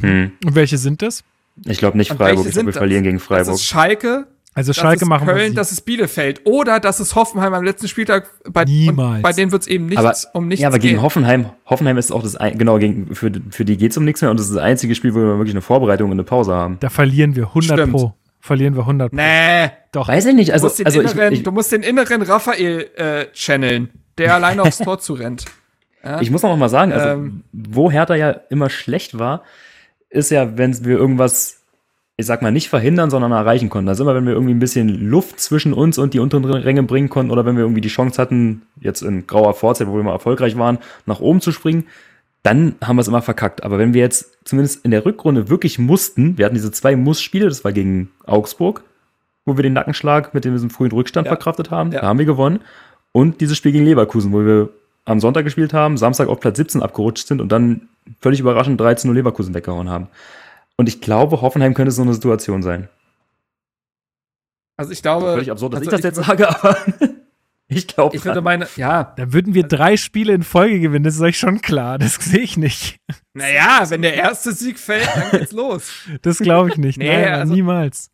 Hm. 0.00 0.32
und 0.44 0.54
welche 0.54 0.76
sind 0.78 1.00
das? 1.02 1.24
Ich 1.64 1.78
glaube 1.78 1.96
nicht 1.96 2.08
Freiburg. 2.12 2.28
Ich 2.28 2.34
glaube, 2.34 2.44
wir 2.46 2.52
sind 2.52 2.72
verlieren 2.72 3.02
das? 3.04 3.08
gegen 3.08 3.18
Das 3.18 3.26
Freiburg. 3.26 3.54
ist 3.54 3.64
Schalke, 3.64 4.26
Also 4.54 4.70
das 4.70 4.76
Schalke 4.76 5.06
machen 5.06 5.26
wir 5.26 5.34
Köln, 5.34 5.50
sie. 5.50 5.54
das 5.54 5.70
ist 5.70 5.82
Bielefeld. 5.82 6.40
Oder 6.44 6.80
das 6.80 6.98
ist 6.98 7.14
Hoffenheim 7.14 7.54
am 7.54 7.62
letzten 7.62 7.86
Spieltag. 7.86 8.28
Bei, 8.50 8.64
Niemals. 8.64 9.22
Bei 9.22 9.32
denen 9.32 9.52
wird 9.52 9.62
es 9.62 9.68
eben 9.68 9.86
nichts 9.86 10.04
aber, 10.04 10.14
um 10.32 10.48
nichts 10.48 10.62
ja, 10.62 10.68
aber 10.68 10.78
gegen 10.78 10.94
gehen. 10.96 11.02
Hoffenheim, 11.02 11.50
Hoffenheim 11.66 11.96
ist 11.96 12.10
auch 12.10 12.22
das, 12.22 12.34
ein, 12.36 12.58
genau, 12.58 12.78
gegen, 12.78 13.14
für, 13.14 13.30
für 13.50 13.64
die 13.64 13.76
geht 13.76 13.92
es 13.92 13.96
um 13.98 14.04
nichts 14.04 14.20
mehr 14.20 14.30
und 14.30 14.40
das 14.40 14.46
ist 14.48 14.54
das 14.56 14.62
einzige 14.62 14.94
Spiel, 14.94 15.14
wo 15.14 15.18
wir 15.18 15.38
wirklich 15.38 15.54
eine 15.54 15.60
Vorbereitung 15.62 16.10
und 16.10 16.16
eine 16.16 16.24
Pause 16.24 16.54
haben. 16.54 16.78
Da 16.80 16.88
verlieren 16.90 17.36
wir 17.36 17.48
100 17.48 17.78
Stimmt. 17.78 17.92
pro. 17.92 18.14
Verlieren 18.40 18.74
wir 18.74 18.80
100 18.80 19.10
pro. 19.10 19.16
Nee. 19.16 19.70
Doch. 19.92 20.08
Weiß 20.08 20.26
ich 20.26 20.34
nicht, 20.34 20.48
Du, 20.48 20.52
also, 20.54 20.66
musst 20.66 20.78
den 20.78 20.86
also 20.86 21.02
ich, 21.02 21.12
inneren, 21.12 21.32
ich, 21.34 21.42
du 21.42 21.52
musst 21.52 21.70
den 21.72 21.82
inneren 21.82 22.22
Raphael 22.22 22.86
äh, 22.96 23.26
channeln, 23.32 23.90
der 24.16 24.34
alleine 24.34 24.62
aufs 24.62 24.78
Tor 24.78 24.98
zurennt. 24.98 25.44
Ja? 26.04 26.20
Ich 26.20 26.30
muss 26.30 26.42
noch 26.42 26.56
mal 26.56 26.68
sagen, 26.68 26.92
also 26.92 27.08
Ähm. 27.08 27.42
wo 27.52 27.90
Hertha 27.90 28.14
ja 28.14 28.30
immer 28.50 28.70
schlecht 28.70 29.18
war, 29.18 29.42
ist 30.10 30.30
ja, 30.30 30.56
wenn 30.56 30.84
wir 30.84 30.96
irgendwas, 30.96 31.57
ich 32.20 32.26
sag 32.26 32.42
mal, 32.42 32.50
nicht 32.50 32.68
verhindern, 32.68 33.10
sondern 33.10 33.30
erreichen 33.30 33.70
konnten. 33.70 33.88
Also 33.88 34.02
immer, 34.02 34.14
wenn 34.16 34.26
wir 34.26 34.32
irgendwie 34.32 34.52
ein 34.52 34.58
bisschen 34.58 34.88
Luft 35.08 35.38
zwischen 35.38 35.72
uns 35.72 35.98
und 35.98 36.14
die 36.14 36.18
unteren 36.18 36.44
Ränge 36.44 36.82
bringen 36.82 37.08
konnten 37.08 37.30
oder 37.30 37.46
wenn 37.46 37.56
wir 37.56 37.62
irgendwie 37.62 37.80
die 37.80 37.88
Chance 37.88 38.20
hatten, 38.20 38.62
jetzt 38.80 39.02
in 39.02 39.28
grauer 39.28 39.54
Vorzeit, 39.54 39.86
wo 39.86 39.94
wir 39.94 40.02
mal 40.02 40.12
erfolgreich 40.12 40.58
waren, 40.58 40.78
nach 41.06 41.20
oben 41.20 41.40
zu 41.40 41.52
springen, 41.52 41.86
dann 42.42 42.74
haben 42.82 42.96
wir 42.96 43.02
es 43.02 43.08
immer 43.08 43.22
verkackt. 43.22 43.62
Aber 43.62 43.78
wenn 43.78 43.94
wir 43.94 44.00
jetzt 44.00 44.36
zumindest 44.44 44.84
in 44.84 44.90
der 44.90 45.04
Rückrunde 45.06 45.48
wirklich 45.48 45.78
mussten, 45.78 46.36
wir 46.38 46.44
hatten 46.46 46.56
diese 46.56 46.72
zwei 46.72 46.96
Muss-Spiele, 46.96 47.48
das 47.48 47.62
war 47.62 47.70
gegen 47.72 48.10
Augsburg, 48.26 48.82
wo 49.46 49.56
wir 49.56 49.62
den 49.62 49.74
Nackenschlag 49.74 50.34
mit 50.34 50.44
diesem 50.44 50.70
frühen 50.70 50.90
Rückstand 50.90 51.26
Ja. 51.26 51.30
verkraftet 51.30 51.70
haben, 51.70 51.92
Ja. 51.92 52.00
da 52.00 52.08
haben 52.08 52.18
wir 52.18 52.26
gewonnen. 52.26 52.58
Und 53.12 53.40
dieses 53.40 53.56
Spiel 53.56 53.70
gegen 53.70 53.84
Leverkusen, 53.84 54.32
wo 54.32 54.44
wir 54.44 54.70
am 55.04 55.20
Sonntag 55.20 55.44
gespielt 55.44 55.72
haben, 55.72 55.96
Samstag 55.96 56.26
auf 56.28 56.40
Platz 56.40 56.56
17 56.56 56.82
abgerutscht 56.82 57.28
sind 57.28 57.40
und 57.40 57.52
dann 57.52 57.82
völlig 58.20 58.40
überraschend 58.40 58.80
13 58.80 59.08
0 59.08 59.14
Leverkusen 59.18 59.54
weggehauen 59.54 59.88
haben. 59.88 60.08
Und 60.78 60.88
ich 60.88 61.00
glaube, 61.02 61.40
Hoffenheim 61.42 61.74
könnte 61.74 61.90
so 61.90 62.02
eine 62.02 62.14
Situation 62.14 62.62
sein. 62.62 62.88
Also 64.76 64.92
ich 64.92 65.02
glaube. 65.02 65.26
Völlig 65.32 65.50
absurd, 65.50 65.74
dass 65.74 65.80
also 65.80 65.90
ich 65.90 66.02
das 66.02 66.04
jetzt 66.04 66.20
würd- 66.20 66.26
sage, 66.26 66.48
aber 66.48 66.76
ich 67.68 67.86
glaube. 67.88 68.16
Ich 68.16 68.24
würde 68.24 68.40
meine, 68.40 68.66
ja, 68.76 69.12
Da 69.16 69.32
würden 69.32 69.54
wir 69.54 69.64
drei 69.64 69.96
Spiele 69.96 70.32
in 70.32 70.42
Folge 70.44 70.78
gewinnen, 70.80 71.04
das 71.04 71.16
ist 71.16 71.20
euch 71.20 71.36
schon 71.38 71.60
klar. 71.60 71.98
Das 71.98 72.14
sehe 72.14 72.40
ich 72.40 72.56
nicht. 72.56 72.98
naja, 73.34 73.82
wenn 73.90 74.02
der 74.02 74.14
erste 74.14 74.52
Sieg 74.52 74.78
fällt, 74.78 75.08
dann 75.14 75.30
geht's 75.40 75.52
los. 75.52 75.90
Das 76.22 76.38
glaube 76.38 76.70
ich 76.70 76.76
nicht. 76.78 76.96
Nee, 76.98 77.08
Nein, 77.12 77.22
nein, 77.22 77.34
also- 77.40 77.52
niemals. 77.54 78.10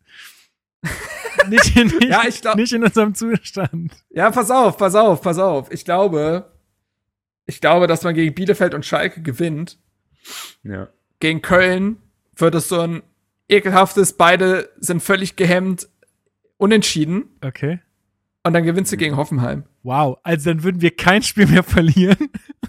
nicht, 1.47 1.75
in, 1.77 1.87
nicht, 1.87 2.03
Ja, 2.05 2.23
ich 2.27 2.41
glaub- 2.41 2.55
nicht 2.55 2.73
in 2.73 2.83
unserem 2.83 3.13
Zustand. 3.13 3.93
Ja, 4.09 4.31
pass 4.31 4.49
auf, 4.49 4.77
pass 4.77 4.95
auf, 4.95 5.21
pass 5.21 5.37
auf. 5.37 5.71
Ich 5.71 5.85
glaube, 5.85 6.51
ich 7.45 7.61
glaube, 7.61 7.85
dass 7.85 8.01
man 8.03 8.15
gegen 8.15 8.33
Bielefeld 8.33 8.73
und 8.73 8.85
Schalke 8.87 9.21
gewinnt. 9.21 9.77
ja. 10.63 10.87
Gegen 11.19 11.41
Köln 11.41 11.97
wird 12.35 12.55
es 12.55 12.67
so 12.69 12.79
ein 12.79 13.01
ekelhaftes, 13.49 14.13
beide 14.13 14.69
sind 14.79 15.01
völlig 15.03 15.35
gehemmt, 15.35 15.87
unentschieden. 16.57 17.25
Okay. 17.43 17.79
Und 18.43 18.53
dann 18.53 18.63
gewinnst 18.63 18.91
du 18.91 18.97
gegen 18.97 19.17
Hoffenheim. 19.17 19.63
Wow. 19.83 20.17
Also 20.23 20.51
dann 20.51 20.63
würden 20.63 20.81
wir 20.81 20.95
kein 20.95 21.23
Spiel 21.23 21.47
mehr 21.47 21.63
verlieren. 21.63 22.17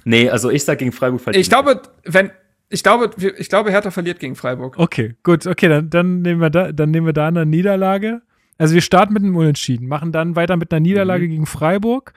Nee, 0.08 0.30
also 0.30 0.50
ich 0.50 0.62
sag 0.62 0.78
gegen 0.78 0.92
Freiburg 0.92 1.20
verlieren. 1.20 1.40
Ich 1.40 1.48
glaube, 1.48 1.82
wenn, 2.04 2.30
ich 2.68 2.84
glaube, 2.84 3.10
ich 3.38 3.48
glaube, 3.48 3.72
Hertha 3.72 3.90
verliert 3.90 4.20
gegen 4.20 4.36
Freiburg. 4.36 4.78
Okay, 4.78 5.16
gut. 5.24 5.48
Okay, 5.48 5.68
dann, 5.68 5.90
dann, 5.90 6.22
nehmen 6.22 6.40
wir 6.40 6.48
da, 6.50 6.70
dann 6.70 6.92
nehmen 6.92 7.06
wir 7.06 7.12
da 7.12 7.26
eine 7.26 7.44
Niederlage. 7.44 8.22
Also 8.56 8.74
wir 8.74 8.82
starten 8.82 9.14
mit 9.14 9.24
einem 9.24 9.34
Unentschieden, 9.34 9.88
machen 9.88 10.12
dann 10.12 10.36
weiter 10.36 10.56
mit 10.56 10.70
einer 10.72 10.78
Niederlage 10.78 11.24
Mhm. 11.24 11.30
gegen 11.30 11.46
Freiburg. 11.46 12.12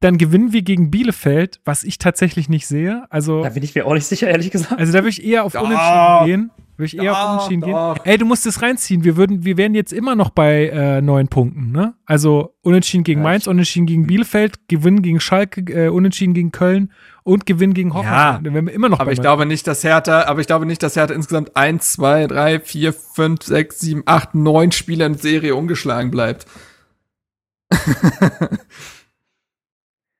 Dann 0.00 0.16
gewinnen 0.16 0.54
wir 0.54 0.62
gegen 0.62 0.90
Bielefeld, 0.90 1.60
was 1.66 1.84
ich 1.84 1.98
tatsächlich 1.98 2.48
nicht 2.48 2.66
sehe. 2.66 3.04
Also, 3.10 3.42
Da 3.42 3.50
bin 3.50 3.62
ich 3.62 3.74
mir 3.74 3.84
auch 3.86 3.92
nicht 3.92 4.06
sicher, 4.06 4.28
ehrlich 4.28 4.50
gesagt. 4.50 4.78
also 4.80 4.90
da 4.94 5.00
würde 5.00 5.10
ich 5.10 5.22
eher 5.22 5.44
auf. 5.44 5.54
Unentschieden 5.54 6.24
gehen. 6.24 6.50
Würde 6.76 6.86
ich 6.86 6.98
eher 6.98 7.12
auf 7.12 7.18
Doch, 7.18 7.32
Unentschieden 7.34 7.60
doch. 7.70 7.94
gehen. 7.94 8.02
Ey, 8.04 8.18
du 8.18 8.24
musst 8.26 8.46
es 8.46 8.60
reinziehen. 8.60 9.04
Wir 9.04 9.16
würden, 9.16 9.44
wir 9.44 9.56
wären 9.56 9.74
jetzt 9.76 9.92
immer 9.92 10.16
noch 10.16 10.30
bei 10.30 10.68
äh, 10.70 11.00
neun 11.00 11.28
Punkten, 11.28 11.70
ne? 11.70 11.94
Also 12.04 12.54
Unentschieden 12.62 13.04
gegen 13.04 13.20
Ja, 13.20 13.24
Mainz, 13.24 13.44
ich- 13.44 13.48
Unentschieden 13.48 13.86
gegen 13.86 14.06
Bielefeld, 14.08 14.66
Gewinn 14.68 15.00
gegen 15.02 15.20
Schalke, 15.20 15.60
äh, 15.72 15.88
Unentschieden 15.88 16.34
gegen 16.34 16.50
Köln 16.50 16.90
und 17.22 17.46
Gewinn 17.46 17.74
gegen 17.74 17.94
Hoffenheim. 17.94 18.42
Dann 18.42 18.54
wären 18.54 18.66
wir 18.66 18.72
immer 18.74 18.88
noch 18.88 18.98
Aber 18.98 19.06
bei 19.06 19.12
ich 19.12 19.20
glaube 19.20 19.46
nicht, 19.46 19.66
dass 19.68 19.84
Hertha, 19.84 20.24
aber 20.24 20.40
ich 20.40 20.46
glaube 20.48 20.66
nicht, 20.66 20.82
dass 20.82 20.96
Hertha 20.96 21.14
insgesamt 21.14 21.56
eins, 21.56 21.92
zwei, 21.92 22.26
drei, 22.26 22.58
vier, 22.58 22.92
fünf, 22.92 23.42
sechs, 23.44 23.78
sieben, 23.78 24.02
acht, 24.06 24.34
neun 24.34 24.72
Spiele 24.72 25.06
in 25.06 25.14
Serie 25.14 25.54
ungeschlagen 25.54 26.10
bleibt. 26.10 26.46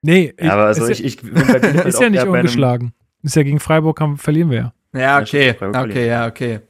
Nee, 0.03 0.35
Ja, 0.39 0.53
aber 0.53 0.65
also 0.67 0.85
ist, 0.85 1.01
ich, 1.01 1.05
ich 1.05 1.23
bin 1.23 1.33
bei 1.35 1.41
ist 1.89 2.01
ja 2.01 2.11
nicht 2.11 2.27
ungeschlagen. 2.27 2.93
Ist 3.23 3.37
ja 3.37 3.43
gegen 3.43 3.59
Freiburg, 3.59 4.01
haben, 4.01 4.19
verlieren 4.19 4.51
wir 4.51 4.59
ja. 4.59 4.73
Ja, 4.95 5.21
okay. 5.21 5.55
Okay, 5.61 6.07
ja, 6.07 6.27
okay. 6.27 6.61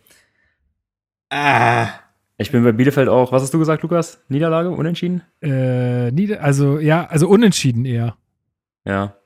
Ah. 1.31 1.89
Ich 2.37 2.51
bin 2.51 2.65
bei 2.65 2.73
Bielefeld 2.73 3.09
auch, 3.09 3.31
was 3.31 3.43
hast 3.43 3.55
du 3.55 3.59
gesagt, 3.59 3.83
Lukas? 3.83 4.21
Niederlage, 4.29 4.71
unentschieden? 4.71 5.23
Äh, 5.41 6.11
nieder, 6.11 6.43
also 6.43 6.79
ja, 6.81 7.07
also 7.07 7.29
unentschieden 7.29 7.85
eher. 7.85 8.17
Ja. 8.85 9.17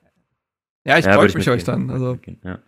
Ja, 0.84 0.98
ich 0.98 1.06
ja, 1.06 1.20
würd 1.20 1.34
mich 1.34 1.48
euch 1.48 1.66
mitgehen. 1.66 1.88
dann. 1.88 1.90
Also, 1.90 2.18
Ja. 2.42 2.58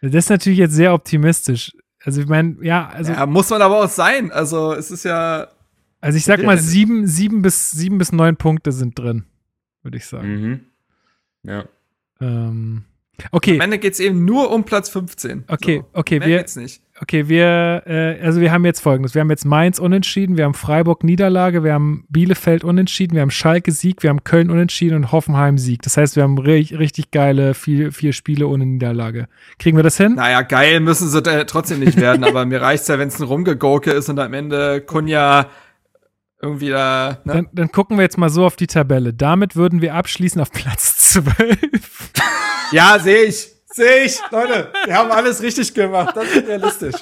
Das 0.00 0.14
ist 0.14 0.30
natürlich 0.30 0.58
jetzt 0.58 0.74
sehr 0.74 0.94
optimistisch. 0.94 1.72
Also 2.04 2.20
ich 2.20 2.28
meine, 2.28 2.56
ja, 2.62 2.88
also, 2.88 3.12
ja, 3.12 3.26
muss 3.26 3.50
man 3.50 3.60
aber 3.60 3.82
auch 3.82 3.88
sein. 3.88 4.30
Also, 4.30 4.72
es 4.72 4.90
ist 4.90 5.04
ja. 5.04 5.48
also 6.00 6.16
ich 6.16 6.24
sag 6.24 6.42
mal, 6.44 6.58
sieben, 6.58 7.06
sieben 7.06 7.42
bis 7.42 7.72
sieben 7.72 7.98
bis 7.98 8.12
neun 8.12 8.36
Punkte 8.36 8.70
sind 8.70 8.96
drin, 8.98 9.24
würde 9.82 9.96
ich 9.96 10.06
sagen. 10.06 10.28
Mhm. 10.28 10.60
Ja. 11.42 11.64
Ähm, 12.20 12.84
Am 13.24 13.28
okay, 13.32 13.58
Ende 13.58 13.78
geht's 13.78 13.98
eben 13.98 14.24
nur 14.24 14.50
um 14.52 14.64
Platz 14.64 14.88
15. 14.90 15.44
okay, 15.48 15.78
So. 15.78 15.98
okay, 15.98 16.18
Mehr 16.20 16.28
wir, 16.28 16.38
geht's 16.38 16.56
nicht. 16.56 16.82
okay, 17.00 17.28
wir, 17.28 17.82
äh, 17.86 18.20
also 18.22 18.40
wir 18.40 18.52
haben 18.52 18.64
jetzt 18.64 18.80
folgendes: 18.80 19.14
Wir 19.14 19.20
haben 19.20 19.30
jetzt 19.30 19.44
Mainz 19.44 19.78
unentschieden, 19.78 20.36
wir 20.36 20.44
haben 20.44 20.54
Freiburg 20.54 21.02
Niederlage, 21.02 21.64
wir 21.64 21.72
haben 21.74 22.04
Bielefeld 22.08 22.62
unentschieden, 22.62 23.14
wir 23.14 23.22
haben 23.22 23.30
Schalke 23.30 23.72
Sieg, 23.72 24.02
wir 24.02 24.10
haben 24.10 24.22
Köln 24.22 24.50
unentschieden 24.50 24.94
und 24.94 25.10
Hoffenheim 25.10 25.58
Sieg. 25.58 25.82
Das 25.82 25.96
heißt, 25.96 26.14
wir 26.16 26.22
haben 26.22 26.38
ri 26.38 26.60
richtig 26.78 27.10
geile 27.10 27.54
vier, 27.54 27.92
vier 27.92 28.12
Spiele 28.12 28.46
ohne 28.46 28.66
Niederlage. 28.66 29.26
Kriegen 29.58 29.76
wir 29.76 29.82
das 29.84 29.96
hin? 29.96 30.14
Naja, 30.14 30.42
geil 30.42 30.80
müssen 30.80 31.08
sie 31.08 31.18
äh, 31.18 31.44
trotzdem 31.44 31.80
nicht 31.80 32.00
werden, 32.00 32.22
aber 32.24 32.46
mir 32.46 32.60
reicht's 32.62 32.88
ja, 32.88 32.98
wenn 32.98 33.08
es 33.08 33.18
ein 33.18 33.24
Rumgegurke 33.24 33.90
ist 33.90 34.08
und 34.08 34.18
am 34.20 34.32
Ende 34.32 34.80
Kunja 34.80 35.48
irgendwie 36.40 36.68
da. 36.68 37.18
Ne? 37.24 37.32
Dann, 37.32 37.48
dann 37.52 37.72
gucken 37.72 37.96
wir 37.96 38.02
jetzt 38.04 38.16
mal 38.16 38.30
so 38.30 38.46
auf 38.46 38.56
die 38.56 38.68
Tabelle. 38.68 39.12
Damit 39.12 39.56
würden 39.56 39.82
wir 39.82 39.94
abschließen 39.94 40.40
auf 40.40 40.52
Platz 40.52 40.97
12. 41.12 41.58
Ja, 42.72 42.98
sehe 42.98 43.24
ich. 43.24 43.48
Sehe 43.72 44.04
ich. 44.04 44.18
Leute, 44.30 44.68
wir 44.86 44.94
haben 44.94 45.10
alles 45.10 45.42
richtig 45.42 45.72
gemacht. 45.74 46.14
Das 46.16 46.24
ist 46.34 46.46
realistisch. 46.46 46.94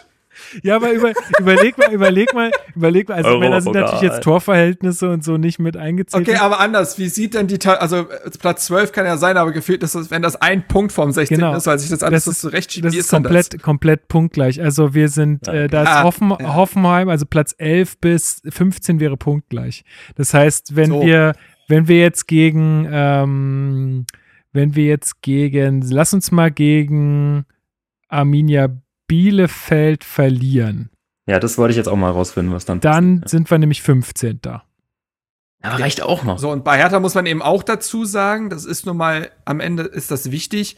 Ja, 0.62 0.76
aber 0.76 0.92
über, 0.92 1.12
überleg 1.40 1.78
mal, 1.78 1.90
überleg 1.90 2.34
mal, 2.34 2.50
überleg 2.74 3.08
mal. 3.08 3.14
Also, 3.16 3.32
ich 3.32 3.40
meine, 3.40 3.54
da 3.54 3.60
sind 3.62 3.68
Europapokal. 3.70 3.94
natürlich 3.94 4.12
jetzt 4.16 4.22
Torverhältnisse 4.24 5.08
und 5.10 5.24
so 5.24 5.38
nicht 5.38 5.58
mit 5.58 5.78
eingezählt. 5.78 6.28
Okay, 6.28 6.36
aber 6.38 6.60
anders. 6.60 6.98
Wie 6.98 7.08
sieht 7.08 7.32
denn 7.34 7.46
die, 7.46 7.58
also 7.66 8.06
Platz 8.38 8.66
12 8.66 8.92
kann 8.92 9.06
ja 9.06 9.16
sein, 9.16 9.38
aber 9.38 9.52
gefühlt 9.52 9.82
ist 9.82 9.94
das, 9.94 10.10
wenn 10.10 10.20
das 10.20 10.36
ein 10.36 10.68
Punkt 10.68 10.92
vom 10.92 11.10
16. 11.10 11.38
Genau. 11.38 11.56
ist, 11.56 11.66
weil 11.66 11.78
sich 11.78 11.88
das 11.88 12.02
alles 12.02 12.24
Das 12.24 12.24
so 12.26 12.30
ist- 12.32 12.40
zurechtschiebt, 12.42 12.84
das 12.84 12.92
wie 12.92 12.98
ist 12.98 13.08
komplett, 13.08 13.62
komplett 13.62 14.08
punktgleich. 14.08 14.60
Also 14.60 14.92
wir 14.92 15.08
sind, 15.08 15.48
äh, 15.48 15.68
da 15.68 15.82
ist 15.84 15.88
Ah, 15.88 16.02
Hoffen, 16.02 16.34
ja. 16.38 16.54
Hoffenheim, 16.54 17.08
also 17.08 17.24
Platz 17.24 17.54
11 17.56 17.96
bis 17.98 18.42
15 18.46 19.00
wäre 19.00 19.16
punktgleich. 19.16 19.84
Das 20.16 20.34
heißt, 20.34 20.76
wenn 20.76 20.90
So. 20.90 21.00
wir, 21.02 21.32
wenn 21.68 21.88
wir 21.88 21.98
jetzt 21.98 22.26
gegen, 22.26 22.88
ähm, 22.90 24.06
wenn 24.52 24.74
wir 24.74 24.84
jetzt 24.84 25.22
gegen, 25.22 25.82
lass 25.82 26.14
uns 26.14 26.30
mal 26.30 26.50
gegen 26.50 27.44
Arminia 28.08 28.68
Bielefeld 29.08 30.04
verlieren, 30.04 30.90
ja, 31.28 31.40
das 31.40 31.58
wollte 31.58 31.72
ich 31.72 31.76
jetzt 31.76 31.88
auch 31.88 31.96
mal 31.96 32.10
rausfinden, 32.10 32.54
was 32.54 32.64
dann 32.64 32.80
dann 32.80 33.20
passiert. 33.20 33.30
sind 33.30 33.50
wir 33.50 33.58
nämlich 33.58 33.82
15. 33.82 34.38
da. 34.42 34.62
Ja, 35.62 35.70
aber 35.70 35.80
reicht 35.82 36.02
auch 36.02 36.22
noch. 36.22 36.38
So, 36.38 36.50
und 36.50 36.64
bei 36.64 36.76
Hertha 36.78 37.00
muss 37.00 37.14
man 37.14 37.26
eben 37.26 37.42
auch 37.42 37.62
dazu 37.64 38.04
sagen, 38.04 38.48
das 38.48 38.64
ist 38.64 38.86
nun 38.86 38.96
mal, 38.96 39.30
am 39.44 39.58
Ende 39.58 39.82
ist 39.82 40.10
das 40.10 40.30
wichtig. 40.30 40.76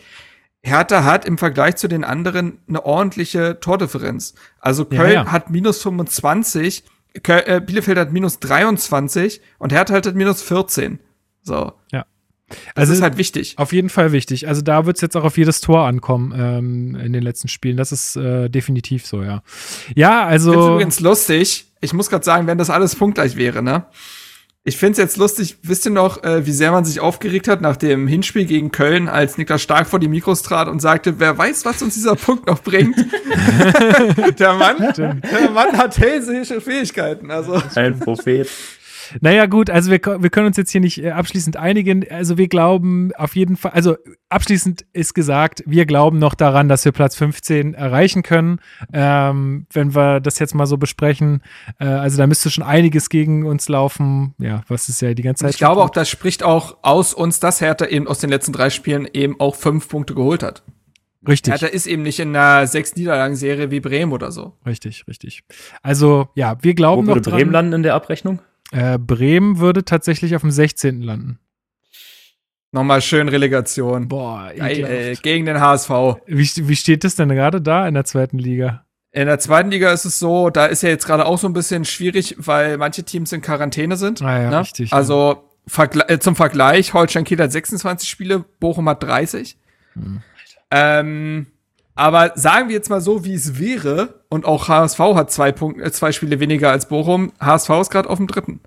Hertha 0.62 1.04
hat 1.04 1.24
im 1.24 1.36
Vergleich 1.38 1.76
zu 1.76 1.88
den 1.88 2.02
anderen 2.02 2.58
eine 2.66 2.84
ordentliche 2.84 3.60
Tordifferenz. 3.60 4.34
Also 4.58 4.86
Ja, 4.90 4.98
Köln 4.98 5.12
ja. 5.12 5.32
hat 5.32 5.50
minus 5.50 5.82
25, 5.82 6.84
Köl 6.84 6.92
äh, 7.26 7.60
Bielefeld 7.64 7.98
hat 7.98 8.12
minus 8.12 8.38
23 8.40 9.40
und 9.58 9.72
Hertha 9.72 9.94
hat 9.94 10.14
minus 10.14 10.42
14. 10.42 10.98
So. 11.42 11.72
Ja. 11.92 12.04
Das 12.48 12.56
Also 12.76 12.92
ist 12.94 13.02
halt 13.02 13.18
wichtig. 13.18 13.54
Auf 13.58 13.72
jeden 13.72 13.90
Fall 13.90 14.12
wichtig. 14.12 14.48
Also 14.48 14.62
da 14.62 14.86
wird 14.86 14.96
es 14.96 15.02
jetzt 15.02 15.16
auch 15.16 15.24
auf 15.24 15.36
jedes 15.36 15.60
Tor 15.60 15.86
ankommen 15.86 16.32
ähm, 16.36 16.94
in 16.96 17.12
den 17.12 17.22
letzten 17.22 17.48
Spielen. 17.48 17.76
Das 17.76 17.92
ist 17.92 18.16
äh, 18.16 18.48
definitiv 18.48 19.06
so, 19.06 19.22
ja. 19.22 19.42
Ja, 19.94 20.22
Ich 20.22 20.32
also. 20.32 20.52
find's 20.52 20.66
übrigens 20.68 21.00
lustig. 21.00 21.66
Ich 21.80 21.92
muss 21.92 22.08
gerade 22.08 22.24
sagen, 22.24 22.46
wenn 22.46 22.58
das 22.58 22.70
alles 22.70 22.96
punktgleich 22.96 23.36
wäre, 23.36 23.62
ne? 23.62 23.84
Ich 24.64 24.76
find's 24.76 24.98
jetzt 24.98 25.16
lustig, 25.16 25.56
wisst 25.62 25.86
ihr 25.86 25.92
noch, 25.92 26.22
äh, 26.24 26.44
wie 26.44 26.52
sehr 26.52 26.72
man 26.72 26.84
sich 26.84 27.00
aufgeregt 27.00 27.48
hat 27.48 27.62
nach 27.62 27.76
dem 27.76 28.06
Hinspiel 28.06 28.44
gegen 28.44 28.70
Köln, 28.70 29.08
als 29.08 29.38
Niklas 29.38 29.62
Stark 29.62 29.86
vor 29.86 29.98
die 29.98 30.08
Mikros 30.08 30.42
trat 30.42 30.68
und 30.68 30.80
sagte, 30.80 31.18
wer 31.18 31.38
weiß, 31.38 31.64
was 31.64 31.80
uns 31.80 31.94
dieser 31.94 32.16
Punkt 32.16 32.46
noch 32.46 32.60
bringt. 32.62 32.96
der 34.38 34.54
Mann, 34.54 34.92
der 34.96 35.50
Mann 35.54 35.78
hat 35.78 35.96
hellsehische 35.98 36.60
Fähigkeiten. 36.60 37.30
Also 37.30 37.62
Ein 37.76 37.98
Prophet. 37.98 38.48
Naja, 39.20 39.46
gut, 39.46 39.70
also 39.70 39.90
wir, 39.90 40.00
wir 40.00 40.30
können 40.30 40.46
uns 40.46 40.56
jetzt 40.56 40.70
hier 40.70 40.80
nicht 40.80 41.02
äh, 41.02 41.10
abschließend 41.10 41.56
einigen. 41.56 42.04
Also 42.10 42.38
wir 42.38 42.48
glauben 42.48 43.12
auf 43.16 43.36
jeden 43.36 43.56
Fall, 43.56 43.72
also 43.72 43.96
abschließend 44.28 44.84
ist 44.92 45.14
gesagt, 45.14 45.62
wir 45.66 45.86
glauben 45.86 46.18
noch 46.18 46.34
daran, 46.34 46.68
dass 46.68 46.84
wir 46.84 46.92
Platz 46.92 47.16
15 47.16 47.74
erreichen 47.74 48.22
können. 48.22 48.60
Ähm, 48.92 49.66
wenn 49.72 49.94
wir 49.94 50.20
das 50.20 50.38
jetzt 50.38 50.54
mal 50.54 50.66
so 50.66 50.76
besprechen, 50.76 51.42
äh, 51.78 51.86
also 51.86 52.18
da 52.18 52.26
müsste 52.26 52.50
schon 52.50 52.64
einiges 52.64 53.08
gegen 53.08 53.44
uns 53.46 53.68
laufen. 53.68 54.34
Ja, 54.38 54.62
was 54.68 54.88
ist 54.88 55.00
ja 55.00 55.14
die 55.14 55.22
ganze 55.22 55.44
Zeit. 55.44 55.52
ich 55.52 55.58
glaube 55.58 55.82
auch, 55.82 55.90
das 55.90 56.08
spricht 56.08 56.42
auch 56.42 56.78
aus 56.82 57.14
uns, 57.14 57.40
dass 57.40 57.60
Hertha 57.60 57.86
eben 57.86 58.06
aus 58.06 58.18
den 58.18 58.30
letzten 58.30 58.52
drei 58.52 58.70
Spielen 58.70 59.08
eben 59.12 59.38
auch 59.40 59.54
fünf 59.54 59.88
Punkte 59.88 60.14
geholt 60.14 60.42
hat. 60.42 60.62
richtig. 61.26 61.52
Hertha 61.52 61.66
ist 61.66 61.86
eben 61.86 62.02
nicht 62.02 62.20
in 62.20 62.34
einer 62.34 62.66
sechs 62.66 62.94
Niederlagen-Serie 62.96 63.70
wie 63.70 63.80
Bremen 63.80 64.12
oder 64.12 64.32
so. 64.32 64.54
Richtig, 64.66 65.06
richtig. 65.08 65.44
Also, 65.82 66.28
ja, 66.34 66.56
wir 66.62 66.72
Wo 66.72 66.76
glauben 66.76 67.06
noch 67.06 67.14
würde 67.14 67.30
dran. 67.30 67.38
Bremen 67.38 67.52
landen 67.52 67.72
in 67.74 67.82
der 67.82 67.94
Abrechnung? 67.94 68.40
Äh, 68.72 68.98
Bremen 68.98 69.58
würde 69.58 69.84
tatsächlich 69.84 70.34
auf 70.34 70.42
dem 70.42 70.50
16. 70.50 71.02
landen. 71.02 71.38
Nochmal 72.70 73.00
schön 73.00 73.28
Relegation. 73.28 74.08
Boah, 74.08 74.52
äh, 74.54 75.14
gegen 75.22 75.46
den 75.46 75.60
HSV. 75.60 75.90
wie, 76.26 76.50
wie 76.68 76.76
steht 76.76 77.02
das 77.02 77.16
denn 77.16 77.30
gerade 77.30 77.62
da 77.62 77.88
in 77.88 77.94
der 77.94 78.04
zweiten 78.04 78.38
Liga? 78.38 78.84
In 79.10 79.26
der 79.26 79.38
zweiten 79.38 79.70
Liga 79.70 79.90
ist 79.90 80.04
es 80.04 80.18
so, 80.18 80.50
da 80.50 80.66
ist 80.66 80.82
ja 80.82 80.90
jetzt 80.90 81.06
gerade 81.06 81.24
auch 81.24 81.38
so 81.38 81.48
ein 81.48 81.54
bisschen 81.54 81.86
schwierig, 81.86 82.36
weil 82.38 82.76
manche 82.76 83.04
Teams 83.04 83.32
in 83.32 83.40
Quarantäne 83.40 83.96
sind. 83.96 84.20
Ah 84.20 84.42
ja, 84.42 84.50
ne? 84.50 84.60
richtig, 84.60 84.92
Also 84.92 85.48
Vergle 85.66 86.06
äh, 86.08 86.18
zum 86.18 86.36
Vergleich, 86.36 86.92
Holstein 86.92 87.24
Kiel 87.24 87.38
hat 87.38 87.50
26 87.50 88.08
Spiele, 88.08 88.44
Bochum 88.60 88.86
hat 88.88 89.02
30. 89.02 89.56
Hm. 89.94 90.22
Ähm, 90.70 91.46
aber 91.98 92.32
sagen 92.36 92.68
wir 92.68 92.76
jetzt 92.76 92.90
mal 92.90 93.00
so, 93.00 93.24
wie 93.24 93.34
es 93.34 93.58
wäre, 93.58 94.22
und 94.28 94.44
auch 94.44 94.68
HSV 94.68 94.98
hat 94.98 95.30
zwei, 95.30 95.52
Punkte, 95.52 95.82
äh, 95.82 95.90
zwei 95.92 96.12
Spiele 96.12 96.40
weniger 96.40 96.70
als 96.70 96.88
Bochum, 96.88 97.32
HSV 97.40 97.70
ist 97.80 97.90
gerade 97.90 98.08
auf 98.08 98.18
dem 98.18 98.26
dritten. 98.26 98.60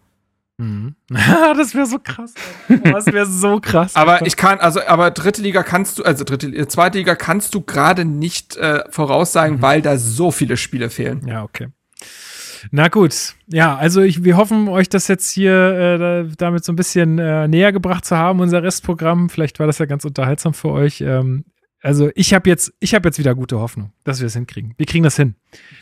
Mhm. 0.57 0.95
das 1.57 1.73
wäre 1.73 1.85
so 1.87 1.97
krass. 1.97 2.33
Alter. 2.69 2.91
Das 2.91 3.05
wäre 3.07 3.25
so 3.25 3.59
krass. 3.59 3.95
Aber 3.95 4.25
ich 4.27 4.37
kann, 4.37 4.59
also, 4.59 4.81
aber 4.85 5.09
dritte 5.11 5.41
Liga 5.41 5.63
kannst 5.63 5.97
du, 5.99 6.03
also 6.03 6.23
dritte, 6.23 6.47
äh, 6.47 6.67
zweite 6.67 6.97
Liga 6.99 7.15
kannst 7.15 7.55
du 7.55 7.61
gerade 7.61 8.05
nicht 8.05 8.57
äh, 8.57 8.83
voraussagen, 8.89 9.57
Mhm. 9.57 9.61
weil 9.61 9.81
da 9.81 9.97
so 9.97 10.31
viele 10.31 10.57
Spiele 10.57 10.89
fehlen. 10.89 11.25
Ja, 11.27 11.43
okay. 11.43 11.69
Na 12.69 12.89
gut, 12.89 13.33
ja, 13.47 13.75
also 13.75 14.01
ich, 14.01 14.23
wir 14.23 14.37
hoffen, 14.37 14.67
euch 14.67 14.87
das 14.87 15.07
jetzt 15.07 15.31
hier 15.31 15.51
äh, 15.53 15.97
da, 15.97 16.23
damit 16.37 16.63
so 16.63 16.71
ein 16.71 16.75
bisschen 16.75 17.17
äh, 17.17 17.47
näher 17.47 17.71
gebracht 17.71 18.05
zu 18.05 18.15
haben, 18.15 18.39
unser 18.39 18.61
Restprogramm. 18.61 19.29
Vielleicht 19.29 19.57
war 19.59 19.65
das 19.65 19.79
ja 19.79 19.87
ganz 19.87 20.05
unterhaltsam 20.05 20.53
für 20.53 20.69
euch. 20.69 21.01
Ähm, 21.01 21.45
also 21.81 22.09
ich 22.15 22.33
habe 22.33 22.49
jetzt, 22.49 22.73
ich 22.79 22.93
habe 22.93 23.07
jetzt 23.07 23.19
wieder 23.19 23.35
gute 23.35 23.59
Hoffnung, 23.59 23.91
dass 24.03 24.19
wir 24.19 24.27
es 24.27 24.33
hinkriegen. 24.33 24.73
Wir 24.77 24.85
kriegen 24.85 25.03
das 25.03 25.15
hin. 25.15 25.35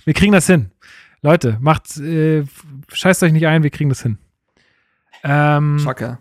Wir 0.06 0.14
kriegen 0.14 0.32
das 0.32 0.48
hin. 0.48 0.72
Leute, 1.22 1.58
macht, 1.60 1.98
äh, 1.98 2.46
scheißt 2.92 3.24
euch 3.24 3.34
nicht 3.34 3.48
ein, 3.48 3.64
wir 3.64 3.70
kriegen 3.70 3.90
das 3.90 4.02
hin. 4.02 4.18
Ähm, 5.24 5.80
Schocker. 5.80 6.20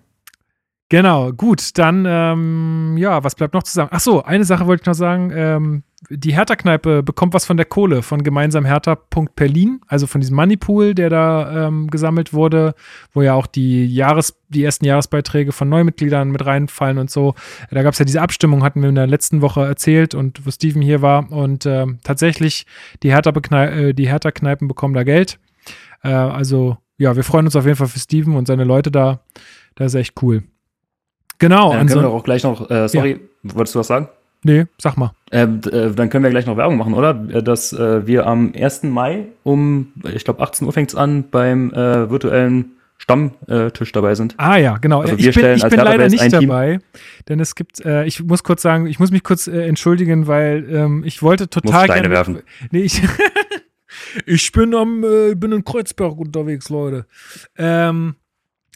Genau, 0.89 1.33
gut, 1.33 1.77
dann, 1.79 2.05
ähm, 2.09 2.97
ja, 2.99 3.23
was 3.23 3.35
bleibt 3.35 3.55
noch 3.55 3.63
zu 3.63 3.73
sagen? 3.73 3.91
Ach 3.93 4.01
so, 4.01 4.23
eine 4.23 4.45
Sache 4.45 4.67
wollte 4.67 4.83
ich 4.83 4.87
noch 4.87 4.95
sagen. 4.95 5.31
Ähm, 5.35 5.83
die 6.11 6.33
Hertha-Kneipe 6.33 7.03
bekommt 7.03 7.35
was 7.35 7.45
von 7.45 7.57
der 7.57 7.67
Kohle 7.67 8.03
von 8.03 8.23
gemeinsam 8.23 8.65
Hertha.Berlin, 8.65 9.81
also 9.89 10.07
von 10.07 10.21
diesem 10.21 10.37
Moneypool, 10.37 10.95
der 10.95 11.11
da 11.11 11.67
ähm, 11.67 11.89
gesammelt 11.89 12.33
wurde, 12.33 12.75
wo 13.13 13.23
ja 13.23 13.35
auch 13.35 13.47
die 13.49 13.87
Jahres-, 13.87 14.39
die 14.49 14.63
ersten 14.63 14.85
Jahresbeiträge 14.85 15.51
von 15.51 15.69
Neumitgliedern 15.69 16.31
mit 16.31 16.47
reinfallen 16.47 16.99
und 16.99 17.11
so. 17.11 17.35
Da 17.71 17.83
gab 17.83 17.95
es 17.95 17.99
ja 17.99 18.05
diese 18.05 18.23
Abstimmung, 18.23 18.63
hatten 18.63 18.81
wir 18.81 18.89
in 18.89 18.95
der 18.95 19.09
letzten 19.09 19.43
Woche 19.43 19.65
erzählt 19.65 20.15
und 20.15 20.47
wo 20.47 20.51
Steven 20.53 20.83
hier 20.83 21.03
war. 21.03 21.33
Und 21.33 21.67
ähm, 21.67 21.99
tatsächlich, 22.05 22.67
die 23.03 23.11
Hertha-Kneipen 23.11 23.89
äh, 23.89 23.95
die 23.95 24.09
Hertha 24.09 24.31
bekommen 24.61 24.95
da 24.95 25.03
Geld. 25.03 25.41
Äh, 26.05 26.11
also, 26.11 26.79
ja, 26.97 27.17
wir 27.17 27.25
freuen 27.25 27.47
uns 27.47 27.57
auf 27.57 27.65
jeden 27.65 27.77
Fall 27.77 27.89
für 27.89 27.99
Steven 27.99 28.37
und 28.37 28.47
seine 28.47 28.65
Leute 28.65 28.93
da. 28.93 29.21
Das 29.75 29.95
ist 29.95 30.01
echt 30.01 30.23
cool. 30.23 30.45
Genau. 31.39 31.73
Dann 31.73 31.87
können 31.87 32.03
wir 32.03 32.11
auch 32.11 32.25
gleich 32.25 32.45
noch, 32.45 32.71
äh, 32.71 32.89
sorry, 32.89 33.21
wolltest 33.43 33.75
du 33.75 33.81
was 33.81 33.87
sagen? 33.89 34.09
Nee, 34.49 34.65
sag 34.79 34.97
mal. 34.97 35.13
Äh, 35.31 35.43
äh, 35.43 35.95
dann 35.95 36.09
können 36.09 36.25
wir 36.25 36.31
gleich 36.31 36.47
noch 36.47 36.57
Werbung 36.57 36.79
machen, 36.79 36.95
oder? 36.95 37.11
Äh, 37.31 37.43
dass 37.43 37.73
äh, 37.73 38.07
wir 38.07 38.27
am 38.27 38.53
1. 38.57 38.85
Mai 38.85 39.27
um, 39.43 39.93
ich 40.15 40.25
glaube, 40.25 40.43
18 40.43 40.67
Uhr 40.67 40.73
fängt's 40.73 40.95
an, 40.95 41.25
beim 41.31 41.71
äh, 41.73 42.09
virtuellen 42.11 42.73
Stammtisch 43.01 43.93
dabei 43.93 44.17
sind. 44.17 44.35
Ah 44.39 44.57
ja, 44.57 44.77
genau. 44.79 45.03
Also 45.03 45.15
ich 45.15 45.25
wir 45.25 45.33
bin, 45.33 45.41
stellen 45.41 45.57
ich 45.59 45.69
bin 45.69 45.79
leider 45.79 46.09
nicht 46.09 46.21
ein 46.21 46.31
Team. 46.31 46.49
dabei, 46.49 46.81
denn 47.29 47.39
es 47.39 47.55
gibt, 47.55 47.85
äh, 47.85 48.05
ich 48.07 48.25
muss 48.25 48.43
kurz 48.43 48.61
sagen, 48.63 48.87
ich 48.87 48.99
muss 48.99 49.13
mich 49.13 49.23
kurz 49.23 49.47
äh, 49.47 49.67
entschuldigen, 49.69 50.27
weil 50.27 50.67
ähm, 50.69 51.05
ich 51.05 51.23
wollte 51.23 51.49
total 51.49 51.85
Steine 51.85 52.01
gerne- 52.09 52.15
werfen. 52.15 52.43
Nee, 52.73 52.81
ich, 52.81 53.01
ich 54.27 54.51
bin 54.51 54.75
am, 54.75 55.05
äh, 55.05 55.35
bin 55.37 55.53
in 55.53 55.65
Kreuzberg 55.65 56.19
unterwegs, 56.19 56.71
Leute. 56.71 57.07
Ähm, 57.57 58.17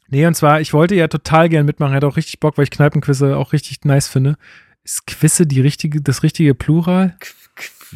nee, 0.08 0.24
und 0.24 0.34
zwar, 0.34 0.60
ich 0.60 0.72
wollte 0.72 0.94
ja 0.94 1.08
total 1.08 1.48
gern 1.48 1.66
mitmachen, 1.66 1.92
hatte 1.92 2.06
auch 2.06 2.16
richtig 2.16 2.38
Bock, 2.38 2.56
weil 2.56 2.64
ich 2.64 2.70
Kneipenquizze 2.70 3.36
auch 3.36 3.52
richtig 3.52 3.84
nice 3.84 4.06
finde. 4.06 4.36
Ist 4.84 5.06
Quizze 5.06 5.46
die 5.46 5.60
richtige, 5.60 6.00
das 6.00 6.22
richtige 6.22 6.54
Plural? 6.54 7.16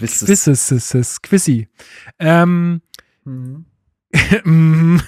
Ist- 0.00 0.26
Quizzes, 0.26 0.70
ist 0.70 0.94
es, 0.94 1.22
Quizzy. 1.22 1.68
Ähm, 2.18 2.80
Mhm. 3.24 3.66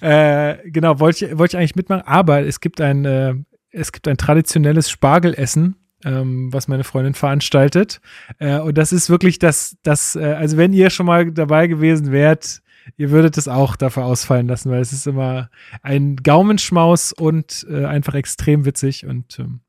Äh, 0.00 0.70
genau, 0.70 1.00
wollte 1.00 1.26
ich, 1.26 1.38
wollte 1.38 1.56
ich 1.56 1.58
eigentlich 1.58 1.74
mitmachen, 1.76 2.02
aber 2.06 2.44
es 2.44 2.60
gibt 2.60 2.80
ein, 2.80 3.04
äh, 3.04 3.34
es 3.70 3.92
gibt 3.92 4.06
ein 4.08 4.16
traditionelles 4.16 4.90
Spargelessen, 4.90 5.76
ähm, 6.04 6.52
was 6.52 6.68
meine 6.68 6.84
Freundin 6.84 7.14
veranstaltet. 7.14 8.00
Äh, 8.38 8.58
und 8.60 8.76
das 8.78 8.92
ist 8.92 9.08
wirklich 9.10 9.38
das, 9.38 9.76
das, 9.82 10.16
äh, 10.16 10.24
also 10.24 10.56
wenn 10.58 10.72
ihr 10.72 10.90
schon 10.90 11.06
mal 11.06 11.30
dabei 11.32 11.66
gewesen 11.66 12.12
wärt, 12.12 12.60
ihr 12.98 13.10
würdet 13.10 13.38
es 13.38 13.48
auch 13.48 13.74
dafür 13.76 14.04
ausfallen 14.04 14.46
lassen, 14.46 14.70
weil 14.70 14.82
es 14.82 14.92
ist 14.92 15.06
immer 15.06 15.48
ein 15.82 16.16
Gaumenschmaus 16.16 17.12
und 17.12 17.66
äh, 17.70 17.86
einfach 17.86 18.14
extrem 18.14 18.64
witzig. 18.66 19.06
Und 19.06 19.38
ähm, 19.38 19.60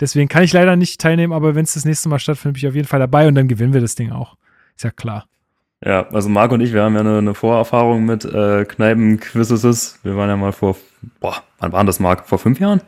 deswegen 0.00 0.28
kann 0.28 0.42
ich 0.42 0.52
leider 0.52 0.76
nicht 0.76 1.00
teilnehmen, 1.00 1.32
aber 1.32 1.54
wenn 1.54 1.64
es 1.64 1.74
das 1.74 1.84
nächste 1.84 2.08
Mal 2.08 2.18
stattfindet, 2.18 2.54
bin 2.54 2.58
ich 2.64 2.68
auf 2.68 2.74
jeden 2.74 2.88
Fall 2.88 3.00
dabei 3.00 3.28
und 3.28 3.34
dann 3.34 3.48
gewinnen 3.48 3.72
wir 3.72 3.80
das 3.80 3.94
Ding 3.94 4.12
auch. 4.12 4.36
Ist 4.76 4.84
ja 4.84 4.90
klar. 4.90 5.26
Ja, 5.84 6.08
also 6.08 6.28
Marc 6.28 6.50
und 6.52 6.60
ich, 6.62 6.72
wir 6.72 6.82
haben 6.82 6.94
ja 6.94 7.00
eine, 7.00 7.18
eine 7.18 7.34
Vorerfahrung 7.34 8.04
mit 8.06 8.24
äh, 8.24 8.64
Kneipenquizzes. 8.64 9.98
Wir 10.02 10.16
waren 10.16 10.30
ja 10.30 10.36
mal 10.36 10.52
vor, 10.52 10.76
boah, 11.20 11.42
wann 11.58 11.72
waren 11.72 11.86
das, 11.86 12.00
Marc? 12.00 12.26
Vor 12.26 12.38
fünf 12.38 12.58
Jahren? 12.58 12.80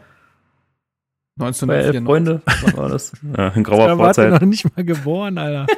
Bei 1.37 1.47
elf 1.49 1.63
1994. 1.63 2.05
Freunde? 2.07 2.43
Wann 2.63 2.77
war 2.83 2.89
das? 2.89 3.13
Ja, 3.37 3.49
in 3.49 3.63
grauer 3.65 3.89
Da 3.89 3.97
Vorzeit. 3.97 4.31
noch 4.31 4.41
nicht 4.41 4.75
mal 4.77 4.85
geboren, 4.85 5.39
Alter. 5.39 5.67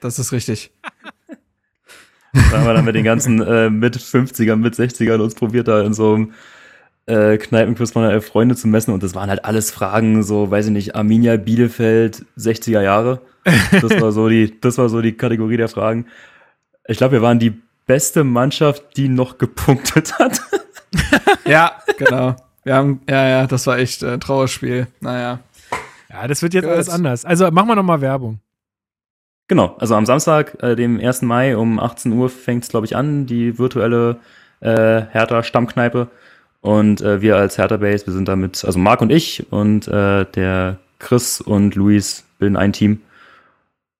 Das 0.00 0.18
ist 0.18 0.32
richtig. 0.32 0.72
Da 2.32 2.40
haben 2.58 2.66
wir 2.66 2.74
dann 2.74 2.84
mit 2.84 2.96
den 2.96 3.04
ganzen 3.04 3.40
äh, 3.40 3.70
mit 3.70 3.96
50ern, 3.96 4.56
mit 4.56 4.74
60ern 4.74 5.20
uns 5.20 5.36
probiert, 5.36 5.68
da 5.68 5.80
in 5.82 5.94
so 5.94 6.14
einem 6.14 6.32
äh, 7.06 7.36
Kneipenquiz 7.38 7.92
von 7.92 8.04
elf 8.04 8.26
Freunde 8.26 8.56
zu 8.56 8.68
messen. 8.68 8.92
Und 8.92 9.02
das 9.02 9.14
waren 9.14 9.30
halt 9.30 9.44
alles 9.44 9.70
Fragen, 9.70 10.22
so, 10.22 10.50
weiß 10.50 10.66
ich 10.66 10.72
nicht, 10.72 10.94
Arminia 10.94 11.36
Bielefeld, 11.36 12.24
60er 12.38 12.82
Jahre. 12.82 13.20
Das 13.72 14.00
war 14.00 14.12
so 14.12 14.28
die, 14.28 14.54
das 14.60 14.78
war 14.78 14.88
so 14.88 15.00
die 15.00 15.12
Kategorie 15.12 15.56
der 15.56 15.68
Fragen. 15.68 16.06
Ich 16.86 16.98
glaube, 16.98 17.12
wir 17.12 17.22
waren 17.22 17.38
die 17.38 17.60
beste 17.86 18.24
Mannschaft, 18.24 18.96
die 18.96 19.08
noch 19.08 19.38
gepunktet 19.38 20.18
hat. 20.18 20.40
Ja, 21.44 21.72
genau. 21.98 22.36
Wir 22.62 22.74
haben, 22.74 23.00
ja, 23.08 23.28
ja, 23.28 23.46
das 23.46 23.66
war 23.66 23.78
echt 23.78 24.02
äh, 24.02 24.18
Trauerspiel. 24.18 24.86
Naja. 25.00 25.40
Ja, 26.08 26.28
das 26.28 26.42
wird 26.42 26.54
jetzt 26.54 26.64
Gut. 26.64 26.72
alles 26.72 26.88
anders. 26.88 27.24
Also 27.24 27.50
machen 27.50 27.68
wir 27.68 27.74
nochmal 27.74 28.00
Werbung. 28.00 28.38
Genau, 29.48 29.76
also 29.78 29.94
am 29.96 30.06
Samstag, 30.06 30.62
äh, 30.62 30.76
dem 30.76 31.00
1. 31.00 31.22
Mai 31.22 31.56
um 31.56 31.80
18 31.80 32.12
Uhr 32.12 32.30
fängt 32.30 32.64
es, 32.64 32.70
glaube 32.70 32.86
ich, 32.86 32.96
an, 32.96 33.26
die 33.26 33.58
virtuelle 33.58 34.20
äh, 34.60 35.02
Hertha-Stammkneipe. 35.10 36.08
Und 36.62 37.00
äh, 37.02 37.20
wir 37.20 37.36
als 37.36 37.58
Hertha 37.58 37.76
Base, 37.76 38.06
wir 38.06 38.14
sind 38.14 38.28
damit, 38.28 38.64
also 38.64 38.78
Marc 38.78 39.02
und 39.02 39.10
ich 39.10 39.52
und 39.52 39.88
äh, 39.88 40.24
der 40.24 40.78
Chris 41.00 41.40
und 41.40 41.74
Luis 41.74 42.24
bilden 42.38 42.56
ein 42.56 42.72
Team. 42.72 43.02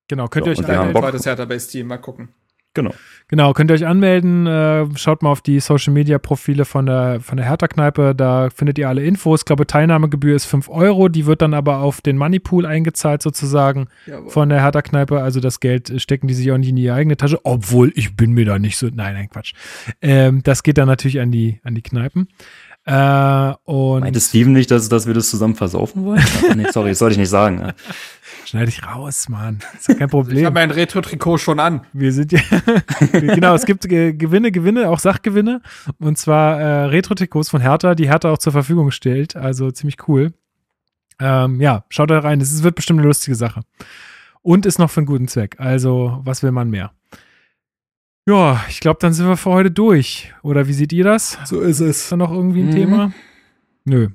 Genau, 0.09 0.29
könnt 0.29 0.47
ihr 0.47 0.53
euch 0.53 0.59
und 0.59 0.69
wir 0.69 0.75
haben 0.75 0.89
anmelden. 0.89 1.01
Bock. 1.03 1.11
Zweites 1.11 1.27
Hertha-Base-Team, 1.27 1.87
mal 1.89 1.99
gucken. 1.99 2.29
Genau. 2.75 2.95
Genau, 3.29 3.53
könnt 3.53 3.71
ihr 3.71 3.75
euch 3.75 3.87
anmelden. 3.87 4.47
Äh, 4.47 4.87
schaut 4.97 5.23
mal 5.23 5.31
auf 5.31 5.41
die 5.41 5.61
Social 5.61 5.93
Media 5.93 6.19
Profile 6.19 6.65
von 6.65 6.87
der, 6.87 7.21
von 7.21 7.37
der 7.37 7.47
Hertha-Kneipe. 7.47 8.15
Da 8.15 8.51
findet 8.51 8.79
ihr 8.79 8.89
alle 8.89 9.03
Infos. 9.05 9.41
Ich 9.41 9.45
glaube, 9.45 9.67
Teilnahmegebühr 9.67 10.37
ist 10.37 10.47
5 10.47 10.69
Euro. 10.69 11.09
Die 11.09 11.27
wird 11.27 11.43
dann 11.43 11.55
aber 11.55 11.79
auf 11.79 12.01
den 12.01 12.19
Moneypool 12.19 12.67
eingezahlt, 12.67 13.23
sozusagen, 13.23 13.89
Jawohl. 14.07 14.31
von 14.31 14.49
der 14.49 14.63
Hertha-Kneipe. 14.63 15.23
Also 15.23 15.41
das 15.41 15.61
Geld 15.61 15.93
stecken 16.01 16.29
die 16.29 16.35
sich 16.35 16.51
auch 16.53 16.59
nicht 16.59 16.71
in 16.71 16.77
die 16.77 16.91
eigene 16.91 17.17
Tasche. 17.17 17.41
Obwohl, 17.45 17.93
ich 17.95 18.17
bin 18.17 18.33
mir 18.33 18.45
da 18.45 18.59
nicht 18.59 18.77
so. 18.77 18.87
Nein, 18.87 19.15
nein, 19.15 19.29
Quatsch. 19.31 19.55
Ähm, 20.01 20.43
das 20.43 20.63
geht 20.63 20.79
dann 20.79 20.89
natürlich 20.89 21.21
an 21.21 21.31
die, 21.31 21.61
an 21.65 21.75
die 21.75 21.83
Kneipen. 21.83 22.29
Äh, 22.85 23.53
und 23.65 24.01
Meinte 24.01 24.21
Steven 24.21 24.53
nicht, 24.53 24.71
dass, 24.71 24.89
dass 24.89 25.07
wir 25.07 25.15
das 25.15 25.31
zusammen 25.31 25.55
versaufen 25.55 26.05
wollen? 26.05 26.23
Nee, 26.57 26.67
sorry, 26.71 26.91
das 26.91 26.99
sollte 26.99 27.13
ich 27.13 27.19
nicht 27.19 27.29
sagen. 27.29 27.73
Schneide 28.45 28.69
ich 28.71 28.85
raus, 28.87 29.29
Mann. 29.29 29.61
Ist 29.79 29.89
ja 29.89 29.95
kein 29.95 30.07
Ich 30.07 30.11
Problem. 30.11 30.45
habe 30.45 30.55
mein 30.55 30.71
Retro-Trikot 30.71 31.39
schon 31.39 31.61
an. 31.61 31.83
Wir 31.93 32.13
sind 32.13 32.33
ja, 32.33 32.41
genau, 33.13 33.55
es 33.55 33.65
gibt 33.67 33.85
äh, 33.87 34.13
Gewinne, 34.13 34.51
Gewinne, 34.53 34.89
auch 34.89 34.99
Sachgewinne. 34.99 35.63
Und 35.99 36.19
zwar 36.19 36.61
äh, 36.61 36.85
Retro-Trikots 36.87 37.51
von 37.51 37.61
Hertha, 37.61 37.95
die 37.95 38.09
Hertha 38.09 38.31
auch 38.31 38.39
zur 38.39 38.53
Verfügung 38.53 38.91
stellt. 38.91 39.37
Also 39.37 39.71
ziemlich 39.71 39.97
cool. 40.09 40.33
Ähm, 41.21 41.61
ja, 41.61 41.85
schaut 41.89 42.11
da 42.11 42.19
rein. 42.19 42.41
Es 42.41 42.53
ist- 42.53 42.63
wird 42.63 42.75
bestimmt 42.75 42.99
eine 42.99 43.07
lustige 43.09 43.35
Sache. 43.37 43.61
Und 44.43 44.67
ist 44.67 44.79
noch 44.79 44.91
für 44.91 45.01
einen 45.01 45.07
guten 45.07 45.29
Zweck. 45.29 45.57
Also, 45.59 46.21
was 46.25 46.43
will 46.43 46.51
man 46.53 46.69
mehr? 46.69 46.91
Ja, 48.27 48.61
ich 48.69 48.81
glaube, 48.81 48.99
dann 49.01 49.13
sind 49.13 49.27
wir 49.27 49.37
für 49.37 49.51
heute 49.51 49.71
durch. 49.71 50.33
Oder 50.43 50.67
wie 50.69 50.73
seht 50.73 50.93
ihr 50.93 51.05
das? 51.05 51.39
So 51.45 51.61
ist 51.61 51.81
es. 51.81 52.03
Ist 52.03 52.13
da 52.13 52.17
noch 52.17 52.31
irgendwie 52.33 52.61
ein 52.63 52.67
Mhm. 52.69 52.73
Thema? 52.73 53.13
Nö. 53.85 54.09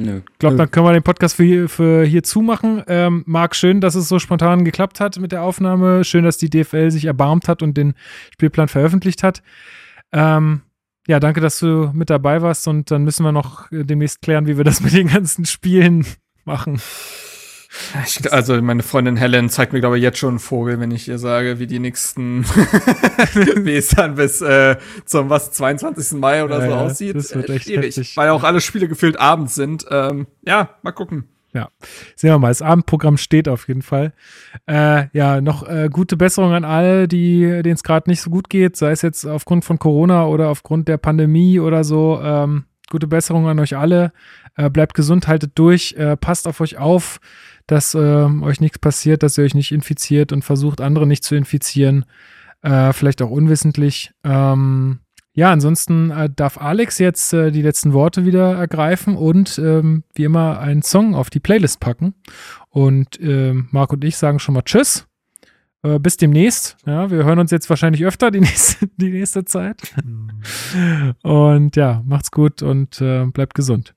Nö. 0.00 0.20
Ich 0.32 0.38
glaube, 0.38 0.56
dann 0.56 0.70
können 0.70 0.86
wir 0.86 0.92
den 0.94 1.02
Podcast 1.02 1.36
für 1.36 1.44
hier, 1.44 1.68
für 1.68 2.04
hier 2.04 2.22
zumachen. 2.22 2.82
Ähm, 2.88 3.22
Marc, 3.26 3.54
schön, 3.54 3.80
dass 3.82 3.94
es 3.94 4.08
so 4.08 4.18
spontan 4.18 4.64
geklappt 4.64 4.98
hat 4.98 5.18
mit 5.18 5.30
der 5.30 5.42
Aufnahme. 5.42 6.04
Schön, 6.04 6.24
dass 6.24 6.38
die 6.38 6.48
DFL 6.48 6.90
sich 6.90 7.04
erbarmt 7.04 7.48
hat 7.48 7.62
und 7.62 7.76
den 7.76 7.94
Spielplan 8.32 8.68
veröffentlicht 8.68 9.22
hat. 9.22 9.42
Ähm, 10.12 10.62
ja, 11.06 11.20
danke, 11.20 11.40
dass 11.40 11.58
du 11.58 11.90
mit 11.92 12.08
dabei 12.08 12.40
warst 12.40 12.66
und 12.66 12.90
dann 12.90 13.04
müssen 13.04 13.24
wir 13.24 13.32
noch 13.32 13.68
demnächst 13.70 14.22
klären, 14.22 14.46
wie 14.46 14.56
wir 14.56 14.64
das 14.64 14.80
mit 14.82 14.94
den 14.94 15.08
ganzen 15.08 15.44
Spielen 15.44 16.06
machen. 16.44 16.80
Ich, 18.04 18.32
also 18.32 18.60
meine 18.60 18.82
Freundin 18.82 19.16
Helen 19.16 19.48
zeigt 19.48 19.72
mir, 19.72 19.80
glaube 19.80 19.96
ich, 19.96 20.02
jetzt 20.02 20.18
schon 20.18 20.30
einen 20.30 20.38
Vogel, 20.40 20.80
wenn 20.80 20.90
ich 20.90 21.06
ihr 21.08 21.18
sage, 21.18 21.58
wie 21.60 21.66
die 21.68 21.78
nächsten, 21.78 22.44
dann 23.96 24.14
bis 24.16 24.40
äh, 24.42 24.76
zum 25.04 25.30
was, 25.30 25.52
22. 25.52 26.18
Mai 26.18 26.42
oder 26.44 26.58
Ja, 26.58 26.64
so 26.64 26.70
ja, 26.70 26.80
aussieht. 26.80 27.14
das 27.16 27.34
wird 27.34 27.48
Äh, 27.48 27.54
echt 27.54 27.64
schwierig, 27.66 27.96
heftig. 27.96 28.16
weil 28.16 28.30
auch 28.30 28.42
alle 28.42 28.60
Spiele 28.60 28.88
gefühlt 28.88 29.18
abends 29.20 29.54
sind. 29.54 29.86
Ähm, 29.90 30.26
ja, 30.42 30.70
mal 30.82 30.92
gucken. 30.92 31.24
Sehen 32.14 32.30
wir 32.30 32.38
mal, 32.38 32.48
das 32.48 32.62
Abendprogramm 32.62 33.16
steht 33.16 33.48
auf 33.48 33.66
jeden 33.66 33.82
Fall. 33.82 34.12
Äh, 34.66 35.06
ja, 35.12 35.40
noch 35.40 35.66
äh, 35.68 35.88
gute 35.90 36.16
Besserung 36.16 36.52
an 36.52 36.64
alle, 36.64 37.08
die 37.08 37.40
denen 37.64 37.74
es 37.74 37.82
gerade 37.82 38.08
nicht 38.08 38.20
so 38.20 38.30
gut 38.30 38.48
geht, 38.48 38.76
sei 38.76 38.92
es 38.92 39.02
jetzt 39.02 39.26
aufgrund 39.26 39.64
von 39.64 39.80
Corona 39.80 40.26
oder 40.26 40.48
aufgrund 40.48 40.86
der 40.86 40.96
Pandemie 40.96 41.58
oder 41.58 41.82
so. 41.82 42.20
Ähm, 42.22 42.66
gute 42.88 43.08
Besserung 43.08 43.48
an 43.48 43.58
euch 43.58 43.76
alle. 43.76 44.12
Äh, 44.56 44.70
bleibt 44.70 44.94
gesund, 44.94 45.26
haltet 45.26 45.52
durch, 45.56 45.94
äh, 45.94 46.16
passt 46.16 46.46
auf 46.46 46.60
euch 46.60 46.78
auf, 46.78 47.18
dass 47.70 47.94
ähm, 47.94 48.42
euch 48.42 48.60
nichts 48.60 48.78
passiert, 48.78 49.22
dass 49.22 49.38
ihr 49.38 49.44
euch 49.44 49.54
nicht 49.54 49.70
infiziert 49.70 50.32
und 50.32 50.42
versucht, 50.42 50.80
andere 50.80 51.06
nicht 51.06 51.22
zu 51.22 51.36
infizieren. 51.36 52.04
Äh, 52.62 52.92
vielleicht 52.92 53.22
auch 53.22 53.30
unwissentlich. 53.30 54.12
Ähm, 54.24 54.98
ja, 55.32 55.52
ansonsten 55.52 56.10
äh, 56.10 56.28
darf 56.34 56.58
Alex 56.58 56.98
jetzt 56.98 57.32
äh, 57.32 57.52
die 57.52 57.62
letzten 57.62 57.92
Worte 57.92 58.24
wieder 58.24 58.56
ergreifen 58.56 59.16
und 59.16 59.58
ähm, 59.58 60.02
wie 60.14 60.24
immer 60.24 60.58
einen 60.58 60.82
Song 60.82 61.14
auf 61.14 61.30
die 61.30 61.38
Playlist 61.38 61.78
packen. 61.78 62.14
Und 62.70 63.20
ähm, 63.20 63.68
Marc 63.70 63.92
und 63.92 64.04
ich 64.04 64.16
sagen 64.16 64.40
schon 64.40 64.54
mal 64.54 64.62
Tschüss. 64.62 65.06
Äh, 65.82 66.00
bis 66.00 66.16
demnächst. 66.16 66.76
Ja, 66.86 67.10
wir 67.10 67.24
hören 67.24 67.38
uns 67.38 67.52
jetzt 67.52 67.70
wahrscheinlich 67.70 68.04
öfter 68.04 68.32
die 68.32 68.40
nächste, 68.40 68.88
die 68.96 69.10
nächste 69.10 69.44
Zeit. 69.44 69.80
und 71.22 71.76
ja, 71.76 72.02
macht's 72.04 72.32
gut 72.32 72.62
und 72.62 73.00
äh, 73.00 73.26
bleibt 73.26 73.54
gesund. 73.54 73.94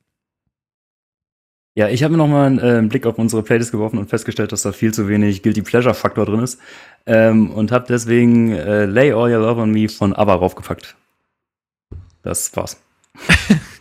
Ja, 1.75 1.89
ich 1.89 2.03
habe 2.03 2.11
mir 2.11 2.19
nochmal 2.19 2.45
einen, 2.45 2.59
äh, 2.59 2.77
einen 2.77 2.89
Blick 2.89 3.05
auf 3.07 3.17
unsere 3.17 3.41
Playlist 3.41 3.71
geworfen 3.71 3.97
und 3.97 4.07
festgestellt, 4.07 4.51
dass 4.51 4.61
da 4.61 4.71
viel 4.71 4.93
zu 4.93 5.07
wenig 5.07 5.41
Guilty 5.41 5.63
Pleasure 5.63 5.95
Faktor 5.95 6.25
drin 6.25 6.41
ist. 6.41 6.59
Ähm, 7.05 7.49
und 7.51 7.71
habe 7.71 7.85
deswegen 7.87 8.51
äh, 8.51 8.85
Lay 8.85 9.11
All 9.11 9.31
Your 9.31 9.39
Love 9.39 9.61
on 9.61 9.71
Me 9.71 9.89
von 9.89 10.13
ABBA 10.13 10.35
raufgepackt. 10.35 10.95
Das 12.21 12.55
war's. 12.55 12.79